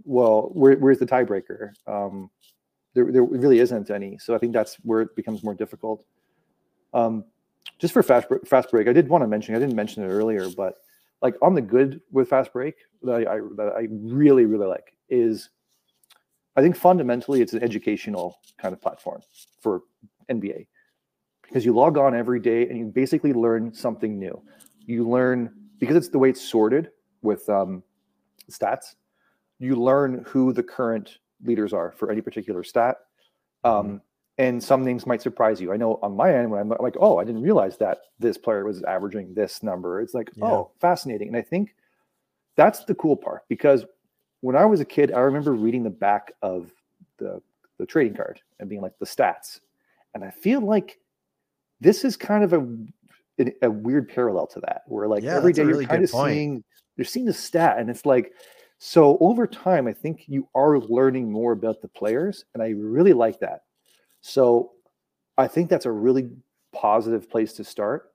well, 0.04 0.50
where, 0.52 0.76
where's 0.76 0.98
the 0.98 1.06
tiebreaker? 1.06 1.72
Um, 1.86 2.30
there 2.98 3.12
there 3.12 3.22
really 3.22 3.60
isn't 3.60 3.90
any. 3.90 4.18
So 4.18 4.34
I 4.34 4.38
think 4.38 4.52
that's 4.52 4.76
where 4.82 5.00
it 5.02 5.14
becomes 5.16 5.42
more 5.42 5.54
difficult. 5.54 6.04
Um, 6.94 7.24
just 7.78 7.92
for 7.92 8.02
fast 8.02 8.26
fast 8.46 8.70
break, 8.70 8.88
I 8.88 8.92
did 8.92 9.08
want 9.08 9.22
to 9.22 9.28
mention. 9.28 9.54
I 9.54 9.58
didn't 9.58 9.76
mention 9.76 10.02
it 10.02 10.08
earlier, 10.08 10.48
but 10.56 10.74
like 11.22 11.34
on 11.42 11.54
the 11.54 11.62
good 11.62 12.00
with 12.10 12.28
fast 12.28 12.52
break 12.52 12.76
that 13.02 13.12
I, 13.12 13.34
I 13.34 13.40
that 13.56 13.72
I 13.76 13.88
really 13.90 14.46
really 14.46 14.66
like 14.66 14.94
is 15.08 15.50
I 16.56 16.62
think 16.62 16.76
fundamentally 16.76 17.40
it's 17.40 17.52
an 17.52 17.62
educational 17.62 18.40
kind 18.58 18.72
of 18.72 18.80
platform 18.80 19.22
for 19.60 19.82
NBA 20.28 20.66
because 21.42 21.64
you 21.64 21.72
log 21.72 21.96
on 21.96 22.14
every 22.14 22.40
day 22.40 22.68
and 22.68 22.78
you 22.78 22.86
basically 22.86 23.32
learn 23.32 23.72
something 23.72 24.18
new. 24.18 24.42
You 24.84 25.08
learn 25.08 25.54
because 25.78 25.96
it's 25.96 26.08
the 26.08 26.18
way 26.18 26.30
it's 26.30 26.42
sorted 26.42 26.90
with 27.22 27.48
um, 27.48 27.82
stats. 28.50 28.96
You 29.58 29.76
learn 29.76 30.24
who 30.26 30.52
the 30.52 30.62
current 30.62 31.18
leaders 31.44 31.72
are 31.72 31.92
for 31.92 32.10
any 32.10 32.20
particular 32.20 32.62
stat. 32.62 32.96
Um, 33.64 33.72
mm-hmm. 33.72 33.96
and 34.38 34.62
some 34.62 34.84
names 34.84 35.06
might 35.06 35.22
surprise 35.22 35.60
you. 35.60 35.72
I 35.72 35.76
know 35.76 35.98
on 36.02 36.16
my 36.16 36.32
end, 36.32 36.50
when 36.50 36.60
I'm 36.60 36.68
like, 36.78 36.96
oh, 37.00 37.18
I 37.18 37.24
didn't 37.24 37.42
realize 37.42 37.76
that 37.78 37.98
this 38.18 38.38
player 38.38 38.64
was 38.64 38.82
averaging 38.84 39.34
this 39.34 39.62
number. 39.62 40.00
It's 40.00 40.14
like, 40.14 40.30
yeah. 40.36 40.44
oh, 40.44 40.70
fascinating. 40.80 41.28
And 41.28 41.36
I 41.36 41.42
think 41.42 41.74
that's 42.56 42.84
the 42.84 42.94
cool 42.94 43.16
part 43.16 43.42
because 43.48 43.84
when 44.40 44.56
I 44.56 44.64
was 44.64 44.80
a 44.80 44.84
kid, 44.84 45.12
I 45.12 45.20
remember 45.20 45.52
reading 45.54 45.82
the 45.82 45.90
back 45.90 46.32
of 46.42 46.70
the 47.18 47.42
the 47.78 47.86
trading 47.86 48.16
card 48.16 48.40
and 48.58 48.68
being 48.68 48.82
like 48.82 48.98
the 48.98 49.06
stats, 49.06 49.60
and 50.14 50.24
I 50.24 50.30
feel 50.30 50.60
like 50.60 50.98
this 51.80 52.04
is 52.04 52.16
kind 52.16 52.44
of 52.44 52.52
a 52.52 52.66
a, 53.62 53.70
weird 53.70 54.08
parallel 54.08 54.48
to 54.48 54.60
that, 54.60 54.82
where 54.86 55.06
like 55.06 55.22
yeah, 55.22 55.36
every 55.36 55.52
day 55.52 55.62
really 55.62 55.84
you're 55.84 55.88
kind 55.88 56.04
of 56.04 56.10
point. 56.10 56.34
seeing 56.34 56.64
you're 56.96 57.04
seeing 57.04 57.26
the 57.26 57.32
stat, 57.32 57.78
and 57.78 57.88
it's 57.88 58.04
like 58.04 58.32
so 58.78 59.18
over 59.20 59.46
time, 59.46 59.88
I 59.88 59.92
think 59.92 60.24
you 60.28 60.48
are 60.54 60.78
learning 60.78 61.30
more 61.30 61.52
about 61.52 61.82
the 61.82 61.88
players, 61.88 62.44
and 62.54 62.62
I 62.62 62.70
really 62.70 63.12
like 63.12 63.40
that. 63.40 63.62
So 64.20 64.72
I 65.36 65.48
think 65.48 65.68
that's 65.68 65.86
a 65.86 65.92
really 65.92 66.30
positive 66.72 67.28
place 67.28 67.52
to 67.54 67.64
start. 67.64 68.12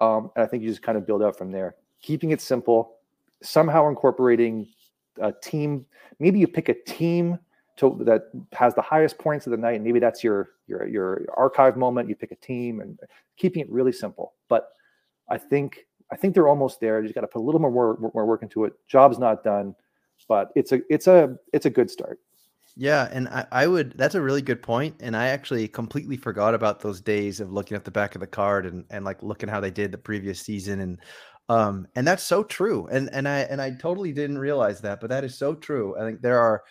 Um, 0.00 0.30
and 0.34 0.44
I 0.44 0.46
think 0.46 0.62
you 0.62 0.70
just 0.70 0.82
kind 0.82 0.96
of 0.96 1.06
build 1.06 1.22
out 1.22 1.36
from 1.36 1.52
there, 1.52 1.76
keeping 2.00 2.30
it 2.30 2.40
simple, 2.40 2.96
somehow 3.42 3.88
incorporating 3.88 4.66
a 5.20 5.32
team. 5.32 5.84
Maybe 6.18 6.38
you 6.38 6.48
pick 6.48 6.68
a 6.70 6.74
team 6.74 7.38
to, 7.76 7.98
that 8.04 8.30
has 8.52 8.74
the 8.74 8.82
highest 8.82 9.18
points 9.18 9.46
of 9.46 9.50
the 9.50 9.56
night. 9.56 9.74
And 9.74 9.84
maybe 9.84 10.00
that's 10.00 10.24
your 10.24 10.50
your 10.66 10.88
your 10.88 11.26
archive 11.36 11.76
moment. 11.76 12.08
You 12.08 12.16
pick 12.16 12.32
a 12.32 12.36
team 12.36 12.80
and 12.80 12.98
keeping 13.36 13.60
it 13.60 13.70
really 13.70 13.92
simple. 13.92 14.34
But 14.48 14.70
I 15.28 15.38
think 15.38 15.86
I 16.12 16.16
think 16.16 16.34
they're 16.34 16.48
almost 16.48 16.80
there. 16.80 17.00
You 17.00 17.04
just 17.04 17.14
got 17.14 17.22
to 17.22 17.26
put 17.26 17.40
a 17.40 17.42
little 17.44 17.60
more 17.60 17.70
work, 17.70 18.14
more 18.14 18.26
work 18.26 18.42
into 18.42 18.64
it. 18.64 18.74
Job's 18.86 19.18
not 19.18 19.42
done, 19.42 19.74
but 20.28 20.50
it's 20.54 20.72
a 20.72 20.80
it's 20.90 21.06
a 21.06 21.36
it's 21.52 21.66
a 21.66 21.70
good 21.70 21.90
start. 21.90 22.20
Yeah, 22.76 23.08
and 23.12 23.28
I, 23.28 23.46
I 23.52 23.66
would 23.66 23.94
that's 23.96 24.14
a 24.14 24.20
really 24.20 24.42
good 24.42 24.62
point. 24.62 24.96
And 25.00 25.16
I 25.16 25.28
actually 25.28 25.68
completely 25.68 26.16
forgot 26.16 26.54
about 26.54 26.80
those 26.80 27.00
days 27.00 27.40
of 27.40 27.52
looking 27.52 27.76
at 27.76 27.84
the 27.84 27.90
back 27.90 28.14
of 28.14 28.20
the 28.20 28.26
card 28.26 28.66
and, 28.66 28.84
and 28.90 29.04
like 29.04 29.22
looking 29.22 29.48
how 29.48 29.60
they 29.60 29.70
did 29.70 29.92
the 29.92 29.98
previous 29.98 30.40
season 30.40 30.80
and 30.80 30.98
um, 31.48 31.86
and 31.96 32.06
that's 32.06 32.22
so 32.22 32.42
true. 32.44 32.88
And 32.90 33.10
and 33.12 33.28
I 33.28 33.40
and 33.40 33.60
I 33.60 33.72
totally 33.72 34.12
didn't 34.12 34.38
realize 34.38 34.80
that, 34.82 35.00
but 35.00 35.10
that 35.10 35.24
is 35.24 35.36
so 35.36 35.54
true. 35.54 35.96
I 35.98 36.04
think 36.04 36.22
there 36.22 36.38
are 36.38 36.62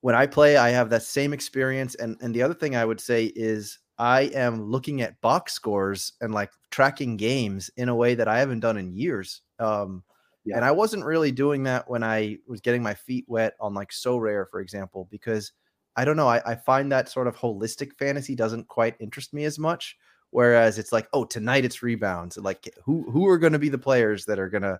when 0.00 0.14
I 0.14 0.26
play, 0.26 0.56
I 0.56 0.70
have 0.70 0.90
that 0.90 1.02
same 1.02 1.32
experience. 1.32 1.94
And 1.96 2.16
and 2.20 2.34
the 2.34 2.42
other 2.42 2.54
thing 2.54 2.74
I 2.74 2.84
would 2.84 3.00
say 3.00 3.26
is 3.36 3.78
I 3.98 4.22
am 4.34 4.62
looking 4.62 5.02
at 5.02 5.20
box 5.20 5.52
scores 5.52 6.12
and 6.20 6.32
like 6.32 6.50
tracking 6.70 7.16
games 7.16 7.70
in 7.76 7.88
a 7.88 7.94
way 7.94 8.14
that 8.14 8.28
I 8.28 8.38
haven't 8.38 8.60
done 8.60 8.76
in 8.76 8.92
years. 8.92 9.42
Um, 9.58 10.04
yeah. 10.44 10.56
And 10.56 10.64
I 10.64 10.70
wasn't 10.70 11.04
really 11.04 11.32
doing 11.32 11.64
that 11.64 11.90
when 11.90 12.02
I 12.02 12.38
was 12.46 12.60
getting 12.60 12.82
my 12.82 12.94
feet 12.94 13.24
wet 13.28 13.54
on 13.60 13.74
like 13.74 13.90
Sorare, 13.90 14.46
for 14.50 14.60
example, 14.60 15.08
because 15.10 15.52
I 15.96 16.04
don't 16.04 16.16
know. 16.16 16.28
I, 16.28 16.40
I 16.46 16.54
find 16.54 16.92
that 16.92 17.08
sort 17.08 17.26
of 17.26 17.36
holistic 17.36 17.92
fantasy 17.98 18.34
doesn't 18.34 18.68
quite 18.68 18.94
interest 19.00 19.34
me 19.34 19.44
as 19.44 19.58
much. 19.58 19.96
Whereas 20.30 20.78
it's 20.78 20.92
like, 20.92 21.08
oh, 21.12 21.24
tonight 21.24 21.64
it's 21.64 21.82
rebounds. 21.82 22.36
Like 22.36 22.72
who 22.84 23.10
who 23.10 23.26
are 23.26 23.38
going 23.38 23.54
to 23.54 23.58
be 23.58 23.70
the 23.70 23.78
players 23.78 24.24
that 24.26 24.38
are 24.38 24.48
going 24.48 24.62
to 24.62 24.78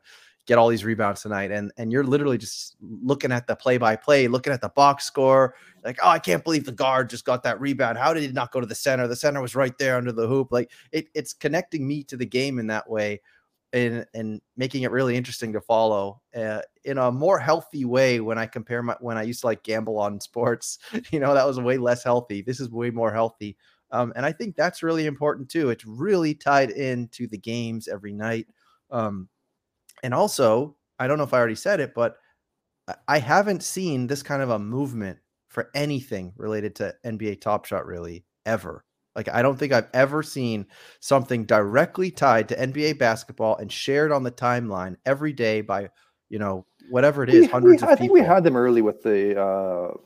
get 0.48 0.58
all 0.58 0.66
these 0.66 0.84
rebounds 0.84 1.22
tonight? 1.22 1.52
And 1.52 1.70
and 1.76 1.92
you're 1.92 2.02
literally 2.02 2.38
just 2.38 2.74
looking 2.80 3.30
at 3.30 3.46
the 3.46 3.54
play 3.54 3.78
by 3.78 3.94
play, 3.94 4.26
looking 4.26 4.52
at 4.52 4.60
the 4.60 4.70
box 4.70 5.04
score. 5.04 5.54
Like, 5.84 5.98
oh, 6.02 6.08
I 6.08 6.18
can't 6.18 6.42
believe 6.42 6.64
the 6.64 6.72
guard 6.72 7.08
just 7.08 7.24
got 7.24 7.44
that 7.44 7.60
rebound. 7.60 7.96
How 7.96 8.12
did 8.12 8.24
he 8.24 8.32
not 8.32 8.50
go 8.50 8.60
to 8.60 8.66
the 8.66 8.74
center? 8.74 9.06
The 9.06 9.14
center 9.14 9.40
was 9.40 9.54
right 9.54 9.76
there 9.78 9.96
under 9.96 10.10
the 10.10 10.26
hoop. 10.26 10.48
Like 10.50 10.72
it, 10.90 11.06
it's 11.14 11.32
connecting 11.32 11.86
me 11.86 12.02
to 12.04 12.16
the 12.16 12.26
game 12.26 12.58
in 12.58 12.66
that 12.66 12.90
way. 12.90 13.20
And, 13.74 14.06
and 14.14 14.40
making 14.56 14.84
it 14.84 14.90
really 14.90 15.14
interesting 15.14 15.52
to 15.52 15.60
follow 15.60 16.22
uh, 16.34 16.62
in 16.84 16.96
a 16.96 17.12
more 17.12 17.38
healthy 17.38 17.84
way 17.84 18.18
when 18.18 18.38
I 18.38 18.46
compare 18.46 18.82
my 18.82 18.96
when 18.98 19.18
I 19.18 19.24
used 19.24 19.42
to 19.42 19.46
like 19.46 19.62
gamble 19.62 19.98
on 19.98 20.20
sports, 20.22 20.78
you 21.10 21.20
know, 21.20 21.34
that 21.34 21.46
was 21.46 21.60
way 21.60 21.76
less 21.76 22.02
healthy. 22.02 22.40
This 22.40 22.60
is 22.60 22.70
way 22.70 22.88
more 22.88 23.12
healthy 23.12 23.58
um, 23.90 24.12
and 24.16 24.26
I 24.26 24.32
think 24.32 24.56
that's 24.56 24.82
really 24.82 25.06
important 25.06 25.48
too. 25.48 25.70
It's 25.70 25.86
really 25.86 26.34
tied 26.34 26.70
into 26.70 27.26
the 27.26 27.38
games 27.38 27.88
every 27.88 28.12
night. 28.12 28.46
Um, 28.90 29.28
and 30.02 30.14
also, 30.14 30.76
I 30.98 31.06
don't 31.06 31.18
know 31.18 31.24
if 31.24 31.34
I 31.34 31.38
already 31.38 31.54
said 31.54 31.80
it, 31.80 31.94
but 31.94 32.16
I 33.06 33.18
haven't 33.18 33.62
seen 33.62 34.06
this 34.06 34.22
kind 34.22 34.42
of 34.42 34.50
a 34.50 34.58
movement 34.58 35.18
for 35.48 35.70
anything 35.74 36.32
related 36.36 36.76
to 36.76 36.94
NBA 37.04 37.40
Top 37.40 37.64
Shot 37.64 37.86
really 37.86 38.24
ever. 38.46 38.84
Like 39.14 39.28
I 39.28 39.42
don't 39.42 39.58
think 39.58 39.72
I've 39.72 39.88
ever 39.92 40.22
seen 40.22 40.66
something 41.00 41.44
directly 41.44 42.10
tied 42.10 42.48
to 42.50 42.56
NBA 42.56 42.98
basketball 42.98 43.56
and 43.56 43.70
shared 43.70 44.12
on 44.12 44.22
the 44.22 44.30
timeline 44.30 44.96
every 45.04 45.32
day 45.32 45.60
by, 45.60 45.90
you 46.28 46.38
know, 46.38 46.66
whatever 46.88 47.24
it 47.24 47.30
is, 47.30 47.42
we, 47.42 47.46
hundreds 47.48 47.82
we, 47.82 47.88
I 47.88 47.96
think 47.96 48.12
we 48.12 48.20
had 48.20 48.44
them 48.44 48.56
early 48.56 48.80
with 48.80 49.02
the 49.02 49.40
uh 49.40 49.96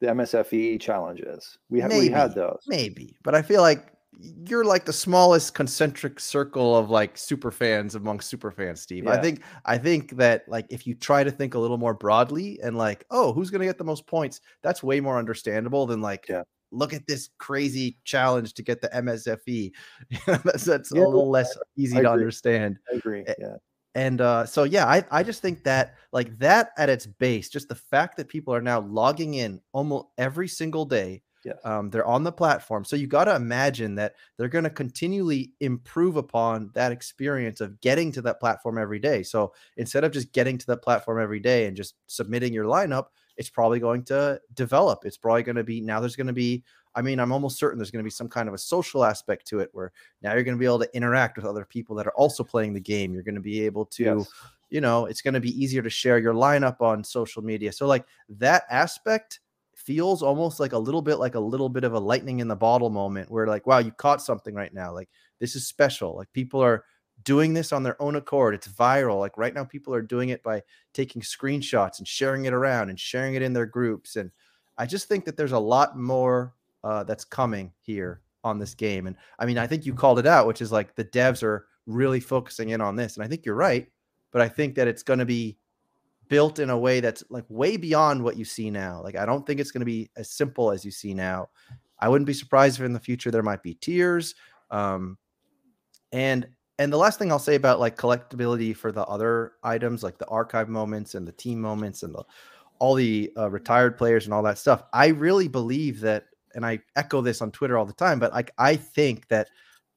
the 0.00 0.06
MSFE 0.06 0.80
challenges. 0.80 1.58
We, 1.68 1.80
ha- 1.80 1.88
maybe, 1.88 2.06
we 2.06 2.12
had 2.12 2.32
those. 2.32 2.62
Maybe. 2.68 3.16
But 3.24 3.34
I 3.34 3.42
feel 3.42 3.62
like 3.62 3.92
you're 4.18 4.64
like 4.64 4.84
the 4.84 4.92
smallest 4.92 5.54
concentric 5.54 6.18
circle 6.18 6.76
of 6.76 6.90
like 6.90 7.16
super 7.16 7.50
fans 7.50 7.94
among 7.94 8.20
super 8.20 8.50
fans, 8.50 8.80
Steve. 8.80 9.04
Yeah. 9.04 9.12
I 9.12 9.20
think 9.20 9.42
I 9.64 9.78
think 9.78 10.16
that 10.16 10.48
like 10.48 10.66
if 10.70 10.86
you 10.86 10.94
try 10.94 11.22
to 11.22 11.30
think 11.30 11.54
a 11.54 11.58
little 11.58 11.78
more 11.78 11.94
broadly 11.94 12.58
and 12.62 12.76
like, 12.76 13.04
oh, 13.10 13.32
who's 13.32 13.50
gonna 13.50 13.64
get 13.64 13.78
the 13.78 13.84
most 13.84 14.06
points, 14.06 14.40
that's 14.62 14.82
way 14.82 15.00
more 15.00 15.18
understandable 15.18 15.86
than 15.86 16.00
like 16.00 16.26
yeah. 16.28 16.42
look 16.72 16.92
at 16.92 17.06
this 17.06 17.30
crazy 17.38 17.98
challenge 18.04 18.54
to 18.54 18.62
get 18.62 18.80
the 18.80 18.88
MSFE. 18.88 19.72
that's 20.26 20.64
that's 20.64 20.92
yeah, 20.92 21.02
a 21.02 21.04
little 21.04 21.30
less 21.30 21.56
easy 21.76 22.00
to 22.00 22.10
understand. 22.10 22.78
I 22.92 22.96
agree. 22.96 23.24
Yeah. 23.38 23.56
And 23.94 24.20
uh, 24.20 24.46
so, 24.46 24.62
yeah, 24.62 24.86
I, 24.86 25.04
I 25.10 25.22
just 25.24 25.42
think 25.42 25.64
that 25.64 25.94
like 26.12 26.38
that 26.38 26.70
at 26.78 26.88
its 26.88 27.06
base, 27.06 27.48
just 27.48 27.68
the 27.68 27.74
fact 27.74 28.16
that 28.16 28.28
people 28.28 28.54
are 28.54 28.60
now 28.60 28.80
logging 28.80 29.34
in 29.34 29.60
almost 29.72 30.06
every 30.18 30.46
single 30.46 30.84
day. 30.84 31.22
Yes. 31.44 31.56
Um, 31.64 31.90
they're 31.90 32.06
on 32.06 32.24
the 32.24 32.32
platform. 32.32 32.84
So 32.84 32.96
you 32.96 33.06
got 33.06 33.24
to 33.24 33.36
imagine 33.36 33.94
that 33.96 34.14
they're 34.36 34.48
going 34.48 34.64
to 34.64 34.70
continually 34.70 35.52
improve 35.60 36.16
upon 36.16 36.70
that 36.74 36.92
experience 36.92 37.60
of 37.60 37.80
getting 37.80 38.10
to 38.12 38.22
that 38.22 38.40
platform 38.40 38.78
every 38.78 38.98
day. 38.98 39.22
So 39.22 39.52
instead 39.76 40.04
of 40.04 40.12
just 40.12 40.32
getting 40.32 40.58
to 40.58 40.66
that 40.66 40.82
platform 40.82 41.20
every 41.20 41.40
day 41.40 41.66
and 41.66 41.76
just 41.76 41.94
submitting 42.06 42.52
your 42.52 42.64
lineup, 42.64 43.06
it's 43.36 43.50
probably 43.50 43.78
going 43.78 44.02
to 44.04 44.40
develop. 44.54 45.04
It's 45.04 45.16
probably 45.16 45.44
going 45.44 45.56
to 45.56 45.64
be 45.64 45.80
now 45.80 46.00
there's 46.00 46.16
going 46.16 46.26
to 46.26 46.32
be 46.32 46.64
I 46.94 47.02
mean, 47.02 47.20
I'm 47.20 47.30
almost 47.30 47.58
certain 47.58 47.78
there's 47.78 47.92
going 47.92 48.02
to 48.02 48.06
be 48.06 48.10
some 48.10 48.28
kind 48.28 48.48
of 48.48 48.54
a 48.54 48.58
social 48.58 49.04
aspect 49.04 49.46
to 49.48 49.60
it 49.60 49.70
where 49.72 49.92
now 50.20 50.34
you're 50.34 50.42
going 50.42 50.56
to 50.56 50.58
be 50.58 50.66
able 50.66 50.80
to 50.80 50.96
interact 50.96 51.36
with 51.36 51.46
other 51.46 51.64
people 51.64 51.94
that 51.96 52.08
are 52.08 52.14
also 52.14 52.42
playing 52.42 52.72
the 52.72 52.80
game. 52.80 53.14
You're 53.14 53.22
going 53.22 53.36
to 53.36 53.40
be 53.40 53.64
able 53.64 53.84
to, 53.86 54.02
yes. 54.02 54.28
you 54.70 54.80
know, 54.80 55.06
it's 55.06 55.22
going 55.22 55.34
to 55.34 55.40
be 55.40 55.62
easier 55.62 55.80
to 55.82 55.90
share 55.90 56.18
your 56.18 56.34
lineup 56.34 56.80
on 56.80 57.04
social 57.04 57.40
media. 57.40 57.70
So, 57.72 57.86
like 57.86 58.04
that 58.30 58.64
aspect 58.68 59.38
feels 59.88 60.22
almost 60.22 60.60
like 60.60 60.74
a 60.74 60.78
little 60.78 61.00
bit 61.00 61.16
like 61.16 61.34
a 61.34 61.40
little 61.40 61.70
bit 61.70 61.82
of 61.82 61.94
a 61.94 61.98
lightning 61.98 62.40
in 62.40 62.48
the 62.48 62.54
bottle 62.54 62.90
moment 62.90 63.30
where, 63.30 63.46
like, 63.46 63.66
wow, 63.66 63.78
you 63.78 63.90
caught 63.90 64.20
something 64.20 64.54
right 64.54 64.74
now. 64.74 64.92
Like, 64.92 65.08
this 65.40 65.56
is 65.56 65.66
special. 65.66 66.14
Like, 66.14 66.30
people 66.34 66.62
are 66.62 66.84
doing 67.24 67.54
this 67.54 67.72
on 67.72 67.82
their 67.82 68.00
own 68.02 68.14
accord. 68.16 68.54
It's 68.54 68.68
viral. 68.68 69.18
Like, 69.18 69.38
right 69.38 69.54
now, 69.54 69.64
people 69.64 69.94
are 69.94 70.02
doing 70.02 70.28
it 70.28 70.42
by 70.42 70.62
taking 70.92 71.22
screenshots 71.22 72.00
and 72.00 72.06
sharing 72.06 72.44
it 72.44 72.52
around 72.52 72.90
and 72.90 73.00
sharing 73.00 73.34
it 73.34 73.40
in 73.40 73.54
their 73.54 73.64
groups. 73.64 74.16
And 74.16 74.30
I 74.76 74.84
just 74.84 75.08
think 75.08 75.24
that 75.24 75.38
there's 75.38 75.52
a 75.52 75.58
lot 75.58 75.96
more 75.98 76.52
uh, 76.84 77.04
that's 77.04 77.24
coming 77.24 77.72
here 77.80 78.20
on 78.44 78.58
this 78.58 78.74
game. 78.74 79.06
And 79.06 79.16
I 79.38 79.46
mean, 79.46 79.56
I 79.56 79.66
think 79.66 79.86
you 79.86 79.94
called 79.94 80.18
it 80.18 80.26
out, 80.26 80.46
which 80.46 80.60
is 80.60 80.70
like 80.70 80.96
the 80.96 81.04
devs 81.06 81.42
are 81.42 81.66
really 81.86 82.20
focusing 82.20 82.68
in 82.68 82.82
on 82.82 82.94
this. 82.94 83.16
And 83.16 83.24
I 83.24 83.28
think 83.28 83.46
you're 83.46 83.54
right, 83.54 83.88
but 84.32 84.42
I 84.42 84.48
think 84.50 84.74
that 84.74 84.86
it's 84.86 85.02
going 85.02 85.18
to 85.18 85.24
be 85.24 85.56
built 86.28 86.58
in 86.58 86.70
a 86.70 86.78
way 86.78 87.00
that's 87.00 87.24
like 87.30 87.44
way 87.48 87.76
beyond 87.76 88.22
what 88.22 88.36
you 88.36 88.44
see 88.44 88.70
now. 88.70 89.02
Like, 89.02 89.16
I 89.16 89.26
don't 89.26 89.46
think 89.46 89.60
it's 89.60 89.70
going 89.70 89.80
to 89.80 89.86
be 89.86 90.10
as 90.16 90.30
simple 90.30 90.70
as 90.70 90.84
you 90.84 90.90
see 90.90 91.14
now. 91.14 91.48
I 91.98 92.08
wouldn't 92.08 92.26
be 92.26 92.34
surprised 92.34 92.78
if 92.78 92.86
in 92.86 92.92
the 92.92 93.00
future 93.00 93.30
there 93.30 93.42
might 93.42 93.62
be 93.62 93.74
tiers. 93.74 94.34
Um, 94.70 95.18
and 96.12 96.46
and 96.78 96.92
the 96.92 96.96
last 96.96 97.18
thing 97.18 97.32
I'll 97.32 97.40
say 97.40 97.56
about 97.56 97.80
like 97.80 97.96
collectability 97.96 98.76
for 98.76 98.92
the 98.92 99.04
other 99.06 99.54
items, 99.64 100.02
like 100.02 100.18
the 100.18 100.28
archive 100.28 100.68
moments 100.68 101.14
and 101.14 101.26
the 101.26 101.32
team 101.32 101.60
moments 101.60 102.04
and 102.04 102.14
the 102.14 102.24
all 102.78 102.94
the 102.94 103.32
uh, 103.36 103.50
retired 103.50 103.98
players 103.98 104.26
and 104.26 104.32
all 104.32 104.42
that 104.44 104.58
stuff, 104.58 104.84
I 104.92 105.08
really 105.08 105.48
believe 105.48 106.00
that 106.00 106.26
and 106.54 106.64
I 106.64 106.78
echo 106.96 107.20
this 107.20 107.42
on 107.42 107.50
Twitter 107.50 107.76
all 107.76 107.84
the 107.84 107.92
time, 107.92 108.18
but 108.18 108.32
like 108.32 108.52
I 108.58 108.76
think 108.76 109.28
that 109.28 109.48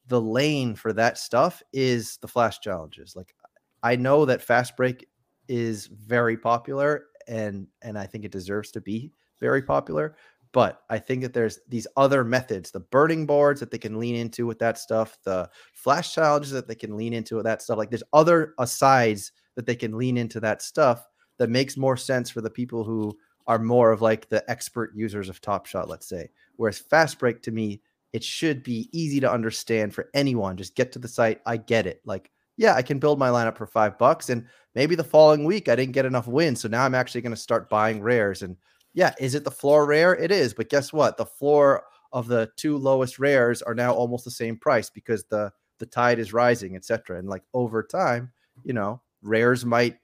the 0.08 0.20
lane 0.20 0.76
for 0.76 0.92
that 0.94 1.18
stuff 1.18 1.62
is 1.72 2.18
the 2.18 2.28
flash 2.28 2.60
challenges. 2.60 3.16
Like 3.16 3.36
I 3.84 3.96
know 3.96 4.26
that 4.26 4.42
fast 4.42 4.76
break 4.76 5.08
is 5.52 5.88
very 5.88 6.38
popular 6.38 7.08
and 7.28 7.68
and 7.82 8.00
I 8.00 8.06
think 8.06 8.24
it 8.24 8.32
deserves 8.32 8.72
to 8.72 8.82
be 8.82 9.12
very 9.40 9.62
popular, 9.62 10.16
but 10.54 10.84
I 10.90 10.98
think 10.98 11.22
that 11.22 11.34
there's 11.34 11.60
these 11.68 11.88
other 11.98 12.24
methods, 12.24 12.72
the 12.72 12.80
burning 12.80 13.26
boards 13.26 13.60
that 13.60 13.70
they 13.70 13.78
can 13.78 14.00
lean 14.00 14.16
into 14.16 14.48
with 14.48 14.60
that 14.60 14.78
stuff, 14.78 15.18
the 15.24 15.50
flash 15.74 16.14
challenges 16.14 16.52
that 16.52 16.68
they 16.68 16.76
can 16.76 16.96
lean 16.96 17.14
into 17.14 17.36
with 17.36 17.46
that 17.46 17.62
stuff. 17.62 17.78
Like 17.78 17.90
there's 17.90 18.04
other 18.14 18.54
asides 18.60 19.34
that 19.56 19.66
they 19.66 19.76
can 19.76 19.98
lean 19.98 20.18
into 20.18 20.40
that 20.40 20.62
stuff 20.62 21.06
that 21.38 21.50
makes 21.50 21.76
more 21.78 21.98
sense 21.98 22.30
for 22.30 22.42
the 22.42 22.50
people 22.50 22.84
who 22.84 23.18
are 23.48 23.60
more 23.60 23.92
of 23.92 24.02
like 24.02 24.30
the 24.30 24.50
expert 24.50 24.94
users 24.96 25.28
of 25.28 25.42
Top 25.42 25.66
Shot, 25.66 25.90
let's 25.90 26.08
say. 26.08 26.30
Whereas 26.56 26.80
Fast 26.80 27.20
Break 27.20 27.42
to 27.44 27.52
me, 27.52 27.82
it 28.14 28.24
should 28.24 28.64
be 28.64 28.90
easy 28.94 29.20
to 29.20 29.32
understand 29.32 29.94
for 29.94 30.10
anyone. 30.14 30.58
Just 30.58 30.76
get 30.76 30.92
to 30.94 31.00
the 31.00 31.08
site. 31.08 31.42
I 31.46 31.58
get 31.58 31.88
it. 31.88 32.02
Like, 32.06 32.31
yeah, 32.58 32.76
I 32.76 32.82
can 32.82 33.00
build 33.00 33.20
my 33.20 33.30
lineup 33.30 33.58
for 33.58 33.68
five 33.68 33.98
bucks. 33.98 34.30
And 34.30 34.46
maybe 34.76 34.96
the 34.96 35.04
following 35.04 35.46
week 35.46 35.70
I 35.70 35.76
didn't 35.76 35.94
get 35.94 36.06
enough 36.06 36.28
wins. 36.28 36.62
So 36.62 36.68
now 36.68 36.86
I'm 36.86 36.96
actually 36.96 37.22
going 37.22 37.36
to 37.36 37.42
start 37.42 37.70
buying 37.70 38.02
rares. 38.02 38.42
And 38.42 38.58
yeah, 38.94 39.14
is 39.20 39.36
it 39.36 39.44
the 39.44 39.52
floor 39.52 39.86
rare? 39.86 40.16
It 40.16 40.32
is. 40.32 40.54
But 40.54 40.70
guess 40.70 40.92
what? 40.92 41.18
The 41.18 41.26
floor 41.26 41.84
of 42.14 42.28
the 42.28 42.50
two 42.58 42.78
lowest 42.78 43.20
rares 43.20 43.62
are 43.62 43.74
now 43.74 43.94
almost 43.94 44.26
the 44.26 44.32
same 44.32 44.58
price 44.58 44.90
because 44.90 45.24
the 45.26 45.52
the 45.80 45.86
tide 45.88 46.20
is 46.20 46.32
rising, 46.34 46.76
etc. 46.76 47.18
And 47.18 47.28
like 47.28 47.42
over 47.56 47.82
time, 47.82 48.32
you 48.64 48.74
know, 48.74 49.02
rares 49.24 49.66
might 49.66 49.98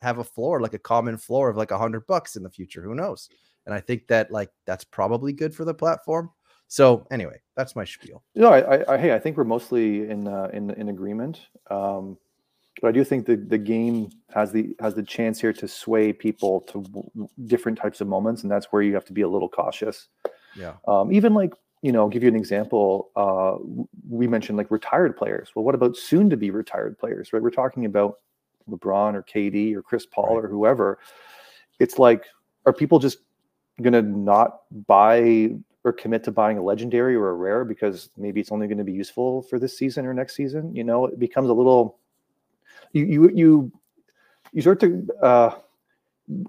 have 0.00 0.18
a 0.18 0.24
floor 0.24 0.60
like 0.60 0.74
a 0.74 0.78
common 0.78 1.16
floor 1.16 1.48
of 1.48 1.56
like 1.56 1.70
a 1.70 1.78
hundred 1.78 2.06
bucks 2.06 2.36
in 2.36 2.42
the 2.42 2.50
future. 2.50 2.82
Who 2.82 2.94
knows? 2.94 3.28
And 3.66 3.74
I 3.74 3.80
think 3.80 4.08
that 4.08 4.32
like 4.32 4.50
that's 4.66 4.84
probably 4.84 5.32
good 5.32 5.54
for 5.54 5.64
the 5.64 5.74
platform. 5.74 6.30
So 6.70 7.04
anyway, 7.10 7.40
that's 7.56 7.74
my 7.74 7.84
spiel. 7.84 8.22
No, 8.36 8.52
I, 8.52 8.94
I 8.94 8.96
hey, 8.96 9.12
I 9.12 9.18
think 9.18 9.36
we're 9.36 9.42
mostly 9.42 10.08
in 10.08 10.28
uh, 10.28 10.50
in 10.52 10.70
in 10.70 10.88
agreement. 10.88 11.48
Um, 11.68 12.16
but 12.80 12.88
I 12.88 12.92
do 12.92 13.02
think 13.02 13.26
the 13.26 13.34
the 13.34 13.58
game 13.58 14.10
has 14.32 14.52
the 14.52 14.76
has 14.78 14.94
the 14.94 15.02
chance 15.02 15.40
here 15.40 15.52
to 15.52 15.66
sway 15.66 16.12
people 16.12 16.60
to 16.62 16.82
w- 16.82 17.28
different 17.46 17.76
types 17.76 18.00
of 18.00 18.06
moments, 18.06 18.42
and 18.42 18.50
that's 18.50 18.66
where 18.66 18.82
you 18.82 18.94
have 18.94 19.04
to 19.06 19.12
be 19.12 19.22
a 19.22 19.28
little 19.28 19.48
cautious. 19.48 20.06
Yeah. 20.54 20.74
Um, 20.86 21.12
even 21.12 21.34
like 21.34 21.54
you 21.82 21.90
know, 21.90 22.02
I'll 22.02 22.08
give 22.08 22.22
you 22.22 22.28
an 22.28 22.36
example. 22.36 23.10
Uh, 23.16 23.56
we 24.08 24.28
mentioned 24.28 24.56
like 24.56 24.70
retired 24.70 25.16
players. 25.16 25.50
Well, 25.56 25.64
what 25.64 25.74
about 25.74 25.96
soon 25.96 26.30
to 26.30 26.36
be 26.36 26.52
retired 26.52 26.96
players? 27.00 27.32
Right? 27.32 27.42
We're 27.42 27.50
talking 27.50 27.84
about 27.84 28.18
LeBron 28.70 29.14
or 29.14 29.24
KD 29.24 29.74
or 29.74 29.82
Chris 29.82 30.06
Paul 30.06 30.36
right. 30.36 30.44
or 30.44 30.48
whoever, 30.48 31.00
it's 31.80 31.98
like, 31.98 32.26
are 32.64 32.72
people 32.72 33.00
just 33.00 33.18
going 33.82 33.94
to 33.94 34.02
not 34.02 34.60
buy 34.86 35.56
or 35.84 35.92
commit 35.92 36.24
to 36.24 36.30
buying 36.30 36.58
a 36.58 36.62
legendary 36.62 37.14
or 37.14 37.30
a 37.30 37.34
rare 37.34 37.64
because 37.64 38.10
maybe 38.16 38.40
it's 38.40 38.52
only 38.52 38.66
going 38.66 38.78
to 38.78 38.84
be 38.84 38.92
useful 38.92 39.42
for 39.42 39.58
this 39.58 39.76
season 39.76 40.06
or 40.06 40.12
next 40.12 40.34
season? 40.36 40.74
You 40.74 40.84
know, 40.84 41.06
it 41.06 41.18
becomes 41.18 41.48
a 41.48 41.54
little, 41.54 41.98
you, 42.92 43.04
you, 43.04 43.30
you, 43.34 43.72
you 44.52 44.60
start 44.60 44.80
to, 44.80 45.06
uh, 45.22 45.54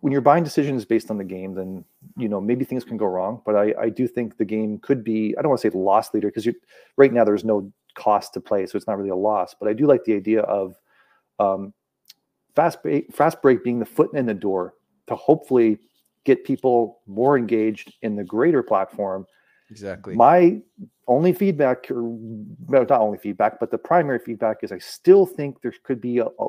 when 0.01 0.11
you're 0.11 0.21
buying 0.21 0.43
decisions 0.43 0.85
based 0.85 1.09
on 1.09 1.17
the 1.17 1.23
game, 1.23 1.55
then 1.55 1.83
you 2.15 2.29
know 2.29 2.39
maybe 2.39 2.63
things 2.63 2.83
can 2.83 2.97
go 2.97 3.05
wrong. 3.05 3.41
But 3.45 3.55
I, 3.55 3.73
I 3.79 3.89
do 3.89 4.07
think 4.07 4.37
the 4.37 4.45
game 4.45 4.77
could 4.77 5.03
be. 5.03 5.35
I 5.37 5.41
don't 5.41 5.49
want 5.49 5.61
to 5.61 5.71
say 5.71 5.77
loss 5.77 6.13
leader 6.13 6.27
because 6.27 6.47
right 6.97 7.11
now 7.11 7.23
there's 7.23 7.43
no 7.43 7.71
cost 7.95 8.33
to 8.35 8.41
play, 8.41 8.65
so 8.65 8.77
it's 8.77 8.87
not 8.87 8.97
really 8.97 9.09
a 9.09 9.15
loss. 9.15 9.55
But 9.59 9.69
I 9.69 9.73
do 9.73 9.87
like 9.87 10.03
the 10.03 10.13
idea 10.13 10.41
of 10.41 10.75
um, 11.39 11.73
fast 12.55 12.83
break, 12.83 13.13
fast 13.13 13.41
break 13.41 13.63
being 13.63 13.79
the 13.79 13.85
foot 13.85 14.13
in 14.13 14.25
the 14.25 14.33
door 14.33 14.75
to 15.07 15.15
hopefully 15.15 15.79
get 16.25 16.43
people 16.43 16.99
more 17.07 17.37
engaged 17.37 17.93
in 18.01 18.15
the 18.15 18.23
greater 18.23 18.63
platform. 18.63 19.25
Exactly. 19.69 20.15
My 20.15 20.61
only 21.07 21.33
feedback, 21.33 21.89
or 21.89 22.17
not 22.69 22.91
only 22.91 23.17
feedback, 23.17 23.59
but 23.59 23.71
the 23.71 23.77
primary 23.77 24.19
feedback 24.19 24.57
is 24.63 24.71
I 24.71 24.79
still 24.79 25.25
think 25.25 25.61
there 25.61 25.73
could 25.83 26.01
be 26.01 26.19
a, 26.19 26.25
a, 26.25 26.47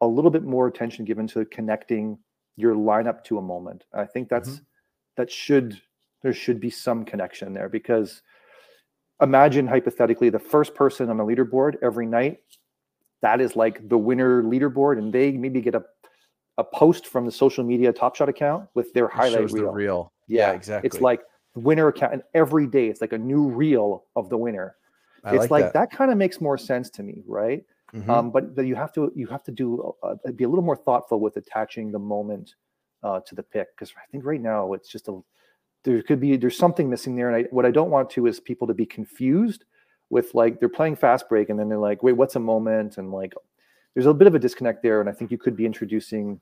a 0.00 0.06
little 0.06 0.30
bit 0.30 0.44
more 0.44 0.66
attention 0.66 1.04
given 1.04 1.26
to 1.28 1.44
connecting 1.46 2.18
your 2.56 2.74
lineup 2.74 3.24
to 3.24 3.38
a 3.38 3.42
moment. 3.42 3.84
I 3.92 4.04
think 4.04 4.28
that's 4.28 4.50
mm-hmm. 4.50 4.64
that 5.16 5.30
should 5.30 5.80
there 6.22 6.32
should 6.32 6.60
be 6.60 6.70
some 6.70 7.04
connection 7.04 7.52
there 7.52 7.68
because 7.68 8.22
imagine 9.20 9.66
hypothetically 9.66 10.30
the 10.30 10.38
first 10.38 10.74
person 10.74 11.10
on 11.10 11.16
the 11.16 11.24
leaderboard 11.24 11.74
every 11.82 12.06
night 12.06 12.38
that 13.22 13.40
is 13.40 13.56
like 13.56 13.88
the 13.88 13.96
winner 13.96 14.42
leaderboard, 14.42 14.98
and 14.98 15.12
they 15.12 15.32
maybe 15.32 15.60
get 15.60 15.74
a 15.74 15.84
a 16.58 16.64
post 16.64 17.06
from 17.06 17.24
the 17.24 17.32
social 17.32 17.64
media 17.64 17.92
Top 17.92 18.14
Shot 18.14 18.28
account 18.28 18.68
with 18.74 18.92
their 18.92 19.08
highlight 19.08 19.50
reel. 19.50 19.66
The 19.66 19.70
reel. 19.70 20.12
Yeah, 20.28 20.50
yeah, 20.50 20.52
exactly. 20.52 20.86
It's 20.86 21.00
like 21.00 21.20
winner 21.54 21.88
account, 21.88 22.12
and 22.12 22.22
every 22.34 22.66
day 22.66 22.88
it's 22.88 23.00
like 23.00 23.12
a 23.12 23.18
new 23.18 23.48
reel 23.48 24.04
of 24.16 24.28
the 24.28 24.36
winner. 24.36 24.76
I 25.24 25.30
it's 25.30 25.38
like, 25.38 25.50
like 25.50 25.64
that, 25.64 25.90
that 25.90 25.96
kind 25.96 26.10
of 26.10 26.18
makes 26.18 26.40
more 26.40 26.58
sense 26.58 26.90
to 26.90 27.02
me, 27.02 27.22
right? 27.26 27.64
Mm-hmm. 27.94 28.10
Um, 28.10 28.30
but, 28.30 28.54
but 28.54 28.66
you 28.66 28.74
have 28.74 28.92
to 28.94 29.12
you 29.14 29.26
have 29.26 29.42
to 29.44 29.52
do 29.52 29.94
uh, 30.02 30.14
be 30.34 30.44
a 30.44 30.48
little 30.48 30.64
more 30.64 30.76
thoughtful 30.76 31.20
with 31.20 31.36
attaching 31.36 31.92
the 31.92 31.98
moment 31.98 32.54
uh, 33.02 33.20
to 33.20 33.34
the 33.34 33.42
pick 33.42 33.68
because 33.76 33.92
I 33.96 34.10
think 34.10 34.24
right 34.24 34.40
now 34.40 34.72
it's 34.72 34.88
just 34.88 35.08
a 35.08 35.20
there 35.84 36.00
could 36.02 36.20
be 36.20 36.36
there's 36.36 36.56
something 36.56 36.88
missing 36.88 37.16
there, 37.16 37.28
and 37.28 37.44
I, 37.44 37.48
what 37.50 37.66
I 37.66 37.70
don't 37.70 37.90
want 37.90 38.10
to 38.10 38.26
is 38.26 38.40
people 38.40 38.66
to 38.68 38.74
be 38.74 38.86
confused 38.86 39.64
with 40.10 40.34
like 40.34 40.60
they're 40.60 40.68
playing 40.68 40.96
fast 40.96 41.28
break 41.28 41.48
and 41.48 41.58
then 41.58 41.68
they're 41.68 41.78
like, 41.78 42.02
wait, 42.02 42.12
what's 42.12 42.36
a 42.36 42.40
moment? 42.40 42.98
And 42.98 43.10
like 43.12 43.34
there's 43.94 44.06
a 44.06 44.14
bit 44.14 44.26
of 44.26 44.34
a 44.34 44.38
disconnect 44.38 44.82
there. 44.82 45.00
And 45.00 45.08
I 45.08 45.12
think 45.12 45.30
you 45.30 45.38
could 45.38 45.56
be 45.56 45.66
introducing, 45.66 46.40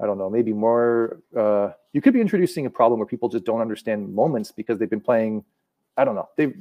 I 0.00 0.06
don't 0.06 0.18
know, 0.18 0.30
maybe 0.30 0.52
more 0.52 1.20
uh 1.36 1.70
you 1.92 2.00
could 2.00 2.14
be 2.14 2.20
introducing 2.20 2.66
a 2.66 2.70
problem 2.70 3.00
where 3.00 3.06
people 3.06 3.28
just 3.28 3.44
don't 3.44 3.60
understand 3.60 4.14
moments 4.14 4.52
because 4.52 4.78
they've 4.78 4.90
been 4.90 5.00
playing, 5.00 5.44
I 5.96 6.04
don't 6.04 6.14
know, 6.14 6.28
they 6.36 6.52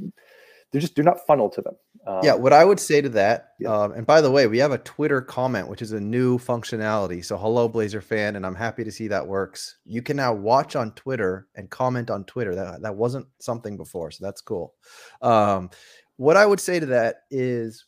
they're 0.72 0.82
just 0.82 0.95
they're 0.95 1.06
not 1.06 1.26
funneled 1.26 1.54
to 1.54 1.62
them. 1.62 1.76
Um, 2.06 2.22
yeah, 2.24 2.34
what 2.34 2.54
I 2.54 2.64
would 2.64 2.80
say 2.80 3.02
to 3.02 3.10
that, 3.10 3.54
yeah. 3.60 3.74
um, 3.74 3.91
and 3.91 4.06
by 4.06 4.22
the 4.22 4.32
way, 4.32 4.48
we 4.48 4.60
have 4.60 4.72
a 4.72 4.78
Twitter 4.78 5.22
comment, 5.22 5.68
which 5.68 5.82
is 5.82 5.91
a 5.91 6.00
new 6.00 6.38
functionality. 6.38 7.24
So 7.24 7.38
hello, 7.38 7.68
Blazer 7.68 8.02
fan, 8.02 8.36
and 8.36 8.45
I'm 8.45 8.56
happy 8.56 8.84
to 8.84 8.91
see 8.91 9.08
that 9.10 9.28
works. 9.28 9.78
You 9.86 10.02
can 10.02 10.18
now 10.18 10.34
watch 10.34 10.76
on 10.76 10.91
Twitter 10.91 11.48
and 11.56 11.70
comment 11.70 12.10
on 12.10 12.26
Twitter. 12.26 12.56
That 12.56 12.82
that 12.82 12.95
wasn't 12.95 13.28
something 13.39 13.78
before, 13.78 14.12
so 14.12 14.26
that's 14.26 14.41
cool. 14.41 14.74
Um, 15.22 15.70
what 16.18 16.38
I 16.38 16.45
would 16.45 16.60
say 16.60 16.80
to 16.80 16.86
that 16.88 17.24
is 17.30 17.86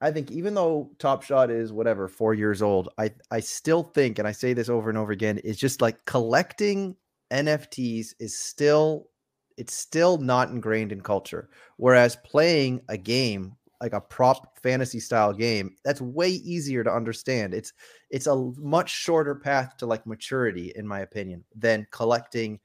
I 0.00 0.10
think 0.10 0.30
even 0.30 0.54
though 0.54 0.90
Top 0.98 1.22
Shot 1.22 1.50
is 1.50 1.72
whatever, 1.72 2.08
four 2.08 2.34
years 2.34 2.62
old, 2.62 2.90
I 2.98 3.12
I 3.30 3.40
still 3.40 3.82
think, 3.82 4.18
and 4.18 4.28
I 4.28 4.32
say 4.32 4.52
this 4.52 4.68
over 4.68 4.88
and 4.90 4.98
over 4.98 5.12
again, 5.12 5.38
is 5.38 5.56
just 5.56 5.80
like 5.80 6.04
collecting 6.04 6.96
NFTs 7.30 8.14
is 8.20 8.38
still 8.38 9.08
it's 9.56 9.74
still 9.74 10.18
not 10.18 10.50
ingrained 10.50 10.92
in 10.92 11.00
culture. 11.00 11.48
Whereas 11.78 12.16
playing 12.16 12.82
a 12.88 12.98
game 12.98 13.56
like 13.80 13.92
a 13.92 14.00
prop 14.00 14.58
fantasy 14.62 15.00
style 15.00 15.32
game, 15.32 15.76
that's 15.84 16.00
way 16.00 16.30
easier 16.30 16.84
to 16.84 16.92
understand. 16.92 17.54
It's 17.54 17.72
it's 18.10 18.26
a 18.26 18.52
much 18.58 18.90
shorter 18.90 19.34
path 19.34 19.76
to 19.78 19.86
like 19.86 20.06
maturity, 20.06 20.72
in 20.76 20.86
my 20.86 21.00
opinion, 21.00 21.44
than 21.54 21.86
collecting 21.90 22.60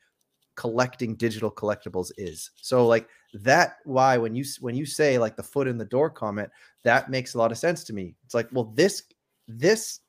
collecting 0.56 1.16
digital 1.16 1.52
collectibles 1.52 2.12
is. 2.18 2.52
So 2.56 2.88
like 2.88 3.08
that 3.34 3.78
why 3.86 4.18
when 4.18 4.36
you 4.36 4.44
when 4.60 4.76
you 4.76 4.86
say 4.86 5.18
like 5.18 5.36
the 5.36 5.44
foot 5.44 5.68
in 5.68 5.78
the 5.78 5.86
door 5.86 6.10
comment, 6.10 6.50
that 6.84 7.10
makes 7.10 7.34
a 7.34 7.38
lot 7.38 7.52
of 7.52 7.58
sense 7.58 7.84
to 7.86 7.94
me. 7.94 8.16
It's 8.26 8.34
like, 8.34 8.50
well, 8.52 8.72
this 8.76 9.04
this 9.48 10.00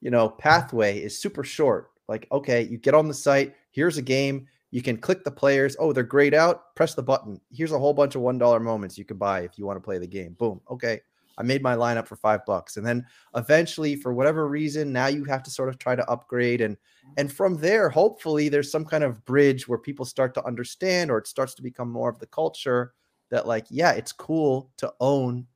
you 0.00 0.10
know 0.10 0.28
pathway 0.28 0.98
is 0.98 1.20
super 1.20 1.44
short. 1.44 1.90
Like, 2.08 2.26
okay, 2.32 2.62
you 2.62 2.78
get 2.78 2.94
on 2.94 3.08
the 3.08 3.14
site, 3.14 3.54
here's 3.70 3.98
a 3.98 4.02
game, 4.02 4.46
you 4.70 4.82
can 4.82 4.96
click 4.96 5.24
the 5.24 5.30
players. 5.30 5.76
Oh, 5.78 5.92
they're 5.92 6.02
grayed 6.02 6.34
out. 6.34 6.74
Press 6.74 6.94
the 6.94 7.02
button. 7.02 7.40
Here's 7.50 7.72
a 7.72 7.78
whole 7.78 7.94
bunch 7.94 8.14
of 8.14 8.22
one 8.22 8.38
dollar 8.38 8.60
moments 8.60 8.98
you 8.98 9.04
can 9.04 9.16
buy 9.16 9.40
if 9.40 9.58
you 9.58 9.66
want 9.66 9.76
to 9.76 9.84
play 9.84 9.98
the 9.98 10.06
game. 10.06 10.34
Boom. 10.38 10.60
Okay. 10.70 11.00
I 11.38 11.42
made 11.42 11.62
my 11.62 11.76
lineup 11.76 12.06
for 12.06 12.16
five 12.16 12.44
bucks. 12.44 12.76
And 12.76 12.86
then 12.86 13.06
eventually, 13.34 13.96
for 13.96 14.12
whatever 14.12 14.48
reason, 14.48 14.92
now 14.92 15.06
you 15.06 15.24
have 15.24 15.42
to 15.44 15.50
sort 15.50 15.68
of 15.68 15.78
try 15.78 15.94
to 15.94 16.10
upgrade. 16.10 16.60
And 16.60 16.76
and 17.16 17.32
from 17.32 17.56
there, 17.56 17.88
hopefully 17.88 18.48
there's 18.48 18.70
some 18.70 18.84
kind 18.84 19.04
of 19.04 19.24
bridge 19.24 19.66
where 19.66 19.78
people 19.78 20.04
start 20.04 20.34
to 20.34 20.44
understand 20.44 21.10
or 21.10 21.18
it 21.18 21.26
starts 21.26 21.54
to 21.54 21.62
become 21.62 21.90
more 21.90 22.10
of 22.10 22.18
the 22.18 22.26
culture 22.26 22.92
that, 23.30 23.46
like, 23.46 23.66
yeah, 23.70 23.92
it's 23.92 24.12
cool 24.12 24.70
to 24.78 24.92
own 25.00 25.46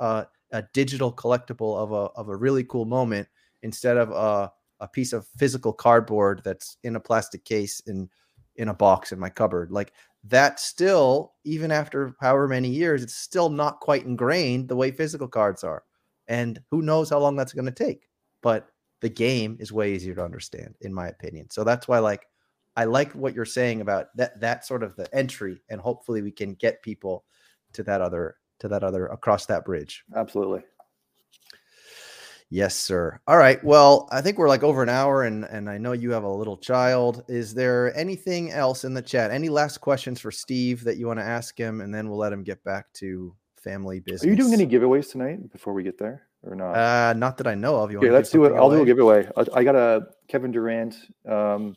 uh, 0.00 0.24
a 0.52 0.62
digital 0.72 1.12
collectible 1.12 1.76
of 1.76 1.92
a 1.92 2.10
of 2.18 2.28
a 2.28 2.36
really 2.36 2.64
cool 2.64 2.84
moment 2.84 3.28
instead 3.62 3.96
of 3.96 4.10
a, 4.10 4.52
a 4.80 4.88
piece 4.88 5.12
of 5.12 5.26
physical 5.36 5.72
cardboard 5.72 6.40
that's 6.44 6.78
in 6.82 6.96
a 6.96 7.00
plastic 7.00 7.44
case 7.44 7.80
in 7.80 8.08
in 8.56 8.68
a 8.68 8.74
box 8.74 9.12
in 9.12 9.18
my 9.18 9.28
cupboard. 9.28 9.70
Like 9.70 9.92
that 10.28 10.60
still, 10.60 11.34
even 11.44 11.70
after 11.70 12.14
however 12.20 12.48
many 12.48 12.68
years, 12.68 13.02
it's 13.02 13.16
still 13.16 13.48
not 13.48 13.80
quite 13.80 14.04
ingrained 14.04 14.68
the 14.68 14.76
way 14.76 14.90
physical 14.90 15.28
cards 15.28 15.64
are. 15.64 15.84
And 16.28 16.60
who 16.70 16.82
knows 16.82 17.10
how 17.10 17.18
long 17.18 17.36
that's 17.36 17.52
going 17.52 17.66
to 17.66 17.70
take. 17.70 18.08
But 18.42 18.68
the 19.00 19.08
game 19.08 19.56
is 19.60 19.72
way 19.72 19.92
easier 19.94 20.14
to 20.14 20.24
understand, 20.24 20.74
in 20.80 20.92
my 20.92 21.08
opinion. 21.08 21.50
So 21.50 21.64
that's 21.64 21.86
why, 21.86 21.98
like, 21.98 22.26
I 22.76 22.84
like 22.84 23.12
what 23.12 23.34
you're 23.34 23.44
saying 23.44 23.80
about 23.80 24.14
that 24.16 24.38
that 24.40 24.66
sort 24.66 24.82
of 24.82 24.96
the 24.96 25.12
entry, 25.14 25.62
and 25.70 25.80
hopefully 25.80 26.22
we 26.22 26.30
can 26.30 26.54
get 26.54 26.82
people 26.82 27.24
to 27.72 27.82
that 27.84 28.00
other 28.00 28.36
to 28.58 28.68
that 28.68 28.82
other 28.82 29.06
across 29.06 29.46
that 29.46 29.64
bridge. 29.64 30.04
Absolutely. 30.14 30.62
Yes, 32.48 32.76
sir. 32.76 33.20
All 33.26 33.36
right. 33.36 33.62
Well, 33.64 34.08
I 34.12 34.20
think 34.20 34.38
we're 34.38 34.48
like 34.48 34.62
over 34.62 34.82
an 34.82 34.88
hour, 34.88 35.24
and 35.24 35.44
and 35.44 35.68
I 35.68 35.78
know 35.78 35.92
you 35.92 36.12
have 36.12 36.22
a 36.22 36.32
little 36.32 36.56
child. 36.56 37.24
Is 37.28 37.54
there 37.54 37.96
anything 37.96 38.52
else 38.52 38.84
in 38.84 38.94
the 38.94 39.02
chat? 39.02 39.32
Any 39.32 39.48
last 39.48 39.78
questions 39.78 40.20
for 40.20 40.30
Steve 40.30 40.84
that 40.84 40.96
you 40.96 41.08
want 41.08 41.18
to 41.18 41.24
ask 41.24 41.58
him, 41.58 41.80
and 41.80 41.92
then 41.92 42.08
we'll 42.08 42.18
let 42.18 42.32
him 42.32 42.44
get 42.44 42.62
back 42.62 42.92
to 42.94 43.34
family 43.56 43.98
business. 43.98 44.24
Are 44.24 44.28
you 44.28 44.36
doing 44.36 44.54
any 44.54 44.66
giveaways 44.66 45.10
tonight 45.10 45.50
before 45.50 45.72
we 45.72 45.82
get 45.82 45.98
there, 45.98 46.28
or 46.44 46.54
not? 46.54 46.72
Uh, 46.72 47.14
not 47.14 47.36
that 47.38 47.48
I 47.48 47.56
know 47.56 47.76
of. 47.76 47.90
You 47.90 47.98
okay, 47.98 48.10
let's 48.10 48.30
do 48.30 48.44
it. 48.44 48.52
I'll 48.52 48.70
do 48.70 48.82
a 48.82 48.86
giveaway. 48.86 49.28
I 49.52 49.64
got 49.64 49.74
a 49.74 50.06
Kevin 50.28 50.52
Durant 50.52 50.94
um, 51.28 51.74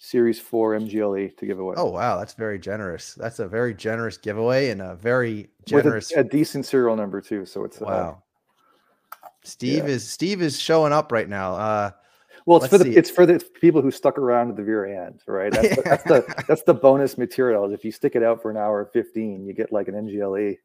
Series 0.00 0.40
Four 0.40 0.72
MGLE 0.72 1.36
to 1.36 1.46
give 1.46 1.58
away. 1.58 1.74
Oh 1.76 1.90
wow, 1.90 2.16
that's 2.16 2.32
very 2.32 2.58
generous. 2.58 3.12
That's 3.12 3.40
a 3.40 3.46
very 3.46 3.74
generous 3.74 4.16
giveaway 4.16 4.70
and 4.70 4.80
a 4.80 4.94
very 4.94 5.50
generous, 5.66 6.10
a, 6.16 6.20
a, 6.20 6.24
decent 6.24 6.64
serial 6.64 6.96
number 6.96 7.20
too. 7.20 7.44
So 7.44 7.64
it's 7.64 7.82
uh, 7.82 7.84
wow. 7.84 8.22
Steve 9.48 9.84
yeah. 9.84 9.94
is 9.94 10.08
Steve 10.08 10.42
is 10.42 10.60
showing 10.60 10.92
up 10.92 11.10
right 11.10 11.28
now. 11.28 11.54
Uh, 11.54 11.90
well, 12.46 12.58
it's 12.58 12.68
for 12.68 12.78
the 12.78 12.96
it's 12.96 13.10
for 13.10 13.26
the 13.26 13.44
people 13.60 13.82
who 13.82 13.90
stuck 13.90 14.16
around 14.16 14.50
at 14.50 14.56
the 14.56 14.62
very 14.62 14.96
end, 14.96 15.20
right? 15.26 15.52
That's, 15.52 15.76
the, 15.76 15.82
that's 15.82 16.02
the 16.04 16.44
that's 16.48 16.62
the 16.62 16.74
bonus 16.74 17.18
material. 17.18 17.70
If 17.72 17.84
you 17.84 17.92
stick 17.92 18.16
it 18.16 18.22
out 18.22 18.40
for 18.40 18.50
an 18.50 18.56
hour 18.56 18.88
fifteen, 18.92 19.44
you 19.44 19.52
get 19.52 19.72
like 19.72 19.88
an 19.88 19.94
MGLE. 19.94 20.56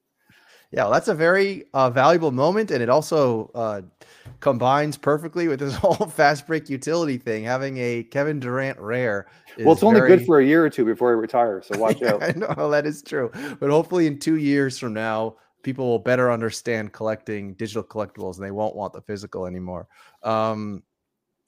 Yeah, 0.71 0.85
well, 0.85 0.93
that's 0.93 1.07
a 1.07 1.13
very 1.13 1.65
uh, 1.75 1.91
valuable 1.91 2.31
moment, 2.31 2.71
and 2.71 2.81
it 2.81 2.89
also 2.89 3.51
uh, 3.53 3.81
combines 4.39 4.97
perfectly 4.97 5.47
with 5.47 5.59
this 5.59 5.75
whole 5.83 6.07
fast 6.07 6.47
break 6.47 6.67
utility 6.67 7.17
thing. 7.17 7.43
Having 7.43 7.77
a 7.77 8.03
Kevin 8.03 8.39
Durant 8.39 8.79
rare. 8.79 9.27
well, 9.59 9.73
it's 9.73 9.83
only 9.83 9.99
very... 9.99 10.17
good 10.17 10.25
for 10.25 10.39
a 10.39 10.45
year 10.45 10.65
or 10.65 10.69
two 10.71 10.83
before 10.83 11.11
he 11.11 11.19
retires, 11.19 11.67
so 11.67 11.77
watch 11.79 12.01
out. 12.01 12.23
I 12.23 12.31
know 12.31 12.71
that 12.71 12.87
is 12.87 13.03
true, 13.03 13.29
but 13.59 13.69
hopefully, 13.69 14.07
in 14.07 14.19
two 14.19 14.37
years 14.37 14.79
from 14.79 14.93
now, 14.93 15.35
people 15.63 15.87
will 15.87 15.99
better 15.99 16.31
understand 16.31 16.93
collecting 16.93 17.53
digital 17.55 17.83
collectibles 17.83 18.35
and 18.35 18.45
they 18.45 18.51
won't 18.51 18.75
want 18.75 18.93
the 18.93 19.01
physical 19.01 19.47
anymore. 19.47 19.87
Um, 20.21 20.83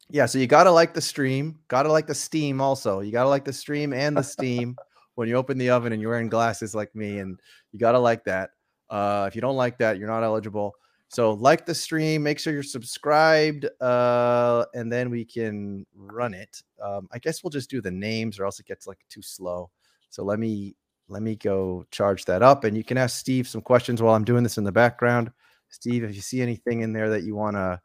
yeah, 0.10 0.26
so 0.26 0.38
you 0.38 0.48
got 0.48 0.64
to 0.64 0.72
like 0.72 0.94
the 0.94 1.02
stream, 1.02 1.60
got 1.68 1.84
to 1.84 1.92
like 1.92 2.08
the 2.08 2.16
steam 2.16 2.62
also. 2.62 3.02
You 3.02 3.12
got 3.12 3.24
to 3.24 3.30
like 3.30 3.46
the 3.46 3.54
stream 3.54 3.94
and 3.94 4.16
the 4.16 4.24
steam 4.24 4.76
when 5.16 5.28
you 5.28 5.36
open 5.36 5.58
the 5.58 5.70
oven 5.70 5.94
and 5.94 6.02
you're 6.02 6.12
wearing 6.12 6.30
glasses 6.30 6.76
like 6.76 6.94
me, 6.96 7.20
and 7.20 7.40
you 7.72 7.80
got 7.80 7.94
to 7.94 8.00
like 8.00 8.24
that. 8.26 8.52
Uh, 8.90 9.26
if 9.28 9.36
you 9.36 9.42
don't 9.42 9.56
like 9.56 9.78
that, 9.80 9.98
you're 9.98 10.08
not 10.08 10.24
eligible. 10.24 10.74
So 11.10 11.34
like 11.34 11.66
the 11.66 11.74
stream, 11.74 12.24
make 12.24 12.40
sure 12.40 12.54
you're 12.54 12.64
subscribed, 12.64 13.66
uh, 13.82 14.66
and 14.74 14.92
then 14.92 15.10
we 15.10 15.26
can 15.26 15.86
run 15.96 16.34
it. 16.34 16.62
Um, 16.82 17.08
I 17.12 17.20
guess 17.20 17.44
we'll 17.44 17.52
just 17.52 17.70
do 17.70 17.82
the 17.82 17.92
names, 17.92 18.40
or 18.40 18.46
else 18.46 18.60
it 18.60 18.68
gets 18.68 18.86
like 18.86 19.00
too 19.10 19.22
slow. 19.22 19.72
So 20.10 20.24
let 20.24 20.40
me 20.40 20.76
let 21.08 21.22
me 21.22 21.36
go 21.36 21.86
charge 21.92 22.26
that 22.26 22.42
up 22.42 22.64
and 22.64 22.76
you 22.76 22.84
can 22.84 22.98
ask 22.98 23.18
Steve 23.18 23.48
some 23.48 23.62
questions 23.62 24.02
while 24.02 24.16
I'm 24.16 24.24
doing 24.24 24.44
this 24.44 24.58
in 24.58 24.64
the 24.64 24.72
background. 24.72 25.32
Steve, 25.70 26.04
if 26.04 26.16
you 26.16 26.22
see 26.22 26.42
anything 26.42 26.82
in 26.82 26.94
there 26.94 27.10
that 27.10 27.24
you 27.24 27.36
want 27.36 27.56
to 27.56 27.82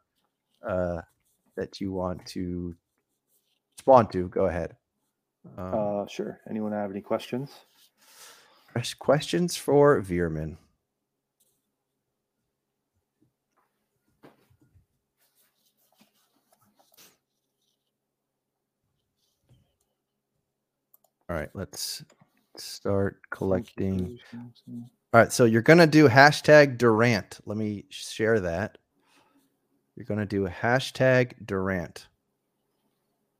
uh, 0.67 1.01
that 1.57 1.81
you 1.81 1.91
want 1.91 2.25
to 2.27 2.75
respond 3.77 4.11
to, 4.11 4.27
go 4.29 4.45
ahead. 4.45 4.75
Um, 5.57 5.73
uh, 5.73 6.07
sure. 6.07 6.39
Anyone 6.49 6.71
have 6.71 6.91
any 6.91 7.01
questions? 7.01 7.51
Questions 8.99 9.57
for 9.57 10.01
Veerman. 10.01 10.55
All 21.29 21.37
right, 21.37 21.49
let's 21.53 22.03
start 22.61 23.29
collecting. 23.29 24.19
All 25.13 25.19
right, 25.19 25.31
so 25.31 25.45
you're 25.45 25.61
gonna 25.61 25.87
do 25.87 26.07
hashtag 26.07 26.77
Durant. 26.77 27.39
Let 27.45 27.57
me 27.57 27.85
share 27.89 28.39
that. 28.39 28.77
You're 29.95 30.05
gonna 30.05 30.25
do 30.25 30.47
hashtag 30.47 31.33
Durant. 31.45 32.07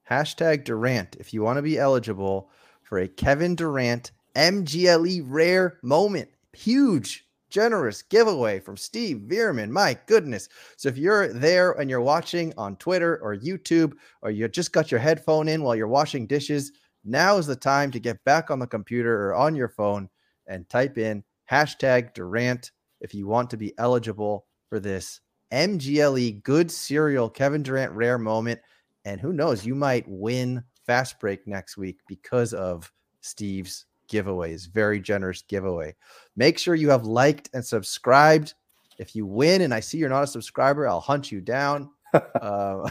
Hashtag 0.10 0.66
Durant 0.66 1.16
if 1.20 1.34
you 1.34 1.42
want 1.42 1.58
to 1.58 1.62
be 1.62 1.80
eligible 1.80 2.50
for 2.84 3.00
a 3.00 3.08
Kevin 3.08 3.56
Durant 3.56 4.12
MGLE 4.36 5.22
rare 5.26 5.80
moment. 5.82 6.30
Huge, 6.54 7.26
generous 7.50 8.02
giveaway 8.02 8.60
from 8.60 8.76
Steve 8.76 9.24
Veerman. 9.28 9.70
My 9.70 9.98
goodness. 10.08 10.50
So 10.76 10.90
if 10.90 10.98
you're 10.98 11.32
there 11.32 11.72
and 11.72 11.90
you're 11.90 12.02
watching 12.02 12.54
on 12.58 12.76
Twitter 12.78 13.18
or 13.22 13.38
YouTube, 13.38 13.94
or 14.22 14.32
you 14.32 14.48
just 14.48 14.74
got 14.74 14.92
your 14.92 15.00
headphone 15.00 15.48
in 15.48 15.64
while 15.64 15.76
you're 15.76 15.88
washing 15.88 16.28
dishes, 16.28 16.74
now 17.04 17.38
is 17.38 17.48
the 17.48 17.56
time 17.56 17.92
to 17.92 18.00
get 18.00 18.24
back 18.24 18.52
on 18.52 18.60
the 18.60 18.68
computer 18.68 19.28
or 19.28 19.36
on 19.36 19.56
your 19.56 19.70
phone 19.70 20.10
and 20.48 20.70
type 20.70 20.98
in 20.98 21.24
hashtag 21.50 22.14
Durant 22.14 22.72
if 23.00 23.14
you 23.14 23.28
want 23.28 23.50
to 23.50 23.58
be 23.58 23.74
eligible 23.78 24.46
for 24.70 24.80
this 24.80 25.22
MGLE 25.52 26.44
good 26.44 26.72
serial 26.72 27.30
Kevin 27.30 27.64
Durant 27.64 27.92
rare 27.94 28.18
moment. 28.18 28.60
And 29.04 29.20
who 29.20 29.34
knows, 29.34 29.66
you 29.66 29.76
might 29.76 30.06
win 30.08 30.64
Fast 30.86 31.20
Break 31.20 31.48
next 31.48 31.78
week 31.78 32.00
because 32.08 32.54
of 32.54 32.92
Steve's 33.22 33.86
giveaways. 34.10 34.72
Very 34.72 35.00
generous 35.00 35.42
giveaway. 35.42 35.96
Make 36.36 36.60
sure 36.60 36.76
you 36.76 36.90
have 36.90 37.06
liked 37.06 37.50
and 37.54 37.66
subscribed. 37.66 38.54
If 39.00 39.16
you 39.16 39.26
win 39.26 39.62
and 39.62 39.74
I 39.74 39.80
see 39.80 39.98
you're 39.98 40.10
not 40.10 40.24
a 40.24 40.28
subscriber, 40.28 40.88
I'll 40.88 41.00
hunt 41.00 41.32
you 41.32 41.42
down. 41.42 41.90
uh, 42.14 42.90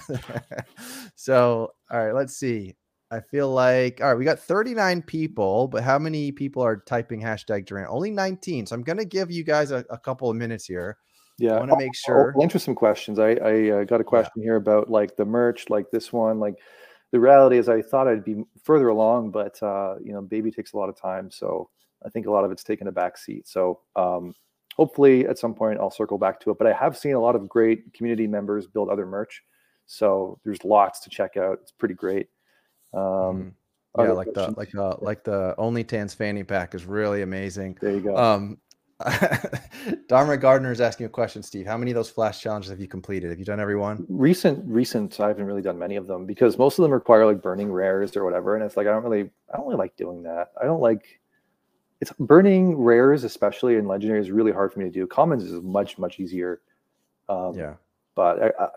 so, 1.15 1.73
all 1.91 2.05
right, 2.05 2.15
let's 2.15 2.37
see. 2.37 2.75
I 3.11 3.21
feel 3.21 3.51
like 3.53 4.01
all 4.01 4.09
right, 4.09 4.19
we 4.19 4.25
got 4.25 4.39
39 4.39 5.03
people, 5.03 5.69
but 5.69 5.83
how 5.83 5.99
many 5.99 6.31
people 6.31 6.63
are 6.63 6.77
typing 6.77 7.21
hashtag 7.21 7.67
Durant? 7.67 7.91
Only 7.91 8.11
19. 8.11 8.67
So 8.67 8.75
I'm 8.75 8.83
gonna 8.83 9.05
give 9.05 9.31
you 9.31 9.45
guys 9.45 9.71
a, 9.71 9.85
a 9.91 9.99
couple 9.99 10.31
of 10.31 10.37
minutes 10.37 10.65
here. 10.67 10.99
Yeah, 11.41 11.55
I 11.55 11.61
want 11.61 11.71
to 11.71 11.79
make 11.79 11.95
sure. 11.95 12.35
I'll, 12.37 12.43
answer 12.43 12.59
some 12.59 12.75
questions. 12.75 13.19
I, 13.19 13.31
I 13.31 13.71
uh, 13.71 13.85
got 13.85 14.03
a 14.03 14.05
question 14.05 14.33
yeah. 14.37 14.45
here 14.45 14.57
about 14.57 14.91
like 14.91 15.17
the 15.17 15.25
merch, 15.25 15.71
like 15.71 15.91
this 15.91 16.13
one. 16.13 16.39
Like 16.39 16.57
the 17.13 17.19
reality 17.19 17.57
is, 17.57 17.67
I 17.67 17.81
thought 17.81 18.07
I'd 18.07 18.25
be 18.25 18.45
further 18.63 18.89
along, 18.89 19.31
but 19.31 19.61
uh, 19.63 19.95
you 20.05 20.13
know, 20.13 20.21
baby 20.21 20.51
takes 20.51 20.75
a 20.75 20.77
lot 20.77 20.91
of 20.91 21.01
time, 21.01 21.31
so 21.31 21.71
I 22.05 22.11
think 22.11 22.27
a 22.27 22.31
lot 22.31 22.45
of 22.45 22.53
it's 22.53 22.63
taken 22.63 22.89
a 22.89 22.93
back 22.93 23.17
seat. 23.17 23.49
So 23.49 23.81
um, 23.97 24.35
hopefully, 24.77 25.27
at 25.27 25.39
some 25.39 25.55
point, 25.55 25.81
I'll 25.81 25.91
circle 25.91 26.19
back 26.19 26.41
to 26.41 26.51
it. 26.51 26.59
But 26.59 26.67
I 26.67 26.75
have 26.75 26.97
seen 26.97 27.15
a 27.15 27.21
lot 27.21 27.37
of 27.37 27.49
great 27.49 27.95
community 27.95 28.27
members 28.27 28.67
build 28.67 28.91
other 28.91 29.07
merch, 29.07 29.43
so 29.87 30.39
there's 30.45 30.63
lots 30.63 31.01
to 31.01 31.11
check 31.11 31.39
out. 31.39 31.59
It's 31.63 31.73
pretty 31.73 31.95
great. 31.95 32.29
Um, 32.93 33.55
mm-hmm. 33.97 34.03
yeah, 34.03 34.13
like 34.13 34.33
the 34.35 34.55
like 34.57 34.71
the 34.71 34.97
like 35.01 35.25
the 35.25 35.55
only 35.59 35.85
Tans 35.85 36.15
fanny 36.15 36.45
pack 36.45 36.75
is 36.75 36.85
really 36.85 37.23
amazing. 37.23 37.79
There 37.81 37.93
you 37.93 38.01
go. 38.01 38.17
Um, 38.17 38.59
Dharma 40.09 40.37
Gardner 40.37 40.73
is 40.73 40.81
asking 40.81 41.07
a 41.07 41.09
question, 41.09 41.43
Steve. 41.43 41.67
How 41.67 41.79
many 41.79 41.91
of 41.91 41.95
those 41.95 42.11
flash 42.11 42.41
challenges 42.41 42.71
have 42.71 42.81
you 42.81 42.89
completed? 42.89 43.31
Have 43.31 43.39
you 43.39 43.47
done 43.47 43.59
every 43.59 43.77
one? 43.77 44.05
Recent, 44.09 44.63
recent. 44.67 45.19
I 45.21 45.29
haven't 45.29 45.47
really 45.47 45.63
done 45.63 45.79
many 45.79 45.97
of 45.97 46.07
them 46.07 46.27
because 46.27 46.59
most 46.59 46.79
of 46.79 46.83
them 46.83 46.93
require 46.93 47.25
like 47.25 47.41
burning 47.41 47.73
rares 47.73 48.15
or 48.17 48.25
whatever, 48.25 48.57
and 48.57 48.65
it's 48.65 48.77
like 48.77 48.87
I 48.87 48.91
don't 48.91 49.03
really, 49.03 49.31
I 49.53 49.57
don't 49.57 49.67
really 49.67 49.79
like 49.79 49.97
doing 49.97 50.23
that. 50.25 50.53
I 50.61 50.65
don't 50.65 50.81
like. 50.81 51.21
It's 52.01 52.13
burning 52.19 52.79
rares, 52.79 53.25
especially 53.25 53.77
in 53.77 53.87
legendary, 53.87 54.21
is 54.21 54.31
really 54.31 54.53
hard 54.53 54.73
for 54.73 54.79
me 54.79 54.87
to 54.87 54.91
do. 54.91 55.07
Commons 55.07 55.45
is 55.45 55.61
much, 55.63 55.99
much 55.99 56.19
easier. 56.19 56.63
Um, 57.29 57.55
yeah 57.55 57.75
but 58.21 58.43
I, 58.43 58.65
I, 58.65 58.69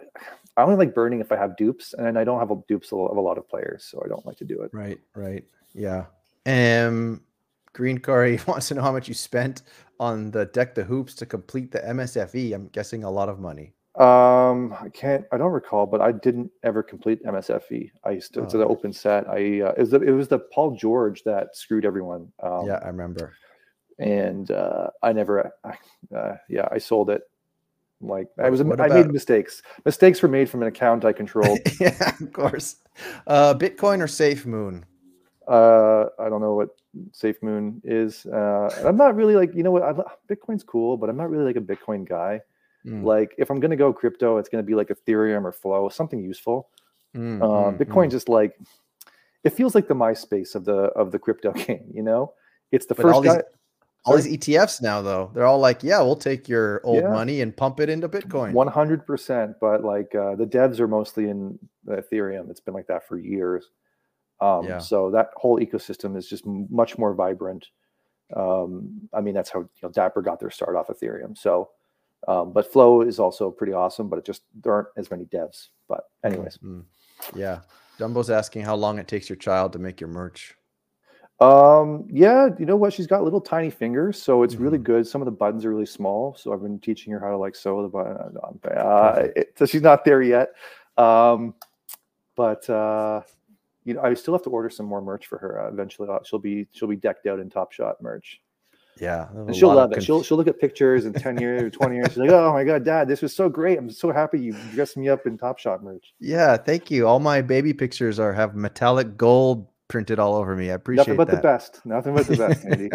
I, 0.57 0.63
only 0.63 0.75
like 0.75 0.93
burning 0.93 1.19
if 1.19 1.31
I 1.31 1.37
have 1.37 1.57
dupes, 1.57 1.93
and 1.93 2.17
I 2.17 2.23
don't 2.23 2.39
have 2.39 2.51
a 2.51 2.57
dupes 2.67 2.91
of 2.91 2.99
a 2.99 3.21
lot 3.21 3.37
of 3.37 3.47
players, 3.47 3.85
so 3.85 4.01
I 4.03 4.07
don't 4.07 4.25
like 4.25 4.37
to 4.37 4.45
do 4.45 4.61
it. 4.61 4.71
Right, 4.73 4.99
right, 5.15 5.43
yeah. 5.73 6.05
Um, 6.45 7.21
Green 7.73 7.97
Curry 7.97 8.39
wants 8.47 8.67
to 8.69 8.75
know 8.75 8.81
how 8.81 8.91
much 8.91 9.07
you 9.07 9.13
spent 9.13 9.63
on 9.99 10.31
the 10.31 10.45
deck 10.45 10.75
the 10.75 10.83
hoops 10.83 11.13
to 11.15 11.25
complete 11.25 11.71
the 11.71 11.79
MSFE. 11.79 12.53
I'm 12.53 12.67
guessing 12.67 13.03
a 13.03 13.11
lot 13.11 13.29
of 13.29 13.39
money. 13.39 13.73
Um, 13.95 14.75
I 14.79 14.89
can't, 14.89 15.23
I 15.31 15.37
don't 15.37 15.51
recall, 15.51 15.85
but 15.85 16.01
I 16.01 16.11
didn't 16.11 16.49
ever 16.63 16.81
complete 16.81 17.23
MSFE. 17.23 17.91
I 18.03 18.11
used 18.11 18.33
to, 18.33 18.41
oh. 18.41 18.45
to 18.45 18.57
the 18.57 18.65
open 18.65 18.91
set. 18.91 19.27
I 19.29 19.61
uh, 19.61 19.73
it 19.73 19.79
was 19.79 19.89
the 19.91 20.01
it 20.01 20.11
was 20.11 20.27
the 20.27 20.39
Paul 20.39 20.75
George 20.75 21.23
that 21.23 21.55
screwed 21.55 21.85
everyone. 21.85 22.31
Um, 22.41 22.65
yeah, 22.65 22.79
I 22.83 22.87
remember. 22.87 23.33
And 23.99 24.49
uh, 24.49 24.87
I 25.03 25.13
never, 25.13 25.53
uh, 25.63 26.33
yeah, 26.49 26.67
I 26.71 26.79
sold 26.79 27.11
it 27.11 27.21
like 28.03 28.27
I 28.41 28.49
was, 28.49 28.61
what 28.63 28.79
I 28.79 28.85
about... 28.87 29.05
made 29.05 29.13
mistakes. 29.13 29.61
Mistakes 29.85 30.21
were 30.21 30.29
made 30.29 30.49
from 30.49 30.61
an 30.61 30.67
account 30.67 31.05
I 31.05 31.13
controlled. 31.21 31.59
yeah, 31.79 32.15
of 32.19 32.31
course. 32.33 32.77
Uh, 33.27 33.53
Bitcoin 33.53 33.99
or 33.99 34.07
SafeMoon? 34.07 34.83
Uh, 35.47 36.09
I 36.19 36.29
don't 36.29 36.41
know 36.41 36.53
what 36.53 36.69
SafeMoon 37.11 37.81
is. 37.83 38.25
Uh, 38.25 38.69
I'm 38.85 38.97
not 38.97 39.15
really 39.15 39.35
like 39.35 39.53
you 39.53 39.63
know 39.63 39.71
what. 39.71 39.83
I, 39.83 39.93
Bitcoin's 40.33 40.63
cool, 40.63 40.97
but 40.97 41.09
I'm 41.09 41.17
not 41.17 41.29
really 41.29 41.45
like 41.45 41.57
a 41.57 41.61
Bitcoin 41.61 42.07
guy. 42.07 42.41
Mm. 42.85 43.03
Like 43.03 43.33
if 43.37 43.49
I'm 43.49 43.59
gonna 43.59 43.75
go 43.75 43.91
crypto, 43.91 44.37
it's 44.37 44.49
gonna 44.49 44.63
be 44.63 44.75
like 44.75 44.89
Ethereum 44.89 45.43
or 45.43 45.51
Flow, 45.51 45.89
something 45.89 46.21
useful. 46.21 46.69
Mm, 47.15 47.41
uh, 47.41 47.71
mm, 47.71 47.77
Bitcoin 47.77 48.07
mm. 48.07 48.11
just 48.11 48.29
like 48.29 48.57
it 49.43 49.51
feels 49.51 49.75
like 49.75 49.87
the 49.87 49.93
MySpace 49.93 50.55
of 50.55 50.65
the 50.65 50.73
of 50.73 51.11
the 51.11 51.19
crypto 51.19 51.51
game. 51.53 51.85
You 51.93 52.03
know, 52.03 52.33
it's 52.71 52.85
the 52.85 52.95
but 52.95 53.03
first 53.03 53.23
guy. 53.23 53.35
These, 53.35 53.43
all 54.05 54.17
these 54.17 54.37
ETFs 54.37 54.81
now, 54.81 55.01
though, 55.01 55.31
they're 55.33 55.45
all 55.45 55.59
like, 55.59 55.81
yeah, 55.83 56.01
we'll 56.01 56.15
take 56.15 56.49
your 56.49 56.81
old 56.83 57.03
yeah. 57.03 57.09
money 57.09 57.41
and 57.41 57.55
pump 57.55 57.79
it 57.79 57.89
into 57.89 58.09
Bitcoin. 58.09 58.53
100%. 58.53 59.55
But 59.61 59.83
like 59.83 60.13
uh, 60.13 60.35
the 60.35 60.45
devs 60.45 60.79
are 60.79 60.87
mostly 60.87 61.29
in 61.29 61.57
Ethereum. 61.87 62.49
It's 62.49 62.59
been 62.59 62.73
like 62.73 62.87
that 62.87 63.07
for 63.07 63.17
years. 63.17 63.69
Um, 64.41 64.65
yeah. 64.65 64.79
So 64.79 65.09
that 65.11 65.29
whole 65.35 65.59
ecosystem 65.59 66.17
is 66.17 66.27
just 66.27 66.45
much 66.45 66.97
more 66.97 67.13
vibrant. 67.13 67.67
Um, 68.35 69.07
I 69.13 69.21
mean, 69.21 69.33
that's 69.33 69.49
how 69.49 69.59
you 69.59 69.69
know, 69.83 69.89
Dapper 69.89 70.21
got 70.21 70.39
their 70.39 70.51
start 70.51 70.75
off 70.75 70.87
Ethereum. 70.87 71.37
So 71.37 71.69
Um, 72.27 72.53
but 72.53 72.71
Flow 72.71 73.01
is 73.01 73.19
also 73.19 73.51
pretty 73.51 73.73
awesome, 73.73 74.09
but 74.09 74.17
it 74.19 74.25
just 74.25 74.43
there 74.61 74.73
aren't 74.73 74.87
as 74.97 75.11
many 75.11 75.25
devs. 75.25 75.69
But 75.87 76.05
anyways, 76.23 76.57
Mm, 76.57 76.83
yeah. 77.35 77.59
Dumbo's 77.99 78.29
asking 78.29 78.63
how 78.63 78.75
long 78.75 78.97
it 78.97 79.07
takes 79.07 79.29
your 79.29 79.35
child 79.35 79.73
to 79.73 79.79
make 79.79 80.01
your 80.01 80.09
merch. 80.09 80.55
Um, 81.39 82.05
yeah, 82.09 82.49
you 82.57 82.65
know 82.65 82.75
what? 82.75 82.93
She's 82.93 83.07
got 83.07 83.23
little 83.23 83.41
tiny 83.41 83.69
fingers, 83.69 84.21
so 84.21 84.43
it's 84.43 84.55
really 84.55 84.77
Mhm. 84.77 84.83
good. 84.83 85.07
Some 85.07 85.21
of 85.21 85.25
the 85.25 85.31
buttons 85.31 85.65
are 85.65 85.69
really 85.71 85.85
small, 85.85 86.35
so 86.35 86.53
I've 86.53 86.61
been 86.61 86.79
teaching 86.79 87.11
her 87.13 87.19
how 87.19 87.29
to 87.31 87.37
like 87.37 87.55
sew 87.55 87.81
the 87.81 87.89
button. 87.89 88.37
Uh, 88.77 89.27
it- 89.35 89.53
so 89.57 89.65
she's 89.65 89.81
not 89.81 90.05
there 90.05 90.21
yet. 90.21 90.53
Um, 90.97 91.55
but 92.35 92.69
uh, 92.69 93.21
you 93.83 93.93
know, 93.93 94.01
I 94.01 94.13
still 94.13 94.33
have 94.33 94.43
to 94.43 94.49
order 94.49 94.69
some 94.69 94.85
more 94.85 95.01
merch 95.01 95.27
for 95.27 95.37
her. 95.39 95.61
Uh, 95.61 95.69
eventually, 95.69 96.07
Uh, 96.09 96.19
she'll 96.23 96.39
be 96.39 96.67
she'll 96.71 96.87
be 96.87 96.95
decked 96.95 97.25
out 97.27 97.39
in 97.39 97.49
Top 97.49 97.71
Shot 97.73 98.01
merch. 98.01 98.39
Yeah. 99.01 99.27
And 99.33 99.55
she'll 99.55 99.73
love 99.73 99.91
it. 99.91 99.95
conf- 99.95 100.05
She'll 100.05 100.21
she'll 100.23 100.37
look 100.37 100.47
at 100.47 100.59
pictures 100.59 101.05
in 101.05 101.13
10 101.13 101.39
years 101.39 101.63
or 101.63 101.69
20 101.71 101.95
years. 101.95 102.09
She's 102.09 102.17
like, 102.17 102.29
oh 102.29 102.53
my 102.53 102.63
god, 102.63 102.85
dad, 102.85 103.07
this 103.07 103.23
was 103.23 103.35
so 103.35 103.49
great. 103.49 103.79
I'm 103.79 103.89
so 103.89 104.11
happy 104.11 104.39
you 104.39 104.53
dressed 104.71 104.97
me 104.97 105.09
up 105.09 105.25
in 105.25 105.35
Top 105.37 105.57
Shot 105.57 105.83
merch. 105.83 106.13
yeah. 106.19 106.55
Thank 106.57 106.91
you. 106.91 107.07
All 107.07 107.19
my 107.19 107.41
baby 107.41 107.73
pictures 107.73 108.19
are 108.19 108.31
have 108.33 108.55
metallic 108.55 109.17
gold 109.17 109.67
printed 109.93 110.17
all 110.17 110.33
over 110.33 110.55
me. 110.55 110.71
I 110.71 110.73
appreciate 110.73 111.05
Nothing 111.05 111.17
but 111.17 111.27
that. 111.27 111.35
the 111.35 111.41
best. 111.43 111.79
Nothing 111.85 112.15
but 112.15 112.25
the 112.25 112.35
best, 112.35 112.65
Andy. 112.65 112.89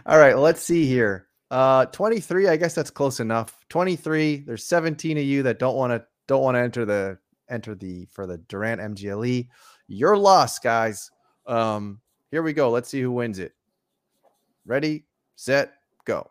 All 0.06 0.18
right, 0.18 0.34
let's 0.34 0.62
see 0.62 0.86
here. 0.86 1.26
Uh 1.50 1.84
23, 1.84 2.48
I 2.48 2.56
guess 2.56 2.74
that's 2.74 2.88
close 2.90 3.20
enough. 3.20 3.54
23, 3.68 4.44
there's 4.46 4.64
17 4.64 5.18
of 5.18 5.24
you 5.24 5.42
that 5.42 5.58
don't 5.58 5.76
want 5.76 5.92
to 5.92 6.06
don't 6.26 6.42
want 6.42 6.54
to 6.54 6.60
enter 6.60 6.86
the 6.86 7.18
enter 7.50 7.74
the 7.74 8.06
for 8.12 8.26
the 8.26 8.38
Durant 8.38 8.80
MGLE. 8.80 9.46
Your 9.88 10.16
loss, 10.16 10.58
guys. 10.58 11.10
Um 11.46 12.00
here 12.30 12.42
we 12.42 12.54
go. 12.54 12.70
Let's 12.70 12.88
see 12.88 13.02
who 13.02 13.12
wins 13.12 13.38
it. 13.38 13.52
Ready, 14.64 15.04
set, 15.34 15.74
go. 16.06 16.30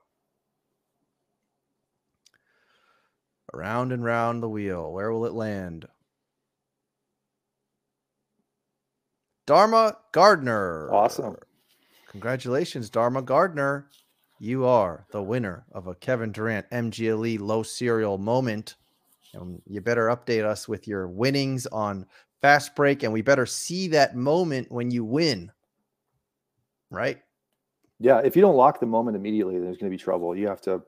Around 3.53 3.91
and 3.91 4.03
round 4.03 4.41
the 4.41 4.49
wheel. 4.49 4.91
Where 4.91 5.11
will 5.11 5.27
it 5.27 5.33
land? 5.33 5.85
Dharma 9.45 9.97
Gardner. 10.11 10.89
Awesome. 10.91 11.37
Congratulations, 12.09 12.89
Dharma 12.89 13.21
Gardner. 13.21 13.89
You 14.39 14.65
are 14.65 15.05
the 15.11 15.21
winner 15.21 15.65
of 15.71 15.87
a 15.87 15.95
Kevin 15.95 16.31
Durant 16.31 16.69
MGLE 16.71 17.39
low 17.39 17.63
serial 17.63 18.17
moment. 18.17 18.75
And 19.33 19.61
you 19.67 19.81
better 19.81 20.07
update 20.07 20.45
us 20.45 20.67
with 20.67 20.87
your 20.87 21.07
winnings 21.07 21.67
on 21.67 22.05
Fast 22.41 22.75
Break, 22.75 23.03
and 23.03 23.11
we 23.11 23.21
better 23.21 23.45
see 23.45 23.87
that 23.89 24.15
moment 24.15 24.71
when 24.71 24.91
you 24.91 25.03
win. 25.03 25.51
Right? 26.89 27.19
Yeah, 27.99 28.21
if 28.23 28.35
you 28.35 28.41
don't 28.41 28.55
lock 28.55 28.79
the 28.79 28.85
moment 28.85 29.17
immediately, 29.17 29.59
there's 29.59 29.77
going 29.77 29.91
to 29.91 29.97
be 29.97 30.01
trouble. 30.01 30.35
You 30.35 30.47
have 30.47 30.61
to, 30.61 30.81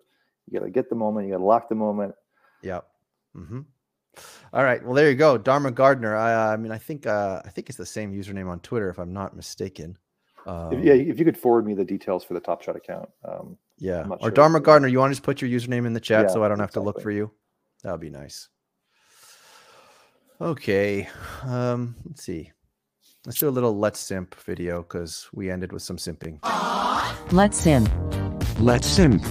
you 0.50 0.60
got 0.60 0.66
to 0.66 0.72
get 0.72 0.90
the 0.90 0.96
moment. 0.96 1.28
You 1.28 1.34
got 1.34 1.40
to 1.40 1.46
lock 1.46 1.70
the 1.70 1.76
moment. 1.76 2.16
Yep. 2.64 2.88
hmm 3.34 3.62
All 4.54 4.64
right. 4.64 4.84
Well, 4.84 4.94
there 4.94 5.10
you 5.10 5.16
go, 5.16 5.38
Dharma 5.38 5.72
Gardner. 5.72 6.16
I, 6.16 6.54
I 6.54 6.58
mean, 6.58 6.72
I 6.72 6.78
think 6.78 7.06
uh, 7.06 7.42
I 7.46 7.50
think 7.50 7.70
it's 7.70 7.78
the 7.78 7.86
same 7.86 8.14
username 8.14 8.50
on 8.50 8.60
Twitter, 8.62 8.90
if 8.90 8.98
I'm 8.98 9.14
not 9.14 9.36
mistaken. 9.36 9.98
Um, 10.46 10.74
If, 10.74 10.84
yeah, 10.86 10.94
if 10.94 11.20
you 11.20 11.26
could 11.26 11.38
forward 11.38 11.66
me 11.66 11.74
the 11.74 11.84
details 11.84 12.24
for 12.24 12.34
the 12.34 12.40
Top 12.40 12.62
Shot 12.62 12.76
account. 12.76 13.10
Um, 13.26 13.58
Yeah. 13.78 14.08
Or 14.10 14.20
sure. 14.22 14.32
Dharma 14.32 14.60
Gardner, 14.62 14.88
you 14.88 15.00
want 15.00 15.12
to 15.12 15.16
just 15.16 15.24
put 15.24 15.42
your 15.42 15.52
username 15.52 15.86
in 15.86 15.94
the 15.94 16.00
chat 16.00 16.28
Yeah, 16.28 16.34
so 16.34 16.44
I 16.44 16.48
don't 16.48 16.60
have 16.60 16.72
to 16.72 16.82
look 16.82 17.02
for 17.02 17.12
you? 17.12 17.32
That 17.84 17.92
would 17.92 18.02
be 18.02 18.10
nice. 18.10 18.48
Okay. 20.40 21.10
Um, 21.44 21.96
let's 22.06 22.24
see. 22.24 22.52
Let's 23.26 23.40
do 23.40 23.50
a 23.50 23.52
little 23.52 23.78
let's 23.78 24.00
simp 24.00 24.36
video 24.36 24.84
because 24.84 25.28
we 25.34 25.52
ended 25.52 25.74
with 25.74 25.82
some 25.82 25.98
simping. 25.98 26.40
Let's 27.34 27.58
simp. 27.58 27.90
Let's 28.60 28.88
simp. 28.88 29.22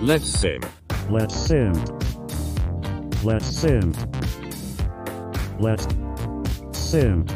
Let's 0.00 0.26
simp. 0.26 0.66
Let's 1.08 1.36
simp. 1.36 1.76
Let's 3.22 3.46
simp. 3.46 3.94
Let's 3.94 4.23
sim. 6.72 7.26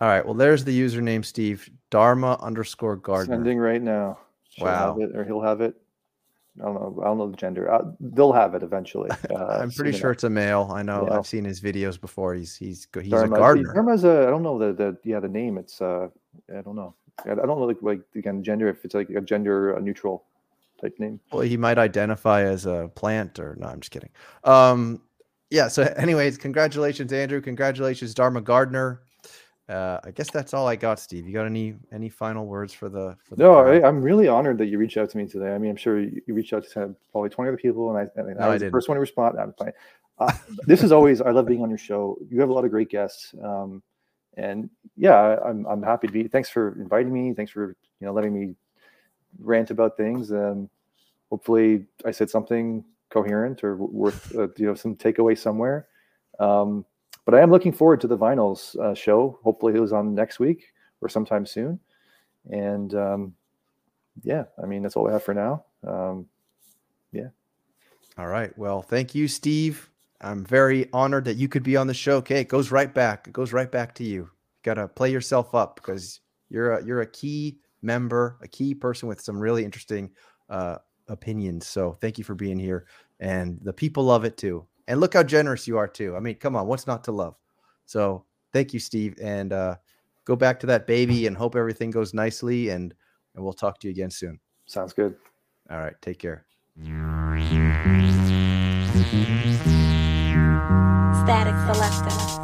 All 0.00 0.06
right. 0.08 0.24
Well, 0.24 0.34
there's 0.34 0.64
the 0.64 0.78
username, 0.78 1.24
Steve. 1.24 1.68
Dharma 1.90 2.38
underscore 2.40 2.96
Gardner. 2.96 3.34
sending 3.36 3.58
right 3.58 3.82
now. 3.82 4.18
She'll 4.50 4.66
Wow. 4.66 4.92
have 4.98 5.10
it, 5.10 5.16
or 5.16 5.24
he'll 5.24 5.40
have 5.40 5.60
it. 5.60 5.74
I 6.60 6.64
don't 6.64 6.74
know. 6.74 6.98
I 7.02 7.04
don't 7.06 7.18
know 7.18 7.30
the 7.30 7.36
gender. 7.36 7.72
Uh, 7.72 7.90
they'll 8.00 8.32
have 8.32 8.54
it 8.54 8.62
eventually. 8.62 9.10
Uh, 9.30 9.58
I'm 9.62 9.70
pretty 9.70 9.92
sure 9.92 10.10
enough. 10.10 10.16
it's 10.16 10.24
a 10.24 10.30
male. 10.30 10.68
I 10.72 10.82
know. 10.82 11.06
Yeah. 11.08 11.18
I've 11.18 11.26
seen 11.26 11.44
his 11.44 11.60
videos 11.60 12.00
before. 12.00 12.34
He's 12.34 12.56
he's 12.56 12.86
go- 12.86 13.00
he's 13.00 13.10
Dharma. 13.12 13.34
a 13.34 13.36
See, 13.36 13.40
gardener. 13.40 13.74
Dharma's 13.74 14.04
a. 14.04 14.22
I 14.26 14.30
don't 14.30 14.42
know 14.42 14.58
the 14.58 14.72
the 14.72 14.96
yeah 15.04 15.20
the 15.20 15.28
name. 15.28 15.58
It's 15.58 15.80
uh 15.80 16.08
I 16.56 16.60
don't 16.62 16.74
know. 16.76 16.94
I 17.26 17.32
I 17.32 17.34
don't 17.34 17.46
know 17.48 17.58
like 17.66 17.78
like 17.82 18.00
again 18.16 18.42
gender 18.42 18.68
if 18.68 18.84
it's 18.84 18.94
like 18.94 19.10
a 19.10 19.20
gender 19.20 19.76
uh, 19.76 19.80
neutral 19.80 20.24
type 20.80 20.94
name. 20.98 21.20
Well, 21.32 21.42
he 21.42 21.56
might 21.56 21.78
identify 21.78 22.42
as 22.42 22.66
a 22.66 22.90
plant 22.94 23.38
or 23.38 23.56
no, 23.58 23.66
I'm 23.68 23.80
just 23.80 23.90
kidding. 23.92 24.10
Um, 24.44 25.00
yeah. 25.50 25.68
So, 25.68 25.82
anyways, 25.96 26.38
congratulations, 26.38 27.12
Andrew. 27.12 27.40
Congratulations, 27.40 28.14
Dharma 28.14 28.40
Gardner. 28.40 29.02
Uh, 29.68 30.00
I 30.02 30.12
guess 30.12 30.30
that's 30.30 30.54
all 30.54 30.66
I 30.66 30.76
got, 30.76 30.98
Steve. 30.98 31.26
You 31.26 31.34
got 31.34 31.44
any 31.44 31.74
any 31.92 32.08
final 32.08 32.46
words 32.46 32.72
for 32.72 32.88
the 32.88 33.16
for 33.22 33.36
the 33.36 33.42
No? 33.42 33.58
I, 33.58 33.86
I'm 33.86 34.00
really 34.00 34.26
honored 34.26 34.56
that 34.58 34.66
you 34.66 34.78
reached 34.78 34.96
out 34.96 35.10
to 35.10 35.18
me 35.18 35.26
today. 35.26 35.54
I 35.54 35.58
mean, 35.58 35.70
I'm 35.70 35.76
sure 35.76 36.00
you, 36.00 36.22
you 36.26 36.32
reached 36.32 36.54
out 36.54 36.64
to 36.70 36.94
probably 37.12 37.28
20 37.28 37.48
other 37.48 37.58
people, 37.58 37.94
and 37.94 37.98
I, 37.98 38.20
and 38.20 38.38
No, 38.38 38.44
I 38.44 38.46
I 38.46 38.52
was 38.54 38.62
the 38.62 38.70
first 38.70 38.88
one 38.88 38.96
to 38.96 39.00
respond. 39.00 39.38
I'm 39.38 39.52
playing. 39.52 39.74
Uh, 40.20 40.32
this 40.66 40.82
is 40.82 40.90
always 40.90 41.20
I 41.20 41.30
love 41.30 41.46
being 41.46 41.62
on 41.62 41.68
your 41.68 41.78
show. 41.78 42.18
You 42.28 42.40
have 42.40 42.48
a 42.48 42.52
lot 42.52 42.64
of 42.64 42.72
great 42.72 42.88
guests, 42.88 43.32
um, 43.40 43.84
and 44.36 44.68
yeah, 44.96 45.14
I- 45.14 45.48
I'm 45.48 45.64
I'm 45.66 45.80
happy 45.80 46.08
to 46.08 46.12
be. 46.12 46.26
Thanks 46.26 46.48
for 46.48 46.72
inviting 46.80 47.12
me. 47.12 47.34
Thanks 47.34 47.52
for 47.52 47.76
you 48.00 48.06
know 48.08 48.12
letting 48.12 48.34
me 48.34 48.56
rant 49.38 49.70
about 49.70 49.96
things. 49.96 50.32
Um, 50.32 50.68
hopefully, 51.30 51.86
I 52.04 52.10
said 52.10 52.30
something 52.30 52.84
coherent 53.10 53.64
or 53.64 53.76
worth 53.76 54.34
uh, 54.36 54.48
you 54.56 54.66
know 54.66 54.74
some 54.74 54.96
takeaway 54.96 55.36
somewhere. 55.36 55.86
Um, 56.38 56.84
but 57.24 57.34
I 57.34 57.40
am 57.40 57.50
looking 57.50 57.72
forward 57.72 58.00
to 58.02 58.06
the 58.06 58.16
vinyls 58.16 58.78
uh, 58.78 58.94
show. 58.94 59.38
Hopefully, 59.42 59.74
it 59.74 59.80
was 59.80 59.92
on 59.92 60.14
next 60.14 60.38
week 60.38 60.72
or 61.00 61.08
sometime 61.08 61.46
soon. 61.46 61.78
And 62.50 62.94
um, 62.94 63.34
yeah, 64.22 64.44
I 64.62 64.66
mean 64.66 64.82
that's 64.82 64.96
all 64.96 65.08
I 65.08 65.12
have 65.12 65.22
for 65.22 65.34
now. 65.34 65.64
Um, 65.86 66.26
yeah. 67.12 67.28
All 68.16 68.26
right. 68.26 68.56
Well, 68.58 68.82
thank 68.82 69.14
you, 69.14 69.28
Steve. 69.28 69.90
I'm 70.20 70.44
very 70.44 70.88
honored 70.92 71.24
that 71.26 71.36
you 71.36 71.48
could 71.48 71.62
be 71.62 71.76
on 71.76 71.86
the 71.86 71.94
show. 71.94 72.16
Okay, 72.16 72.40
it 72.40 72.48
goes 72.48 72.70
right 72.70 72.92
back. 72.92 73.28
It 73.28 73.32
goes 73.32 73.52
right 73.52 73.70
back 73.70 73.94
to 73.96 74.04
you. 74.04 74.22
You 74.22 74.30
gotta 74.64 74.88
play 74.88 75.12
yourself 75.12 75.54
up 75.54 75.76
because 75.76 76.20
you're 76.48 76.78
a 76.78 76.84
you're 76.84 77.02
a 77.02 77.06
key 77.06 77.58
member, 77.82 78.38
a 78.42 78.48
key 78.48 78.74
person 78.74 79.08
with 79.08 79.20
some 79.20 79.38
really 79.38 79.64
interesting 79.64 80.10
uh, 80.48 80.78
opinions. 81.08 81.66
So 81.66 81.96
thank 82.00 82.18
you 82.18 82.24
for 82.24 82.34
being 82.34 82.58
here, 82.58 82.86
and 83.20 83.58
the 83.62 83.72
people 83.72 84.04
love 84.04 84.24
it 84.24 84.36
too. 84.36 84.66
And 84.86 85.00
look 85.00 85.14
how 85.14 85.22
generous 85.22 85.66
you 85.68 85.76
are 85.76 85.88
too. 85.88 86.16
I 86.16 86.20
mean, 86.20 86.36
come 86.36 86.56
on, 86.56 86.66
what's 86.66 86.86
not 86.86 87.04
to 87.04 87.12
love? 87.12 87.36
So 87.84 88.24
thank 88.52 88.72
you, 88.72 88.80
Steve, 88.80 89.16
and 89.20 89.52
uh, 89.52 89.76
go 90.24 90.36
back 90.36 90.60
to 90.60 90.66
that 90.66 90.86
baby 90.86 91.26
and 91.26 91.36
hope 91.36 91.56
everything 91.56 91.90
goes 91.90 92.14
nicely. 92.14 92.70
And 92.70 92.94
and 93.34 93.44
we'll 93.44 93.52
talk 93.52 93.78
to 93.80 93.86
you 93.86 93.92
again 93.92 94.10
soon. 94.10 94.40
sounds 94.66 94.92
good. 94.92 95.14
All 95.70 95.78
right, 95.78 95.94
take 96.00 96.18
care. 96.18 96.44
Static 101.24 101.54
Selector. 101.66 102.10
Static 102.10 102.14
Selector. 102.14 102.37